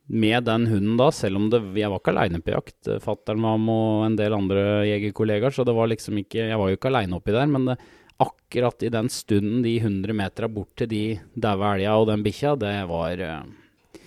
med 0.08 0.46
den 0.48 0.64
hunden 0.70 0.96
da, 0.98 1.10
selv 1.14 1.38
om 1.38 1.50
det, 1.52 1.60
jeg 1.76 1.92
var 1.92 2.00
ikke 2.00 2.14
aleine 2.14 2.40
på 2.44 2.54
jakt. 2.56 2.90
Fattern 3.04 3.44
var 3.44 3.60
med 3.60 3.74
og 3.74 4.06
en 4.08 4.16
del 4.18 4.34
andre 4.36 4.64
jegerkollegaer, 4.88 5.52
så 5.52 5.68
det 5.68 5.76
var 5.76 5.92
liksom 5.92 6.18
ikke 6.24 6.48
Jeg 6.48 6.58
var 6.60 6.72
jo 6.72 6.80
ikke 6.80 6.90
aleine 6.90 7.20
oppi 7.20 7.36
der, 7.36 7.46
men 7.52 7.68
det, 7.70 7.78
akkurat 8.24 8.88
i 8.88 8.92
den 8.96 9.12
stunden, 9.12 9.62
de 9.64 9.76
100 9.82 10.16
metera 10.16 10.48
bort 10.48 10.72
til 10.80 10.88
de 10.90 11.04
daue 11.36 11.76
elga 11.76 12.00
og 12.00 12.08
den 12.08 12.24
bikkja, 12.24 12.56
det 12.56 12.74
var 12.88 13.20
eh, 13.20 14.02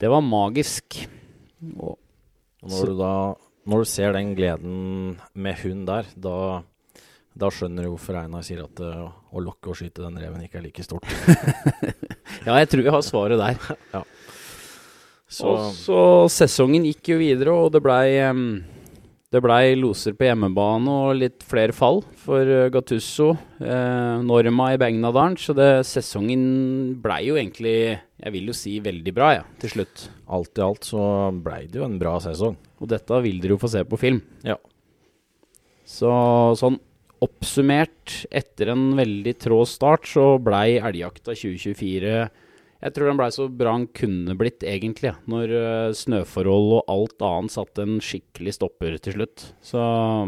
Det 0.00 0.10
var 0.10 0.24
magisk. 0.24 1.04
Og, 1.76 1.98
når 2.62 2.86
du 2.88 2.98
da 2.98 3.14
Når 3.68 3.82
du 3.82 3.88
ser 3.88 4.14
den 4.16 4.32
gleden 4.34 4.76
med 5.34 5.58
hund 5.62 5.86
der, 5.86 6.08
da, 6.18 6.36
da 7.38 7.50
skjønner 7.54 7.86
du 7.86 7.92
hvorfor 7.92 8.18
Einar 8.18 8.42
sier 8.46 8.64
at 8.64 8.82
uh, 8.82 9.12
å 9.30 9.42
lokke 9.42 9.70
og 9.70 9.78
skyte 9.78 10.02
den 10.02 10.18
reven 10.18 10.42
ikke 10.46 10.58
er 10.58 10.66
like 10.66 10.86
stort. 10.86 11.06
ja, 12.46 12.56
jeg 12.58 12.72
tror 12.72 12.82
vi 12.82 12.94
har 12.96 13.06
svaret 13.06 13.38
der. 13.38 14.04
Så 15.32 15.48
Og 15.48 15.72
så 15.78 16.00
sesongen 16.42 16.84
gikk 16.90 17.14
jo 17.14 17.20
videre, 17.22 17.54
og 17.54 17.70
det 17.72 17.84
blei 17.84 18.18
um, 18.26 18.60
det 19.32 19.40
blei 19.40 19.72
loser 19.80 20.12
på 20.12 20.26
hjemmebane 20.26 20.92
og 20.92 21.14
litt 21.16 21.44
flere 21.48 21.72
fall 21.72 22.02
for 22.20 22.44
eh, 22.44 22.68
Gattusso. 22.72 23.30
Eh, 23.64 24.20
Norma 24.28 24.66
i 24.74 24.80
Begnadalen. 24.80 25.38
Så 25.40 25.54
det, 25.56 25.86
sesongen 25.88 26.42
blei 27.00 27.22
jo 27.30 27.38
egentlig, 27.40 27.96
jeg 27.96 28.34
vil 28.34 28.50
jo 28.52 28.56
si, 28.56 28.74
veldig 28.84 29.14
bra, 29.16 29.30
ja, 29.38 29.46
til 29.62 29.72
slutt. 29.72 30.04
alt 30.28 30.60
i 30.60 30.66
alt 30.66 30.84
så 30.84 31.06
blei 31.32 31.62
det 31.64 31.80
jo 31.80 31.88
en 31.88 31.96
bra 32.02 32.18
sesong. 32.20 32.58
Og 32.82 32.90
dette 32.90 33.20
vil 33.24 33.38
dere 33.42 33.54
jo 33.54 33.62
få 33.62 33.70
se 33.70 33.84
på 33.86 33.98
film. 34.00 34.18
Ja. 34.46 34.58
Så 35.86 36.10
sånn 36.58 36.80
oppsummert, 37.22 38.24
etter 38.34 38.72
en 38.72 38.96
veldig 38.98 39.34
trå 39.44 39.60
start, 39.68 40.08
så 40.10 40.24
blei 40.42 40.80
elgjakta 40.82 41.36
2024 41.38 42.16
Jeg 42.82 42.94
tror 42.96 43.06
den 43.06 43.18
blei 43.20 43.28
så 43.30 43.44
bra 43.46 43.76
den 43.76 43.84
kunne 43.94 44.34
blitt, 44.34 44.64
egentlig. 44.66 45.12
ja. 45.12 45.14
Når 45.30 45.52
uh, 45.54 45.94
snøforhold 45.94 46.72
og 46.80 46.90
alt 46.90 47.22
annet 47.22 47.54
satte 47.54 47.84
en 47.86 48.00
skikkelig 48.02 48.56
stopper 48.56 48.96
til 48.98 49.14
slutt. 49.20 49.44
Så 49.62 49.78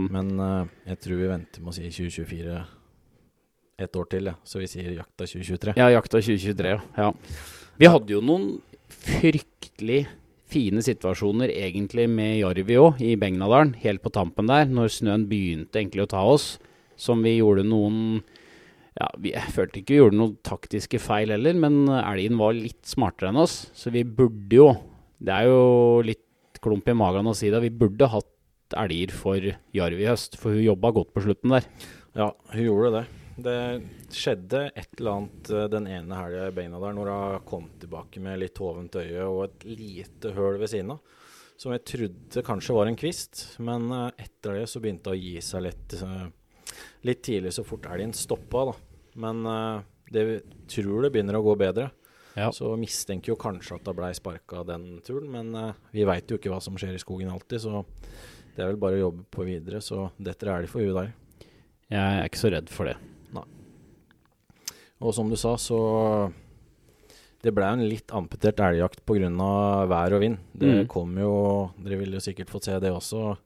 Men 0.06 0.38
uh, 0.38 0.70
jeg 0.86 1.00
tror 1.02 1.18
vi 1.18 1.32
venter 1.32 1.64
med 1.64 1.74
å 1.74 1.74
si 1.74 1.90
2024 1.90 2.62
et 3.82 3.96
år 3.98 4.06
til, 4.06 4.30
ja. 4.30 4.36
så 4.46 4.62
vi 4.62 4.70
sier 4.70 4.92
jakta 4.94 5.26
2023. 5.26 5.74
ja, 5.80 5.88
jakta 5.90 6.20
2023, 6.22 6.76
ja. 6.76 6.80
ja. 6.94 7.08
Vi 7.74 7.90
hadde 7.90 8.14
jo 8.14 8.20
noen 8.22 8.52
fryktelig 8.86 10.04
fine 10.54 10.82
situasjoner 10.84 11.50
egentlig 11.50 12.06
med 12.10 12.38
Jarvi 12.38 12.78
òg, 12.78 13.02
i 13.02 13.16
Begnadalen, 13.20 13.74
helt 13.82 14.02
på 14.04 14.12
tampen 14.14 14.48
der, 14.50 14.68
når 14.70 14.92
snøen 14.94 15.26
begynte 15.30 15.80
egentlig 15.80 16.06
å 16.06 16.10
ta 16.14 16.22
oss. 16.30 16.54
Som 16.96 17.24
vi 17.26 17.36
gjorde 17.40 17.64
noen 17.66 18.20
ja, 18.94 19.08
vi, 19.18 19.32
Jeg 19.34 19.50
følte 19.50 19.80
ikke 19.80 19.96
vi 19.96 19.98
gjorde 19.98 20.18
noen 20.20 20.36
taktiske 20.46 21.00
feil 21.02 21.32
heller, 21.34 21.56
men 21.58 21.88
elgen 21.90 22.38
var 22.38 22.54
litt 22.54 22.84
smartere 22.86 23.32
enn 23.32 23.40
oss. 23.42 23.56
Så 23.74 23.90
vi 23.94 24.04
burde 24.06 24.60
jo 24.60 24.68
Det 25.18 25.34
er 25.34 25.48
jo 25.50 26.04
litt 26.06 26.62
klump 26.62 26.86
i 26.88 26.96
magen 26.96 27.26
å 27.26 27.34
si 27.36 27.50
det. 27.50 27.62
Vi 27.64 27.74
burde 27.74 28.10
hatt 28.12 28.78
elger 28.78 29.12
for 29.14 29.50
Jarvi 29.74 30.06
i 30.06 30.08
høst, 30.08 30.38
for 30.38 30.54
hun 30.54 30.64
jobba 30.64 30.94
godt 30.94 31.12
på 31.14 31.26
slutten 31.26 31.58
der. 31.58 31.68
Ja, 32.14 32.30
hun 32.54 32.66
gjorde 32.68 32.94
det. 33.00 33.04
Det 33.36 33.82
skjedde 34.14 34.68
et 34.76 34.92
eller 34.98 35.16
annet 35.18 35.50
eh, 35.50 35.66
den 35.72 35.88
ene 35.90 36.18
helga 36.18 36.46
i 36.48 36.54
beina 36.54 36.78
der, 36.78 36.94
når 36.94 37.10
hun 37.10 37.46
kom 37.48 37.66
tilbake 37.82 38.22
med 38.22 38.38
litt 38.38 38.60
hovent 38.62 38.94
øye 39.00 39.26
og 39.26 39.40
et 39.48 39.64
lite 39.66 40.34
høl 40.36 40.60
ved 40.60 40.70
siden 40.70 40.94
av. 40.94 41.16
Som 41.58 41.74
jeg 41.74 41.84
trodde 41.86 42.44
kanskje 42.46 42.76
var 42.76 42.90
en 42.90 42.98
kvist, 42.98 43.42
men 43.64 43.88
eh, 43.90 44.24
etter 44.26 44.60
det 44.60 44.68
så 44.70 44.82
begynte 44.82 45.10
det 45.10 45.18
å 45.18 45.22
gi 45.22 45.42
seg 45.42 45.66
litt, 45.66 45.96
eh, 45.98 46.76
litt 47.10 47.24
tidlig, 47.26 47.54
så 47.56 47.66
fort 47.66 47.88
elgen 47.90 48.14
stoppa. 48.14 48.68
da. 48.70 48.76
Men 49.24 49.42
det 50.10 50.22
det 50.24 50.40
tror 50.70 51.04
det 51.04 51.12
begynner 51.14 51.38
å 51.38 51.44
gå 51.46 51.54
bedre. 51.58 51.88
Ja. 52.34 52.48
Så 52.54 52.72
mistenker 52.78 53.30
jo 53.32 53.38
kanskje 53.38 53.78
at 53.78 53.86
det 53.86 53.94
blei 53.94 54.10
sparka 54.14 54.64
den 54.66 54.98
turen, 55.06 55.30
men 55.30 55.74
vi 55.94 56.02
veit 56.06 56.30
jo 56.30 56.38
ikke 56.38 56.50
hva 56.50 56.58
som 56.62 56.74
skjer 56.78 56.96
i 56.98 57.02
skogen 57.02 57.30
alltid, 57.30 57.62
så 57.62 57.84
det 58.56 58.62
er 58.62 58.72
vel 58.72 58.80
bare 58.82 58.98
å 58.98 59.04
jobbe 59.04 59.26
på 59.30 59.46
videre. 59.46 59.78
Så 59.82 60.08
detter 60.18 60.50
elg 60.56 60.70
for 60.70 60.82
huet 60.82 60.98
der. 60.98 61.14
Jeg 61.94 62.02
er 62.02 62.26
ikke 62.26 62.42
så 62.42 62.50
redd 62.50 62.74
for 62.74 62.90
det. 62.90 62.98
Og 65.02 65.14
som 65.14 65.28
du 65.30 65.36
sa, 65.36 65.56
så 65.58 66.30
Det 67.44 67.52
ble 67.52 67.64
en 67.68 67.82
litt 67.88 68.08
amputert 68.16 68.56
elgjakt 68.64 69.02
pga. 69.04 69.86
vær 69.86 70.14
og 70.14 70.20
vind. 70.20 70.38
Det 70.56 70.66
Mm. 70.84 70.86
kom 70.88 71.16
jo 71.18 71.70
Dere 71.82 71.98
ville 71.98 72.14
jo 72.14 72.20
sikkert 72.20 72.48
fått 72.48 72.64
se 72.64 72.78
det 72.80 72.90
også. 72.90 73.36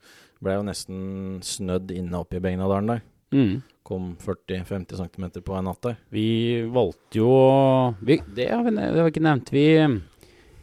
Ble 0.40 0.52
jo 0.54 0.62
nesten 0.62 1.40
snødd 1.42 1.90
inne 1.90 2.14
oppe 2.14 2.36
i 2.36 2.40
Begnadalen 2.40 2.86
der. 2.86 3.02
Mm. 3.32 3.62
Kom 3.84 4.16
40-50 4.20 4.96
cm 4.96 5.42
på 5.42 5.58
en 5.58 5.64
natt 5.64 5.80
der. 5.82 5.96
Vi 6.12 6.62
valgte 6.70 7.16
jo 7.18 7.94
vi, 8.00 8.18
det, 8.36 8.50
har 8.50 8.62
vi, 8.62 8.70
det 8.70 8.94
har 8.94 9.04
vi 9.04 9.10
ikke 9.10 9.26
nevnt. 9.26 9.50
Vi, 9.50 9.66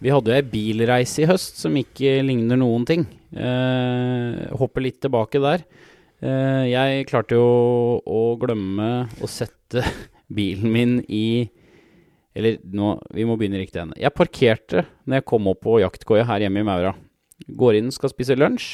vi 0.02 0.10
hadde 0.10 0.28
jo 0.32 0.34
ei 0.38 0.42
bilreise 0.42 1.20
i 1.24 1.26
høst 1.28 1.58
som 1.58 1.76
ikke 1.76 2.24
ligner 2.24 2.56
noen 2.58 2.86
ting. 2.86 3.06
Eh, 3.36 4.48
hopper 4.56 4.82
litt 4.82 5.02
tilbake 5.02 5.42
der. 5.42 5.66
Eh, 6.22 6.70
jeg 6.72 7.08
klarte 7.08 7.36
jo 7.36 8.00
å 8.08 8.40
glemme 8.40 9.10
å 9.20 9.28
sette 9.28 9.84
bilen 10.34 10.72
min 10.72 10.98
i 11.08 11.50
Eller 12.36 12.58
nå, 12.68 12.98
vi 13.16 13.24
må 13.24 13.38
begynne 13.40 13.62
riktig 13.62 13.80
ende. 13.80 13.96
Jeg 13.96 14.12
parkerte 14.12 14.82
når 15.08 15.22
jeg 15.22 15.26
kom 15.32 15.46
opp 15.48 15.62
på 15.64 15.78
jaktkoia 15.80 16.26
her 16.28 16.44
hjemme 16.44 16.60
i 16.60 16.68
Maura. 16.68 16.92
Går 17.48 17.78
inn, 17.80 17.94
skal 17.96 18.12
spise 18.12 18.36
lunsj. 18.36 18.74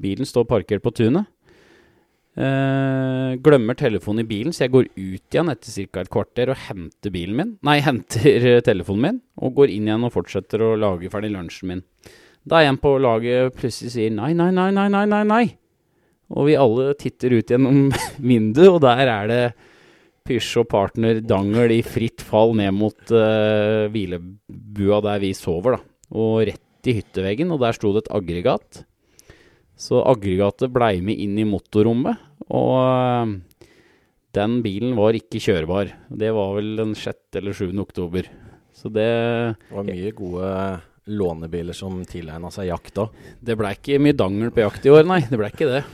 Bilen 0.00 0.24
står 0.24 0.46
parkert 0.48 0.80
på 0.80 0.94
tunet. 0.96 1.28
Uh, 2.38 3.34
glemmer 3.42 3.74
telefonen 3.74 4.22
i 4.22 4.28
bilen, 4.28 4.54
så 4.54 4.62
jeg 4.64 4.70
går 4.70 4.88
ut 4.94 5.34
igjen 5.34 5.50
etter 5.50 5.88
ca. 5.90 6.04
et 6.04 6.10
kvarter 6.12 6.52
og 6.52 6.60
henter 6.68 7.10
bilen 7.10 7.34
min. 7.36 7.54
Nei, 7.66 7.80
henter 7.88 8.46
eh, 8.54 8.60
telefonen 8.62 9.04
min, 9.04 9.18
og 9.42 9.56
går 9.56 9.72
inn 9.74 9.88
igjen 9.88 10.06
og 10.06 10.14
fortsetter 10.14 10.62
å 10.62 10.76
lage 10.78 11.10
ferdig 11.10 11.32
lunsjen 11.34 11.72
min. 11.72 11.82
Da 12.48 12.62
er 12.62 12.70
en 12.70 12.78
på 12.78 12.94
laget 13.02 13.56
plutselig 13.58 13.96
sier 13.96 14.14
nei, 14.14 14.30
nei, 14.38 14.52
nei, 14.54 14.70
nei, 14.70 14.86
nei, 14.94 15.24
nei. 15.26 15.42
Og 16.30 16.46
vi 16.46 16.54
alle 16.60 16.92
titter 17.00 17.34
ut 17.40 17.50
gjennom 17.50 17.88
vinduet, 18.30 18.70
og 18.70 18.80
der 18.86 19.10
er 19.16 19.32
det 19.32 19.42
Pysj 20.28 20.60
og 20.60 20.68
partner 20.68 21.22
Dangel 21.24 21.72
i 21.78 21.82
fritt 21.86 22.20
fall 22.24 22.52
ned 22.58 22.74
mot 22.76 23.12
uh, 23.14 23.88
hvilebua 23.92 25.00
der 25.06 25.22
vi 25.24 25.32
sover, 25.36 25.78
da. 25.78 25.80
Og 26.12 26.42
rett 26.48 26.88
i 26.88 26.98
hytteveggen, 26.98 27.52
og 27.54 27.62
der 27.64 27.76
sto 27.76 27.94
det 27.94 28.04
et 28.04 28.12
aggregat. 28.18 28.82
Så 29.78 30.02
aggregatet 30.02 30.72
blei 30.74 30.98
med 31.04 31.20
inn 31.22 31.38
i 31.38 31.46
motorrommet, 31.46 32.18
og 32.48 32.72
eh, 32.82 33.34
den 34.34 34.58
bilen 34.64 34.96
var 34.98 35.16
ikke 35.16 35.42
kjørbar. 35.42 35.92
Det 36.08 36.32
var 36.34 36.56
vel 36.56 36.72
den 36.80 36.94
6. 36.98 37.38
eller 37.38 37.54
7. 37.54 37.70
oktober. 37.82 38.26
Så 38.74 38.90
det, 38.94 39.08
Det 39.68 39.76
var 39.76 39.86
mye 39.86 40.12
gode 40.16 40.50
lånebiler 41.08 41.76
som 41.76 42.02
tilegna 42.08 42.50
seg 42.52 42.68
jakt 42.68 42.98
da. 42.98 43.06
det 43.40 43.56
blei 43.58 43.72
ikke 43.78 44.00
mye 44.02 44.16
dangel 44.16 44.52
på 44.52 44.64
jakt 44.64 44.86
i 44.86 44.92
år, 44.92 45.06
nei. 45.08 45.22
Det 45.30 45.38
blei 45.40 45.50
ikke 45.54 45.70
det. 45.70 45.84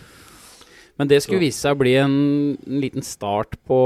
Men 1.00 1.10
det 1.10 1.20
skulle 1.24 1.42
vise 1.42 1.58
seg 1.58 1.74
å 1.74 1.80
bli 1.80 1.96
en, 1.98 2.14
en 2.54 2.82
liten 2.82 3.02
start 3.02 3.56
på 3.66 3.78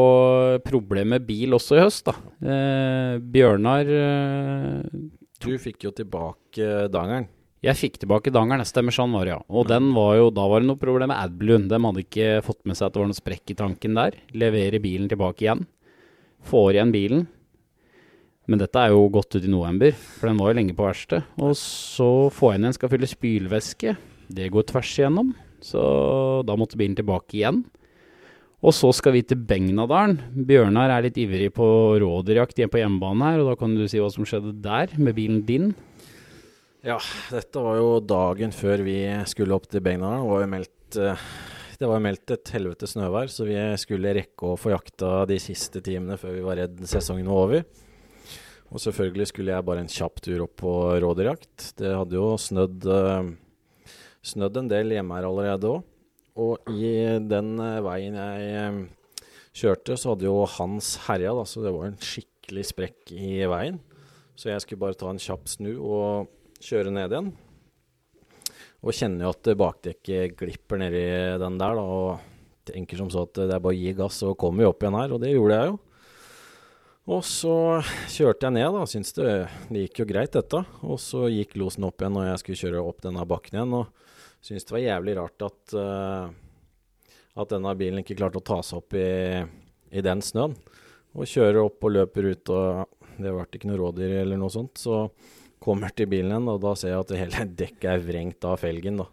problemet 0.67 1.15
med 1.15 1.27
bil 1.29 1.57
også 1.57 1.79
i 1.79 1.81
høst, 1.81 2.11
da. 2.11 2.15
Eh, 2.45 3.15
Bjørnar 3.33 3.89
eh, 3.89 4.99
Du 5.41 5.55
fikk 5.63 5.87
jo 5.89 5.95
tilbake 5.97 6.89
dangeren. 6.93 7.31
Jeg 7.65 7.75
fikk 7.75 7.97
tilbake 8.03 8.31
dangeren, 8.31 8.61
det 8.63 8.71
stemmer 8.71 8.95
sånn 8.95 9.17
var 9.17 9.25
det, 9.27 9.33
ja. 9.33 9.41
Og 9.49 9.67
den 9.71 9.89
var 9.97 10.13
jo, 10.19 10.29
da 10.31 10.45
var 10.51 10.63
det 10.63 10.69
noe 10.69 10.79
problem 10.79 11.11
med 11.11 11.19
Adblue. 11.19 11.65
De 11.67 11.81
hadde 11.87 12.05
ikke 12.05 12.29
fått 12.47 12.61
med 12.69 12.79
seg 12.79 12.87
at 12.87 12.95
det 12.95 13.03
var 13.03 13.11
noe 13.11 13.19
sprekk 13.19 13.55
i 13.55 13.59
tanken 13.59 13.99
der. 13.99 14.21
Leverer 14.37 14.85
bilen 14.85 15.09
tilbake 15.11 15.47
igjen. 15.47 15.65
Får 16.47 16.77
igjen 16.77 16.95
bilen. 16.95 17.27
Men 18.49 18.63
dette 18.63 18.81
er 18.81 18.95
jo 18.95 19.09
gått 19.13 19.35
ut 19.35 19.45
i 19.45 19.51
november, 19.51 19.93
for 19.93 20.31
den 20.31 20.39
var 20.41 20.53
jo 20.53 20.61
lenge 20.61 20.77
på 20.77 20.87
verksted. 20.87 21.27
Og 21.45 21.57
så 21.59 22.09
får 22.33 22.55
jeg 22.55 22.61
inn 22.61 22.69
en 22.71 22.77
skal 22.77 22.93
fylle 22.93 23.11
spylvæske. 23.11 23.97
Det 24.39 24.47
går 24.55 24.69
tvers 24.71 24.93
igjennom, 25.01 25.35
så 25.65 25.83
da 26.47 26.57
måtte 26.59 26.79
bilen 26.81 26.97
tilbake 26.99 27.39
igjen. 27.39 27.65
Og 28.59 28.75
så 28.75 28.91
skal 28.97 29.15
vi 29.15 29.23
til 29.23 29.39
Begnadalen. 29.39 30.17
Bjørnar 30.49 30.91
er 30.91 31.05
litt 31.07 31.19
ivrig 31.21 31.53
på 31.55 31.67
rådyrjakt 32.03 32.59
på 32.73 32.81
hjemmebane 32.81 33.31
her, 33.31 33.43
og 33.43 33.53
da 33.53 33.59
kan 33.61 33.77
du 33.79 33.85
si 33.87 34.01
hva 34.03 34.11
som 34.11 34.27
skjedde 34.27 34.57
der 34.65 34.97
med 34.99 35.15
bilen 35.19 35.45
din. 35.47 35.71
Ja, 36.87 36.99
dette 37.31 37.63
var 37.63 37.79
jo 37.79 37.99
dagen 38.03 38.55
før 38.55 38.83
vi 38.87 38.99
skulle 39.31 39.55
opp 39.55 39.69
til 39.71 39.83
Begnadalen. 39.85 40.27
Jo 40.27 41.05
eh, 41.07 41.29
det 41.79 41.87
var 41.87 42.03
meldt 42.03 42.33
et 42.35 42.51
helvete 42.51 42.89
snøvær, 42.91 43.31
så 43.31 43.47
vi 43.47 43.59
skulle 43.79 44.15
rekke 44.17 44.49
å 44.49 44.59
få 44.59 44.73
jakta 44.73 45.23
de 45.31 45.39
siste 45.43 45.83
timene 45.85 46.19
før 46.19 46.35
vi 46.35 46.47
var 46.47 46.59
redd 46.59 46.81
sesongen 46.91 47.31
var 47.31 47.45
over. 47.45 47.69
Og 48.75 48.83
selvfølgelig 48.83 49.29
skulle 49.31 49.55
jeg 49.55 49.67
bare 49.69 49.85
en 49.85 49.93
kjapp 49.93 50.19
tur 50.25 50.43
opp 50.45 50.57
på 50.61 50.73
rådyrjakt. 51.05 51.71
Det 51.79 51.93
hadde 51.95 52.19
jo 52.19 52.33
snødd, 52.43 52.89
eh, 52.91 53.31
snødd 54.27 54.63
en 54.63 54.71
del 54.71 54.95
hjemme 54.95 55.19
her 55.19 55.29
allerede 55.29 55.73
òg. 55.73 55.85
Og 56.39 56.71
i 56.71 56.93
den 57.27 57.57
eh, 57.63 57.81
veien 57.83 58.15
jeg 58.19 58.51
eh, 58.61 58.81
kjørte, 59.59 59.97
så 59.99 60.15
hadde 60.15 60.29
jo 60.29 60.47
Hans 60.59 60.95
herja, 61.09 61.35
da, 61.35 61.45
så 61.49 61.65
det 61.65 61.75
var 61.75 61.89
en 61.89 61.99
skikkelig 61.99 62.69
sprekk 62.71 63.13
i 63.17 63.43
veien. 63.51 63.81
Så 64.39 64.53
jeg 64.53 64.63
skulle 64.63 64.85
bare 64.85 64.99
ta 64.99 65.11
en 65.11 65.19
kjapp 65.19 65.51
snu 65.51 65.73
og 65.83 66.31
kjøre 66.63 66.95
ned 66.95 67.11
igjen. 67.11 67.33
Og 68.87 68.95
kjenner 68.95 69.27
jo 69.27 69.35
at 69.35 69.51
bakdekket 69.59 70.37
glipper 70.39 70.79
nedi 70.79 71.03
den 71.43 71.59
der, 71.59 71.75
da. 71.75 71.83
Og 71.83 72.69
tenker 72.69 73.01
som 73.01 73.11
så 73.11 73.25
at 73.27 73.35
det 73.41 73.51
er 73.57 73.63
bare 73.65 73.75
å 73.75 73.79
gi 73.79 73.95
gass, 73.99 74.21
og 74.23 74.39
kommer 74.39 74.63
jo 74.63 74.71
opp 74.71 74.85
igjen 74.85 74.99
her. 75.01 75.15
Og 75.17 75.23
det 75.25 75.35
gjorde 75.35 75.59
jeg 75.59 75.73
jo. 75.73 75.79
Og 77.09 77.25
så 77.25 77.57
kjørte 78.13 78.47
jeg 78.47 78.55
ned, 78.61 78.69
da. 78.77 78.85
Syns 78.87 79.15
det 79.17 79.33
gikk 79.75 80.05
jo 80.05 80.09
greit, 80.13 80.37
dette. 80.37 80.63
Og 80.87 81.01
så 81.03 81.27
gikk 81.33 81.59
losen 81.59 81.89
opp 81.89 81.99
igjen 81.99 82.15
når 82.15 82.29
jeg 82.29 82.43
skulle 82.45 82.63
kjøre 82.63 82.85
opp 82.93 83.03
denne 83.03 83.27
bakken 83.27 83.59
igjen. 83.59 83.75
Og 83.81 84.08
syntes 84.49 84.69
det 84.69 84.77
var 84.77 84.85
jævlig 84.85 85.17
rart 85.21 85.47
at, 85.47 85.75
uh, 85.77 87.15
at 87.39 87.55
denne 87.55 87.75
bilen 87.79 88.03
ikke 88.03 88.19
klarte 88.19 88.41
å 88.41 88.49
ta 88.49 88.61
seg 88.65 88.81
opp 88.81 88.97
i, 88.99 89.09
i 89.93 90.05
den 90.05 90.25
snøen. 90.25 90.57
Og 91.19 91.29
kjører 91.29 91.63
opp 91.63 91.85
og 91.85 91.95
løper 91.95 92.33
ut, 92.33 92.55
og 92.55 93.19
det 93.19 93.33
ble 93.35 93.45
ikke 93.47 93.71
noe 93.71 93.81
rådyr 93.81 94.21
eller 94.23 94.41
noe 94.41 94.53
sånt. 94.53 94.81
Så 94.81 95.07
Kommer 95.59 95.91
til 95.91 96.07
bilen 96.07 96.31
igjen, 96.31 96.51
og 96.53 96.61
da 96.63 96.73
ser 96.79 96.93
jeg 96.93 97.03
at 97.03 97.15
hele 97.19 97.47
dekket 97.59 97.87
er 97.91 98.03
vrengt 98.05 98.47
av 98.47 98.61
felgen. 98.63 99.01
da. 99.03 99.09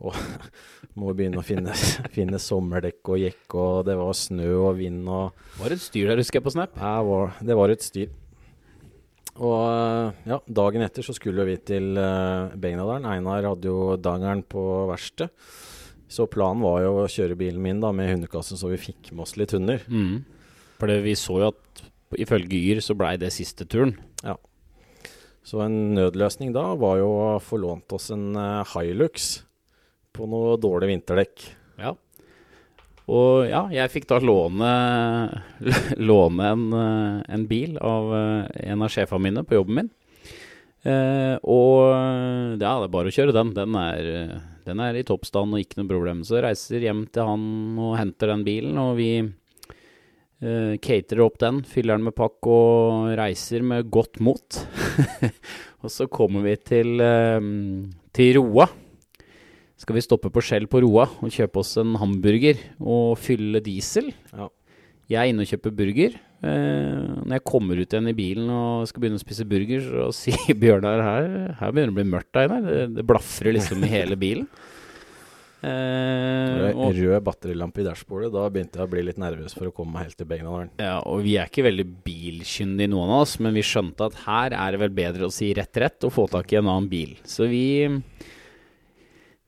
Og 0.00 0.16
må 1.00 1.14
begynne 1.16 1.40
å 1.40 1.44
finne, 1.44 1.74
finne 2.16 2.40
sommerdekk 2.40 3.12
og 3.14 3.22
jekk, 3.22 3.56
og 3.56 3.88
det 3.88 3.96
var 4.00 4.16
snø 4.16 4.50
og 4.58 4.74
vind 4.80 5.08
og 5.08 5.36
Var 5.60 5.72
det 5.72 5.80
et 5.80 5.86
styr 5.86 6.12
der, 6.12 6.20
husker 6.20 6.40
jeg 6.40 6.46
på 6.46 6.54
Snap? 6.56 6.76
Ja, 6.76 7.00
det 7.40 7.56
var 7.56 7.72
et 7.72 7.84
styr. 7.84 8.12
Og 9.40 10.28
ja, 10.28 10.38
dagen 10.44 10.84
etter 10.84 11.04
så 11.06 11.14
skulle 11.16 11.46
vi 11.48 11.56
til 11.64 11.94
uh, 11.96 12.52
Begnadalen. 12.60 13.08
Einar 13.08 13.46
hadde 13.48 13.70
jo 13.70 13.96
dangeren 13.96 14.44
på 14.44 14.62
verkstedet. 14.90 15.32
Så 16.10 16.26
planen 16.26 16.64
var 16.64 16.80
jo 16.82 16.94
å 17.04 17.08
kjøre 17.10 17.38
bilen 17.38 17.62
min 17.62 17.80
da 17.80 17.92
med 17.94 18.10
hundekassen, 18.10 18.58
så 18.58 18.66
vi 18.72 18.80
fikk 18.82 19.12
med 19.12 19.22
oss 19.22 19.36
litt 19.38 19.54
hunder. 19.54 19.84
Mm. 19.86 20.24
For 20.80 20.90
vi 21.04 21.14
så 21.14 21.36
jo 21.38 21.50
at 21.52 21.82
ifølge 22.18 22.58
Yr 22.58 22.80
så 22.82 22.96
blei 22.98 23.12
det 23.20 23.30
siste 23.30 23.62
turen. 23.70 23.94
Ja. 24.26 24.34
Så 25.46 25.62
en 25.62 25.94
nødløsning 25.94 26.50
da 26.52 26.72
var 26.80 26.98
jo 26.98 27.06
å 27.14 27.28
få 27.42 27.60
lånt 27.62 27.94
oss 27.94 28.10
en 28.12 28.34
uh, 28.34 28.66
Hilux 28.74 29.30
på 30.10 30.26
noe 30.28 30.58
dårlig 30.60 30.90
vinterdekk. 30.96 31.46
Og 33.10 33.48
ja, 33.50 33.64
jeg 33.74 33.90
fikk 33.90 34.06
da 34.10 34.20
låne, 34.22 34.70
låne 36.10 36.50
en, 36.54 36.66
eh, 36.76 37.16
en, 37.34 37.46
bil 37.50 37.74
av 37.82 38.12
eh, 38.14 38.68
en 38.70 38.84
av 38.86 38.92
sjefene 38.92 39.26
mine 39.26 39.44
på 39.46 39.58
jobben 39.58 39.80
min. 39.80 39.90
Eh, 40.86 41.34
og 41.42 41.90
ja, 41.90 42.56
det 42.56 42.86
er 42.86 42.92
bare 42.92 43.10
å 43.10 43.14
kjøre 43.14 43.34
den. 43.36 43.52
Den 43.56 43.76
er, 43.80 44.10
den 44.68 44.82
er 44.84 44.96
i 44.96 45.04
toppstand 45.06 45.56
og 45.56 45.62
ikke 45.62 45.80
noe 45.80 45.90
problem. 45.90 46.22
Så 46.26 46.38
jeg 46.38 46.46
reiser 46.46 46.86
hjem 46.86 47.04
til 47.12 47.26
han 47.26 47.44
og 47.80 47.96
henter 47.98 48.32
den 48.32 48.44
bilen, 48.46 48.78
og 48.80 48.94
vi 49.00 49.10
eh, 49.20 50.76
caterer 50.78 51.24
opp 51.26 51.40
den, 51.42 51.64
fyller 51.66 51.98
den 51.98 52.06
med 52.08 52.16
pakk 52.18 52.50
og 52.50 53.10
reiser 53.20 53.66
med 53.66 53.90
godt 53.92 54.22
mot. 54.24 54.62
og 55.82 55.90
så 55.92 56.06
kommer 56.12 56.46
vi 56.46 56.54
til, 56.62 56.94
eh, 57.02 57.50
til 58.16 58.38
Roa. 58.38 58.70
Skal 59.80 59.96
vi 59.96 60.04
stoppe 60.04 60.28
på 60.32 60.42
Skjell 60.44 60.66
på 60.68 60.82
Roa 60.84 61.06
og 61.24 61.32
kjøpe 61.32 61.62
oss 61.62 61.76
en 61.80 61.94
hamburger 62.00 62.58
og 62.80 63.14
fylle 63.20 63.62
diesel. 63.64 64.10
Ja. 64.34 64.50
Jeg 65.10 65.18
er 65.18 65.30
inne 65.32 65.46
og 65.46 65.50
kjøper 65.50 65.72
burger. 65.74 66.18
Eh, 66.40 67.06
når 67.24 67.32
jeg 67.34 67.46
kommer 67.48 67.80
ut 67.80 67.88
igjen 67.88 68.10
i 68.10 68.16
bilen 68.16 68.50
og 68.54 68.84
skal 68.88 69.02
begynne 69.02 69.18
å 69.18 69.22
spise 69.22 69.46
burger, 69.48 69.80
så 69.82 70.10
sier 70.20 70.56
Bjørnar 70.56 71.02
her 71.04 71.24
Her 71.58 71.72
begynner 71.72 71.90
det 71.90 71.96
å 71.96 71.98
bli 71.98 72.12
mørkt, 72.12 72.36
Einar. 72.38 72.62
Det, 72.66 72.84
det 72.98 73.06
blafrer 73.08 73.56
liksom 73.56 73.82
i 73.84 73.90
hele 73.90 74.20
bilen. 74.20 74.46
Eh, 75.60 76.70
og, 76.70 76.94
rød 76.96 77.24
batterilampe 77.24 77.82
i 77.82 77.86
dashbordet. 77.88 78.30
Da 78.36 78.46
begynte 78.52 78.80
jeg 78.80 78.88
å 78.88 78.92
bli 78.92 79.04
litt 79.08 79.20
nervøs 79.20 79.56
for 79.56 79.68
å 79.68 79.74
komme 79.76 79.96
meg 79.96 80.08
helt 80.08 80.20
til 80.20 80.28
Begnadalen. 80.28 80.74
Ja, 80.80 80.98
og 81.08 81.24
vi 81.24 81.38
er 81.40 81.48
ikke 81.48 81.66
veldig 81.66 81.88
bilkyndige, 82.04 82.92
noen 82.92 83.12
av 83.16 83.24
oss, 83.24 83.38
men 83.40 83.56
vi 83.56 83.64
skjønte 83.66 84.08
at 84.08 84.20
her 84.28 84.56
er 84.56 84.76
det 84.76 84.84
vel 84.84 84.94
bedre 85.00 85.28
å 85.28 85.34
si 85.34 85.50
rett 85.56 85.80
rett 85.82 86.08
og 86.08 86.14
få 86.16 86.28
tak 86.32 86.52
i 86.52 86.60
en 86.60 86.68
annen 86.68 86.88
bil. 86.92 87.16
Så 87.28 87.48
vi 87.50 87.64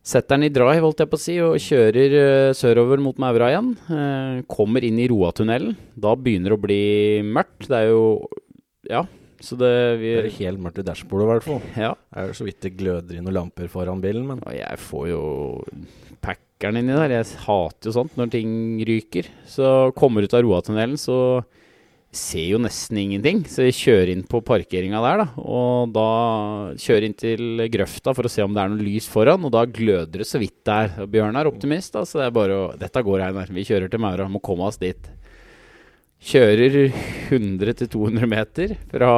setter 0.02 0.36
den 0.36 0.48
i 0.48 0.52
drive, 0.52 0.82
holdt 0.82 1.02
jeg 1.02 1.10
på 1.10 1.18
å 1.18 1.22
si, 1.22 1.38
og 1.44 1.58
kjører 1.62 2.18
uh, 2.18 2.52
sørover 2.58 3.02
mot 3.02 3.18
Maura 3.22 3.52
igjen. 3.52 3.72
Uh, 3.88 4.42
kommer 4.50 4.84
inn 4.86 5.00
i 5.00 5.08
Roatunnelen. 5.10 5.76
Da 5.94 6.14
begynner 6.18 6.52
det 6.52 6.58
å 6.58 6.64
bli 6.66 6.84
mørkt. 7.26 7.68
Det 7.70 7.80
er 7.80 7.92
jo 7.92 8.04
Ja, 8.90 9.04
så 9.42 9.58
det, 9.58 9.72
vi, 9.98 10.12
det 10.14 10.28
er 10.28 10.38
helt 10.38 10.62
mørkt 10.62 10.80
i 10.82 10.86
dashbordet, 10.86 11.26
i 11.26 11.30
hvert 11.32 11.46
fall. 11.46 11.62
Ja. 11.74 11.92
Det 12.14 12.24
er 12.24 12.36
så 12.38 12.46
vidt 12.46 12.62
det 12.62 12.76
gløder 12.78 13.18
i 13.18 13.22
noen 13.22 13.38
lamper 13.40 13.70
foran 13.70 14.02
bilen, 14.02 14.26
men 14.28 14.42
Og 14.46 14.54
jeg 14.54 14.82
får 14.84 15.08
jo 15.10 15.22
packeren 16.22 16.78
inni 16.78 16.94
der. 16.94 17.16
Jeg 17.18 17.42
hater 17.46 17.90
jo 17.90 17.96
sånt 17.96 18.14
når 18.18 18.30
ting 18.36 18.52
ryker. 18.86 19.30
Så 19.50 19.90
kommer 19.98 20.22
ut 20.22 20.36
av 20.38 20.44
Roatunnelen, 20.46 21.00
så 21.00 21.42
ser 22.12 22.44
jo 22.52 22.60
nesten 22.60 22.98
ingenting. 23.00 23.40
Så 23.48 23.64
jeg 23.66 23.76
kjører 23.78 24.12
inn 24.12 24.24
på 24.28 24.42
parkeringa 24.44 25.00
der, 25.04 25.22
da. 25.22 25.26
Og 25.40 25.94
da 25.94 26.08
kjører 26.80 27.08
inn 27.08 27.16
til 27.18 27.64
grøfta 27.72 28.14
for 28.16 28.28
å 28.28 28.32
se 28.32 28.44
om 28.44 28.52
det 28.52 28.62
er 28.62 28.72
noe 28.72 28.84
lys 28.84 29.08
foran, 29.10 29.48
og 29.48 29.54
da 29.54 29.64
gløder 29.64 30.22
det 30.22 30.28
så 30.28 30.40
vidt 30.42 30.60
der. 30.68 30.92
Bjørn 31.10 31.40
er 31.40 31.50
optimist, 31.50 31.94
da, 31.96 32.04
så 32.08 32.20
det 32.20 32.28
er 32.28 32.36
bare 32.36 32.58
å 32.58 32.70
Dette 32.78 33.04
går, 33.06 33.24
Einar. 33.28 33.52
Vi 33.52 33.64
kjører 33.68 33.92
til 33.92 34.02
Maura. 34.04 34.28
Må 34.30 34.42
komme 34.44 34.68
oss 34.68 34.80
dit. 34.82 35.08
Kjører 36.22 36.92
100-200 37.32 38.28
meter 38.30 38.76
fra 38.92 39.14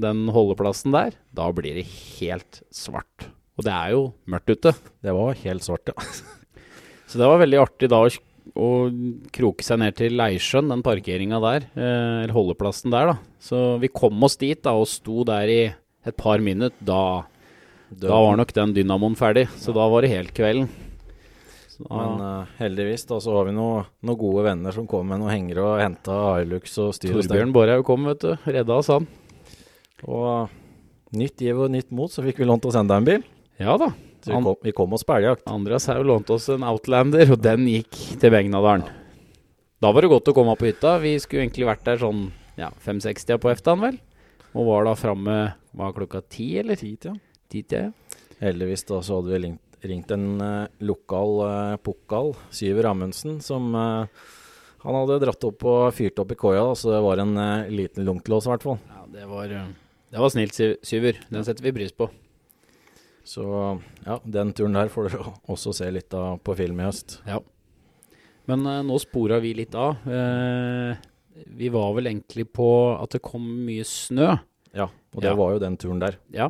den 0.00 0.22
holdeplassen 0.32 0.94
der. 0.94 1.18
Da 1.36 1.50
blir 1.52 1.76
det 1.76 1.88
helt 1.90 2.62
svart. 2.72 3.28
Og 3.58 3.66
det 3.66 3.74
er 3.74 3.92
jo 3.96 4.02
mørkt 4.30 4.54
ute. 4.54 4.72
Det 5.02 5.12
var 5.12 5.36
helt 5.42 5.66
svart, 5.66 5.90
ja. 5.90 6.08
Så 7.08 7.18
det 7.18 7.28
var 7.28 7.40
veldig 7.40 7.58
artig 7.60 7.88
da 7.90 8.02
å, 8.04 8.08
å 8.56 8.68
kroke 9.34 9.64
seg 9.66 9.80
ned 9.82 9.96
til 9.98 10.16
Leisjøen, 10.18 10.70
den 10.72 10.84
parkeringa 10.86 11.40
der. 11.44 11.68
Eh, 11.74 12.24
eller 12.24 12.34
holdeplassen 12.36 12.94
der, 12.94 13.12
da. 13.12 13.16
Så 13.42 13.78
vi 13.82 13.90
kom 13.92 14.22
oss 14.24 14.38
dit 14.40 14.60
da 14.64 14.76
og 14.78 14.88
sto 14.90 15.24
der 15.28 15.52
i 15.52 15.62
et 15.68 16.16
par 16.18 16.42
minutter. 16.44 16.76
Da, 16.80 17.24
da 17.90 18.20
var 18.24 18.38
nok 18.40 18.54
den 18.56 18.76
dynamoen 18.76 19.18
ferdig. 19.18 19.48
Så 19.60 19.74
da 19.76 19.88
var 19.90 20.04
det 20.04 20.14
helt 20.14 20.34
kvelden. 20.36 20.68
Men 21.78 22.18
uh, 22.18 22.54
heldigvis 22.58 23.04
da, 23.06 23.20
så 23.22 23.36
har 23.36 23.46
vi 23.46 23.54
noen 23.54 23.86
noe 24.02 24.18
gode 24.18 24.42
venner 24.48 24.74
som 24.74 24.88
kom 24.90 25.06
med 25.06 25.20
noen 25.22 25.30
hengere 25.30 25.62
og 25.62 25.78
henta 25.78 26.16
Hilux 26.40 26.74
og 26.82 26.90
styr 26.96 27.14
og 27.14 27.22
Torbjørn 27.22 27.54
Borhaug 27.54 27.84
kom, 27.86 28.08
vet 28.10 28.24
du. 28.24 28.32
Redda 28.50 28.80
oss, 28.80 28.90
han. 28.90 29.06
Og 30.02 30.50
nytt 31.14 31.46
giv 31.46 31.62
og 31.62 31.70
nytt 31.70 31.94
mot, 31.94 32.10
så 32.10 32.24
fikk 32.26 32.42
vi 32.42 32.50
lånt 32.50 32.66
oss 32.66 32.78
enda 32.78 32.98
en 32.98 33.06
bil. 33.06 33.22
Ja 33.62 33.78
da. 33.78 33.92
Så 34.28 34.36
vi 34.36 34.44
kom, 34.44 34.56
vi 34.68 34.74
kom 34.76 34.96
oss 34.96 35.06
på 35.08 35.16
elgjakt. 35.16 35.46
Andreas 35.50 35.88
Haug 35.88 36.04
lånte 36.06 36.36
oss 36.36 36.48
en 36.52 36.66
Outlander, 36.68 37.32
og 37.32 37.40
den 37.44 37.64
gikk 37.70 37.96
til 38.20 38.34
Begnadalen. 38.34 38.84
Da 39.78 39.92
var 39.94 40.04
det 40.04 40.10
godt 40.12 40.28
å 40.28 40.34
komme 40.36 40.52
opp 40.52 40.60
på 40.60 40.68
hytta. 40.68 40.96
Vi 41.00 41.14
skulle 41.22 41.46
egentlig 41.46 41.68
vært 41.68 41.86
der 41.86 42.00
sånn 42.02 42.26
ja, 42.58 42.68
fem-seks-tida 42.84 43.38
på 43.40 43.52
eftan, 43.52 43.80
vel. 43.80 43.96
Og 44.56 44.68
var 44.68 44.88
da 44.88 44.94
framme 44.98 45.38
Var 45.78 45.92
klokka 45.94 46.22
ti, 46.24 46.50
eller? 46.58 46.78
Ti, 46.80 46.96
ja. 47.04 47.12
Ti, 47.52 47.62
ja. 47.70 47.88
Heldigvis 48.40 48.86
da 48.88 49.00
så 49.04 49.20
hadde 49.20 49.34
vi 49.34 49.42
ringt 49.46 49.64
ringt 49.86 50.10
en 50.10 50.40
uh, 50.42 50.66
lokal 50.82 51.36
uh, 51.44 51.76
pokal, 51.78 52.32
Syver 52.50 52.88
Amundsen, 52.90 53.36
som 53.44 53.68
uh, 53.78 54.06
Han 54.82 54.96
hadde 54.96 55.20
dratt 55.22 55.44
opp 55.46 55.62
og 55.70 55.84
fyrt 55.94 56.18
opp 56.18 56.32
i 56.34 56.38
koia, 56.38 56.64
da, 56.66 56.74
så 56.78 56.90
det 56.96 57.02
var 57.04 57.22
en 57.22 57.34
liten 57.70 58.06
lungtlås 58.06 58.46
i 58.46 58.50
hvert 58.52 58.66
fall. 58.66 58.78
Ja, 58.90 59.04
det 59.10 59.26
var, 59.30 59.54
det 59.54 60.22
var 60.22 60.30
snilt, 60.30 60.58
Syver. 60.86 61.18
Den 61.30 61.46
setter 61.46 61.66
vi 61.66 61.74
pris 61.74 61.94
på. 61.94 62.06
Så 63.28 63.44
ja, 64.06 64.16
den 64.24 64.54
turen 64.56 64.78
der 64.78 64.90
får 64.92 65.10
dere 65.10 65.34
også 65.52 65.74
se 65.76 65.90
litt 65.92 66.14
av 66.16 66.40
på 66.44 66.56
film 66.58 66.80
i 66.80 66.88
høst. 66.88 67.18
Ja. 67.28 67.42
Men 68.48 68.64
nå 68.64 68.96
spora 69.02 69.36
vi 69.44 69.50
litt 69.52 69.74
av. 69.76 69.98
vi 71.60 71.68
var 71.68 71.90
vel 71.98 72.08
egentlig 72.08 72.46
på 72.56 72.68
at 72.94 73.12
det 73.12 73.20
kom 73.20 73.44
mye 73.66 73.84
snø. 73.84 74.30
Ja, 74.72 74.86
og 74.88 75.20
det 75.20 75.28
ja. 75.28 75.36
var 75.36 75.52
jo 75.52 75.60
den 75.60 75.76
turen 75.80 76.00
der. 76.00 76.16
Ja, 76.32 76.48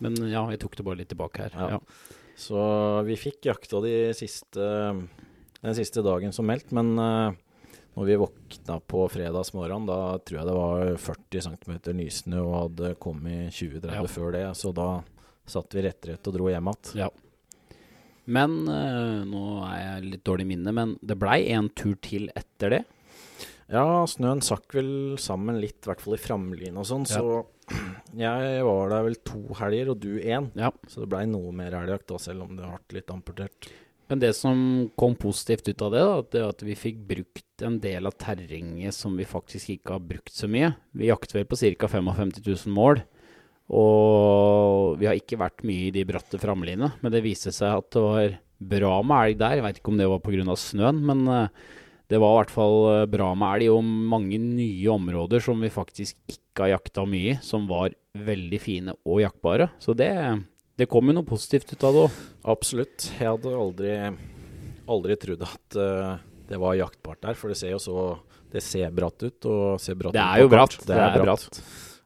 men 0.00 0.16
ja, 0.28 0.46
jeg 0.52 0.60
tok 0.62 0.76
det 0.78 0.86
bare 0.86 1.02
litt 1.02 1.12
tilbake 1.12 1.44
her. 1.44 1.56
Ja. 1.58 1.76
ja. 1.76 2.24
Så 2.36 2.58
vi 3.06 3.16
fikk 3.18 3.46
jakta 3.46 3.80
de 3.84 3.94
siste, 4.16 4.66
den 5.60 5.76
siste 5.78 6.02
dagen 6.04 6.34
som 6.34 6.48
meldt, 6.48 6.72
men 6.74 6.94
uh, 6.98 7.30
når 7.94 8.08
vi 8.08 8.18
våkna 8.18 8.80
på 8.90 9.04
fredagsmorgen, 9.12 9.86
da 9.86 10.16
tror 10.18 10.40
jeg 10.40 10.48
det 10.48 10.56
var 10.56 10.94
40 11.06 11.44
cm 11.46 11.74
nysnø 12.00 12.42
og 12.42 12.56
hadde 12.58 12.94
kommet 13.02 13.54
20-30 13.54 13.94
ja. 13.94 14.06
før 14.10 14.34
det, 14.34 14.46
så 14.58 14.74
da 14.74 14.88
satt 15.46 15.76
vi 15.76 15.84
rett 15.84 16.10
rett 16.10 16.30
og 16.30 16.36
dro 16.36 16.50
hjem 16.50 16.72
igjen. 16.72 17.04
Ja. 17.04 17.10
Men 18.24 18.62
uh, 18.70 19.20
nå 19.28 19.44
er 19.68 19.80
jeg 19.82 20.10
litt 20.14 20.24
dårlig 20.24 20.46
i 20.46 20.52
minne, 20.54 20.72
men 20.72 20.96
det 21.04 21.18
blei 21.20 21.42
en 21.52 21.68
tur 21.76 21.96
til 22.04 22.30
etter 22.32 22.78
det? 22.78 22.82
Ja, 23.72 24.04
snøen 24.08 24.42
sakk 24.44 24.74
vel 24.76 25.16
sammen 25.20 25.58
litt, 25.60 25.82
i 25.84 25.90
hvert 25.90 26.02
fall 26.04 26.16
i 26.16 26.20
framlyn 26.20 26.76
og 26.80 26.88
sånn, 26.88 27.06
ja. 27.08 27.20
så 27.20 27.74
jeg 28.24 28.64
var 28.66 28.92
der 28.92 29.06
vel 29.06 29.16
to 29.24 29.40
helger, 29.60 29.92
og 29.92 30.02
du 30.02 30.12
én. 30.20 30.50
Ja. 30.56 30.72
Så 30.88 31.04
det 31.04 31.10
blei 31.12 31.24
noe 31.28 31.52
mer 31.56 31.76
elgjakt, 31.80 32.12
selv 32.20 32.46
om 32.46 32.56
det 32.58 32.68
ble 32.68 33.00
litt 33.00 33.12
amputert. 33.12 33.72
Men 34.12 34.20
det 34.20 34.34
som 34.36 34.58
kom 35.00 35.14
positivt 35.16 35.68
ut 35.70 35.82
av 35.82 35.94
det, 35.94 36.02
da, 36.04 36.16
det 36.34 36.42
at 36.44 36.64
vi 36.66 36.76
fikk 36.76 36.98
brukt 37.08 37.64
en 37.64 37.78
del 37.80 38.04
av 38.04 38.16
terrenget 38.20 38.92
som 38.92 39.16
vi 39.16 39.24
faktisk 39.28 39.72
ikke 39.78 39.96
har 39.96 40.04
brukt 40.04 40.34
så 40.34 40.48
mye. 40.50 40.74
Vi 40.92 41.08
jakter 41.08 41.40
vel 41.40 41.48
på 41.48 41.56
ca. 41.56 41.88
55 41.88 42.34
000 42.44 42.74
mål. 42.76 43.00
Og 43.72 44.98
vi 45.00 45.06
har 45.08 45.16
ikke 45.16 45.38
vært 45.40 45.64
mye 45.64 45.88
i 45.88 45.94
de 45.94 46.04
bratte 46.08 46.40
framliene, 46.40 46.90
men 47.00 47.12
det 47.14 47.22
viste 47.24 47.52
seg 47.54 47.78
at 47.78 47.88
det 47.94 48.02
var 48.04 48.34
bra 48.74 48.98
med 49.06 49.30
elg 49.30 49.38
der. 49.40 49.56
Jeg 49.58 49.64
veit 49.66 49.80
ikke 49.80 49.92
om 49.94 50.00
det 50.00 50.10
var 50.10 50.20
pga. 50.24 50.56
snøen, 50.60 51.00
men 51.08 51.24
eh, 51.28 51.48
det 52.12 52.20
var 52.20 52.34
i 52.34 52.38
hvert 52.42 52.52
fall 52.54 52.76
eh, 52.92 53.06
bra 53.10 53.30
med 53.34 53.62
elg 53.62 53.72
og 53.74 53.84
mange 53.84 54.38
nye 54.40 54.90
områder 54.92 55.42
som 55.44 55.60
vi 55.64 55.72
faktisk 55.72 56.16
ikke 56.28 56.66
har 56.66 56.74
jakta 56.76 57.06
mye 57.08 57.34
i, 57.34 57.38
som 57.42 57.64
var 57.70 57.94
veldig 58.14 58.60
fine 58.62 58.94
og 59.04 59.22
jaktbare. 59.24 59.70
Så 59.82 59.96
det, 59.96 60.10
det 60.78 60.88
kom 60.92 61.08
jo 61.10 61.16
noe 61.16 61.26
positivt 61.26 61.72
ut 61.74 61.88
av 61.88 61.96
det 61.96 62.04
òg. 62.04 62.20
Absolutt. 62.54 63.08
Jeg 63.18 63.32
hadde 63.32 63.56
aldri, 63.58 63.96
aldri 64.86 65.18
trodd 65.24 65.42
at 65.48 65.80
eh, 65.80 66.14
det 66.52 66.60
var 66.60 66.76
jaktbart 66.76 67.22
der, 67.24 67.34
for 67.40 67.48
det 67.50 67.56
ser 67.58 67.72
jo 67.72 67.80
så 67.80 67.98
Det 68.54 68.62
ser 68.62 68.92
bratt 68.94 69.18
ut. 69.24 69.46
og 69.50 69.80
ser 69.82 69.96
bratt 69.98 70.12
Det 70.14 70.20
er 70.22 70.38
ut 70.38 70.44
jo 70.44 70.48
bratt. 70.52 70.76
kart. 70.76 70.86
Det 70.86 70.94
er 71.00 71.22
bratt. 71.24 71.60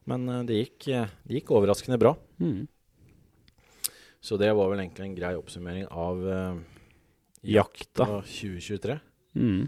Men 0.09 0.27
eh, 0.29 0.43
det 0.49 0.59
gikk, 0.63 0.89
eh, 0.93 1.15
det 1.27 1.39
gikk 1.39 1.53
overraskende 1.57 1.99
bra. 2.01 2.15
Mm. 2.41 2.65
Så 4.19 4.37
det 4.41 4.51
var 4.51 4.71
vel 4.71 4.81
egentlig 4.83 5.05
en 5.05 5.15
grei 5.15 5.35
oppsummering 5.39 5.85
av 5.95 6.17
uh, 6.19 6.57
Jakta. 7.39 8.03
jakta 8.03 8.07
2023. 8.27 8.97
Mm. 9.39 9.61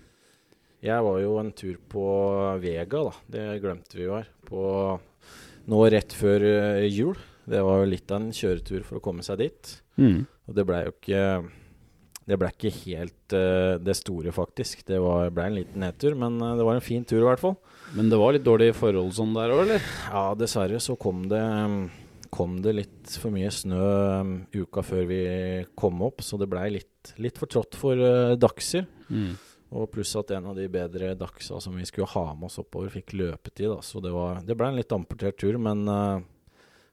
Jeg 0.84 1.06
var 1.06 1.20
jo 1.22 1.38
en 1.40 1.54
tur 1.56 1.78
på 1.92 2.04
Vega, 2.60 3.06
da. 3.08 3.14
Det 3.32 3.46
glemte 3.64 3.96
vi 3.96 4.10
jo 4.10 4.18
her. 4.18 4.28
På 4.44 4.64
nå 5.72 5.80
rett 5.94 6.12
før 6.18 6.44
uh, 6.44 6.84
jul. 6.84 7.16
Det 7.48 7.64
var 7.64 7.80
jo 7.80 7.92
litt 7.94 8.12
av 8.12 8.20
en 8.20 8.36
kjøretur 8.36 8.84
for 8.88 9.00
å 9.00 9.06
komme 9.06 9.24
seg 9.24 9.40
dit. 9.46 9.74
Mm. 10.02 10.26
Og 10.50 10.58
det 10.58 10.68
blei 10.68 10.84
jo 10.86 10.94
ikke 10.94 11.24
Det 12.28 12.38
blei 12.40 12.50
ikke 12.54 12.76
helt 12.82 13.36
uh, 13.38 13.80
det 13.80 13.96
store, 14.02 14.36
faktisk. 14.36 14.84
Det 14.90 15.00
blei 15.00 15.32
ble 15.32 15.48
en 15.48 15.60
liten 15.62 15.86
nedtur, 15.86 16.20
men 16.20 16.42
det 16.60 16.68
var 16.68 16.76
en 16.76 16.84
fin 16.84 17.08
tur 17.08 17.22
i 17.22 17.30
hvert 17.30 17.44
fall. 17.44 17.56
Men 17.96 18.12
det 18.12 18.20
var 18.22 18.36
litt 18.36 18.46
dårlige 18.46 18.76
forhold 18.78 19.12
sånn 19.16 19.34
der 19.36 19.52
òg, 19.52 19.66
eller? 19.66 19.86
Ja, 20.08 20.24
dessverre 20.40 20.80
så 20.84 20.96
kom 21.00 21.28
det 21.32 21.44
Kom 22.32 22.62
det 22.64 22.72
litt 22.78 23.14
for 23.20 23.34
mye 23.36 23.50
snø 23.52 23.88
um, 24.22 24.30
uka 24.56 24.80
før 24.88 25.02
vi 25.10 25.24
kom 25.76 25.98
opp, 26.06 26.22
så 26.24 26.38
det 26.40 26.48
blei 26.48 26.70
litt, 26.78 27.12
litt 27.20 27.36
for 27.36 27.52
trått 27.52 27.76
for 27.76 28.00
uh, 28.00 28.38
dagser. 28.40 28.86
Mm. 29.12 29.34
Og 29.76 29.90
pluss 29.92 30.14
at 30.16 30.32
en 30.38 30.48
av 30.48 30.56
de 30.56 30.70
bedre 30.72 31.12
dagsa 31.20 31.60
som 31.60 31.76
vi 31.76 31.84
skulle 31.90 32.08
ha 32.14 32.24
med 32.32 32.48
oss 32.48 32.56
oppover, 32.64 32.88
fikk 32.94 33.18
løpetid. 33.20 33.68
Da. 33.74 33.82
Så 33.84 34.00
det, 34.00 34.16
var, 34.16 34.40
det 34.48 34.56
ble 34.56 34.72
en 34.72 34.80
litt 34.80 34.96
amportert 34.96 35.42
tur, 35.44 35.60
men 35.60 35.84
uh, 35.92 36.24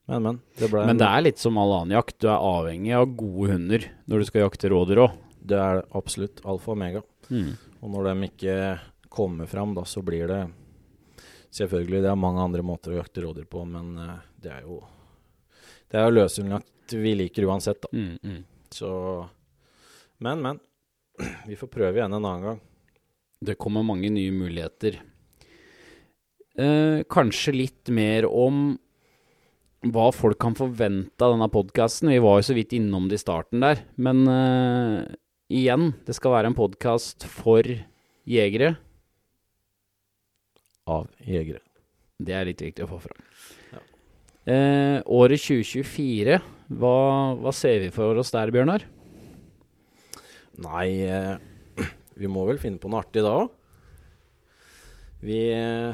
men, 0.09 0.23
men. 0.23 0.43
Det, 0.59 0.73
Men 0.73 0.99
det 0.99 1.07
er 1.07 1.25
litt 1.27 1.39
som 1.39 1.59
all 1.61 1.75
annen 1.83 1.99
jakt. 1.99 2.17
Du 2.19 2.31
er 2.33 2.43
avhengig 2.43 2.95
av 2.97 3.11
gode 3.13 3.53
hunder 3.53 3.91
når 4.09 4.23
du 4.23 4.29
skal 4.33 4.47
jakte 4.47 4.71
rådyr 4.73 5.05
òg. 5.05 5.19
det 5.39 5.59
er 5.61 5.83
absolutt 5.97 6.41
alfa 6.45 6.73
og 6.73 6.79
omega. 6.79 7.03
Mm. 7.29 7.53
Og 7.83 7.93
når 7.93 8.09
de 8.09 8.31
ikke 8.33 8.57
kommer 9.13 9.47
fram, 9.47 9.75
da, 9.77 9.85
så 9.87 10.03
blir 10.05 10.27
det 10.31 10.43
Selvfølgelig, 11.55 12.03
det 12.05 12.11
er 12.11 12.21
mange 12.21 12.43
andre 12.45 12.65
måter 12.67 12.93
å 12.93 13.01
jakte 13.01 13.25
rådyr 13.25 13.47
på, 13.49 13.65
men 13.69 13.95
uh, 13.97 14.17
det 14.41 14.53
er 14.53 14.67
jo 14.67 14.83
Det 15.89 15.97
er 15.97 16.09
jo 16.09 16.17
løshundjakt 16.19 16.97
vi 16.97 17.15
liker 17.17 17.47
uansett, 17.49 17.81
da. 17.85 17.91
Mm, 17.93 18.17
mm. 18.23 18.43
Så 18.73 18.91
Men, 20.19 20.43
men. 20.43 20.61
Vi 21.49 21.57
får 21.59 21.71
prøve 21.71 21.99
igjen 21.99 22.13
en 22.13 22.25
annen 22.25 22.45
gang. 22.45 22.59
Det 23.41 23.59
kommer 23.59 23.87
mange 23.87 24.11
nye 24.11 24.33
muligheter. 24.35 24.99
Eh, 26.59 27.05
kanskje 27.11 27.55
litt 27.55 27.91
mer 27.95 28.27
om 28.27 28.77
hva 29.87 30.09
folk 30.15 30.41
kan 30.43 30.57
forvente 30.59 31.23
av 31.23 31.37
denne 31.37 31.47
podkasten. 31.55 32.11
Vi 32.11 32.23
var 32.23 32.41
jo 32.41 32.49
så 32.49 32.57
vidt 32.57 32.75
innom 32.75 33.07
det 33.11 33.21
i 33.21 33.23
starten 33.23 33.63
der. 33.63 33.85
Men 33.95 34.25
eh, 34.31 35.07
igjen, 35.55 35.93
det 36.07 36.19
skal 36.19 36.35
være 36.35 36.51
en 36.51 36.59
podkast 36.59 37.29
for 37.31 37.67
jegere. 38.29 38.75
Av 40.89 41.09
jegere. 41.25 41.61
Det 42.19 42.35
er 42.35 42.49
litt 42.49 42.63
viktig 42.65 42.87
å 42.87 42.91
få 42.91 43.01
fram. 43.03 43.21
Ja. 43.75 43.83
Eh, 44.49 44.97
året 45.05 45.43
2024, 45.45 46.39
hva, 46.81 46.97
hva 47.39 47.53
ser 47.55 47.83
vi 47.85 47.93
for 47.95 48.19
oss 48.19 48.33
der, 48.35 48.53
Bjørnar? 48.55 48.87
Nei, 50.65 50.89
eh, 51.05 51.37
vi 52.21 52.31
må 52.33 52.47
vel 52.49 52.61
finne 52.63 52.81
på 52.81 52.91
noe 52.91 53.05
artig 53.05 53.23
da 53.27 53.37
òg. 53.45 53.55
Vi 55.19 55.39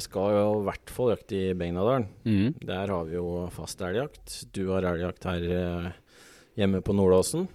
skal 0.04 0.34
jo 0.34 0.48
i 0.58 0.64
hvert 0.66 0.90
fall 0.92 1.14
jakte 1.14 1.38
i 1.38 1.52
Begnadalen. 1.56 2.10
Mm. 2.28 2.56
Der 2.60 2.90
har 2.92 3.06
vi 3.08 3.16
jo 3.16 3.46
fast 3.54 3.80
elgjakt. 3.80 4.34
Du 4.52 4.66
har 4.68 4.84
elgjakt 4.84 5.24
her 5.24 5.46
eh, 5.48 5.86
hjemme 6.60 6.82
på 6.84 6.92
Nordåsen. 6.96 7.46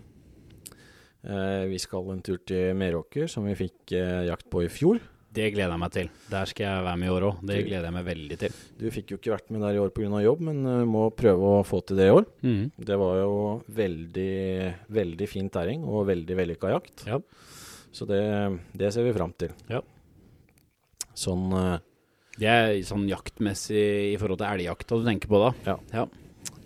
Eh, 1.22 1.68
vi 1.70 1.78
skal 1.82 2.10
en 2.14 2.24
tur 2.26 2.40
til 2.48 2.74
Meråker, 2.80 3.30
som 3.30 3.46
vi 3.46 3.58
fikk 3.60 3.94
eh, 3.98 4.26
jakt 4.30 4.50
på 4.50 4.64
i 4.66 4.72
fjor. 4.72 4.98
Det 5.30 5.52
gleder 5.54 5.76
jeg 5.76 5.82
meg 5.82 5.92
til. 5.94 6.08
Der 6.32 6.50
skal 6.50 6.66
jeg 6.66 6.86
være 6.88 6.98
med 6.98 7.08
i 7.08 7.12
år 7.14 7.26
òg. 7.28 7.42
Det 7.46 7.60
gleder 7.68 7.86
jeg 7.86 7.96
meg 7.96 8.06
veldig 8.08 8.38
til. 8.42 8.56
Du 8.80 8.86
fikk 8.94 9.12
jo 9.14 9.20
ikke 9.20 9.34
vært 9.36 9.52
med 9.54 9.62
der 9.62 9.78
i 9.78 9.82
år 9.82 9.92
pga. 9.94 10.22
jobb, 10.26 10.42
men 10.48 10.64
eh, 10.66 10.86
må 10.90 11.04
prøve 11.14 11.52
å 11.60 11.66
få 11.68 11.82
til 11.86 12.02
det 12.02 12.08
i 12.10 12.16
år. 12.16 12.26
Mm. 12.42 12.64
Det 12.90 12.98
var 12.98 13.20
jo 13.20 13.36
veldig, 13.78 14.34
veldig 14.90 15.28
fint 15.30 15.54
terreng 15.54 15.86
og 15.86 16.08
veldig 16.10 16.40
vellykka 16.42 16.74
jakt. 16.74 17.06
Ja. 17.06 17.22
Så 17.94 18.10
det, 18.10 18.24
det 18.74 18.90
ser 18.94 19.06
vi 19.06 19.14
fram 19.14 19.36
til. 19.38 19.54
Ja. 19.70 19.84
Sånn 21.18 21.50
uh, 21.54 21.78
Det 22.40 22.50
er 22.50 22.74
sånn 22.88 23.08
jaktmessig 23.10 24.14
i 24.14 24.18
forhold 24.22 24.40
til 24.42 24.50
elgjakta 24.50 25.00
du 25.00 25.08
tenker 25.08 25.30
på 25.30 25.42
da? 25.42 25.54
Ja. 25.68 25.78
ja. 25.94 26.08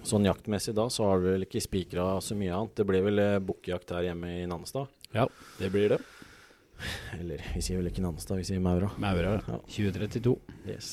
Sånn 0.08 0.28
jaktmessig 0.28 0.76
da, 0.76 0.90
så 0.92 1.08
har 1.10 1.20
du 1.20 1.30
vel 1.32 1.46
ikke 1.48 1.64
spikra 1.64 2.14
så 2.24 2.36
mye 2.36 2.56
annet. 2.56 2.76
Det 2.80 2.88
blir 2.88 3.04
vel 3.06 3.24
eh, 3.24 3.40
bukkjakt 3.44 3.96
her 3.96 4.10
hjemme 4.10 4.34
i 4.42 4.48
Nannestad. 4.48 4.92
Ja, 5.16 5.28
det 5.60 5.70
blir 5.74 5.94
det. 5.94 6.00
Eller 7.20 7.42
vi 7.54 7.62
sier 7.64 7.80
vel 7.82 7.90
ikke 7.92 8.04
Nannestad, 8.06 8.38
vi 8.42 8.48
sier 8.48 8.62
Maura. 8.64 8.92
Maura 9.02 9.38
Ja. 9.48 9.60
2032. 9.68 10.38
Yes. 10.70 10.90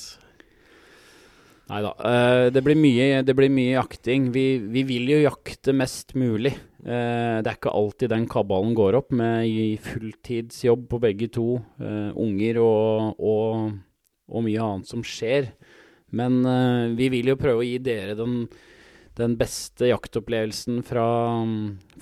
Nei 1.71 1.83
da. 1.85 1.91
eh, 2.03 2.49
det, 2.51 2.65
blir 2.67 2.75
mye, 2.75 3.21
det 3.23 3.35
blir 3.39 3.51
mye 3.55 3.77
jakting. 3.77 4.31
Vi, 4.35 4.59
vi 4.59 4.83
vil 4.89 5.13
jo 5.13 5.21
jakte 5.23 5.71
mest 5.77 6.17
mulig. 6.19 6.51
Eh, 6.83 7.37
det 7.39 7.47
er 7.47 7.55
ikke 7.61 7.71
alltid 7.79 8.11
den 8.11 8.27
kabalen 8.31 8.75
går 8.75 8.99
opp 8.99 9.13
med 9.15 9.79
fulltidsjobb 9.85 10.89
på 10.91 10.99
begge 11.05 11.29
to. 11.31 11.61
eh, 11.79 12.11
unger 12.19 12.59
og, 12.65 13.23
og, 13.23 13.79
og 14.35 14.45
mye 14.49 14.67
annet 14.67 14.91
som 14.91 15.05
skjer. 15.07 15.53
Men 16.11 16.41
vi 16.99 17.07
vil 17.13 17.29
jo 17.31 17.37
prøve 17.39 17.63
å 17.63 17.67
gi 17.69 17.77
dere 17.87 18.17
den, 18.19 18.41
den 19.15 19.37
beste 19.39 19.87
jaktopplevelsen 19.93 20.81
fra, 20.83 21.05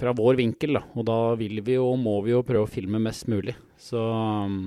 fra 0.00 0.14
vår 0.16 0.38
vinkel. 0.40 0.78
Da. 0.78 0.82
Og 0.96 1.04
da 1.04 1.16
vil 1.36 1.60
vi 1.60 1.74
jo, 1.76 1.90
må 2.00 2.14
vi 2.24 2.32
jo 2.32 2.40
prøve 2.40 2.64
å 2.64 2.72
filme 2.72 2.96
mest 3.04 3.28
mulig. 3.28 3.52
Så 3.78 3.98
um, 3.98 4.60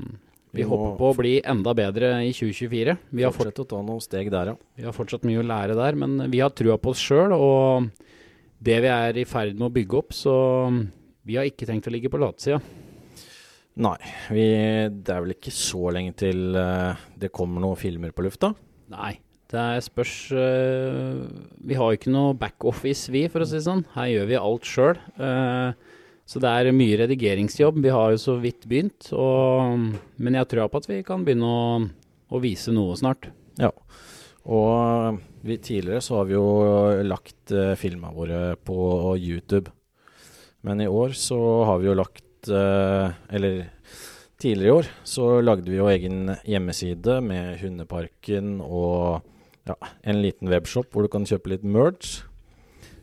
vi 0.51 0.63
Vi 0.63 0.67
håper 0.67 0.97
på 0.99 1.09
å 1.11 1.15
bli 1.15 1.33
enda 1.47 1.73
bedre 1.75 2.13
i 2.25 2.31
2024. 2.35 2.97
Vi 3.09 3.23
har, 3.23 3.35
steg 4.03 4.31
der, 4.31 4.51
ja. 4.51 4.55
vi 4.75 4.83
har 4.87 4.95
fortsatt 4.95 5.23
mye 5.27 5.39
å 5.39 5.47
lære 5.47 5.77
der, 5.79 5.95
men 5.99 6.17
vi 6.31 6.41
har 6.43 6.51
trua 6.51 6.75
på 6.75 6.91
oss 6.91 7.03
sjøl. 7.03 7.31
Og 7.35 7.87
det 8.59 8.81
vi 8.83 8.91
er 8.91 9.21
i 9.21 9.27
ferd 9.27 9.55
med 9.55 9.69
å 9.69 9.73
bygge 9.73 9.99
opp, 10.01 10.15
så 10.15 10.35
vi 11.23 11.37
har 11.39 11.47
ikke 11.47 11.69
tenkt 11.69 11.87
å 11.87 11.93
ligge 11.93 12.11
på 12.11 12.19
latsida. 12.19 12.59
Nei, 13.81 13.97
vi, 14.27 14.45
det 14.91 15.13
er 15.15 15.23
vel 15.23 15.37
ikke 15.37 15.53
så 15.55 15.93
lenge 15.95 16.11
til 16.19 16.57
eh, 16.59 16.99
det 17.15 17.31
kommer 17.31 17.63
noen 17.63 17.79
filmer 17.79 18.11
på 18.11 18.25
lufta. 18.25 18.51
Nei, 18.91 19.13
det 19.51 19.61
er 19.61 19.85
spørs 19.85 20.15
øh, 20.35 21.21
Vi 21.63 21.77
har 21.79 21.87
jo 21.87 21.99
ikke 21.99 22.11
noe 22.11 22.35
backoffice, 22.35 23.07
vi, 23.13 23.23
for 23.31 23.45
å 23.45 23.47
si 23.47 23.55
det 23.55 23.63
sånn. 23.69 23.85
Her 23.95 24.11
gjør 24.11 24.27
vi 24.33 24.41
alt 24.41 24.67
sjøl. 24.67 24.99
Så 26.31 26.39
det 26.39 26.47
er 26.47 26.71
mye 26.71 26.95
redigeringsjobb. 27.01 27.81
Vi 27.83 27.91
har 27.91 28.13
jo 28.13 28.19
så 28.21 28.37
vidt 28.39 28.63
begynt. 28.71 29.09
Og, 29.11 29.89
men 30.15 30.37
jeg 30.39 30.47
tror 30.47 30.69
på 30.71 30.79
at 30.79 30.87
vi 30.87 31.01
kan 31.03 31.25
begynne 31.27 31.49
å, 31.49 31.65
å 32.31 32.39
vise 32.39 32.71
noe 32.71 32.95
snart. 32.95 33.27
Ja. 33.59 33.73
Og 34.47 35.19
vi 35.43 35.59
tidligere 35.59 35.99
så 36.05 36.21
har 36.21 36.29
vi 36.29 36.37
jo 36.37 36.47
lagt 37.03 37.51
eh, 37.51 37.75
filma 37.75 38.13
våre 38.15 38.55
på 38.55 38.77
YouTube. 39.19 39.73
Men 40.63 40.79
i 40.79 40.87
år 40.87 41.17
så 41.19 41.41
har 41.67 41.81
vi 41.81 41.89
jo 41.89 41.97
lagt 41.97 42.47
eh, 42.47 43.11
Eller 43.33 43.63
tidligere 44.41 44.69
i 44.69 44.75
år 44.79 44.89
så 45.03 45.25
lagde 45.41 45.69
vi 45.69 45.77
jo 45.81 45.89
egen 45.91 46.31
hjemmeside 46.47 47.19
med 47.25 47.59
Hundeparken 47.61 48.55
og 48.61 49.25
ja, 49.69 49.75
en 50.01 50.21
liten 50.23 50.49
webshop 50.49 50.89
hvor 50.89 51.05
du 51.05 51.11
kan 51.13 51.27
kjøpe 51.29 51.51
litt 51.51 51.65
merge 51.65 52.23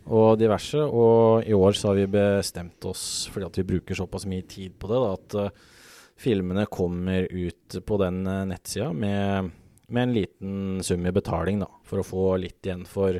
og 0.09 0.39
diverse. 0.40 0.80
Og 0.82 1.47
i 1.48 1.56
år 1.56 1.76
så 1.76 1.90
har 1.90 2.01
vi 2.01 2.10
bestemt 2.18 2.89
oss, 2.89 3.28
fordi 3.32 3.48
at 3.48 3.60
vi 3.60 3.68
bruker 3.74 3.98
såpass 3.98 4.26
mye 4.28 4.47
tid 4.48 4.74
på 4.80 4.90
det, 4.90 5.01
da, 5.05 5.14
at 5.14 5.39
uh, 5.39 5.78
filmene 6.18 6.66
kommer 6.72 7.28
ut 7.30 7.78
på 7.86 8.01
den 8.02 8.22
uh, 8.26 8.44
nettsida 8.48 8.93
med 8.97 9.52
med 9.89 10.02
en 10.02 10.14
liten 10.14 10.82
sum 10.85 11.06
i 11.06 11.12
betaling, 11.12 11.62
da, 11.64 11.68
for 11.89 12.01
å 12.01 12.06
få 12.06 12.24
litt 12.43 12.66
igjen 12.66 12.85
for 12.89 13.18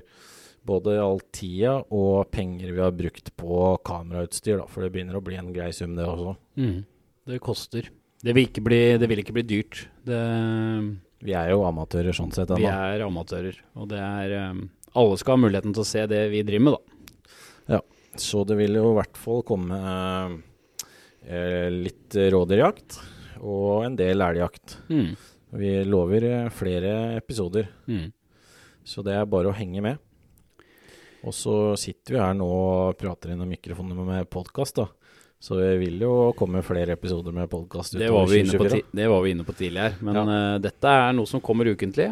både 0.69 0.99
all 1.01 1.21
tida 1.33 1.79
og 1.97 2.29
penger 2.33 2.75
vi 2.75 2.83
har 2.83 2.93
brukt 2.97 3.31
på 3.41 3.61
kamerautstyr, 3.89 4.59
da, 4.61 4.67
for 4.69 4.85
det 4.85 4.93
begynner 4.93 5.17
å 5.17 5.25
bli 5.25 5.39
en 5.41 5.53
grei 5.55 5.71
sum, 5.73 5.97
det 5.97 6.05
også. 6.05 6.35
Mm. 6.61 6.83
Det 7.29 7.41
koster. 7.45 7.89
Det 8.21 8.35
vil 8.37 8.51
ikke 8.51 8.65
bli, 8.67 8.83
det 9.01 9.09
vil 9.09 9.23
ikke 9.23 9.37
bli 9.39 9.47
dyrt. 9.49 9.87
Det, 10.05 10.21
Vi 11.25 11.35
er 11.39 11.53
jo 11.55 11.65
amatører 11.69 12.17
sånn 12.17 12.35
sett 12.35 12.53
vi 12.59 12.69
er 12.69 13.07
amatører, 13.07 13.57
og 13.79 13.89
det 13.91 14.03
er 14.03 14.37
um, 14.51 14.67
Alle 14.97 15.19
skal 15.21 15.37
ha 15.37 15.43
muligheten 15.45 15.75
til 15.75 15.83
å 15.85 15.87
se 15.89 16.07
det 16.11 16.23
vi 16.33 16.43
driver 16.47 16.65
med, 16.65 16.77
da. 16.79 17.75
Ja, 17.77 17.81
Så 18.17 18.45
det 18.47 18.57
vil 18.57 18.75
jo 18.79 18.93
i 18.93 18.97
hvert 18.99 19.17
fall 19.21 19.43
komme 19.47 19.79
eh, 21.29 21.69
litt 21.75 22.15
rådyrjakt 22.15 22.99
og 23.45 23.85
en 23.87 23.97
del 23.99 24.21
elgjakt. 24.25 24.79
Mm. 24.91 25.11
Vi 25.61 25.73
lover 25.89 26.25
eh, 26.29 26.49
flere 26.51 27.17
episoder, 27.19 27.69
Mm. 27.87 28.13
så 28.85 29.05
det 29.05 29.15
er 29.15 29.27
bare 29.27 29.49
å 29.53 29.57
henge 29.57 29.83
med. 29.83 29.99
Og 31.25 31.35
så 31.35 31.75
sitter 31.77 32.15
vi 32.15 32.21
her 32.23 32.35
nå 32.39 32.47
og 32.47 32.97
prater 32.99 33.33
inn 33.35 33.43
i 33.43 33.51
mikrofonene 33.57 34.05
med 34.07 34.31
podkast, 34.31 34.77
da. 34.79 34.87
Så 35.41 35.55
det 35.55 35.77
vil 35.79 36.01
jo 36.03 36.33
komme 36.35 36.65
flere 36.67 36.97
episoder 36.97 37.35
med 37.35 37.47
podkast 37.51 37.95
Det, 37.95 38.09
utover 38.09 38.33
vi 38.33 38.41
2024. 38.43 38.81
det 38.91 39.07
var 39.09 39.23
vi 39.23 39.31
inne 39.31 39.45
på 39.47 39.55
tidligere. 39.55 39.95
Men 40.03 40.17
Ja. 40.17 40.25
uh, 40.27 40.59
dette 40.59 40.89
er 40.89 41.13
noe 41.15 41.27
som 41.31 41.41
kommer 41.41 41.71
ukentlig. 41.71 42.09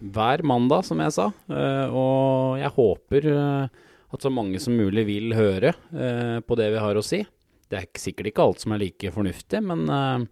Hver 0.00 0.42
mandag, 0.42 0.84
som 0.84 0.98
jeg 0.98 1.12
sa. 1.14 1.28
Uh, 1.48 1.86
og 1.94 2.58
jeg 2.58 2.72
håper 2.74 3.28
uh, 3.30 3.68
at 4.10 4.26
så 4.26 4.30
mange 4.30 4.58
som 4.58 4.74
mulig 4.74 5.06
vil 5.06 5.34
høre 5.34 5.74
på 6.46 6.56
det 6.58 6.68
vi 6.70 6.82
har 6.82 6.94
å 6.94 7.02
si. 7.02 7.24
Det 7.70 7.78
er 7.78 7.86
sikkert 7.98 8.30
ikke 8.30 8.42
alt 8.42 8.60
som 8.62 8.74
er 8.74 8.78
like 8.78 9.10
fornuftig, 9.10 9.58
men 9.66 10.28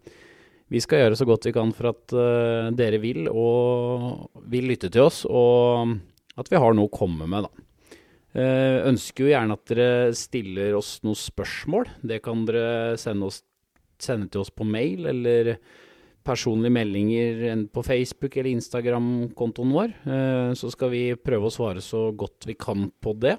vi 0.71 0.79
skal 0.79 1.01
gjøre 1.01 1.17
så 1.19 1.25
godt 1.27 1.47
vi 1.49 1.51
kan 1.51 1.73
for 1.75 1.89
at 1.89 2.13
dere 2.77 3.01
vil 3.03 3.27
og 3.27 4.29
vil 4.47 4.69
lytte 4.71 4.87
til 4.87 5.03
oss, 5.03 5.25
og 5.27 5.97
at 6.39 6.47
vi 6.47 6.61
har 6.63 6.77
noe 6.77 6.87
å 6.87 6.95
komme 6.95 7.27
med, 7.27 7.43
da. 7.43 7.67
Eh, 8.33 8.81
ønsker 8.89 9.27
jo 9.27 9.29
gjerne 9.29 9.53
at 9.53 9.69
dere 9.69 9.89
stiller 10.17 10.73
oss 10.73 10.97
noen 11.05 11.17
spørsmål. 11.19 11.85
Det 12.01 12.17
kan 12.25 12.45
dere 12.47 12.97
sende, 12.97 13.29
oss, 13.29 13.43
sende 14.01 14.29
til 14.33 14.41
oss 14.41 14.49
på 14.49 14.65
mail 14.65 15.05
eller 15.11 15.53
personlige 16.25 16.73
meldinger 16.73 17.65
på 17.69 17.83
Facebook 17.85 18.33
eller 18.39 18.55
Instagram-kontoen 18.55 19.75
vår. 19.75 19.95
Eh, 20.07 20.51
så 20.57 20.71
skal 20.73 20.93
vi 20.95 21.03
prøve 21.19 21.49
å 21.49 21.53
svare 21.53 21.83
så 21.83 22.07
godt 22.17 22.49
vi 22.49 22.57
kan 22.57 22.89
på 23.03 23.13
det. 23.21 23.37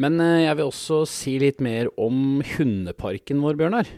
Men 0.00 0.20
eh, 0.24 0.46
jeg 0.46 0.56
vil 0.56 0.72
også 0.72 1.04
si 1.10 1.36
litt 1.42 1.60
mer 1.60 1.92
om 2.00 2.40
hundeparken 2.56 3.44
vår, 3.44 3.60
Bjørnar. 3.60 3.96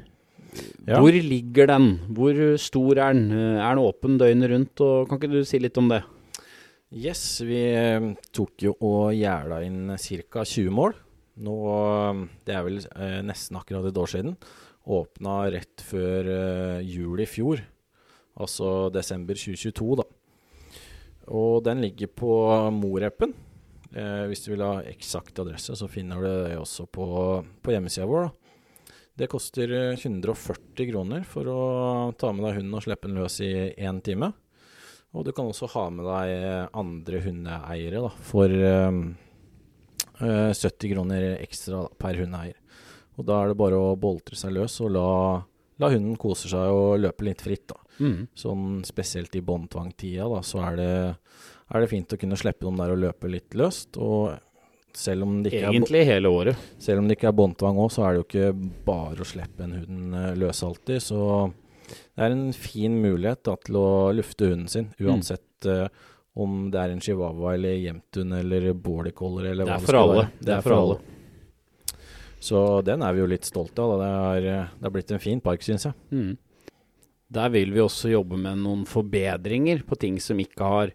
Ja. 0.89 0.99
Hvor 0.99 1.15
ligger 1.15 1.71
den? 1.71 1.93
Hvor 2.11 2.35
stor 2.59 2.99
er 2.99 3.15
den? 3.15 3.29
Er 3.31 3.77
den 3.77 3.85
åpen 3.85 4.19
døgnet 4.19 4.51
rundt? 4.51 4.83
Og 4.83 5.07
kan 5.07 5.21
ikke 5.21 5.37
du 5.37 5.45
si 5.47 5.61
litt 5.63 5.79
om 5.79 5.93
det? 5.93 6.01
Yes, 6.91 7.23
vi 7.47 7.59
eh, 7.71 8.03
tok 8.35 8.65
jo 8.65 8.73
og 8.83 9.13
gjerda 9.15 9.61
inn 9.63 9.93
ca. 9.95 10.43
20 10.43 10.73
mål. 10.75 10.97
Nå, 11.47 11.53
eh, 11.71 12.23
det 12.49 12.57
er 12.57 12.65
vel 12.67 12.81
eh, 12.83 13.21
nesten 13.23 13.61
akkurat 13.61 13.87
et 13.87 14.01
år 14.03 14.11
siden. 14.11 14.35
Åpna 14.91 15.37
rett 15.55 15.85
før 15.87 16.31
eh, 16.35 16.81
jul 16.83 17.23
i 17.23 17.29
fjor. 17.31 17.63
Altså 18.43 18.91
desember 18.91 19.39
2022, 19.39 20.01
da. 20.01 20.09
Og 21.31 21.63
den 21.63 21.85
ligger 21.87 22.11
på 22.11 22.33
Moreppen. 22.75 23.37
Eh, 23.95 24.27
hvis 24.27 24.43
du 24.43 24.51
vil 24.57 24.67
ha 24.67 24.83
eksakt 24.91 25.39
adresse, 25.45 25.79
så 25.79 25.87
finner 25.91 26.19
du 26.19 26.27
det 26.27 26.59
også 26.59 26.91
på, 26.91 27.07
på 27.63 27.77
hjemmesida 27.77 28.11
vår. 28.11 28.27
da. 28.27 28.95
Det 29.21 29.31
koster 29.31 29.79
eh, 29.79 29.95
140 29.95 30.91
kroner 30.91 31.23
for 31.23 31.55
å 31.55 31.61
ta 32.19 32.35
med 32.35 32.49
deg 32.49 32.65
hunden 32.65 32.79
og 32.81 32.83
slippe 32.83 33.07
den 33.07 33.23
løs 33.23 33.39
i 33.47 33.53
én 33.79 34.03
time. 34.03 34.35
Og 35.11 35.25
du 35.27 35.33
kan 35.35 35.49
også 35.51 35.67
ha 35.73 35.89
med 35.91 36.07
deg 36.07 36.75
andre 36.79 37.21
hundeeiere 37.25 38.03
da, 38.05 38.11
for 38.23 38.53
eh, 38.53 38.99
eh, 40.23 40.51
70 40.55 40.93
kroner 40.93 41.27
ekstra 41.41 41.81
da, 41.83 41.95
per 41.99 42.21
hundeeier. 42.21 42.59
Og 43.19 43.27
da 43.27 43.41
er 43.43 43.51
det 43.51 43.59
bare 43.61 43.77
å 43.77 43.97
boltre 44.01 44.39
seg 44.39 44.55
løs 44.55 44.79
og 44.85 44.93
la, 44.95 45.09
la 45.83 45.89
hunden 45.93 46.15
kose 46.21 46.49
seg 46.53 46.73
og 46.73 47.01
løpe 47.03 47.27
litt 47.27 47.43
fritt. 47.45 47.67
da. 47.73 47.81
Mm. 48.01 48.29
Sånn 48.39 48.69
spesielt 48.87 49.35
i 49.37 49.43
båndtvangtida, 49.45 50.29
da, 50.31 50.39
så 50.47 50.63
er 50.71 50.79
det, 50.79 50.93
er 51.75 51.83
det 51.85 51.91
fint 51.91 52.15
å 52.15 52.21
kunne 52.21 52.39
slippe 52.41 52.65
dem 52.69 52.79
der 52.81 52.95
og 52.95 53.03
løpe 53.03 53.33
litt 53.33 53.59
løst. 53.59 53.99
Og 54.01 54.31
selv 54.97 55.27
om 55.27 55.41
det 55.43 55.53
ikke 55.53 55.67
er, 55.67 55.75
Egentlig 55.75 56.05
hele 56.09 56.31
året. 56.33 56.63
selv 56.83 57.03
om 57.03 57.11
det 57.11 57.19
ikke 57.19 57.29
er 57.31 57.37
båndtvang 57.43 57.83
òg, 57.83 57.91
så 57.93 58.07
er 58.07 58.15
det 58.15 58.23
jo 58.23 58.29
ikke 58.29 58.71
bare 58.87 59.27
å 59.27 59.29
slippe 59.29 59.67
en 59.67 59.77
hund 59.83 60.17
eh, 60.23 60.31
løs 60.41 60.63
alltid. 60.67 61.03
Så 61.05 61.21
det 61.91 62.25
er 62.27 62.31
en 62.35 62.53
fin 62.57 62.97
mulighet 63.03 63.43
da, 63.45 63.57
til 63.67 63.77
å 63.81 63.89
lufte 64.17 64.49
hunden 64.51 64.69
sin, 64.69 64.89
Mm. 64.99 65.07
uansett 65.11 65.67
eh, 65.67 65.89
om 66.41 66.71
det 66.71 66.79
er 66.81 66.91
en 66.95 67.01
chihuahua 67.03 67.55
eller 67.57 67.75
jemtun 67.83 68.33
eller 68.39 68.73
border 68.75 69.11
collie 69.13 69.51
eller 69.51 69.65
Det 69.67 69.73
hva 69.73 69.79
det 69.79 69.87
for 69.87 69.93
skal 69.97 70.03
alle. 70.11 70.21
være. 70.23 70.45
Det 70.47 70.55
er 70.57 70.63
for 70.63 70.77
alle. 70.79 70.99
Så 72.41 72.61
den 72.87 73.03
er 73.05 73.13
vi 73.13 73.21
jo 73.21 73.27
litt 73.29 73.45
stolte 73.45 73.83
av. 73.85 73.99
Da. 73.99 74.05
Det, 74.07 74.47
er, 74.49 74.69
det 74.79 74.87
har 74.87 74.95
blitt 74.95 75.11
en 75.13 75.21
fin 75.21 75.41
park, 75.45 75.61
syns 75.67 75.85
jeg. 75.91 75.95
Mm. 76.15 76.31
Der 77.31 77.49
vil 77.53 77.71
vi 77.75 77.83
også 77.85 78.11
jobbe 78.11 78.39
med 78.41 78.59
noen 78.63 78.87
forbedringer 78.89 79.83
på 79.87 79.99
ting 80.01 80.17
som 80.23 80.39
ikke 80.43 80.65
har 80.67 80.95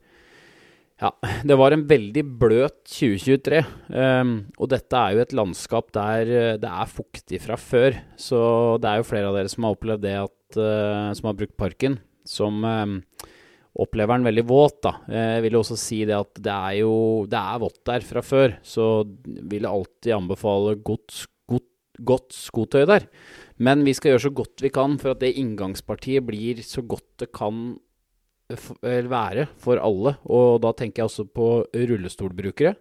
Ja, 1.01 1.11
det 1.43 1.57
var 1.59 1.75
en 1.75 1.83
veldig 1.89 2.23
bløt 2.39 2.77
2023. 2.87 3.61
Um, 3.91 4.35
og 4.55 4.69
dette 4.71 4.95
er 4.95 5.15
jo 5.15 5.23
et 5.25 5.35
landskap 5.35 5.91
der 5.95 6.31
eh, 6.31 6.51
det 6.61 6.71
er 6.71 6.91
fuktig 6.91 7.41
fra 7.43 7.57
før. 7.59 7.97
Så 8.15 8.39
det 8.79 8.91
er 8.91 9.01
jo 9.01 9.07
flere 9.09 9.27
av 9.27 9.35
dere 9.35 9.51
som 9.51 9.67
har 9.67 9.75
opplevd 9.75 10.05
det 10.05 10.15
at 10.21 10.59
uh, 10.59 11.11
Som 11.17 11.27
har 11.27 11.35
brukt 11.35 11.57
parken, 11.59 11.97
som 12.23 12.63
um, 12.63 12.99
opplever 13.75 14.15
den 14.15 14.27
veldig 14.29 14.45
våt, 14.47 14.79
da. 14.85 14.93
Eh, 15.09 15.31
Jeg 15.35 15.45
vil 15.49 15.59
også 15.59 15.77
si 15.79 16.01
det 16.07 16.15
at 16.15 16.39
det 16.39 16.53
er 16.55 16.77
jo 16.85 16.95
Det 17.27 17.41
er 17.43 17.63
vått 17.65 17.81
der 17.91 18.05
fra 18.07 18.23
før, 18.23 18.55
så 18.63 18.89
vil 19.25 19.65
jeg 19.65 19.71
alltid 19.71 20.15
anbefale 20.15 20.77
godt, 20.79 21.25
godt, 21.51 21.71
godt 21.99 22.37
skotøy 22.37 22.85
der. 22.87 23.09
Men 23.59 23.83
vi 23.83 23.93
skal 23.95 24.13
gjøre 24.13 24.27
så 24.29 24.35
godt 24.35 24.63
vi 24.63 24.71
kan 24.71 24.95
for 25.01 25.11
at 25.11 25.23
det 25.23 25.35
inngangspartiet 25.39 26.23
blir 26.27 26.63
så 26.63 26.83
godt 26.87 27.07
det 27.19 27.33
kan 27.35 27.75
være 28.49 29.47
for 29.57 29.81
alle. 29.81 30.15
Og 30.25 30.61
da 30.61 30.73
tenker 30.73 31.01
jeg 31.01 31.09
også 31.09 31.25
på 31.25 31.65
rullestolbrukere, 31.73 32.75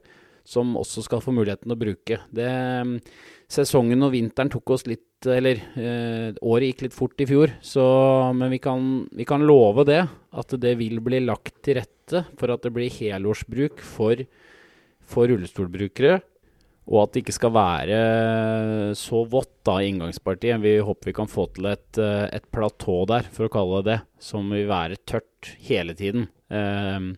som 0.44 0.76
også 0.76 1.04
skal 1.06 1.22
få 1.24 1.32
muligheten 1.32 1.72
å 1.72 1.78
bruke. 1.78 2.20
Det, 2.30 2.48
mm, 2.84 2.98
sesongen 3.48 4.02
og 4.04 4.12
vinteren 4.12 4.52
tok 4.52 4.70
oss 4.70 4.86
litt 4.86 5.02
Eller 5.24 5.56
eh, 5.80 6.34
året 6.44 6.66
gikk 6.68 6.82
litt 6.84 6.92
fort 6.92 7.22
i 7.24 7.24
fjor, 7.24 7.48
så, 7.64 7.80
men 8.36 8.50
vi 8.52 8.58
kan, 8.60 9.06
vi 9.08 9.24
kan 9.24 9.40
love 9.40 9.86
det. 9.88 10.02
At 10.36 10.52
det 10.60 10.74
vil 10.76 11.00
bli 11.00 11.22
lagt 11.24 11.62
til 11.64 11.78
rette 11.78 12.26
for 12.36 12.52
at 12.52 12.60
det 12.60 12.74
blir 12.74 12.92
helårsbruk 12.92 13.80
for, 13.80 14.20
for 15.00 15.32
rullestolbrukere. 15.32 16.18
Og 16.90 16.98
at 17.00 17.14
det 17.14 17.22
ikke 17.24 17.36
skal 17.38 17.54
være 17.54 17.98
så 18.98 19.22
vått 19.30 19.54
da 19.64 19.78
i 19.80 19.88
inngangspartiet. 19.88 20.60
Vi 20.60 20.76
håper 20.84 21.10
vi 21.10 21.16
kan 21.16 21.30
få 21.30 21.46
til 21.54 21.70
et, 21.70 21.96
eh, 21.96 22.26
et 22.28 22.44
platå 22.52 23.04
der, 23.08 23.28
for 23.32 23.48
å 23.48 23.52
kalle 23.52 23.80
det 23.80 23.94
det, 23.94 24.00
som 24.20 24.52
vil 24.52 24.68
være 24.68 25.00
tørt 25.08 25.54
hele 25.64 25.96
tiden. 25.96 26.28
Ehm, 26.52 27.14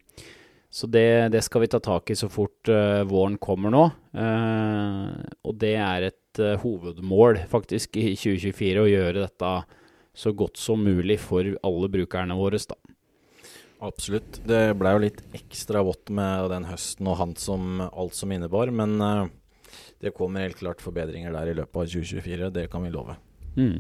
så 0.71 0.87
det, 0.87 1.33
det 1.33 1.43
skal 1.43 1.65
vi 1.65 1.71
ta 1.73 1.81
tak 1.81 2.11
i 2.11 2.19
så 2.19 2.29
fort 2.31 2.69
eh, 2.69 3.03
våren 3.09 3.39
kommer 3.43 3.73
nå. 3.75 3.85
Eh, 4.15 5.33
og 5.47 5.59
det 5.63 5.75
er 5.81 6.11
et 6.11 6.43
eh, 6.43 6.59
hovedmål 6.63 7.43
faktisk 7.51 7.97
i 7.99 8.13
2024 8.15 8.83
å 8.85 8.91
gjøre 8.91 9.25
dette 9.25 9.53
så 10.17 10.33
godt 10.33 10.61
som 10.61 10.85
mulig 10.85 11.19
for 11.21 11.49
alle 11.67 11.89
brukerne 11.93 12.37
våre. 12.39 12.61
da. 12.69 12.77
Absolutt. 13.85 14.41
Det 14.49 14.77
ble 14.79 14.93
jo 14.95 15.03
litt 15.03 15.25
ekstra 15.37 15.83
vått 15.85 16.13
med 16.15 16.51
den 16.53 16.69
høsten 16.69 17.11
og 17.11 17.19
han 17.21 17.35
som 17.37 17.83
alt 17.87 18.17
som 18.17 18.33
innebar, 18.33 18.73
men 18.73 19.01
eh, 19.01 19.27
det 20.03 20.15
kommer 20.17 20.45
helt 20.45 20.59
klart 20.61 20.83
forbedringer 20.85 21.33
der 21.35 21.51
i 21.51 21.57
løpet 21.57 21.83
av 21.83 21.91
2024. 21.93 22.51
Det 22.55 22.67
kan 22.73 22.85
vi 22.85 22.93
love. 22.93 23.17
Mm. 23.57 23.79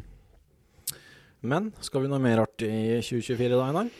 Men 1.46 1.70
skal 1.84 2.04
vi 2.04 2.10
noe 2.10 2.22
mer 2.22 2.42
artig 2.46 2.68
i 2.70 3.00
2024 3.04 3.52
da, 3.54 3.66
Einar? 3.68 3.90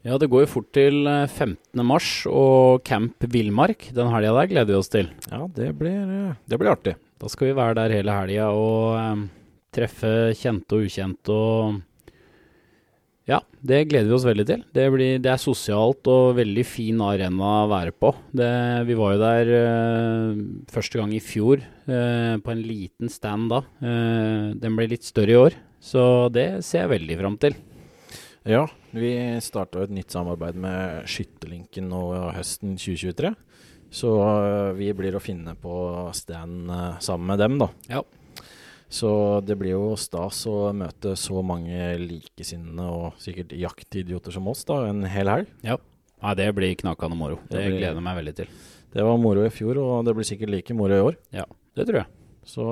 Ja, 0.00 0.16
det 0.16 0.30
går 0.32 0.46
jo 0.46 0.48
fort 0.48 0.70
til 0.72 1.04
eh, 1.08 1.26
15. 1.28 1.82
mars 1.84 2.08
og 2.28 2.80
Camp 2.88 3.20
Villmark. 3.28 3.90
Den 3.96 4.08
helga 4.12 4.32
der 4.38 4.48
gleder 4.48 4.72
vi 4.72 4.78
oss 4.78 4.88
til. 4.92 5.10
Ja, 5.28 5.44
det 5.56 5.74
blir, 5.76 6.00
eh, 6.00 6.38
det 6.48 6.58
blir 6.60 6.72
artig. 6.72 6.96
Da 7.20 7.28
skal 7.28 7.50
vi 7.50 7.58
være 7.58 7.76
der 7.82 7.94
hele 7.98 8.16
helga 8.16 8.48
og 8.56 8.96
um, 8.96 9.26
treffe 9.76 10.32
kjente 10.40 10.78
og 10.78 10.86
ukjente 10.88 11.36
og 11.36 11.82
Ja, 13.30 13.38
det 13.62 13.84
gleder 13.86 14.08
vi 14.10 14.14
oss 14.16 14.26
veldig 14.26 14.46
til. 14.48 14.62
Det, 14.74 14.84
blir, 14.90 15.20
det 15.22 15.30
er 15.30 15.38
sosialt 15.38 16.08
og 16.10 16.34
veldig 16.40 16.64
fin 16.66 16.98
arena 17.06 17.50
å 17.60 17.70
være 17.70 17.94
på. 17.94 18.10
Det, 18.34 18.50
vi 18.88 18.96
var 18.98 19.14
jo 19.14 19.20
der 19.22 19.50
eh, 19.54 20.40
første 20.74 20.98
gang 20.98 21.14
i 21.14 21.22
fjor, 21.22 21.62
eh, 21.62 22.34
på 22.42 22.54
en 22.54 22.64
liten 22.66 23.12
stand 23.12 23.52
da. 23.54 23.62
Eh, 23.78 24.50
den 24.58 24.78
ble 24.78 24.88
litt 24.90 25.06
større 25.06 25.36
i 25.36 25.38
år, 25.38 25.58
så 25.78 26.02
det 26.34 26.48
ser 26.66 26.88
jeg 26.88 26.94
veldig 26.96 27.20
fram 27.22 27.38
til. 27.46 27.54
Ja, 28.48 28.64
vi 28.96 29.12
starta 29.44 29.84
et 29.84 29.94
nytt 29.94 30.10
samarbeid 30.10 30.58
med 30.58 31.06
Skytterlinken 31.06 31.90
nå 31.92 32.02
høsten 32.34 32.74
2023. 32.80 33.34
Så 33.90 34.10
øh, 34.22 34.72
vi 34.78 34.92
blir 34.94 35.16
å 35.18 35.22
finne 35.22 35.56
på 35.58 35.74
stand 36.14 36.70
øh, 36.70 36.98
sammen 37.02 37.30
med 37.32 37.42
dem, 37.42 37.58
da. 37.62 37.70
Ja. 37.90 38.02
Så 38.90 39.10
det 39.46 39.54
blir 39.60 39.76
jo 39.76 39.92
stas 40.00 40.42
å 40.50 40.72
møte 40.74 41.12
så 41.18 41.44
mange 41.46 41.78
likesinnede 42.02 42.86
og 42.90 43.20
sikkert 43.22 43.52
jaktidioter 43.54 44.34
som 44.34 44.48
oss 44.50 44.64
da, 44.66 44.80
en 44.90 45.04
hel 45.06 45.30
helg. 45.30 45.46
Ja, 45.62 45.76
det 46.34 46.48
blir 46.56 46.74
knakende 46.80 47.16
moro. 47.16 47.38
Det 47.48 47.54
Det 47.60 47.66
blir- 47.70 47.78
gleder 47.84 48.02
meg 48.02 48.18
veldig 48.18 48.34
til. 48.40 48.48
Det 48.92 49.04
var 49.06 49.16
moro 49.22 49.44
i 49.46 49.52
fjor, 49.54 49.78
og 49.78 50.04
det 50.04 50.14
blir 50.16 50.26
sikkert 50.26 50.50
like 50.50 50.74
moro 50.74 50.92
i 50.98 51.04
år. 51.12 51.16
Ja, 51.32 51.44
Det 51.76 51.86
tror 51.86 52.00
jeg. 52.02 52.06
Så 52.44 52.64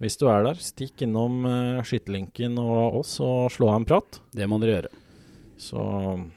hvis 0.00 0.18
du 0.20 0.26
er 0.28 0.42
der, 0.44 0.54
stikk 0.60 1.00
innom 1.06 1.46
uh, 1.46 1.80
Skytterlinken 1.82 2.58
og 2.60 2.98
oss 3.00 3.18
og 3.24 3.48
slå 3.50 3.70
av 3.70 3.76
en 3.80 3.86
prat. 3.88 4.20
Det 4.34 4.46
må 4.46 4.60
dere 4.60 4.82
gjøre. 4.82 4.92
Så 5.56 6.30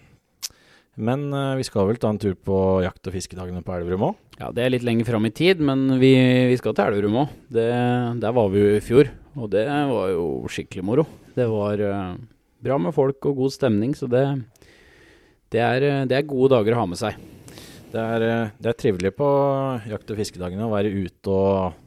Men 0.96 1.28
uh, 1.34 1.56
vi 1.58 1.64
skal 1.68 1.86
vel 1.90 1.98
ta 1.98 2.10
en 2.10 2.18
tur 2.18 2.34
på 2.34 2.82
jakt- 2.82 3.06
og 3.06 3.14
fiskedagene 3.14 3.62
på 3.66 3.76
Elverum 3.76 4.08
òg? 4.08 4.16
Ja, 4.38 4.52
det 4.54 4.62
er 4.62 4.70
litt 4.70 4.86
lenger 4.86 5.08
fram 5.08 5.26
i 5.26 5.34
tid, 5.34 5.62
men 5.66 5.96
vi, 5.98 6.12
vi 6.52 6.58
skal 6.60 6.76
til 6.78 6.92
Elverum 6.92 7.24
òg. 7.24 7.32
Der 7.50 8.36
var 8.38 8.52
vi 8.54 8.62
jo 8.62 8.76
i 8.76 8.84
fjor. 8.86 9.10
Og 9.38 9.50
det 9.54 9.66
var 9.70 10.12
jo 10.12 10.28
skikkelig 10.50 10.84
moro. 10.86 11.06
Det 11.38 11.46
var 11.50 11.82
uh, 11.82 12.14
bra 12.62 12.78
med 12.82 12.94
folk 12.94 13.26
og 13.30 13.42
god 13.44 13.54
stemning, 13.54 13.94
så 13.98 14.10
det, 14.10 14.24
det, 15.54 15.62
er, 15.62 15.86
eh, 15.86 16.06
det 16.10 16.18
er 16.18 16.30
gode 16.30 16.56
dager 16.56 16.74
å 16.74 16.80
ha 16.82 16.86
med 16.90 17.00
seg. 17.00 17.18
Det 17.94 18.02
er, 18.02 18.26
eh, 18.26 18.54
det 18.58 18.72
er 18.72 18.80
trivelig 18.82 19.14
på 19.18 19.28
jakt- 19.90 20.14
og 20.14 20.22
fiskedagene 20.22 20.66
å 20.66 20.74
være 20.74 20.94
ute 20.94 21.34
og 21.34 21.84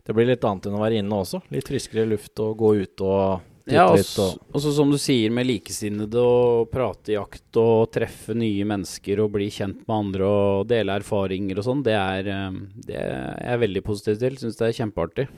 Det 0.00 0.14
blir 0.16 0.26
litt 0.26 0.42
annet 0.42 0.64
enn 0.66 0.74
å 0.74 0.80
være 0.80 0.98
inne 0.98 1.18
også. 1.22 1.38
Litt 1.52 1.68
friskere 1.68 2.08
luft 2.08 2.40
og 2.42 2.56
gå 2.58 2.70
ut 2.80 3.02
og 3.04 3.44
Ja, 3.68 3.84
også, 3.92 4.24
Og, 4.38 4.56
også 4.56 4.72
som 4.74 4.90
du 4.90 4.96
sier, 4.98 5.30
med 5.34 5.46
likesinnede 5.46 6.22
og 6.22 6.70
prate 6.72 7.12
jakt 7.14 7.58
og 7.60 7.90
treffe 7.92 8.34
nye 8.34 8.64
mennesker 8.66 9.20
og 9.20 9.34
bli 9.36 9.50
kjent 9.52 9.82
med 9.84 9.94
andre 9.96 10.26
og 10.26 10.68
dele 10.70 10.96
erfaringer 11.02 11.60
og 11.60 11.66
sånn, 11.66 11.84
det 11.86 11.94
er, 11.98 12.30
eh, 12.32 12.58
det 12.88 12.96
er 12.96 13.36
jeg 13.44 13.62
veldig 13.66 13.82
positiv 13.86 14.18
til. 14.22 14.38
Syns 14.40 14.58
det 14.58 14.68
er 14.70 14.78
kjempeartig. 14.80 15.28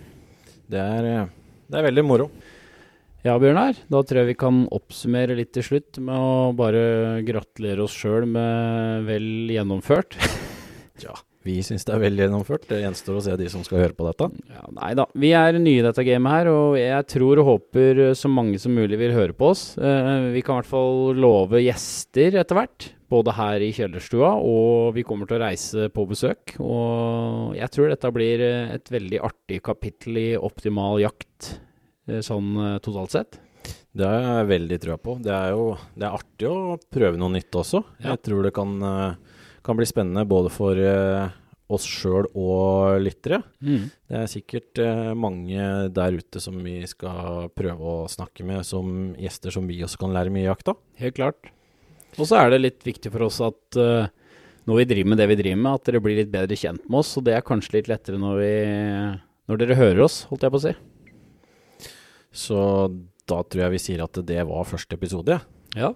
det, 0.72 0.80
er, 0.80 1.04
eh, 1.10 1.26
det 1.68 1.80
er 1.80 1.88
veldig 1.90 2.04
moro. 2.06 2.30
Ja, 3.22 3.36
Bjørnar, 3.38 3.76
da 3.86 4.00
tror 4.02 4.18
jeg 4.22 4.32
vi 4.32 4.38
kan 4.40 4.64
oppsummere 4.74 5.36
litt 5.38 5.52
til 5.54 5.62
slutt 5.62 5.98
med 6.02 6.14
å 6.16 6.54
bare 6.58 7.22
gratulere 7.22 7.84
oss 7.84 7.94
sjøl 7.94 8.26
med 8.26 9.06
vel 9.10 9.28
gjennomført. 9.52 10.18
Ja, 11.02 11.14
vi 11.46 11.58
syns 11.66 11.86
det 11.88 11.94
er 11.94 12.02
veldig 12.02 12.24
gjennomført. 12.26 12.66
Det 12.70 12.80
gjenstår 12.82 13.18
å 13.18 13.24
se 13.24 13.36
de 13.40 13.48
som 13.52 13.64
skal 13.66 13.82
høre 13.82 13.96
på 13.96 14.06
dette. 14.06 14.28
Ja, 14.52 14.64
nei 14.76 14.92
da. 14.98 15.06
Vi 15.18 15.32
er 15.36 15.58
nye 15.58 15.80
i 15.80 15.84
dette 15.84 16.04
gamet 16.06 16.36
her, 16.36 16.50
og 16.52 16.78
jeg 16.78 17.08
tror 17.12 17.42
og 17.42 17.48
håper 17.50 18.02
så 18.18 18.30
mange 18.30 18.60
som 18.62 18.74
mulig 18.76 18.98
vil 19.00 19.14
høre 19.16 19.36
på 19.36 19.50
oss. 19.52 19.64
Eh, 19.78 20.30
vi 20.34 20.42
kan 20.44 20.56
i 20.56 20.62
hvert 20.62 20.72
fall 20.72 21.18
love 21.18 21.62
gjester 21.62 22.38
etter 22.42 22.58
hvert. 22.58 22.90
Både 23.12 23.34
her 23.36 23.60
i 23.60 23.72
kjellerstua, 23.76 24.30
og 24.40 24.94
vi 24.96 25.04
kommer 25.04 25.28
til 25.28 25.36
å 25.36 25.42
reise 25.44 25.90
på 25.92 26.06
besøk. 26.08 26.54
Og 26.64 27.52
jeg 27.58 27.68
tror 27.74 27.92
dette 27.92 28.12
blir 28.14 28.44
et 28.48 28.92
veldig 28.94 29.20
artig 29.28 29.60
kapittel 29.66 30.16
i 30.22 30.28
optimal 30.38 31.02
jakt, 31.02 31.56
eh, 32.08 32.22
sånn 32.24 32.54
eh, 32.56 32.78
totalt 32.84 33.18
sett. 33.18 33.40
Det 33.92 34.08
har 34.08 34.38
jeg 34.40 34.48
veldig 34.48 34.78
trua 34.80 34.96
på. 34.96 35.18
Det 35.20 35.32
er 35.36 35.50
jo 35.52 35.66
det 35.92 36.06
er 36.08 36.16
artig 36.16 36.48
å 36.48 36.78
prøve 36.80 37.20
noe 37.20 37.34
nytt 37.34 37.52
også. 37.60 37.82
Ja. 38.00 38.14
Jeg 38.14 38.22
tror 38.24 38.46
det 38.46 38.54
kan, 38.56 38.72
kan 39.64 39.78
bli 39.78 39.86
spennende 39.88 40.26
både 40.28 40.50
for 40.52 40.78
eh, 40.78 41.32
oss 41.72 41.86
sjøl 41.88 42.28
og 42.38 43.00
lyttere. 43.02 43.40
Det 44.10 44.18
er 44.22 44.30
sikkert 44.30 44.80
eh, 44.82 45.12
mange 45.18 45.66
der 45.94 46.18
ute 46.18 46.42
som 46.42 46.58
vi 46.64 46.80
skal 46.90 47.48
prøve 47.56 47.94
å 47.94 48.08
snakke 48.10 48.46
med 48.46 48.66
som 48.68 49.12
gjester 49.18 49.54
som 49.54 49.68
vi 49.70 49.80
også 49.84 50.02
kan 50.02 50.14
lære 50.14 50.32
mye 50.34 50.48
jakt 50.48 50.72
av. 50.72 50.80
Helt 51.00 51.16
klart. 51.18 51.52
Og 52.18 52.28
så 52.28 52.42
er 52.42 52.52
det 52.52 52.62
litt 52.62 52.82
viktig 52.84 53.12
for 53.12 53.24
oss 53.24 53.38
at 53.40 53.78
uh, 53.80 54.04
når 54.68 54.82
vi 54.82 54.88
driver 54.90 55.12
med 55.12 55.20
det 55.22 55.26
vi 55.30 55.38
driver 55.40 55.62
med, 55.64 55.78
at 55.78 55.88
dere 55.88 56.02
blir 56.04 56.18
litt 56.18 56.32
bedre 56.32 56.58
kjent 56.58 56.84
med 56.84 57.00
oss. 57.00 57.14
Og 57.16 57.24
det 57.26 57.38
er 57.38 57.46
kanskje 57.46 57.78
litt 57.78 57.88
lettere 57.88 58.20
når, 58.20 58.42
vi, 58.42 58.52
når 59.48 59.62
dere 59.62 59.78
hører 59.78 60.04
oss, 60.04 60.18
holdt 60.28 60.44
jeg 60.44 60.52
på 60.52 60.60
å 60.60 60.64
si. 60.66 60.74
Så 62.42 62.60
da 63.28 63.40
tror 63.42 63.64
jeg 63.64 63.74
vi 63.74 63.80
sier 63.80 64.04
at 64.04 64.20
det 64.28 64.44
var 64.48 64.68
første 64.68 64.98
episode. 64.98 65.40
ja. 65.78 65.94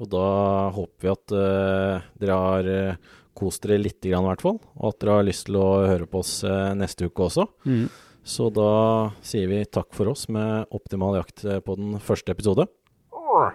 Og 0.00 0.08
da 0.08 0.26
håper 0.74 1.04
vi 1.04 1.10
at 1.12 1.34
uh, 1.36 2.10
dere 2.20 2.38
har 2.44 2.68
uh, 2.72 3.16
kost 3.36 3.64
dere 3.64 3.80
litt, 3.80 4.00
grann, 4.02 4.24
i 4.24 4.32
hvert 4.32 4.44
fall. 4.44 4.60
Og 4.80 4.92
at 4.92 5.00
dere 5.02 5.18
har 5.18 5.26
lyst 5.28 5.48
til 5.48 5.60
å 5.60 5.68
høre 5.84 6.08
på 6.10 6.22
oss 6.24 6.38
uh, 6.46 6.72
neste 6.76 7.08
uke 7.10 7.28
også. 7.28 7.46
Så 8.30 8.50
da 8.52 8.70
sier 9.24 9.48
vi 9.48 9.62
takk 9.64 9.94
for 9.96 10.12
oss 10.12 10.26
med 10.32 10.68
Optimal 10.76 11.16
jakt 11.22 11.44
på 11.64 11.76
den 11.78 11.96
første 12.04 12.34
episode. 12.36 12.66
Or 13.16 13.54